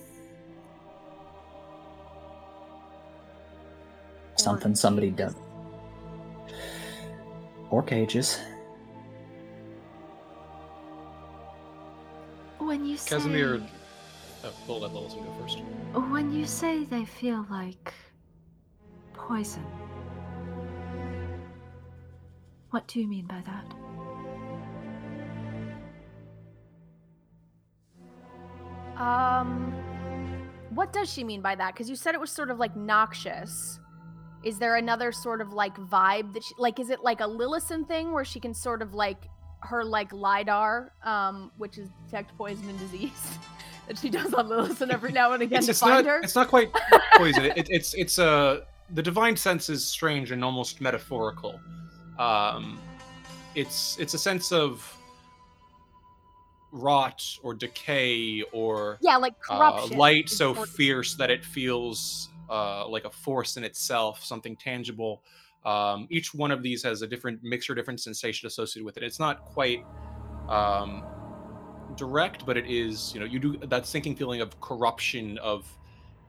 Something 4.37 4.75
somebody 4.75 5.09
done. 5.09 5.35
Or 7.69 7.83
cages. 7.83 8.39
When 12.59 12.85
you 12.85 12.97
say 12.97 13.15
Kasimir. 13.17 13.67
Oh, 14.43 14.53
we'll 14.67 14.79
let 14.79 14.91
Lillison 14.91 15.25
go 15.25 15.33
first. 15.41 15.59
when 16.11 16.31
you 16.31 16.45
say 16.45 16.83
they 16.85 17.05
feel 17.05 17.45
like 17.49 17.93
poison, 19.13 19.65
what 22.69 22.87
do 22.87 22.99
you 22.99 23.07
mean 23.07 23.25
by 23.25 23.41
that? 23.45 23.65
Um, 29.01 29.73
what 30.71 30.91
does 30.93 31.11
she 31.11 31.23
mean 31.23 31.41
by 31.41 31.55
that? 31.55 31.73
Because 31.73 31.89
you 31.89 31.95
said 31.95 32.15
it 32.15 32.21
was 32.21 32.31
sort 32.31 32.49
of 32.49 32.59
like 32.59 32.75
noxious. 32.75 33.79
Is 34.47 34.57
there 34.59 34.77
another 34.77 35.11
sort 35.11 35.41
of 35.41 35.51
like 35.51 35.75
vibe 35.77 36.33
that 36.33 36.43
she 36.43 36.53
like? 36.57 36.79
Is 36.79 36.89
it 36.89 37.01
like 37.03 37.19
a 37.19 37.25
Lillison 37.27 37.85
thing 37.87 38.13
where 38.13 38.23
she 38.23 38.39
can 38.39 38.53
sort 38.53 38.81
of 38.81 38.93
like 38.93 39.27
her 39.63 39.83
like 39.83 40.13
lidar, 40.13 40.93
um, 41.03 41.51
which 41.57 41.77
is 41.77 41.89
detect 42.05 42.35
poison 42.37 42.69
and 42.69 42.79
disease, 42.79 43.37
that 43.87 43.97
she 43.97 44.09
does 44.09 44.33
on 44.33 44.47
Lillison 44.47 44.89
every 44.89 45.11
now 45.11 45.33
and 45.33 45.43
again 45.43 45.57
It's, 45.57 45.65
to 45.67 45.71
it's 45.71 45.79
find 45.81 46.05
not. 46.05 46.05
her? 46.05 46.19
It's 46.23 46.35
not 46.35 46.47
quite 46.47 46.69
poison. 47.17 47.43
It, 47.45 47.67
it's 47.69 47.93
it's 47.95 48.19
uh, 48.19 48.61
the 48.91 49.01
divine 49.03 49.35
sense 49.35 49.69
is 49.69 49.85
strange 49.85 50.31
and 50.31 50.43
almost 50.45 50.79
metaphorical. 50.79 51.59
Um, 52.17 52.79
it's 53.53 53.97
it's 53.99 54.13
a 54.13 54.17
sense 54.19 54.53
of 54.53 54.95
rot 56.71 57.21
or 57.43 57.53
decay 57.53 58.43
or 58.53 58.97
Yeah, 59.01 59.17
like 59.17 59.33
uh, 59.49 59.57
corruption. 59.57 59.97
light 59.97 60.29
so 60.29 60.53
fierce 60.53 61.15
that 61.15 61.29
it 61.31 61.43
feels 61.43 62.29
uh, 62.49 62.87
like 62.87 63.05
a 63.05 63.09
force 63.09 63.57
in 63.57 63.63
itself, 63.63 64.23
something 64.23 64.55
tangible. 64.55 65.23
Um, 65.65 66.07
each 66.09 66.33
one 66.33 66.51
of 66.51 66.63
these 66.63 66.83
has 66.83 67.01
a 67.01 67.07
different 67.07 67.43
mixture, 67.43 67.75
different 67.75 67.99
sensation 67.99 68.47
associated 68.47 68.85
with 68.85 68.97
it. 68.97 69.03
It's 69.03 69.19
not 69.19 69.43
quite 69.45 69.85
um, 70.47 71.03
direct, 71.95 72.45
but 72.45 72.57
it 72.57 72.65
is. 72.67 73.13
You 73.13 73.19
know, 73.19 73.25
you 73.25 73.39
do 73.39 73.57
that 73.57 73.85
sinking 73.85 74.15
feeling 74.15 74.41
of 74.41 74.59
corruption 74.61 75.37
of 75.39 75.67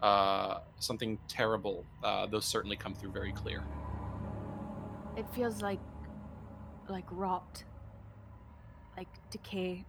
uh, 0.02 0.60
something 0.78 1.18
terrible. 1.28 1.84
Uh, 2.02 2.26
those 2.26 2.44
certainly 2.44 2.76
come 2.76 2.94
through 2.94 3.12
very 3.12 3.32
clear. 3.32 3.62
It 5.16 5.26
feels 5.34 5.62
like 5.62 5.80
like 6.88 7.06
rot, 7.10 7.62
like 8.96 9.08
decay. 9.30 9.84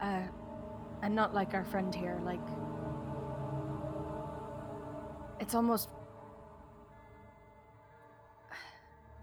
Uh, 0.00 0.22
and 1.02 1.14
not 1.14 1.34
like 1.34 1.54
our 1.54 1.64
friend 1.64 1.94
here. 1.94 2.20
Like 2.24 2.40
it's 5.40 5.54
almost. 5.54 5.88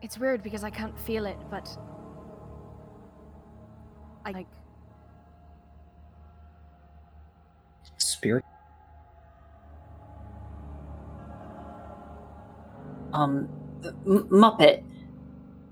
It's 0.01 0.17
weird 0.17 0.41
because 0.41 0.63
I 0.63 0.69
can't 0.69 0.97
feel 0.99 1.25
it, 1.25 1.37
but 1.49 1.69
I 4.25 4.31
like. 4.31 4.47
Spirit. 7.97 8.43
Um, 13.13 13.49
M- 13.83 14.27
Muppet, 14.29 14.83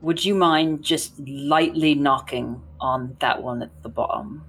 would 0.02 0.24
you 0.24 0.36
mind 0.36 0.84
just 0.84 1.20
lightly 1.28 1.95
knocking 1.95 2.61
on 2.80 3.16
that 3.20 3.41
one 3.41 3.61
at 3.61 3.84
the 3.84 3.90
bottom? 3.90 4.44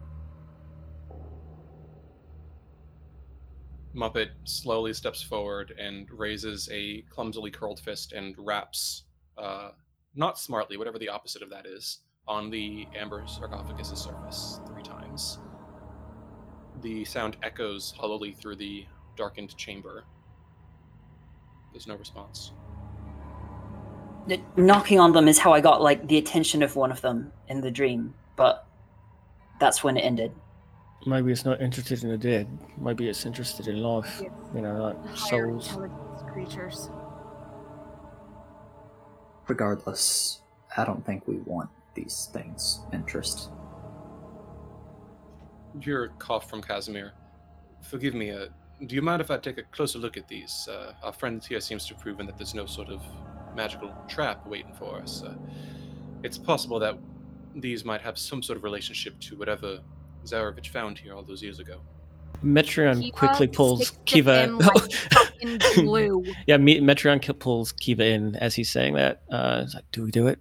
Muppet 3.94 4.30
slowly 4.44 4.92
steps 4.92 5.22
forward 5.22 5.74
and 5.78 6.08
raises 6.12 6.68
a 6.72 7.02
clumsily 7.10 7.50
curled 7.50 7.80
fist 7.80 8.12
and 8.12 8.34
raps, 8.38 9.04
uh, 9.36 9.70
not 10.14 10.38
smartly, 10.38 10.76
whatever 10.76 10.98
the 10.98 11.08
opposite 11.08 11.42
of 11.42 11.50
that 11.50 11.66
is, 11.66 11.98
on 12.28 12.50
the 12.50 12.86
amber 12.96 13.24
sarcophagus's 13.26 13.98
surface 14.00 14.60
three 14.68 14.82
times. 14.82 15.38
The 16.82 17.04
sound 17.04 17.36
echoes 17.42 17.92
hollowly 17.96 18.32
through 18.32 18.56
the 18.56 18.86
darkened 19.16 19.56
chamber. 19.56 20.04
There's 21.72 21.86
no 21.86 21.96
response. 21.96 22.52
Knocking 24.56 25.00
on 25.00 25.12
them 25.12 25.26
is 25.26 25.38
how 25.38 25.52
I 25.52 25.60
got 25.60 25.82
like 25.82 26.06
the 26.06 26.18
attention 26.18 26.62
of 26.62 26.76
one 26.76 26.92
of 26.92 27.00
them 27.00 27.32
in 27.48 27.60
the 27.60 27.70
dream, 27.70 28.14
but 28.36 28.66
that's 29.58 29.82
when 29.82 29.96
it 29.96 30.02
ended. 30.02 30.32
Maybe 31.06 31.32
it's 31.32 31.44
not 31.44 31.62
interested 31.62 32.02
in 32.04 32.10
the 32.10 32.18
dead. 32.18 32.46
Maybe 32.78 33.08
it's 33.08 33.24
interested 33.24 33.68
in 33.68 33.82
life. 33.82 34.22
You 34.54 34.60
know, 34.60 34.82
like 34.82 35.06
higher 35.16 35.48
souls. 35.48 35.68
intelligence 35.68 36.22
creatures. 36.30 36.90
Regardless, 39.48 40.42
I 40.76 40.84
don't 40.84 41.04
think 41.04 41.26
we 41.26 41.38
want 41.38 41.70
these 41.94 42.28
things' 42.32 42.80
interest. 42.92 43.50
You 45.74 45.80
hear 45.80 46.04
a 46.04 46.08
cough 46.10 46.50
from 46.50 46.62
Kasimir. 46.62 47.12
Forgive 47.82 48.14
me, 48.14 48.30
uh, 48.30 48.46
do 48.86 48.94
you 48.94 49.02
mind 49.02 49.22
if 49.22 49.30
I 49.30 49.38
take 49.38 49.58
a 49.58 49.62
closer 49.62 49.98
look 49.98 50.16
at 50.16 50.28
these? 50.28 50.68
Uh, 50.70 50.92
our 51.02 51.12
friend 51.12 51.42
here 51.44 51.60
seems 51.60 51.86
to 51.86 51.94
have 51.94 52.02
proven 52.02 52.26
that 52.26 52.36
there's 52.36 52.54
no 52.54 52.66
sort 52.66 52.88
of 52.88 53.02
magical 53.54 53.92
trap 54.08 54.46
waiting 54.46 54.72
for 54.74 54.96
us. 55.00 55.22
Uh, 55.22 55.34
it's 56.22 56.38
possible 56.38 56.78
that 56.78 56.98
these 57.54 57.84
might 57.84 58.00
have 58.00 58.18
some 58.18 58.42
sort 58.42 58.56
of 58.56 58.64
relationship 58.64 59.18
to 59.20 59.36
whatever 59.36 59.80
Zarovich 60.24 60.68
found 60.68 60.98
here 60.98 61.14
all 61.14 61.22
those 61.22 61.42
years 61.42 61.58
ago. 61.58 61.80
Metreon 62.44 63.02
Kiva 63.02 63.16
quickly 63.16 63.48
pulls 63.48 63.92
Kiva. 64.04 64.42
him 64.42 64.58
like 64.58 64.92
yeah, 66.46 66.56
Metreon 66.56 67.20
ki- 67.20 67.32
pulls 67.34 67.72
Kiva 67.72 68.04
in 68.06 68.36
as 68.36 68.54
he's 68.54 68.70
saying 68.70 68.94
that. 68.94 69.22
Uh, 69.30 69.62
he's 69.62 69.74
like, 69.74 69.84
"Do 69.92 70.04
we 70.04 70.10
do 70.10 70.26
it?" 70.26 70.38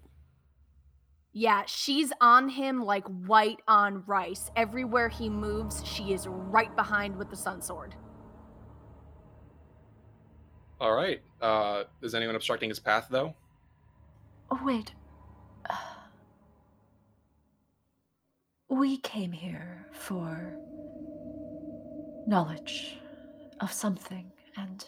Yeah, 1.31 1.63
she's 1.65 2.11
on 2.21 2.49
him 2.49 2.83
like 2.83 3.05
white 3.05 3.59
on 3.67 4.03
rice. 4.07 4.49
Everywhere 4.55 5.09
he 5.09 5.29
moves, 5.29 5.85
she 5.85 6.13
is 6.13 6.27
right 6.27 6.75
behind 6.75 7.15
with 7.15 7.29
the 7.29 7.35
sun 7.35 7.61
sword. 7.61 7.95
All 10.81 10.93
right. 10.93 11.21
Uh, 11.41 11.83
is 12.01 12.15
anyone 12.15 12.35
obstructing 12.35 12.69
his 12.69 12.79
path, 12.79 13.07
though? 13.09 13.35
Oh, 14.49 14.59
wait. 14.63 14.93
We 18.69 18.97
came 18.97 19.31
here 19.31 19.87
for 19.91 20.55
knowledge 22.27 22.99
of 23.59 23.71
something 23.73 24.31
and 24.57 24.85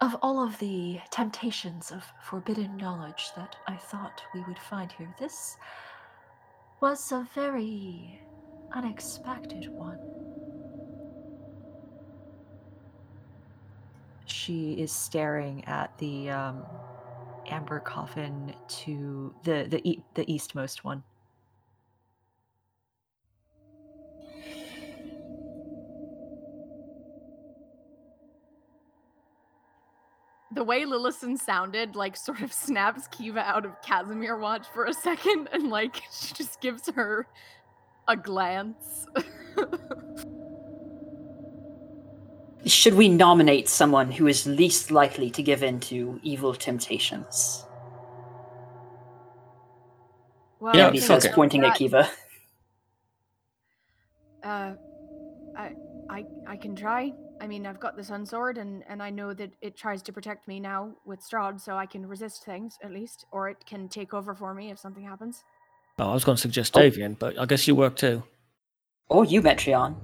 of 0.00 0.16
all 0.22 0.42
of 0.42 0.58
the 0.58 1.00
temptations 1.10 1.90
of 1.90 2.02
forbidden 2.22 2.76
knowledge 2.78 3.30
that 3.36 3.56
I 3.66 3.76
thought 3.76 4.22
we 4.34 4.42
would 4.44 4.58
find 4.58 4.90
here. 4.92 5.14
This 5.18 5.58
was 6.80 7.12
a 7.12 7.28
very 7.34 8.22
unexpected 8.72 9.68
one. 9.70 9.98
She 14.24 14.74
is 14.74 14.92
staring 14.92 15.64
at 15.66 15.96
the 15.98 16.30
um, 16.30 16.64
amber 17.48 17.80
coffin 17.80 18.54
to 18.68 19.34
the 19.42 19.66
the 19.68 19.86
e- 19.86 20.02
the 20.14 20.30
eastmost 20.32 20.84
one. 20.84 21.02
The 30.52 30.64
way 30.64 30.84
Lillison 30.84 31.36
sounded, 31.38 31.94
like, 31.94 32.16
sort 32.16 32.40
of 32.40 32.52
snaps 32.52 33.06
Kiva 33.08 33.40
out 33.40 33.66
of 33.66 33.72
Kasimir 33.82 34.40
watch 34.40 34.66
for 34.72 34.86
a 34.86 34.94
second, 34.94 35.48
and 35.52 35.68
like 35.68 35.96
she 36.12 36.32
just 36.34 36.60
gives 36.60 36.88
her 36.90 37.26
a 38.06 38.16
glance. 38.16 39.06
Should 42.64 42.94
we 42.94 43.08
nominate 43.08 43.68
someone 43.68 44.10
who 44.10 44.26
is 44.26 44.46
least 44.46 44.90
likely 44.90 45.30
to 45.30 45.42
give 45.42 45.62
in 45.62 45.80
to 45.80 46.18
evil 46.22 46.54
temptations? 46.54 47.64
well, 50.60 50.74
Yeah, 50.74 50.84
I 50.84 50.86
Andy 50.88 50.98
think 50.98 51.08
says, 51.08 51.24
okay. 51.26 51.34
pointing 51.34 51.64
at 51.64 51.76
Kiva. 51.76 52.10
Uh, 54.42 54.74
I, 55.56 55.72
I, 56.10 56.24
I 56.48 56.56
can 56.56 56.74
try. 56.74 57.12
I 57.40 57.46
mean, 57.46 57.66
I've 57.66 57.80
got 57.80 57.96
the 57.96 58.04
sun 58.04 58.26
sword, 58.26 58.58
and 58.58 58.82
and 58.88 59.02
I 59.02 59.10
know 59.10 59.32
that 59.34 59.52
it 59.60 59.76
tries 59.76 60.02
to 60.02 60.12
protect 60.12 60.48
me 60.48 60.60
now 60.60 60.94
with 61.04 61.20
Strahd, 61.20 61.60
so 61.60 61.76
I 61.76 61.86
can 61.86 62.06
resist 62.06 62.44
things 62.44 62.78
at 62.82 62.90
least, 62.90 63.26
or 63.30 63.48
it 63.48 63.64
can 63.66 63.88
take 63.88 64.12
over 64.12 64.34
for 64.34 64.54
me 64.54 64.70
if 64.70 64.78
something 64.78 65.04
happens. 65.04 65.44
Oh, 65.98 66.10
I 66.10 66.14
was 66.14 66.24
going 66.24 66.36
to 66.36 66.40
suggest 66.42 66.76
Oh. 66.76 66.80
Davian, 66.80 67.18
but 67.18 67.38
I 67.38 67.46
guess 67.46 67.66
you 67.66 67.74
work 67.74 67.96
too. 67.96 68.22
Or 69.08 69.24
you, 69.24 69.40
Metreon. 69.42 69.96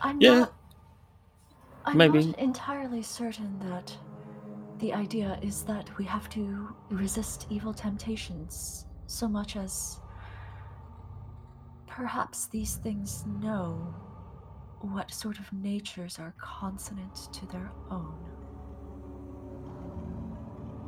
I'm 0.00 0.20
Yeah, 0.20 0.40
not. 0.40 0.54
I'm 1.84 1.96
maybe. 1.96 2.26
not 2.26 2.38
entirely 2.38 3.02
certain 3.02 3.58
that 3.60 3.96
the 4.78 4.92
idea 4.92 5.38
is 5.42 5.64
that 5.64 5.96
we 5.98 6.04
have 6.04 6.28
to 6.30 6.74
resist 6.90 7.46
evil 7.50 7.72
temptations 7.74 8.86
so 9.06 9.26
much 9.26 9.56
as 9.56 10.00
perhaps 11.86 12.46
these 12.46 12.76
things 12.76 13.24
know 13.40 13.94
what 14.80 15.12
sort 15.12 15.38
of 15.38 15.52
natures 15.52 16.18
are 16.18 16.34
consonant 16.40 17.32
to 17.32 17.46
their 17.46 17.70
own. 17.90 18.14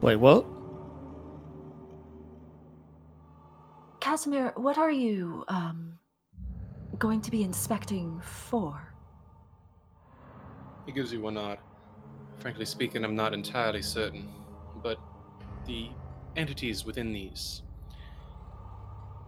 Wait, 0.00 0.16
what? 0.16 0.46
Kasimir, 4.00 4.56
what 4.56 4.78
are 4.78 4.90
you 4.90 5.44
um 5.48 5.98
going 6.98 7.20
to 7.20 7.30
be 7.30 7.42
inspecting 7.42 8.20
for? 8.20 8.94
He 10.86 10.92
gives 10.92 11.12
you 11.12 11.20
one 11.20 11.34
nod. 11.34 11.58
Frankly 12.38 12.64
speaking, 12.64 13.04
I'm 13.04 13.14
not 13.14 13.34
entirely 13.34 13.82
certain, 13.82 14.28
but 14.82 14.98
the 15.66 15.90
entities 16.36 16.84
within 16.84 17.12
these. 17.12 17.62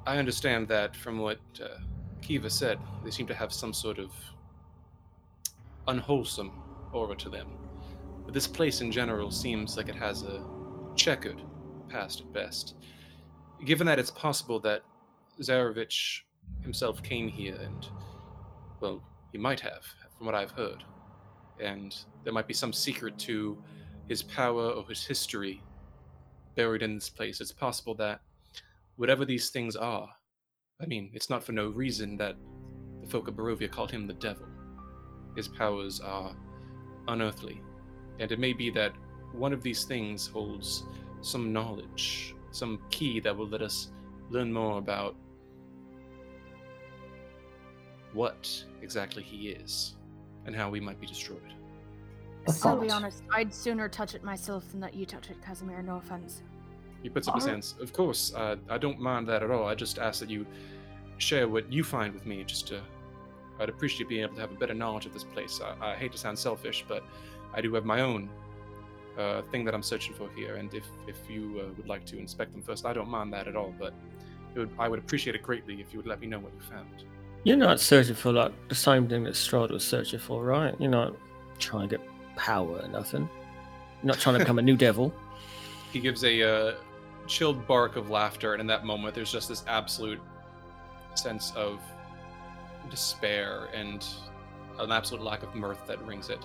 I 0.06 0.16
understand 0.16 0.66
that 0.68 0.96
from 0.96 1.18
what 1.18 1.38
uh, 1.62 1.78
Kiva 2.22 2.50
said, 2.50 2.78
they 3.04 3.10
seem 3.10 3.26
to 3.26 3.34
have 3.34 3.52
some 3.52 3.72
sort 3.72 3.98
of 3.98 4.10
unwholesome 5.88 6.52
aura 6.92 7.16
to 7.16 7.28
them. 7.28 7.48
But 8.24 8.34
this 8.34 8.46
place 8.46 8.80
in 8.80 8.92
general 8.92 9.30
seems 9.30 9.76
like 9.76 9.88
it 9.88 9.96
has 9.96 10.22
a 10.22 10.44
checkered 10.96 11.40
past 11.88 12.20
at 12.20 12.32
best. 12.32 12.74
Given 13.64 13.86
that 13.86 13.98
it's 13.98 14.10
possible 14.10 14.60
that 14.60 14.82
Zarovich 15.40 16.20
himself 16.62 17.02
came 17.02 17.28
here 17.28 17.56
and, 17.56 17.86
well, 18.80 19.02
he 19.32 19.38
might 19.38 19.60
have, 19.60 19.84
from 20.16 20.26
what 20.26 20.34
I've 20.34 20.50
heard 20.50 20.84
and 21.62 21.96
there 22.24 22.32
might 22.32 22.48
be 22.48 22.54
some 22.54 22.72
secret 22.72 23.18
to 23.18 23.56
his 24.08 24.22
power 24.22 24.70
or 24.70 24.84
his 24.86 25.06
history 25.06 25.62
buried 26.56 26.82
in 26.82 26.94
this 26.94 27.08
place. 27.08 27.40
It's 27.40 27.52
possible 27.52 27.94
that 27.96 28.20
whatever 28.96 29.24
these 29.24 29.50
things 29.50 29.76
are, 29.76 30.08
I 30.80 30.86
mean, 30.86 31.10
it's 31.14 31.30
not 31.30 31.44
for 31.44 31.52
no 31.52 31.68
reason 31.68 32.16
that 32.18 32.36
the 33.00 33.06
folk 33.06 33.28
of 33.28 33.34
Barovia 33.34 33.70
called 33.70 33.90
him 33.90 34.06
the 34.06 34.14
devil. 34.14 34.46
His 35.36 35.48
powers 35.48 36.00
are 36.00 36.34
unearthly, 37.08 37.60
and 38.18 38.30
it 38.30 38.38
may 38.38 38.52
be 38.52 38.70
that 38.70 38.92
one 39.32 39.52
of 39.52 39.62
these 39.62 39.84
things 39.84 40.26
holds 40.26 40.84
some 41.20 41.52
knowledge, 41.52 42.34
some 42.50 42.80
key 42.90 43.20
that 43.20 43.36
will 43.36 43.48
let 43.48 43.62
us 43.62 43.90
learn 44.30 44.52
more 44.52 44.78
about 44.78 45.16
what 48.12 48.64
exactly 48.82 49.22
he 49.22 49.48
is 49.48 49.96
and 50.44 50.54
how 50.54 50.68
we 50.68 50.80
might 50.80 51.00
be 51.00 51.06
destroyed. 51.06 51.54
A 52.48 52.52
I'll 52.64 52.76
be 52.76 52.90
honest, 52.90 53.22
I'd 53.32 53.54
sooner 53.54 53.88
touch 53.88 54.14
it 54.14 54.24
myself 54.24 54.68
than 54.70 54.80
that 54.80 54.94
you 54.94 55.06
touch 55.06 55.30
it, 55.30 55.36
Kasimir. 55.40 55.82
No 55.84 55.96
offense. 55.96 56.42
He 57.02 57.08
puts 57.08 57.28
up 57.28 57.36
his 57.36 57.46
Are- 57.46 57.50
hands. 57.50 57.74
Of 57.80 57.92
course, 57.92 58.34
uh, 58.34 58.56
I 58.68 58.78
don't 58.78 59.00
mind 59.00 59.28
that 59.28 59.42
at 59.42 59.50
all. 59.50 59.66
I 59.66 59.74
just 59.74 59.98
ask 59.98 60.20
that 60.20 60.30
you 60.30 60.44
share 61.18 61.48
what 61.48 61.72
you 61.72 61.84
find 61.84 62.12
with 62.12 62.26
me. 62.26 62.42
Just 62.44 62.66
to, 62.68 62.82
I'd 63.62 63.68
appreciate 63.68 64.08
being 64.08 64.22
able 64.22 64.34
to 64.34 64.40
have 64.40 64.50
a 64.50 64.56
better 64.56 64.74
knowledge 64.74 65.06
of 65.06 65.12
this 65.12 65.24
place. 65.24 65.60
I, 65.62 65.92
I 65.92 65.94
hate 65.94 66.12
to 66.12 66.18
sound 66.18 66.38
selfish, 66.38 66.84
but 66.88 67.04
I 67.54 67.60
do 67.60 67.72
have 67.74 67.84
my 67.84 68.00
own 68.00 68.28
uh, 69.18 69.42
thing 69.50 69.64
that 69.64 69.74
I'm 69.74 69.82
searching 69.82 70.14
for 70.14 70.28
here. 70.34 70.56
And 70.56 70.72
if 70.74 70.84
if 71.06 71.18
you 71.28 71.60
uh, 71.60 71.72
would 71.76 71.88
like 71.88 72.04
to 72.06 72.18
inspect 72.18 72.52
them 72.52 72.62
first, 72.62 72.84
I 72.86 72.92
don't 72.92 73.08
mind 73.08 73.32
that 73.32 73.46
at 73.46 73.56
all. 73.56 73.74
But 73.78 73.94
it 74.54 74.58
would, 74.58 74.70
I 74.78 74.88
would 74.88 74.98
appreciate 74.98 75.36
it 75.36 75.42
greatly 75.42 75.80
if 75.80 75.92
you 75.92 75.98
would 75.98 76.06
let 76.06 76.20
me 76.20 76.26
know 76.26 76.38
what 76.38 76.52
you 76.54 76.60
found. 76.60 77.04
You're 77.44 77.56
not 77.56 77.80
searching 77.80 78.14
for 78.14 78.32
like 78.32 78.52
the 78.68 78.74
same 78.74 79.08
thing 79.08 79.24
that 79.24 79.34
Strahd 79.34 79.70
was 79.70 79.84
searching 79.84 80.20
for, 80.20 80.44
right? 80.44 80.74
You're 80.78 80.90
not 80.90 81.16
trying 81.58 81.88
to 81.88 81.98
get 81.98 82.06
power 82.36 82.80
or 82.80 82.88
nothing. 82.88 83.28
You're 84.02 84.08
not 84.08 84.18
trying 84.18 84.34
to 84.34 84.38
become 84.40 84.58
a 84.58 84.62
new 84.62 84.76
devil. 84.88 85.12
He 85.92 86.00
gives 86.00 86.24
a 86.24 86.42
uh, 86.42 86.74
chilled 87.26 87.66
bark 87.66 87.96
of 87.96 88.10
laughter, 88.10 88.52
and 88.52 88.60
in 88.60 88.66
that 88.68 88.84
moment, 88.84 89.14
there's 89.14 89.32
just 89.32 89.48
this 89.48 89.64
absolute 89.66 90.20
sense 91.14 91.52
of 91.54 91.80
despair 92.92 93.70
and 93.74 94.06
an 94.78 94.92
absolute 94.92 95.24
lack 95.24 95.42
of 95.42 95.54
mirth 95.54 95.84
that 95.86 96.00
rings 96.06 96.28
it. 96.28 96.44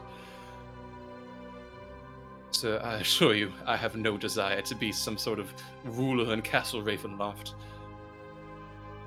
So 2.52 2.78
I 2.78 2.96
assure 2.96 3.36
you, 3.36 3.52
I 3.66 3.76
have 3.76 3.96
no 3.98 4.18
desire 4.18 4.62
to 4.62 4.76
be 4.76 4.92
some 4.94 5.18
sort 5.18 5.40
of 5.40 5.54
ruler 5.84 6.34
in 6.34 6.42
Castle 6.42 6.82
Ravenloft. 6.82 7.54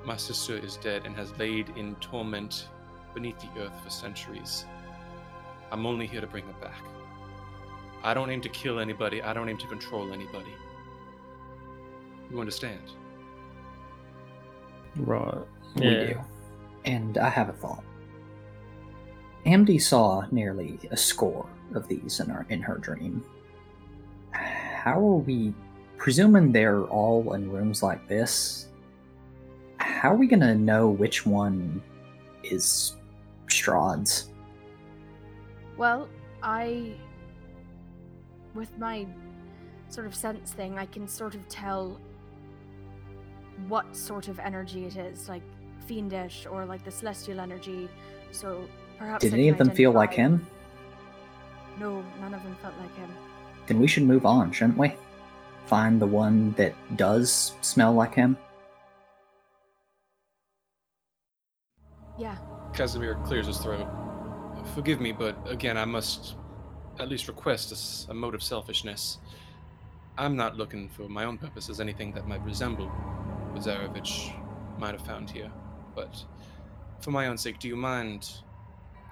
My 0.04 0.16
sister 0.16 0.56
is 0.56 0.76
dead 0.76 1.06
and 1.06 1.16
has 1.16 1.36
laid 1.38 1.70
in 1.76 1.94
torment 1.96 2.68
beneath 3.14 3.40
the 3.40 3.62
earth 3.62 3.72
for 3.82 3.90
centuries. 3.90 4.66
I'm 5.72 5.86
only 5.86 6.06
here 6.06 6.20
to 6.20 6.26
bring 6.26 6.44
her 6.44 6.60
back. 6.60 6.82
I 8.02 8.12
don't 8.12 8.30
aim 8.30 8.42
to 8.42 8.48
kill 8.50 8.78
anybody, 8.78 9.22
I 9.22 9.32
don't 9.32 9.48
aim 9.48 9.58
to 9.58 9.66
control 9.66 10.12
anybody. 10.12 10.54
You 12.30 12.40
understand? 12.40 12.92
Right. 14.96 15.46
We 15.76 15.86
Yeah. 15.86 16.24
And 16.85 17.19
I 17.19 17.28
have 17.28 17.48
a 17.48 17.52
thought. 17.52 17.85
Amity 19.47 19.78
saw 19.78 20.24
nearly 20.31 20.78
a 20.90 20.97
score 20.97 21.47
of 21.74 21.89
these 21.89 22.20
in 22.20 22.28
her 22.28 22.47
in 22.51 22.61
her 22.61 22.78
dream. 22.78 23.24
How 24.32 24.98
are 24.98 25.16
we 25.16 25.55
presuming 25.97 26.52
they're 26.52 26.85
all 26.85 27.35
in 27.35 27.51
rooms 27.51 27.82
like 27.82 28.07
this? 28.09 28.69
How 29.78 30.12
are 30.12 30.16
we 30.16 30.27
gonna 30.27 30.55
know 30.55 30.89
which 30.89 31.27
one 31.27 31.82
is 32.43 32.97
Strahd's? 33.47 34.31
Well, 35.77 36.09
I. 36.43 36.94
With 38.55 38.77
my 38.78 39.07
sort 39.89 40.07
of 40.07 40.15
sense 40.15 40.52
thing, 40.52 40.78
I 40.78 40.86
can 40.86 41.07
sort 41.07 41.35
of 41.35 41.47
tell 41.48 42.01
what 43.69 43.94
sort 43.94 44.28
of 44.28 44.39
energy 44.39 44.86
it 44.86 44.97
is, 44.97 45.28
like 45.28 45.43
fiendish 45.90 46.46
or 46.50 46.64
like 46.72 46.82
the 46.84 46.94
celestial 47.00 47.40
energy. 47.40 47.88
So 48.30 48.46
perhaps. 48.98 49.22
Did 49.24 49.34
any 49.34 49.48
of 49.48 49.58
them 49.58 49.70
feel 49.70 49.92
like 49.92 50.12
him? 50.22 50.46
No, 51.78 51.90
none 52.20 52.34
of 52.34 52.42
them 52.44 52.56
felt 52.62 52.74
like 52.78 52.94
him. 52.96 53.10
Then 53.66 53.80
we 53.80 53.86
should 53.86 54.04
move 54.04 54.24
on, 54.24 54.52
shouldn't 54.52 54.78
we? 54.78 54.94
find 55.70 56.02
the 56.02 56.06
one 56.24 56.52
that 56.54 56.74
does 56.96 57.52
smell 57.60 57.92
like 57.92 58.12
him? 58.12 58.36
Yeah. 62.18 62.36
Kasimir 62.72 63.24
clears 63.24 63.46
his 63.46 63.58
throat. 63.58 63.86
Forgive 64.74 65.00
me, 65.00 65.12
but 65.12 65.36
again, 65.48 65.76
I 65.76 65.84
must 65.84 66.34
at 66.98 67.08
least 67.08 67.28
request 67.28 68.08
a 68.10 68.14
mode 68.14 68.34
of 68.34 68.42
selfishness. 68.42 69.18
I'm 70.18 70.34
not 70.36 70.56
looking 70.56 70.88
for 70.88 71.08
my 71.08 71.24
own 71.24 71.38
purposes 71.38 71.80
anything 71.80 72.12
that 72.14 72.26
might 72.26 72.42
resemble 72.44 72.88
what 72.88 73.62
Zarovich 73.62 74.34
might 74.76 74.92
have 74.92 75.06
found 75.06 75.30
here, 75.30 75.52
but 75.94 76.24
for 77.00 77.10
my 77.10 77.26
own 77.26 77.38
sake, 77.38 77.58
do 77.58 77.68
you 77.68 77.76
mind 77.76 78.30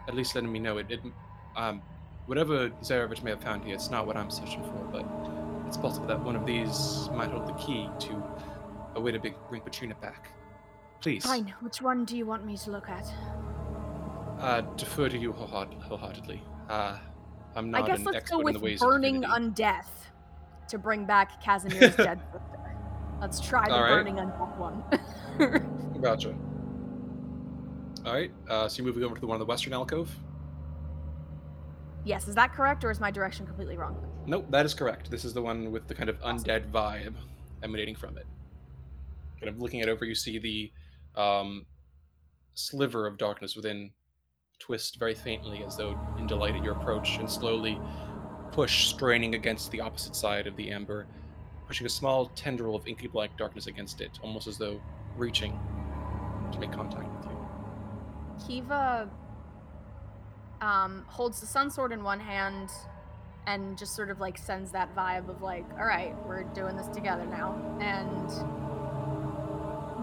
at 0.06 0.14
least 0.14 0.34
letting 0.34 0.52
me 0.52 0.58
know 0.58 0.78
it? 0.78 0.86
it 0.90 1.00
um, 1.56 1.82
whatever 2.26 2.70
Zarovich 2.82 3.22
may 3.22 3.30
have 3.30 3.42
found 3.42 3.64
here, 3.64 3.74
it's 3.74 3.90
not 3.90 4.06
what 4.06 4.16
I'm 4.16 4.30
searching 4.30 4.62
for, 4.62 4.88
but 4.92 5.04
it's 5.66 5.76
possible 5.76 6.06
that 6.06 6.22
one 6.22 6.36
of 6.36 6.46
these 6.46 7.08
might 7.12 7.30
hold 7.30 7.46
the 7.48 7.52
key 7.54 7.88
to 8.00 8.22
a 8.94 9.00
way 9.00 9.12
to 9.12 9.18
bring 9.18 9.60
Petrina 9.62 9.98
back. 10.00 10.30
Please. 11.00 11.24
Fine. 11.24 11.54
Which 11.60 11.80
one 11.80 12.04
do 12.04 12.16
you 12.16 12.26
want 12.26 12.44
me 12.44 12.56
to 12.56 12.70
look 12.70 12.88
at? 12.88 13.06
Uh, 14.40 14.60
defer 14.76 15.08
to 15.08 15.18
you 15.18 15.32
wholeheartedly. 15.32 16.42
Uh, 16.68 16.98
I'm 17.54 17.70
not 17.70 17.84
I 17.84 17.86
guess 17.86 17.98
an 17.98 18.04
let's 18.04 18.16
expert 18.18 18.34
go 18.34 18.40
in 18.40 18.44
with 18.44 18.54
the 18.54 18.60
ways 18.60 18.80
burning 18.80 19.24
of 19.24 19.30
undeath 19.30 19.86
to 20.68 20.78
bring 20.78 21.04
back 21.04 21.42
Kasimir's 21.42 21.96
dead 21.96 22.20
sister. 22.32 22.60
Let's 23.20 23.40
try 23.40 23.66
the 23.66 23.74
All 23.74 23.82
right. 23.82 23.90
burning 23.90 24.16
undeath 24.16 24.56
one. 24.58 24.82
Gotcha. 26.02 26.34
All 28.04 28.12
right. 28.12 28.30
Uh, 28.48 28.68
so 28.68 28.78
you're 28.78 28.86
moving 28.86 29.04
over 29.04 29.14
to 29.14 29.20
the 29.20 29.26
one 29.26 29.36
in 29.36 29.40
the 29.40 29.46
western 29.46 29.72
alcove. 29.72 30.10
yes, 32.04 32.26
is 32.28 32.34
that 32.34 32.52
correct, 32.54 32.84
or 32.84 32.90
is 32.90 33.00
my 33.00 33.10
direction 33.10 33.44
completely 33.46 33.76
wrong? 33.76 33.96
Nope, 34.26 34.46
that 34.50 34.64
is 34.64 34.72
correct. 34.74 35.10
This 35.10 35.24
is 35.24 35.34
the 35.34 35.42
one 35.42 35.70
with 35.70 35.86
the 35.88 35.94
kind 35.94 36.08
of 36.08 36.18
undead 36.20 36.70
vibe 36.70 37.14
emanating 37.62 37.94
from 37.94 38.16
it. 38.16 38.26
Kind 39.40 39.48
of 39.50 39.60
looking 39.60 39.80
it 39.80 39.88
over, 39.88 40.04
you 40.04 40.14
see 40.14 40.38
the 40.38 40.72
um, 41.20 41.66
sliver 42.54 43.06
of 43.06 43.18
darkness 43.18 43.56
within 43.56 43.90
twist 44.58 44.98
very 44.98 45.14
faintly, 45.14 45.62
as 45.64 45.76
though 45.76 45.98
in 46.18 46.26
delight 46.26 46.54
at 46.54 46.64
your 46.64 46.74
approach, 46.74 47.18
and 47.18 47.30
slowly 47.30 47.78
push, 48.52 48.86
straining 48.86 49.34
against 49.34 49.70
the 49.70 49.80
opposite 49.80 50.16
side 50.16 50.46
of 50.46 50.56
the 50.56 50.70
amber, 50.70 51.06
pushing 51.66 51.86
a 51.86 51.90
small 51.90 52.26
tendril 52.34 52.74
of 52.74 52.86
inky 52.86 53.06
black 53.06 53.36
darkness 53.36 53.66
against 53.66 54.00
it, 54.00 54.18
almost 54.22 54.46
as 54.46 54.56
though 54.56 54.80
reaching 55.16 55.58
to 56.52 56.58
make 56.58 56.72
contact 56.72 57.06
with 57.16 57.26
you. 57.26 57.27
Kiva 58.46 59.08
um, 60.60 61.04
holds 61.08 61.40
the 61.40 61.46
sun 61.46 61.70
sword 61.70 61.92
in 61.92 62.02
one 62.02 62.20
hand 62.20 62.70
and 63.46 63.78
just 63.78 63.94
sort 63.96 64.10
of 64.10 64.20
like 64.20 64.36
sends 64.36 64.70
that 64.72 64.94
vibe 64.94 65.28
of 65.28 65.40
like, 65.42 65.64
all 65.78 65.86
right, 65.86 66.14
we're 66.26 66.44
doing 66.44 66.76
this 66.76 66.88
together 66.88 67.24
now. 67.24 67.54
And 67.80 68.30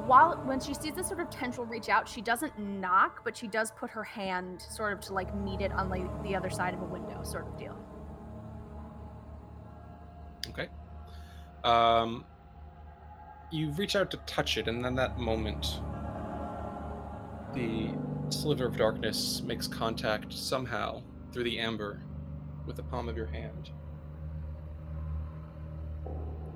while 0.07 0.41
when 0.45 0.59
she 0.59 0.73
sees 0.73 0.93
this 0.93 1.07
sort 1.07 1.19
of 1.19 1.29
tendril 1.29 1.65
reach 1.65 1.89
out, 1.89 2.07
she 2.07 2.21
doesn't 2.21 2.57
knock, 2.57 3.23
but 3.23 3.35
she 3.37 3.47
does 3.47 3.71
put 3.71 3.89
her 3.91 4.03
hand 4.03 4.61
sort 4.61 4.93
of 4.93 4.99
to 5.01 5.13
like 5.13 5.35
meet 5.35 5.61
it 5.61 5.71
on 5.71 5.89
like 5.89 6.23
the 6.23 6.35
other 6.35 6.49
side 6.49 6.73
of 6.73 6.81
a 6.81 6.85
window, 6.85 7.23
sort 7.23 7.47
of 7.47 7.57
deal. 7.57 7.77
Okay. 10.49 10.67
Um, 11.63 12.25
you 13.51 13.71
reach 13.71 13.95
out 13.95 14.11
to 14.11 14.17
touch 14.25 14.57
it, 14.57 14.67
and 14.67 14.83
then 14.83 14.95
that 14.95 15.17
moment, 15.17 15.81
the 17.53 17.89
sliver 18.29 18.65
of 18.65 18.77
darkness 18.77 19.41
makes 19.45 19.67
contact 19.67 20.33
somehow 20.33 21.01
through 21.31 21.43
the 21.43 21.59
amber 21.59 22.01
with 22.65 22.75
the 22.75 22.83
palm 22.83 23.07
of 23.07 23.17
your 23.17 23.27
hand. 23.27 23.69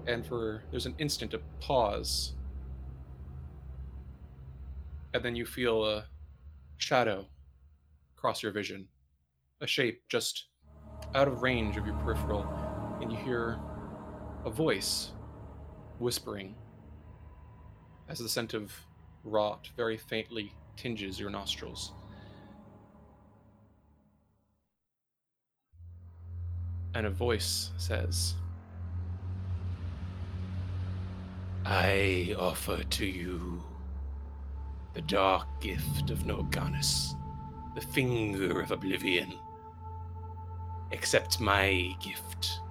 And 0.07 0.25
for 0.25 0.63
there's 0.71 0.85
an 0.85 0.95
instant 0.97 1.33
of 1.33 1.41
pause, 1.59 2.33
and 5.13 5.23
then 5.23 5.35
you 5.35 5.45
feel 5.45 5.85
a 5.85 6.05
shadow 6.77 7.27
cross 8.15 8.43
your 8.43 8.51
vision, 8.51 8.87
a 9.61 9.67
shape 9.67 10.01
just 10.09 10.47
out 11.15 11.27
of 11.27 11.41
range 11.41 11.77
of 11.77 11.85
your 11.85 11.95
peripheral, 11.95 12.45
and 13.01 13.11
you 13.11 13.17
hear 13.17 13.57
a 14.45 14.49
voice 14.49 15.11
whispering 15.99 16.55
as 18.09 18.19
the 18.19 18.27
scent 18.27 18.53
of 18.53 18.73
rot 19.23 19.69
very 19.77 19.97
faintly 19.97 20.53
tinges 20.79 21.19
your 21.19 21.29
nostrils. 21.29 21.91
And 26.95 27.05
a 27.05 27.09
voice 27.09 27.71
says, 27.77 28.35
I 31.65 32.33
offer 32.39 32.81
to 32.81 33.05
you 33.05 33.61
the 34.93 35.01
dark 35.01 35.47
gift 35.59 36.11
of 36.11 36.19
Norganas, 36.19 37.13
the 37.75 37.81
finger 37.81 38.61
of 38.61 38.71
oblivion. 38.71 39.33
Accept 40.93 41.41
my 41.41 41.93
gift, 42.01 42.61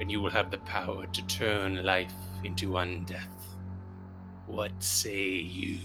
and 0.00 0.10
you 0.10 0.20
will 0.20 0.30
have 0.30 0.50
the 0.50 0.58
power 0.58 1.06
to 1.06 1.26
turn 1.26 1.84
life 1.84 2.12
into 2.42 2.72
undeath. 2.72 3.56
What 4.46 4.72
say 4.82 5.28
you? 5.28 5.78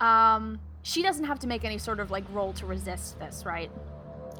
Um, 0.00 0.58
she 0.82 1.02
doesn't 1.02 1.24
have 1.24 1.38
to 1.40 1.46
make 1.46 1.64
any 1.64 1.78
sort 1.78 2.00
of 2.00 2.10
like 2.10 2.24
roll 2.32 2.52
to 2.54 2.66
resist 2.66 3.18
this, 3.18 3.44
right? 3.44 3.70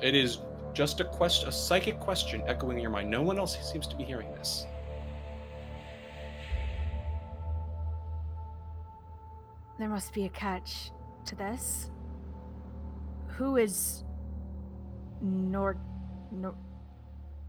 It 0.01 0.15
is 0.15 0.39
just 0.73 1.01
a 1.01 1.05
question, 1.05 1.49
a 1.49 1.53
psychic 1.53 1.99
question 1.99 2.43
echoing 2.47 2.77
in 2.77 2.83
your 2.83 2.91
mind. 2.91 3.11
No 3.11 3.23
one 3.23 3.39
else 3.39 3.59
seems 3.71 3.87
to 3.89 3.97
be 3.97 4.05
hearing 4.05 4.31
this. 4.33 4.67
There 9.79 9.89
must 9.89 10.13
be 10.13 10.25
a 10.25 10.29
catch 10.29 10.91
to 11.27 11.37
this. 11.37 11.91
Who 13.37 13.57
is 13.57 14.03
Nord 15.21 15.79
Nor- 16.33 16.57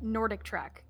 Nordic 0.02 0.44
Trek? 0.44 0.84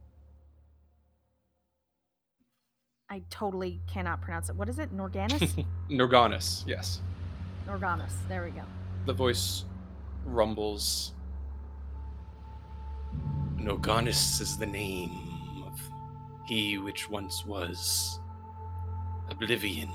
I 3.10 3.24
totally 3.30 3.82
cannot 3.88 4.22
pronounce 4.22 4.50
it. 4.50 4.56
What 4.56 4.70
is 4.70 4.80
it? 4.80 4.96
Norganas? 4.96 5.66
Norganas, 5.90 6.64
yes. 6.68 7.02
Norganas. 7.70 8.14
There 8.28 8.44
we 8.44 8.52
go. 8.52 8.64
The 9.06 9.14
voice 9.14 9.66
rumbles. 10.26 11.14
Norganas 13.58 14.42
is 14.42 14.58
the 14.58 14.66
name 14.66 15.64
of 15.68 15.80
he 16.48 16.80
which 16.80 17.10
once 17.10 17.46
was. 17.46 18.20
Oblivion 19.30 19.90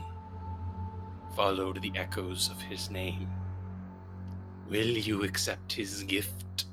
followed 1.34 1.82
the 1.82 1.92
echoes 1.96 2.48
of 2.48 2.62
his 2.62 2.90
name. 2.90 3.28
Will 4.70 4.86
you 4.86 5.24
accept 5.24 5.72
his 5.72 6.04
gift? 6.04 6.66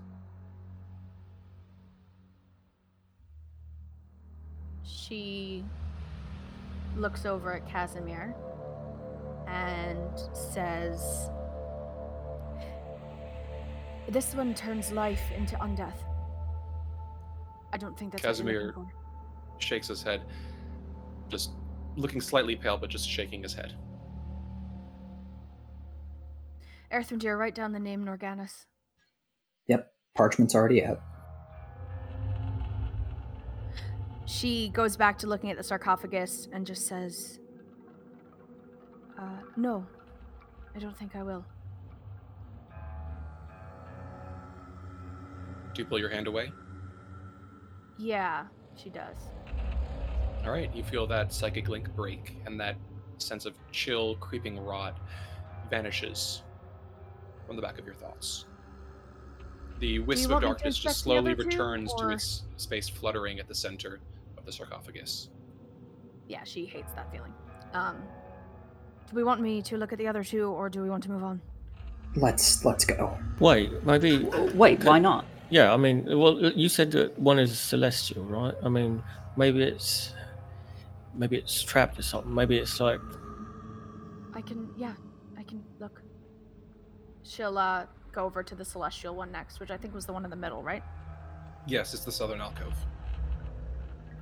She 4.84 5.64
looks 6.96 7.26
over 7.26 7.54
at 7.54 7.68
Kasimir 7.68 8.36
and 9.52 10.20
says, 10.34 11.30
This 14.10 14.34
one 14.34 14.54
turns 14.54 14.92
life 14.92 15.32
into 15.36 15.56
undeath. 15.58 16.04
I 17.74 17.78
don't 17.78 17.98
think 17.98 18.12
that's 18.12 18.24
what 18.24 18.52
you're 18.52 18.74
Kasimir 18.74 18.90
shakes 19.60 19.88
his 19.88 20.02
head, 20.02 20.22
just 21.30 21.52
looking 21.96 22.22
slightly 22.22 22.56
pale, 22.56 22.78
but 22.78 22.90
just 22.90 23.08
shaking 23.08 23.44
his 23.44 23.54
head. 23.54 23.76
Erthrendir, 26.92 27.38
write 27.38 27.56
down 27.56 27.72
the 27.72 27.80
name 27.80 28.04
Norganas. 28.04 28.66
Yep, 29.68 29.94
parchment's 30.16 30.56
already 30.56 30.84
out. 30.84 31.02
She 34.26 34.70
goes 34.70 34.98
back 34.98 35.18
to 35.20 35.28
looking 35.28 35.52
at 35.52 35.58
the 35.58 35.64
sarcophagus 35.64 36.48
and 36.52 36.66
just 36.66 36.88
says, 36.88 37.40
uh, 39.22 39.26
No, 39.56 39.86
I 40.76 40.80
don't 40.80 40.98
think 40.98 41.16
I 41.16 41.24
will. 41.24 41.46
Do 45.74 45.82
you 45.82 45.86
pull 45.86 46.00
your 46.00 46.10
hand 46.10 46.28
away? 46.28 46.52
Yeah, 47.98 48.46
she 48.76 48.90
does. 48.90 49.30
All 50.44 50.52
right, 50.52 50.74
you 50.76 50.84
feel 50.84 51.06
that 51.08 51.32
psychic 51.32 51.70
link 51.70 51.94
break, 51.96 52.38
and 52.46 52.60
that 52.60 52.76
sense 53.20 53.46
of 53.46 53.54
chill, 53.72 54.16
creeping 54.16 54.60
rot 54.60 54.98
vanishes 55.70 56.42
from 57.46 57.56
the 57.56 57.62
back 57.62 57.78
of 57.78 57.86
your 57.86 57.94
thoughts. 57.94 58.46
The 59.80 60.00
wisp 60.00 60.26
of 60.26 60.32
want 60.32 60.44
me 60.44 60.48
to 60.48 60.54
darkness 60.54 60.78
just 60.78 61.00
slowly 61.00 61.32
other 61.32 61.44
two, 61.44 61.50
returns 61.50 61.94
to 61.96 62.10
its 62.10 62.44
space 62.58 62.90
fluttering 62.90 63.40
at 63.40 63.48
the 63.48 63.56
center 63.56 64.00
of 64.38 64.46
the 64.46 64.52
sarcophagus. 64.52 65.30
Yeah, 66.28 66.44
she 66.44 66.66
hates 66.66 66.94
that 66.94 67.12
feeling. 67.12 67.34
Um, 67.74 68.04
do 69.10 69.16
we 69.16 69.24
want 69.24 69.42
me 69.42 69.62
to 69.64 69.78
look 69.78 69.92
at 69.92 69.98
the 69.98 70.08
other 70.08 70.24
two, 70.24 70.48
or 70.48 70.70
do 70.70 70.82
we 70.82 70.90
want 70.90 71.04
to 71.04 71.12
move 71.12 71.24
on? 71.24 71.42
Let's 72.16 72.66
let's 72.66 72.86
go. 72.86 73.18
Wait, 73.40 73.84
maybe. 73.86 74.26
Wait, 74.54 74.84
why 74.84 75.00
not? 75.00 75.26
Yeah, 75.50 75.74
I 75.74 75.78
mean, 75.78 76.06
well, 76.18 76.40
you 76.40 76.70
said 76.70 76.92
that 76.92 77.18
one 77.20 77.40
is 77.40 77.58
celestial, 77.60 78.24
right? 78.24 78.54
I 78.64 78.70
mean, 78.70 79.04
maybe 79.36 79.64
it's 79.64 80.14
maybe 81.14 81.38
it's 81.38 81.62
trapped 81.62 82.00
or 82.00 82.04
something. 82.04 82.34
Maybe 82.34 82.58
it's 82.58 82.80
like 82.80 83.02
I 84.34 84.42
can, 84.42 84.70
yeah, 84.78 84.94
I 85.38 85.44
can 85.44 85.64
look. 85.80 86.02
She'll 87.24 87.58
uh, 87.58 87.86
go 88.12 88.26
over 88.26 88.44
to 88.44 88.56
the 88.56 88.66
celestial 88.66 89.16
one 89.16 89.32
next, 89.32 89.60
which 89.60 89.72
I 89.72 89.78
think 89.78 89.94
was 89.94 90.06
the 90.06 90.14
one 90.14 90.24
in 90.24 90.30
the 90.30 90.36
middle, 90.36 90.64
right? 90.64 90.84
Yes, 91.68 91.94
it's 91.94 92.04
the 92.04 92.12
southern 92.12 92.42
alcove. 92.42 92.74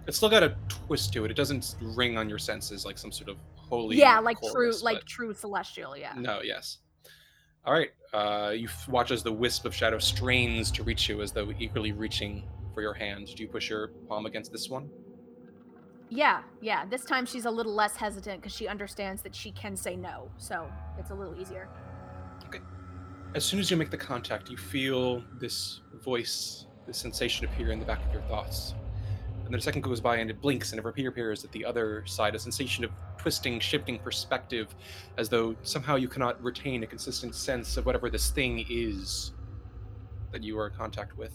It's 0.08 0.18
still 0.18 0.30
got 0.30 0.44
a 0.44 0.56
twist 0.68 1.14
to 1.14 1.26
it. 1.26 1.32
It 1.32 1.36
doesn't 1.36 1.76
ring 1.82 2.18
on 2.18 2.28
your 2.28 2.40
senses 2.40 2.86
like 2.86 2.98
some 2.98 3.12
sort 3.12 3.30
of 3.30 3.38
holy. 3.70 3.98
yeah, 3.98 4.20
like 4.20 4.38
true, 4.52 4.74
like 4.82 5.06
true 5.06 5.34
celestial. 5.34 5.96
Yeah. 5.98 6.14
No, 6.18 6.42
yes. 6.42 6.80
All 7.66 7.74
right. 7.74 7.90
Uh, 8.14 8.52
you 8.52 8.68
watch 8.88 9.12
as 9.12 9.24
the 9.24 9.32
wisp 9.32 9.66
of 9.66 9.76
shadow 9.76 10.00
strains 10.00 10.72
to 10.72 10.84
reach 10.84 11.08
you, 11.10 11.22
as 11.22 11.32
though 11.32 11.52
eagerly 11.60 11.92
reaching 11.92 12.44
for 12.74 12.82
your 12.82 12.94
hand. 12.94 13.28
Do 13.36 13.44
you 13.44 13.50
push 13.50 13.70
your 13.70 13.90
palm 14.08 14.26
against 14.26 14.52
this 14.52 14.70
one? 14.70 14.90
Yeah, 16.10 16.42
yeah. 16.62 16.86
This 16.86 17.06
time 17.06 17.26
she's 17.26 17.46
a 17.46 17.52
little 17.52 17.74
less 17.74 17.96
hesitant 17.96 18.42
because 18.42 18.56
she 18.56 18.68
understands 18.68 19.22
that 19.22 19.36
she 19.36 19.52
can 19.52 19.76
say 19.76 19.96
no, 19.96 20.32
so 20.38 20.68
it's 20.98 21.12
a 21.12 21.14
little 21.14 21.40
easier. 21.40 21.70
Okay. 22.48 22.60
As 23.36 23.46
soon 23.46 23.60
as 23.60 23.70
you 23.70 23.78
make 23.78 23.92
the 23.92 23.98
contact, 23.98 24.50
you 24.50 24.58
feel 24.58 25.24
this 25.40 25.82
voice, 26.04 26.66
this 26.88 26.98
sensation 26.98 27.46
appear 27.46 27.72
in 27.72 27.80
the 27.80 27.86
back 27.86 28.04
of 28.04 28.12
your 28.12 28.24
thoughts. 28.24 28.74
And 29.50 29.56
then 29.56 29.62
a 29.62 29.64
second 29.64 29.82
goes 29.82 30.00
by 30.00 30.18
and 30.18 30.30
it 30.30 30.40
blinks 30.40 30.74
and 30.74 30.80
it 30.80 30.86
reappears 30.96 31.44
at 31.44 31.52
the 31.52 31.66
other 31.66 32.06
side, 32.06 32.36
a 32.36 32.40
sensation 32.40 32.84
of 32.84 32.92
twisting, 33.18 33.60
shifting 33.60 33.98
perspective, 33.98 34.76
as 35.18 35.28
though 35.28 35.56
somehow 35.64 35.96
you 35.96 36.08
cannot 36.08 36.40
retain 36.44 36.84
a 36.84 36.86
consistent 36.86 37.34
sense 37.34 37.76
of 37.76 37.88
whatever 37.88 38.12
this 38.12 38.30
thing 38.30 38.64
is 38.70 39.32
that 40.32 40.44
you 40.44 40.60
are 40.60 40.68
in 40.68 40.74
contact 40.76 41.18
with. 41.18 41.32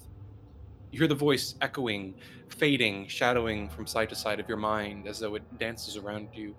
You 0.93 1.01
hear 1.01 1.09
the 1.09 1.17
voice 1.17 1.57
echoing, 1.61 2.15
fading, 2.51 3.09
shadowing 3.09 3.69
from 3.69 3.85
side 3.85 4.11
to 4.11 4.15
side 4.15 4.39
of 4.39 4.49
your 4.49 4.59
mind 4.59 5.09
as 5.09 5.19
though 5.19 5.35
it 5.35 5.43
dances 5.59 5.97
around 5.97 6.29
you. 6.33 6.55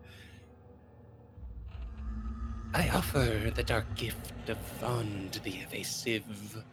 I 2.74 2.90
offer 2.90 3.50
the 3.56 3.64
dark 3.64 3.86
gift 3.96 4.50
of 4.50 4.58
fond 4.58 5.40
the 5.46 5.52
Evasive. 5.52 6.66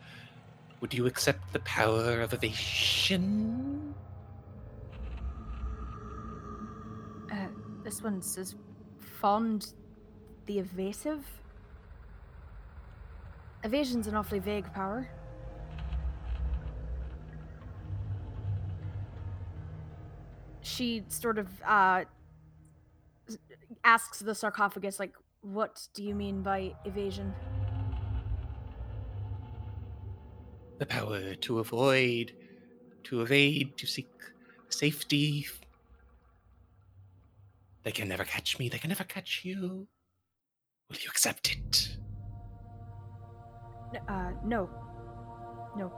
Would 0.81 0.93
you 0.93 1.07
accept 1.07 1.53
the 1.53 1.61
power 1.61 2.21
of 2.21 2.33
evasion? 2.33 3.95
Uh, 7.33 7.47
this 7.83 8.03
one 8.03 8.21
says 8.21 8.55
fond 8.99 9.73
the 10.47 10.59
evasive. 10.59 11.25
Evasion's 13.65 14.07
an 14.07 14.15
awfully 14.15 14.39
vague 14.39 14.71
power. 14.75 15.09
She 20.61 21.05
sort 21.09 21.39
of 21.39 21.49
uh, 21.63 22.05
asks 23.85 24.19
the 24.19 24.35
sarcophagus, 24.35 24.99
like, 24.99 25.15
what 25.41 25.89
do 25.95 26.03
you 26.03 26.15
mean 26.15 26.43
by 26.43 26.75
evasion? 26.85 27.35
The 30.79 30.87
power 30.87 31.35
to 31.35 31.59
avoid, 31.61 32.33
to 33.05 33.23
evade, 33.23 33.77
to 33.79 33.87
seek 33.87 34.11
safety. 34.69 35.47
They 37.85 37.93
can 37.93 38.09
never 38.09 38.25
catch 38.25 38.59
me, 38.59 38.69
they 38.69 38.79
can 38.79 38.89
never 38.89 39.05
catch 39.05 39.43
you. 39.45 39.87
Will 40.89 40.97
you 41.03 41.09
accept 41.09 41.51
it? 41.53 41.97
N- 43.95 44.03
Uh, 44.09 44.33
no. 44.45 44.69
No. 45.77 45.93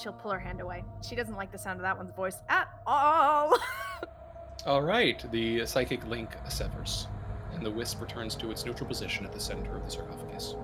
She'll 0.00 0.12
pull 0.14 0.30
her 0.32 0.38
hand 0.38 0.60
away. 0.60 0.84
She 1.06 1.14
doesn't 1.14 1.36
like 1.36 1.52
the 1.52 1.58
sound 1.58 1.78
of 1.78 1.82
that 1.82 1.96
one's 1.96 2.12
voice 2.16 2.36
at 2.48 2.68
all. 2.86 3.56
All 4.66 4.82
right, 4.82 5.22
the 5.32 5.66
psychic 5.66 6.06
link 6.06 6.30
severs, 6.48 7.08
and 7.52 7.66
the 7.66 7.70
wisp 7.70 8.00
returns 8.00 8.34
to 8.36 8.50
its 8.52 8.64
neutral 8.64 8.86
position 8.88 9.26
at 9.26 9.32
the 9.32 9.40
center 9.40 9.76
of 9.76 9.84
the 9.84 9.90
sarcophagus. 9.90 10.54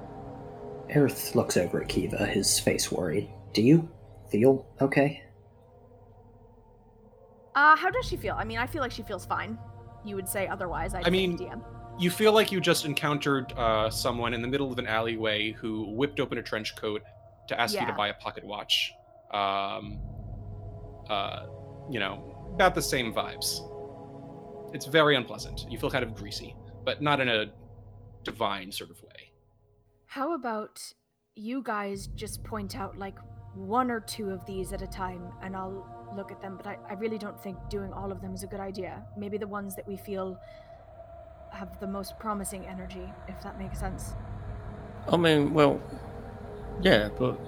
Aerith 0.88 1.34
looks 1.34 1.56
over 1.56 1.82
at 1.82 1.88
Kiva, 1.88 2.24
his 2.26 2.58
face 2.60 2.90
worried. 2.92 3.28
Do 3.52 3.60
you 3.60 3.88
feel 4.30 4.66
okay? 4.80 5.24
uh, 7.56 7.74
how 7.76 7.90
does 7.90 8.06
she 8.06 8.16
feel? 8.16 8.34
I 8.38 8.44
mean, 8.44 8.58
I 8.58 8.66
feel 8.68 8.80
like 8.82 8.92
she 8.92 9.02
feels 9.02 9.26
fine. 9.26 9.58
You 10.04 10.16
would 10.16 10.28
say 10.28 10.46
otherwise. 10.46 10.94
I'd 10.94 11.06
I 11.06 11.10
mean, 11.10 11.36
DM. 11.38 11.62
You 11.98 12.10
feel 12.10 12.32
like 12.32 12.52
you 12.52 12.60
just 12.60 12.84
encountered 12.84 13.52
uh, 13.58 13.90
someone 13.90 14.32
in 14.32 14.40
the 14.40 14.48
middle 14.48 14.70
of 14.70 14.78
an 14.78 14.86
alleyway 14.86 15.52
who 15.52 15.90
whipped 15.94 16.20
open 16.20 16.38
a 16.38 16.42
trench 16.42 16.76
coat 16.76 17.02
to 17.48 17.60
ask 17.60 17.74
you 17.78 17.86
to 17.86 17.92
buy 17.92 18.08
a 18.08 18.14
pocket 18.14 18.44
watch. 18.44 18.92
Um, 19.32 19.98
uh, 21.08 21.46
you 21.90 21.98
know, 21.98 22.50
about 22.54 22.74
the 22.74 22.82
same 22.82 23.12
vibes. 23.12 23.60
It's 24.74 24.86
very 24.86 25.16
unpleasant. 25.16 25.66
You 25.68 25.78
feel 25.78 25.90
kind 25.90 26.04
of 26.04 26.14
greasy, 26.14 26.54
but 26.84 27.02
not 27.02 27.20
in 27.20 27.28
a 27.28 27.46
divine 28.22 28.70
sort 28.70 28.90
of 28.90 29.02
way. 29.02 29.32
How 30.06 30.34
about 30.34 30.80
you 31.34 31.62
guys 31.62 32.08
just 32.08 32.44
point 32.44 32.76
out 32.76 32.98
like 32.98 33.18
one 33.54 33.90
or 33.90 34.00
two 34.00 34.30
of 34.30 34.44
these 34.46 34.72
at 34.72 34.82
a 34.82 34.86
time 34.86 35.32
and 35.42 35.56
I'll 35.56 35.97
look 36.16 36.30
at 36.30 36.40
them, 36.40 36.56
but 36.56 36.66
I, 36.66 36.78
I 36.88 36.94
really 36.94 37.18
don't 37.18 37.40
think 37.40 37.56
doing 37.68 37.92
all 37.92 38.12
of 38.12 38.20
them 38.20 38.34
is 38.34 38.42
a 38.42 38.46
good 38.46 38.60
idea. 38.60 39.02
Maybe 39.16 39.38
the 39.38 39.46
ones 39.46 39.74
that 39.76 39.86
we 39.86 39.96
feel 39.96 40.38
have 41.50 41.78
the 41.80 41.86
most 41.86 42.18
promising 42.18 42.66
energy, 42.66 43.12
if 43.28 43.42
that 43.42 43.58
makes 43.58 43.78
sense. 43.78 44.14
I 45.10 45.16
mean, 45.16 45.54
well, 45.54 45.80
yeah, 46.82 47.08
but 47.18 47.38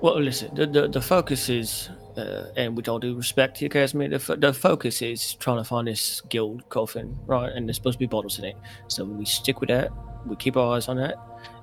well, 0.00 0.20
listen. 0.20 0.54
The 0.54 0.66
the, 0.66 0.88
the 0.88 1.00
focus 1.00 1.48
is, 1.48 1.90
uh, 2.16 2.46
and 2.56 2.76
with 2.76 2.88
all 2.88 2.98
due 2.98 3.16
respect 3.16 3.58
to 3.58 3.64
you, 3.64 3.70
Kasimir, 3.70 4.10
the, 4.10 4.18
fo- 4.18 4.36
the 4.36 4.52
focus 4.52 5.02
is 5.02 5.34
trying 5.34 5.58
to 5.58 5.64
find 5.64 5.88
this 5.88 6.20
guild 6.22 6.68
coffin, 6.68 7.18
right? 7.26 7.52
And 7.52 7.68
there's 7.68 7.76
supposed 7.76 7.96
to 7.96 7.98
be 7.98 8.06
bottles 8.06 8.38
in 8.38 8.44
it, 8.44 8.56
so 8.88 9.04
we 9.04 9.24
stick 9.24 9.60
with 9.60 9.68
that. 9.68 9.90
We 10.26 10.36
keep 10.36 10.56
our 10.56 10.76
eyes 10.76 10.88
on 10.88 10.96
that, 10.98 11.16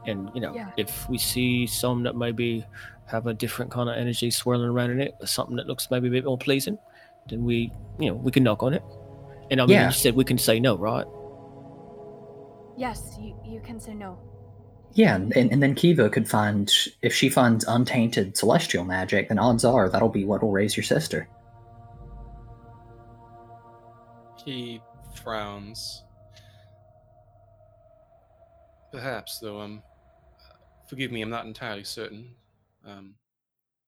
and 0.07 0.29
you 0.34 0.41
know, 0.41 0.53
Yeah. 0.53 0.71
if 0.77 1.07
we 1.09 1.17
see 1.17 1.67
some 1.67 2.03
that 2.03 2.15
maybe 2.15 2.65
have 3.05 3.27
a 3.27 3.34
different 3.34 3.71
kind 3.71 3.89
of 3.89 3.95
energy 3.95 4.31
swirling 4.31 4.69
around 4.69 4.91
in 4.91 5.01
it, 5.01 5.13
or 5.19 5.27
something 5.27 5.55
that 5.57 5.67
looks 5.67 5.89
maybe 5.91 6.07
a 6.07 6.11
bit 6.11 6.25
more 6.25 6.38
pleasing, 6.38 6.77
then 7.29 7.43
we, 7.43 7.71
you 7.99 8.09
know, 8.09 8.15
we 8.15 8.31
can 8.31 8.43
knock 8.43 8.63
on 8.63 8.73
it. 8.73 8.84
And 9.51 9.61
I 9.61 9.65
mean, 9.65 9.75
Yeah. 9.75 9.88
you 9.88 9.93
said 9.93 10.15
we 10.15 10.23
can 10.23 10.38
say 10.38 10.59
no, 10.59 10.75
right? 10.77 11.05
Yes, 12.77 13.17
you, 13.19 13.35
you 13.45 13.59
can 13.61 13.79
say 13.79 13.93
no. 13.93 14.17
Yeah, 14.93 15.15
and, 15.15 15.34
and 15.35 15.61
then 15.61 15.75
Kiva 15.75 16.09
could 16.09 16.27
find 16.27 16.73
if 17.01 17.13
she 17.13 17.29
finds 17.29 17.65
untainted 17.65 18.35
celestial 18.35 18.84
magic, 18.84 19.29
then 19.29 19.38
odds 19.39 19.63
are 19.63 19.89
that'll 19.89 20.09
be 20.09 20.25
what'll 20.25 20.51
raise 20.51 20.75
your 20.75 20.84
sister. 20.84 21.27
He 24.43 24.81
frowns. 25.23 26.03
Perhaps, 28.91 29.39
though, 29.39 29.59
um, 29.59 29.84
forgive 30.88 31.11
me, 31.11 31.22
I'm 31.22 31.30
not 31.30 31.45
entirely 31.45 31.84
certain. 31.84 32.35
Um, 32.85 33.15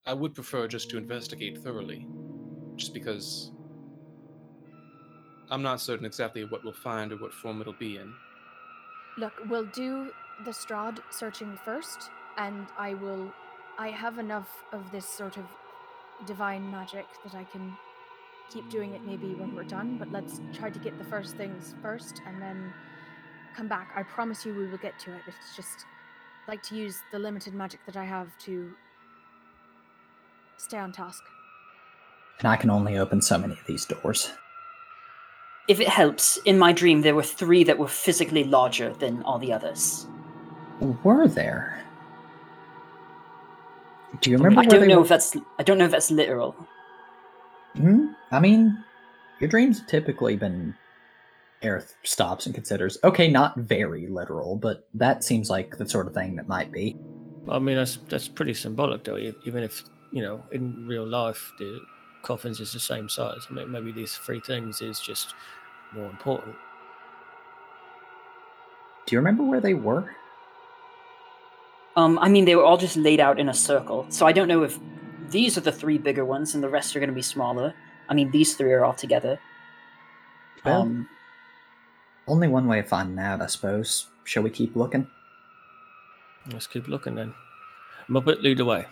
I 0.05 0.13
would 0.13 0.33
prefer 0.33 0.67
just 0.67 0.89
to 0.91 0.97
investigate 0.97 1.57
thoroughly, 1.59 2.05
just 2.75 2.93
because 2.93 3.51
I'm 5.49 5.61
not 5.61 5.81
certain 5.81 6.05
exactly 6.05 6.43
what 6.45 6.63
we'll 6.63 6.73
find 6.73 7.11
or 7.11 7.17
what 7.17 7.33
form 7.33 7.61
it'll 7.61 7.73
be 7.73 7.97
in. 7.97 8.13
Look, 9.17 9.33
we'll 9.49 9.65
do 9.65 10.11
the 10.45 10.51
Strahd 10.51 10.99
searching 11.09 11.57
first, 11.65 12.09
and 12.37 12.67
I 12.77 12.93
will. 12.93 13.33
I 13.77 13.89
have 13.89 14.19
enough 14.19 14.49
of 14.73 14.91
this 14.91 15.05
sort 15.07 15.37
of 15.37 15.45
divine 16.25 16.69
magic 16.69 17.05
that 17.23 17.33
I 17.33 17.45
can 17.45 17.77
keep 18.51 18.69
doing 18.69 18.93
it 18.93 19.05
maybe 19.05 19.33
when 19.35 19.55
we're 19.55 19.63
done, 19.63 19.97
but 19.97 20.11
let's 20.11 20.41
try 20.53 20.69
to 20.69 20.79
get 20.79 20.97
the 20.97 21.03
first 21.05 21.37
things 21.37 21.75
first 21.81 22.21
and 22.25 22.41
then 22.41 22.73
come 23.55 23.67
back. 23.67 23.91
I 23.95 24.03
promise 24.03 24.45
you 24.45 24.53
we 24.53 24.67
will 24.67 24.77
get 24.77 24.99
to 24.99 25.13
it. 25.13 25.21
It's 25.27 25.55
just 25.55 25.85
like 26.49 26.63
to 26.63 26.75
use 26.75 26.97
the 27.11 27.19
limited 27.19 27.53
magic 27.53 27.79
that 27.85 27.95
I 27.95 28.03
have 28.03 28.35
to 28.39 28.73
stay 30.57 30.79
on 30.79 30.91
task. 30.91 31.23
And 32.39 32.47
I 32.47 32.55
can 32.55 32.71
only 32.71 32.97
open 32.97 33.21
so 33.21 33.37
many 33.37 33.53
of 33.53 33.65
these 33.67 33.85
doors. 33.85 34.31
If 35.67 35.79
it 35.79 35.87
helps, 35.87 36.37
in 36.45 36.57
my 36.57 36.73
dream 36.73 37.01
there 37.01 37.13
were 37.13 37.23
three 37.23 37.63
that 37.65 37.77
were 37.77 37.87
physically 37.87 38.43
larger 38.43 38.91
than 38.93 39.21
all 39.23 39.37
the 39.37 39.53
others. 39.53 40.07
Were 41.03 41.27
there? 41.27 41.83
Do 44.21 44.31
you 44.31 44.37
remember 44.37 44.61
I 44.61 44.65
don't 44.65 44.87
know 44.87 44.97
were? 44.97 45.03
if 45.03 45.09
that's 45.09 45.37
I 45.59 45.63
don't 45.63 45.77
know 45.77 45.85
if 45.85 45.91
that's 45.91 46.09
literal. 46.09 46.55
Hmm? 47.75 48.07
I 48.31 48.39
mean, 48.39 48.83
your 49.39 49.49
dreams 49.49 49.79
have 49.79 49.87
typically 49.87 50.35
been. 50.35 50.73
Aerith 51.63 51.93
stops 52.03 52.45
and 52.45 52.55
considers. 52.55 52.97
Okay, 53.03 53.29
not 53.29 53.57
very 53.57 54.07
literal, 54.07 54.55
but 54.55 54.87
that 54.93 55.23
seems 55.23 55.49
like 55.49 55.77
the 55.77 55.87
sort 55.87 56.07
of 56.07 56.13
thing 56.13 56.35
that 56.37 56.47
might 56.47 56.71
be. 56.71 56.97
I 57.49 57.59
mean, 57.59 57.75
that's 57.75 57.97
that's 58.07 58.27
pretty 58.27 58.53
symbolic, 58.53 59.03
though. 59.03 59.17
Even 59.17 59.63
if 59.63 59.83
you 60.11 60.21
know, 60.21 60.43
in 60.51 60.87
real 60.87 61.05
life, 61.05 61.51
the 61.59 61.79
coffins 62.23 62.59
is 62.59 62.73
the 62.73 62.79
same 62.79 63.09
size. 63.09 63.45
I 63.49 63.53
mean, 63.53 63.71
maybe 63.71 63.91
these 63.91 64.15
three 64.15 64.39
things 64.39 64.81
is 64.81 64.99
just 64.99 65.33
more 65.93 66.09
important. 66.09 66.55
Do 69.05 69.15
you 69.15 69.19
remember 69.19 69.43
where 69.43 69.61
they 69.61 69.73
were? 69.73 70.15
Um, 71.95 72.19
I 72.19 72.29
mean, 72.29 72.45
they 72.45 72.55
were 72.55 72.63
all 72.63 72.77
just 72.77 72.95
laid 72.95 73.19
out 73.19 73.39
in 73.39 73.49
a 73.49 73.53
circle, 73.53 74.05
so 74.09 74.25
I 74.25 74.31
don't 74.31 74.47
know 74.47 74.63
if 74.63 74.79
these 75.29 75.57
are 75.57 75.61
the 75.61 75.71
three 75.71 75.97
bigger 75.97 76.23
ones 76.25 76.55
and 76.55 76.63
the 76.63 76.69
rest 76.69 76.95
are 76.95 76.99
going 76.99 77.09
to 77.09 77.15
be 77.15 77.21
smaller. 77.21 77.73
I 78.07 78.13
mean, 78.13 78.31
these 78.31 78.55
three 78.55 78.71
are 78.71 78.85
all 78.85 78.93
together. 78.93 79.39
Well, 80.63 80.81
Um, 80.83 81.09
only 82.29 82.47
one 82.47 82.67
way 82.67 82.79
of 82.79 82.87
finding 82.87 83.19
out, 83.19 83.41
I 83.41 83.47
suppose. 83.47 84.07
Shall 84.23 84.43
we 84.43 84.49
keep 84.49 84.75
looking? 84.75 85.07
Let's 86.51 86.67
keep 86.67 86.87
looking 86.87 87.15
then. 87.15 87.33
Muppet, 88.09 88.41
lead 88.41 88.57
the 88.57 88.65
way. 88.65 88.85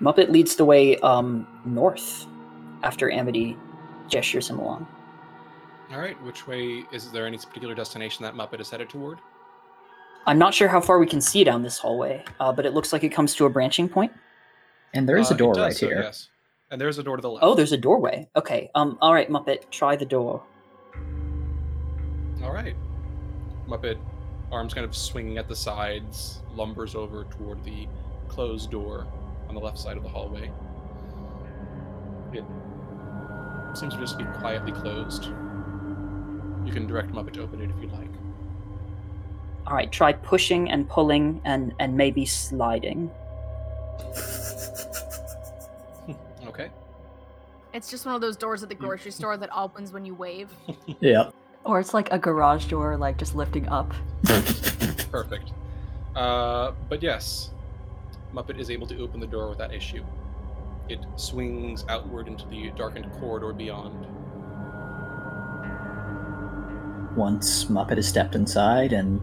Muppet 0.00 0.30
leads 0.30 0.54
the 0.54 0.64
way 0.64 0.96
um, 0.98 1.46
north 1.64 2.26
after 2.82 3.10
Amity 3.10 3.56
gestures 4.08 4.48
him 4.48 4.58
along. 4.58 4.86
All 5.90 5.98
right, 5.98 6.20
which 6.22 6.46
way 6.46 6.84
is 6.92 7.10
there 7.10 7.26
any 7.26 7.38
particular 7.38 7.74
destination 7.74 8.22
that 8.22 8.34
Muppet 8.34 8.60
is 8.60 8.70
headed 8.70 8.88
toward? 8.90 9.18
I'm 10.26 10.38
not 10.38 10.52
sure 10.54 10.68
how 10.68 10.80
far 10.80 10.98
we 10.98 11.06
can 11.06 11.20
see 11.20 11.42
down 11.42 11.62
this 11.62 11.78
hallway, 11.78 12.22
uh, 12.38 12.52
but 12.52 12.66
it 12.66 12.74
looks 12.74 12.92
like 12.92 13.02
it 13.02 13.08
comes 13.08 13.34
to 13.36 13.46
a 13.46 13.50
branching 13.50 13.88
point. 13.88 14.12
And 14.94 15.08
there 15.08 15.16
is 15.16 15.30
Uh, 15.30 15.34
a 15.34 15.34
it 15.34 15.38
door 15.38 15.54
does 15.54 15.62
right 15.64 15.74
so, 15.76 15.86
here. 15.86 16.02
Yes, 16.02 16.28
and 16.70 16.80
there's 16.80 16.98
a 16.98 17.02
door 17.02 17.16
to 17.16 17.22
the 17.22 17.30
left. 17.30 17.44
Oh, 17.44 17.54
there's 17.54 17.72
a 17.72 17.76
doorway. 17.78 18.28
Okay. 18.36 18.70
Um. 18.74 18.98
All 19.00 19.14
right, 19.14 19.28
Muppet, 19.30 19.70
try 19.70 19.96
the 19.96 20.04
door. 20.04 20.42
All 22.48 22.54
right. 22.54 22.74
Muppet, 23.68 23.98
arms 24.50 24.72
kind 24.72 24.86
of 24.86 24.96
swinging 24.96 25.36
at 25.36 25.48
the 25.48 25.54
sides, 25.54 26.40
lumbers 26.56 26.94
over 26.94 27.24
toward 27.24 27.62
the 27.62 27.86
closed 28.26 28.70
door 28.70 29.06
on 29.50 29.54
the 29.54 29.60
left 29.60 29.78
side 29.78 29.98
of 29.98 30.02
the 30.02 30.08
hallway. 30.08 30.50
It 32.32 32.42
seems 33.76 33.92
to 33.92 34.00
just 34.00 34.16
be 34.16 34.24
quietly 34.24 34.72
closed. 34.72 35.24
You 35.24 36.72
can 36.72 36.86
direct 36.86 37.12
Muppet 37.12 37.34
to 37.34 37.42
open 37.42 37.60
it 37.60 37.68
if 37.68 37.76
you'd 37.82 37.92
like. 37.92 38.08
All 39.66 39.74
right. 39.74 39.92
Try 39.92 40.14
pushing 40.14 40.70
and 40.70 40.88
pulling 40.88 41.42
and 41.44 41.74
and 41.78 41.94
maybe 41.96 42.24
sliding. 42.24 43.10
Okay. 46.46 46.70
It's 47.74 47.90
just 47.90 48.06
one 48.06 48.14
of 48.14 48.22
those 48.22 48.36
doors 48.36 48.62
at 48.62 48.70
the 48.70 48.74
grocery 48.86 49.10
store 49.10 49.36
that 49.36 49.50
opens 49.54 49.92
when 49.92 50.06
you 50.06 50.14
wave. 50.14 50.50
Yeah. 50.98 51.30
Or 51.68 51.78
it's 51.78 51.92
like 51.92 52.10
a 52.10 52.18
garage 52.18 52.64
door, 52.64 52.96
like 52.96 53.18
just 53.18 53.34
lifting 53.34 53.68
up. 53.68 53.92
Perfect. 55.12 55.52
Uh, 56.16 56.72
but 56.88 57.02
yes, 57.02 57.50
Muppet 58.34 58.58
is 58.58 58.70
able 58.70 58.86
to 58.86 58.98
open 59.02 59.20
the 59.20 59.26
door 59.26 59.50
without 59.50 59.74
issue. 59.74 60.02
It 60.88 61.00
swings 61.16 61.84
outward 61.90 62.26
into 62.26 62.48
the 62.48 62.70
darkened 62.70 63.12
corridor 63.20 63.52
beyond. 63.52 64.06
Once 67.14 67.66
Muppet 67.66 67.96
has 67.96 68.08
stepped 68.08 68.34
inside 68.34 68.94
and 68.94 69.20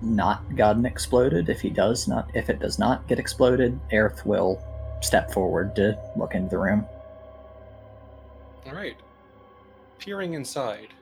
not 0.00 0.56
gotten 0.56 0.86
exploded, 0.86 1.50
if 1.50 1.60
he 1.60 1.68
does 1.68 2.08
not, 2.08 2.30
if 2.32 2.48
it 2.48 2.58
does 2.58 2.78
not 2.78 3.06
get 3.06 3.18
exploded, 3.18 3.78
Aerith 3.92 4.24
will 4.24 4.58
step 5.02 5.30
forward 5.30 5.76
to 5.76 5.98
look 6.16 6.34
into 6.34 6.48
the 6.48 6.58
room. 6.58 6.86
All 8.64 8.72
right. 8.72 8.96
Peering 9.98 10.32
inside, 10.32 10.94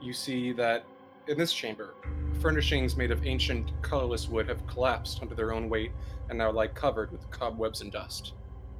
you 0.00 0.12
see 0.12 0.52
that 0.52 0.84
in 1.28 1.38
this 1.38 1.52
chamber, 1.52 1.94
furnishings 2.40 2.96
made 2.96 3.10
of 3.10 3.26
ancient, 3.26 3.70
colorless 3.82 4.28
wood 4.28 4.48
have 4.48 4.66
collapsed 4.66 5.20
under 5.22 5.34
their 5.34 5.52
own 5.52 5.68
weight 5.68 5.92
and 6.28 6.38
now 6.38 6.50
lie 6.50 6.66
covered 6.66 7.12
with 7.12 7.30
cobwebs 7.30 7.80
and 7.82 7.92
dust. 7.92 8.34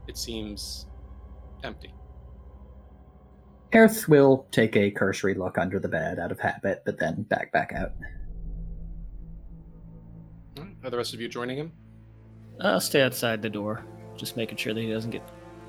It 0.08 0.16
seems 0.16 0.86
empty. 1.62 1.94
Aerith 3.72 4.08
will 4.08 4.46
take 4.50 4.76
a 4.76 4.90
cursory 4.90 5.34
look 5.34 5.56
under 5.56 5.78
the 5.78 5.88
bed 5.88 6.18
out 6.18 6.32
of 6.32 6.40
habit, 6.40 6.82
but 6.84 6.98
then 6.98 7.22
back 7.22 7.52
back 7.52 7.72
out. 7.72 7.92
Are 10.82 10.90
the 10.90 10.96
rest 10.96 11.14
of 11.14 11.20
you 11.20 11.28
joining 11.28 11.56
him? 11.56 11.72
I'll 12.60 12.80
stay 12.80 13.02
outside 13.02 13.42
the 13.42 13.50
door, 13.50 13.84
just 14.16 14.36
making 14.36 14.56
sure 14.56 14.74
that 14.74 14.80
he 14.80 14.90
doesn't 14.90 15.10
get, 15.10 15.22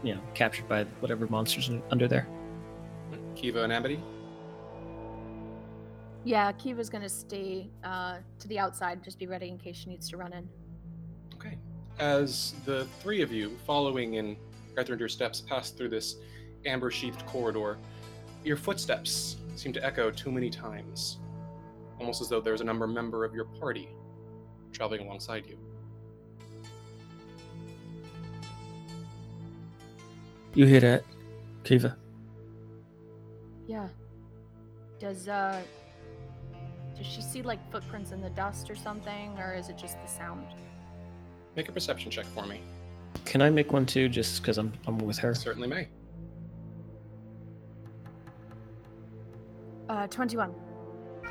you 0.03 0.15
know, 0.15 0.21
captured 0.33 0.67
by 0.67 0.85
whatever 0.99 1.27
monsters 1.27 1.69
under 1.91 2.07
there. 2.07 2.27
Kiva 3.35 3.63
and 3.63 3.71
Amity? 3.71 4.01
Yeah, 6.23 6.51
Kiva's 6.51 6.89
gonna 6.89 7.09
stay 7.09 7.69
uh, 7.83 8.17
to 8.39 8.47
the 8.47 8.59
outside, 8.59 9.03
just 9.03 9.17
be 9.17 9.27
ready 9.27 9.47
in 9.47 9.57
case 9.57 9.75
she 9.75 9.89
needs 9.89 10.07
to 10.09 10.17
run 10.17 10.33
in. 10.33 10.47
Okay. 11.35 11.57
As 11.99 12.53
the 12.65 12.85
three 12.99 13.21
of 13.21 13.31
you, 13.31 13.57
following 13.65 14.15
in 14.15 14.37
Grethrunder's 14.75 15.13
steps, 15.13 15.41
pass 15.41 15.71
through 15.71 15.89
this 15.89 16.17
amber 16.65 16.91
sheathed 16.91 17.25
corridor, 17.25 17.77
your 18.43 18.57
footsteps 18.57 19.37
seem 19.55 19.73
to 19.73 19.83
echo 19.83 20.11
too 20.11 20.31
many 20.31 20.49
times, 20.49 21.17
almost 21.99 22.21
as 22.21 22.29
though 22.29 22.41
there's 22.41 22.61
another 22.61 22.87
member 22.87 23.25
of 23.25 23.33
your 23.33 23.45
party 23.45 23.89
traveling 24.71 25.01
alongside 25.01 25.45
you. 25.47 25.57
You 30.53 30.65
hear 30.65 30.81
that, 30.81 31.03
Kiva? 31.63 31.97
Yeah. 33.67 33.87
Does 34.99 35.27
uh 35.27 35.61
does 37.01 37.11
she 37.11 37.21
see 37.21 37.41
like 37.41 37.59
footprints 37.71 38.11
in 38.11 38.21
the 38.21 38.29
dust 38.29 38.69
or 38.69 38.75
something, 38.75 39.35
or 39.39 39.55
is 39.55 39.69
it 39.69 39.77
just 39.77 39.99
the 40.01 40.07
sound? 40.07 40.45
Make 41.55 41.67
a 41.67 41.71
perception 41.71 42.11
check 42.11 42.25
for 42.27 42.45
me. 42.45 42.61
Can 43.25 43.41
I 43.41 43.49
make 43.49 43.71
one 43.71 43.87
too, 43.87 44.07
just 44.07 44.41
because 44.41 44.59
I'm 44.59 44.71
I'm 44.85 44.99
with 44.99 45.17
her? 45.17 45.33
Certainly 45.33 45.67
may. 45.67 45.87
Uh, 49.89 50.05
twenty-one. 50.07 50.53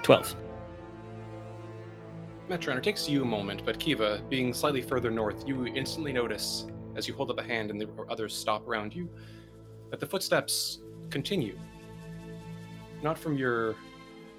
Twelve. 0.03 0.35
Metreon, 2.49 2.77
it 2.77 2.83
takes 2.83 3.09
you 3.09 3.23
a 3.23 3.25
moment, 3.25 3.63
but 3.65 3.79
Kiva, 3.79 4.23
being 4.29 4.53
slightly 4.53 4.83
further 4.83 5.09
north, 5.09 5.47
you 5.47 5.67
instantly 5.67 6.13
notice, 6.13 6.67
as 6.97 7.07
you 7.07 7.15
hold 7.15 7.31
up 7.31 7.39
a 7.39 7.45
hand 7.45 7.71
and 7.71 7.81
the 7.81 7.89
others 8.09 8.35
stop 8.35 8.67
around 8.67 8.93
you, 8.93 9.09
that 9.91 10.01
the 10.01 10.07
footsteps 10.07 10.81
continue. 11.11 11.57
Not 13.05 13.17
from 13.17 13.37
your 13.37 13.77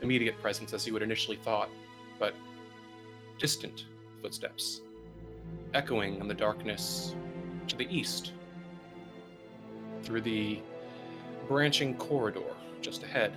immediate 0.01 0.39
presence 0.41 0.73
as 0.73 0.85
you 0.87 0.93
had 0.93 1.03
initially 1.03 1.37
thought, 1.37 1.69
but 2.19 2.33
distant 3.37 3.85
footsteps, 4.21 4.81
echoing 5.73 6.19
in 6.19 6.27
the 6.27 6.33
darkness 6.33 7.15
to 7.67 7.75
the 7.75 7.87
east, 7.95 8.33
through 10.03 10.21
the 10.21 10.59
branching 11.47 11.95
corridor 11.95 12.55
just 12.81 13.03
ahead. 13.03 13.33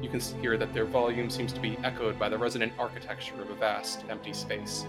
You 0.00 0.08
can 0.08 0.20
hear 0.40 0.56
that 0.56 0.72
their 0.72 0.84
volume 0.84 1.30
seems 1.30 1.52
to 1.52 1.60
be 1.60 1.76
echoed 1.84 2.18
by 2.18 2.28
the 2.28 2.38
resonant 2.38 2.72
architecture 2.78 3.40
of 3.40 3.50
a 3.50 3.54
vast, 3.54 4.04
empty 4.08 4.32
space, 4.32 4.86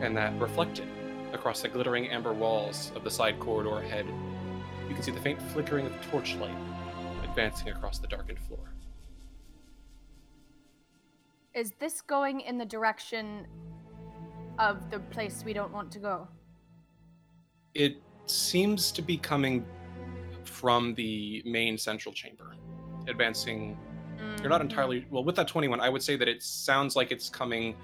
and 0.00 0.16
that 0.16 0.38
reflected 0.38 0.88
across 1.32 1.62
the 1.62 1.68
glittering 1.68 2.08
amber 2.08 2.32
walls 2.32 2.92
of 2.94 3.04
the 3.04 3.10
side 3.10 3.38
corridor 3.40 3.78
ahead, 3.78 4.06
you 4.88 4.94
can 4.94 5.02
see 5.02 5.10
the 5.10 5.20
faint 5.20 5.40
flickering 5.52 5.86
of 5.86 6.10
torchlight 6.10 6.54
advancing 7.24 7.68
across 7.68 7.98
the 7.98 8.06
darkened 8.06 8.38
floor. 8.38 8.73
Is 11.54 11.72
this 11.78 12.00
going 12.00 12.40
in 12.40 12.58
the 12.58 12.64
direction 12.64 13.46
of 14.58 14.90
the 14.90 14.98
place 14.98 15.44
we 15.44 15.52
don't 15.52 15.72
want 15.72 15.92
to 15.92 16.00
go? 16.00 16.26
It 17.74 18.02
seems 18.26 18.90
to 18.90 19.02
be 19.02 19.16
coming 19.16 19.64
from 20.44 20.94
the 20.94 21.42
main 21.44 21.78
central 21.78 22.12
chamber, 22.12 22.56
advancing. 23.06 23.78
You're 24.40 24.48
not 24.48 24.60
mm-hmm. 24.60 24.70
entirely 24.70 25.06
well 25.10 25.22
with 25.22 25.36
that 25.36 25.46
21. 25.46 25.80
I 25.80 25.88
would 25.88 26.02
say 26.02 26.16
that 26.16 26.28
it 26.28 26.42
sounds 26.42 26.96
like 26.96 27.12
it's 27.12 27.28
coming 27.28 27.76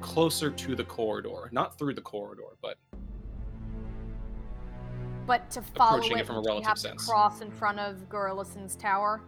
closer 0.00 0.50
to 0.50 0.74
the 0.74 0.84
corridor, 0.84 1.48
not 1.52 1.78
through 1.78 1.94
the 1.94 2.00
corridor, 2.00 2.56
but 2.60 2.78
But 5.24 5.50
to 5.52 5.62
follow 5.62 5.98
Approaching 5.98 6.18
it 6.18 6.22
it, 6.22 6.26
from 6.26 6.36
a 6.36 6.40
relative 6.40 6.78
sense. 6.78 7.06
cross 7.06 7.42
in 7.42 7.50
front 7.52 7.78
of 7.78 8.08
Gurlison's 8.08 8.74
tower. 8.74 9.20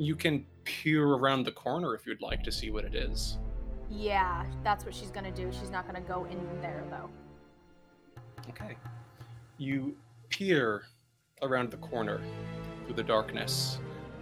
You 0.00 0.16
can 0.16 0.46
peer 0.64 1.06
around 1.06 1.44
the 1.44 1.52
corner 1.52 1.94
if 1.94 2.06
you'd 2.06 2.22
like 2.22 2.42
to 2.42 2.50
see 2.50 2.70
what 2.70 2.84
it 2.86 2.94
is. 2.94 3.36
Yeah, 3.90 4.46
that's 4.64 4.86
what 4.86 4.94
she's 4.94 5.10
gonna 5.10 5.30
do. 5.30 5.52
She's 5.52 5.70
not 5.70 5.86
gonna 5.86 6.00
go 6.00 6.24
in 6.24 6.38
there 6.62 6.82
though. 6.88 7.10
Okay. 8.48 8.76
You 9.58 9.94
peer 10.30 10.84
around 11.42 11.70
the 11.70 11.76
corner 11.76 12.18
through 12.86 12.94
the 12.94 13.02
darkness. 13.02 13.78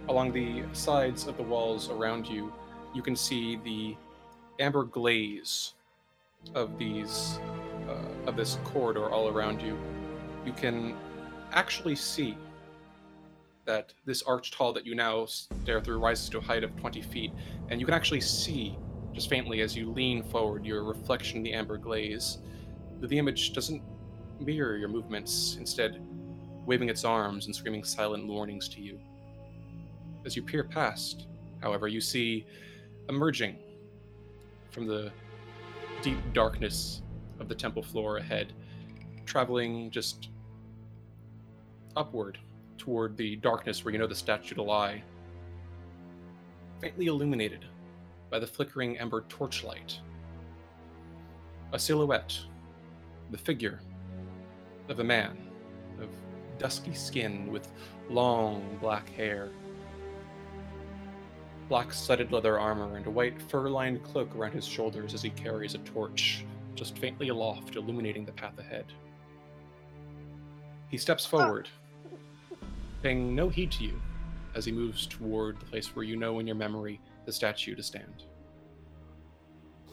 Along 0.09 0.33
the 0.33 0.63
sides 0.73 1.27
of 1.27 1.37
the 1.37 1.43
walls 1.43 1.89
around 1.89 2.27
you, 2.27 2.51
you 2.93 3.01
can 3.01 3.15
see 3.15 3.55
the 3.63 3.95
amber 4.59 4.83
glaze 4.83 5.75
of 6.55 6.77
these 6.77 7.39
uh, 7.87 8.27
of 8.27 8.35
this 8.35 8.57
corridor 8.65 9.09
all 9.09 9.29
around 9.29 9.61
you. 9.61 9.77
You 10.45 10.51
can 10.51 10.93
actually 11.53 11.95
see 11.95 12.35
that 13.69 13.93
this 14.03 14.23
arched 14.23 14.55
hall 14.55 14.73
that 14.73 14.83
you 14.83 14.95
now 14.95 15.27
stare 15.27 15.79
through 15.79 15.99
rises 15.99 16.27
to 16.27 16.39
a 16.39 16.41
height 16.41 16.63
of 16.63 16.75
20 16.77 17.03
feet, 17.03 17.31
and 17.69 17.79
you 17.79 17.85
can 17.85 17.93
actually 17.93 18.19
see, 18.19 18.75
just 19.13 19.29
faintly 19.29 19.61
as 19.61 19.75
you 19.75 19.91
lean 19.91 20.23
forward, 20.23 20.65
your 20.65 20.83
reflection 20.83 21.37
in 21.37 21.43
the 21.43 21.53
amber 21.53 21.77
glaze. 21.77 22.39
The 22.99 23.19
image 23.19 23.53
doesn't 23.53 23.83
mirror 24.39 24.75
your 24.75 24.89
movements, 24.89 25.57
instead, 25.59 26.01
waving 26.65 26.89
its 26.89 27.05
arms 27.05 27.45
and 27.45 27.55
screaming 27.55 27.83
silent 27.83 28.25
warnings 28.25 28.67
to 28.69 28.81
you. 28.81 28.99
As 30.25 30.35
you 30.35 30.41
peer 30.41 30.63
past, 30.63 31.27
however, 31.61 31.87
you 31.87 32.01
see 32.01 32.47
emerging 33.07 33.55
from 34.71 34.87
the 34.87 35.11
deep 36.01 36.17
darkness 36.33 37.03
of 37.39 37.47
the 37.47 37.55
temple 37.55 37.83
floor 37.83 38.17
ahead, 38.17 38.51
traveling 39.27 39.91
just 39.91 40.29
upward 41.95 42.39
toward 42.79 43.15
the 43.15 43.35
darkness 43.35 43.85
where 43.85 43.91
you 43.91 43.99
know 43.99 44.07
the 44.07 44.15
statue 44.15 44.55
to 44.55 44.63
lie, 44.63 45.03
faintly 46.81 47.05
illuminated 47.05 47.65
by 48.31 48.39
the 48.39 48.47
flickering 48.47 48.97
ember 48.97 49.25
torchlight. 49.29 49.99
A 51.73 51.77
silhouette, 51.77 52.39
the 53.29 53.37
figure 53.37 53.79
of 54.87 54.99
a 54.99 55.03
man 55.03 55.37
of 56.01 56.09
dusky 56.57 56.95
skin 56.95 57.51
with 57.51 57.71
long 58.09 58.77
black 58.81 59.09
hair, 59.09 59.49
black 61.67 61.93
studded 61.93 62.31
leather 62.31 62.57
armor, 62.59 62.97
and 62.97 63.05
a 63.05 63.11
white 63.11 63.39
fur 63.39 63.69
lined 63.69 64.03
cloak 64.03 64.35
around 64.35 64.53
his 64.53 64.65
shoulders 64.65 65.13
as 65.13 65.21
he 65.21 65.29
carries 65.29 65.75
a 65.75 65.79
torch 65.79 66.43
just 66.75 66.97
faintly 66.97 67.27
aloft, 67.27 67.75
illuminating 67.75 68.25
the 68.25 68.31
path 68.31 68.57
ahead. 68.57 68.85
He 70.89 70.97
steps 70.97 71.25
ah. 71.25 71.29
forward, 71.29 71.69
paying 73.01 73.35
no 73.35 73.49
heed 73.49 73.71
to 73.73 73.83
you 73.83 74.01
as 74.55 74.65
he 74.65 74.71
moves 74.71 75.05
toward 75.05 75.59
the 75.59 75.65
place 75.65 75.95
where 75.95 76.03
you 76.03 76.15
know 76.15 76.39
in 76.39 76.47
your 76.47 76.55
memory 76.55 76.99
the 77.25 77.31
statue 77.31 77.75
to 77.75 77.83
stand. 77.83 78.23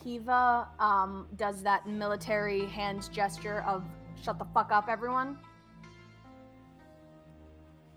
Kiva 0.02 0.68
um, 0.78 1.26
does 1.36 1.62
that 1.62 1.88
military 1.88 2.66
hand 2.66 3.08
gesture 3.12 3.62
of 3.66 3.84
shut 4.22 4.38
the 4.38 4.46
fuck 4.54 4.70
up, 4.72 4.88
everyone. 4.88 5.38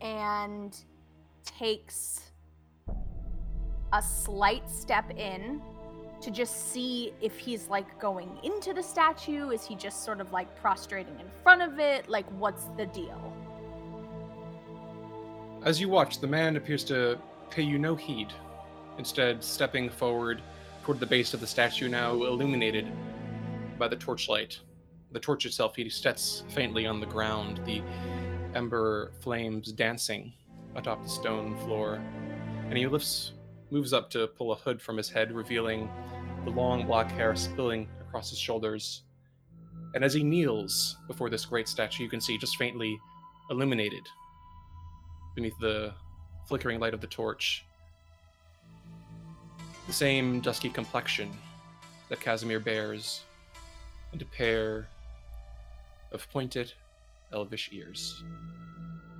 And 0.01 0.75
takes 1.43 2.31
a 3.93 4.01
slight 4.01 4.69
step 4.69 5.11
in 5.17 5.61
to 6.21 6.31
just 6.31 6.71
see 6.71 7.13
if 7.21 7.37
he's 7.37 7.67
like 7.67 7.99
going 7.99 8.37
into 8.43 8.73
the 8.73 8.83
statue. 8.83 9.49
Is 9.49 9.65
he 9.65 9.75
just 9.75 10.03
sort 10.03 10.19
of 10.19 10.31
like 10.31 10.53
prostrating 10.59 11.17
in 11.19 11.25
front 11.43 11.61
of 11.61 11.79
it? 11.79 12.09
Like, 12.09 12.25
what's 12.37 12.65
the 12.77 12.85
deal? 12.87 13.33
As 15.63 15.81
you 15.81 15.89
watch, 15.89 16.19
the 16.19 16.27
man 16.27 16.55
appears 16.55 16.85
to 16.85 17.19
pay 17.49 17.63
you 17.63 17.77
no 17.77 17.93
heed, 17.93 18.31
instead, 18.97 19.43
stepping 19.43 19.89
forward 19.89 20.41
toward 20.83 21.01
the 21.01 21.05
base 21.05 21.33
of 21.33 21.41
the 21.41 21.47
statue, 21.47 21.89
now 21.89 22.13
illuminated 22.13 22.89
by 23.77 23.89
the 23.89 23.95
torchlight. 23.97 24.57
The 25.11 25.19
torch 25.19 25.45
itself, 25.45 25.75
he 25.75 25.89
steps 25.89 26.43
faintly 26.47 26.85
on 26.85 27.01
the 27.01 27.05
ground, 27.05 27.59
the 27.65 27.83
ember 28.55 29.11
flames 29.19 29.73
dancing 29.73 30.31
atop 30.75 31.03
the 31.03 31.09
stone 31.09 31.57
floor, 31.57 32.01
and 32.69 32.77
he 32.77 32.87
lifts, 32.87 33.33
moves 33.69 33.91
up 33.91 34.09
to 34.11 34.27
pull 34.27 34.53
a 34.53 34.55
hood 34.55 34.81
from 34.81 34.95
his 34.95 35.09
head, 35.09 35.29
revealing 35.33 35.89
the 36.45 36.51
long 36.51 36.87
black 36.87 37.11
hair 37.11 37.35
spilling 37.35 37.89
across 37.99 38.29
his 38.29 38.39
shoulders. 38.39 39.03
And 39.93 40.05
as 40.05 40.13
he 40.13 40.23
kneels 40.23 40.95
before 41.07 41.29
this 41.29 41.45
great 41.45 41.67
statue, 41.67 42.03
you 42.03 42.09
can 42.09 42.21
see 42.21 42.37
just 42.37 42.55
faintly 42.55 42.97
illuminated 43.49 44.07
beneath 45.35 45.57
the 45.59 45.93
flickering 46.47 46.79
light 46.79 46.93
of 46.93 47.01
the 47.01 47.07
torch. 47.07 47.65
The 49.87 49.93
same 49.93 50.39
dusky 50.41 50.69
complexion 50.69 51.31
that 52.09 52.19
Kasimir 52.19 52.63
bears, 52.63 53.21
and 54.11 54.21
a 54.21 54.25
pair 54.25 54.87
of 56.11 56.29
pointed, 56.31 56.73
elvish 57.31 57.69
ears. 57.71 58.23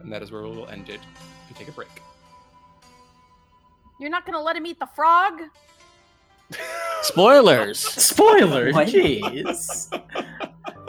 And 0.02 0.12
that 0.12 0.22
is 0.24 0.32
where 0.32 0.44
we 0.44 0.50
will 0.50 0.68
end 0.70 0.90
it 0.90 1.00
and 1.48 1.56
take 1.56 1.68
a 1.68 1.72
break. 1.72 1.90
You're 4.00 4.10
not 4.10 4.26
gonna 4.26 4.42
let 4.42 4.56
him 4.56 4.66
eat 4.66 4.80
the 4.80 4.88
frog? 4.88 5.42
Spoilers. 7.02 7.80
Spoilers! 7.80 8.74
Jeez. 8.76 10.02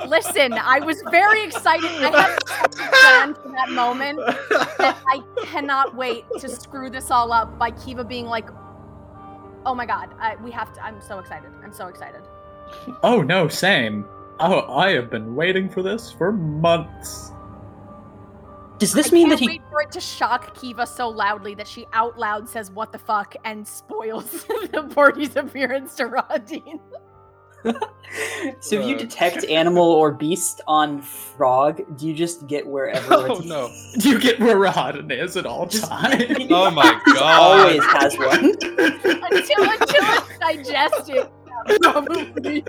Listen, 0.06 0.52
I 0.52 0.80
was 0.80 1.02
very 1.10 1.42
excited. 1.42 1.90
I 2.02 2.10
had 2.10 2.38
such 2.48 2.74
a 2.80 3.34
for 3.34 3.48
that 3.52 3.70
moment 3.70 4.18
that 4.18 4.98
I 5.06 5.22
cannot 5.44 5.94
wait 5.94 6.24
to 6.38 6.48
screw 6.48 6.90
this 6.90 7.10
all 7.10 7.32
up 7.32 7.58
by 7.58 7.70
Kiva 7.70 8.04
being 8.04 8.26
like, 8.26 8.48
"Oh 9.66 9.74
my 9.74 9.86
god, 9.86 10.14
I, 10.18 10.36
we 10.36 10.50
have 10.50 10.72
to." 10.74 10.84
I'm 10.84 11.00
so 11.00 11.18
excited. 11.18 11.50
I'm 11.62 11.72
so 11.72 11.88
excited. 11.88 12.22
Oh 13.02 13.22
no, 13.22 13.48
same. 13.48 14.06
Oh, 14.38 14.72
I 14.74 14.90
have 14.92 15.10
been 15.10 15.34
waiting 15.34 15.68
for 15.68 15.82
this 15.82 16.10
for 16.10 16.32
months. 16.32 17.32
Does 18.78 18.92
this 18.94 19.08
I 19.08 19.10
mean 19.12 19.28
can't 19.28 19.38
that 19.38 19.40
he? 19.40 19.46
wait 19.58 19.62
for 19.70 19.82
it 19.82 19.92
to 19.92 20.00
shock 20.00 20.58
Kiva 20.58 20.86
so 20.86 21.08
loudly 21.10 21.54
that 21.56 21.68
she 21.68 21.86
out 21.92 22.18
loud 22.18 22.48
says 22.48 22.70
"What 22.70 22.92
the 22.92 22.98
fuck" 22.98 23.34
and 23.44 23.68
spoils 23.68 24.44
the 24.72 24.90
party's 24.94 25.36
appearance 25.36 25.96
to 25.96 26.06
Rahadin. 26.06 26.80
So 28.60 28.80
if 28.80 28.88
you 28.88 28.94
Uh. 28.96 28.98
detect 28.98 29.44
animal 29.44 29.84
or 29.84 30.10
beast 30.10 30.60
on 30.66 31.00
frog, 31.00 31.80
do 31.96 32.08
you 32.08 32.14
just 32.14 32.46
get 32.48 32.66
wherever? 32.66 33.06
Oh 33.14 33.24
it's- 33.26 33.44
no! 33.44 33.70
You 34.00 34.18
get 34.18 34.40
where 34.40 34.56
Rahadin 34.56 35.12
is 35.12 35.36
at 35.36 35.46
all 35.46 35.66
Just- 35.66 35.84
times. 35.88 36.24
Oh 36.50 36.70
my 36.70 37.00
He 37.06 37.12
god! 37.12 37.40
always 37.40 37.84
has 37.84 38.16
one. 38.18 38.44
until 39.30 39.62
until 39.70 40.04
it's 40.16 40.38
digested. 40.40 41.28
Probably. 41.82 42.64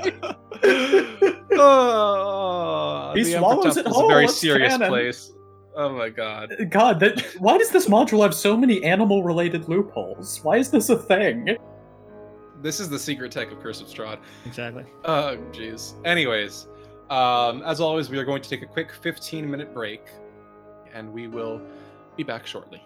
oh, 1.54 3.14
He 3.16 3.24
the 3.24 3.32
swallows 3.38 3.78
it 3.78 3.84
Temple 3.84 4.02
is 4.02 4.06
a 4.06 4.08
very 4.08 4.28
serious 4.28 4.74
canon. 4.74 4.90
place. 4.90 5.32
Oh 5.76 5.90
my 5.90 6.10
god! 6.10 6.54
God, 6.70 7.00
that 7.00 7.22
why 7.40 7.58
does 7.58 7.70
this 7.70 7.88
module 7.88 8.22
have 8.24 8.34
so 8.36 8.58
many 8.58 8.84
animal-related 8.84 9.70
loopholes? 9.70 10.40
Why 10.44 10.58
is 10.58 10.70
this 10.70 10.90
a 10.90 10.98
thing? 10.98 11.56
This 12.62 12.80
is 12.80 12.90
the 12.90 13.00
secret 13.00 13.32
tech 13.32 13.52
of 13.52 13.60
Curse 13.62 13.82
of 13.82 13.88
Strahd. 13.88 14.20
Exactly. 14.46 14.86
Oh, 15.06 15.38
jeez. 15.52 15.94
Anyways, 16.06 16.68
um, 17.10 17.64
as 17.64 17.82
always, 17.82 18.10
we 18.10 18.18
are 18.18 18.26
going 18.26 18.42
to 18.42 18.50
take 18.50 18.62
a 18.62 18.68
quick 18.68 18.92
15 18.92 19.50
minute 19.50 19.74
break, 19.74 20.02
and 20.94 21.12
we 21.12 21.28
will 21.28 21.62
be 22.16 22.24
back 22.24 22.46
shortly. 22.46 22.82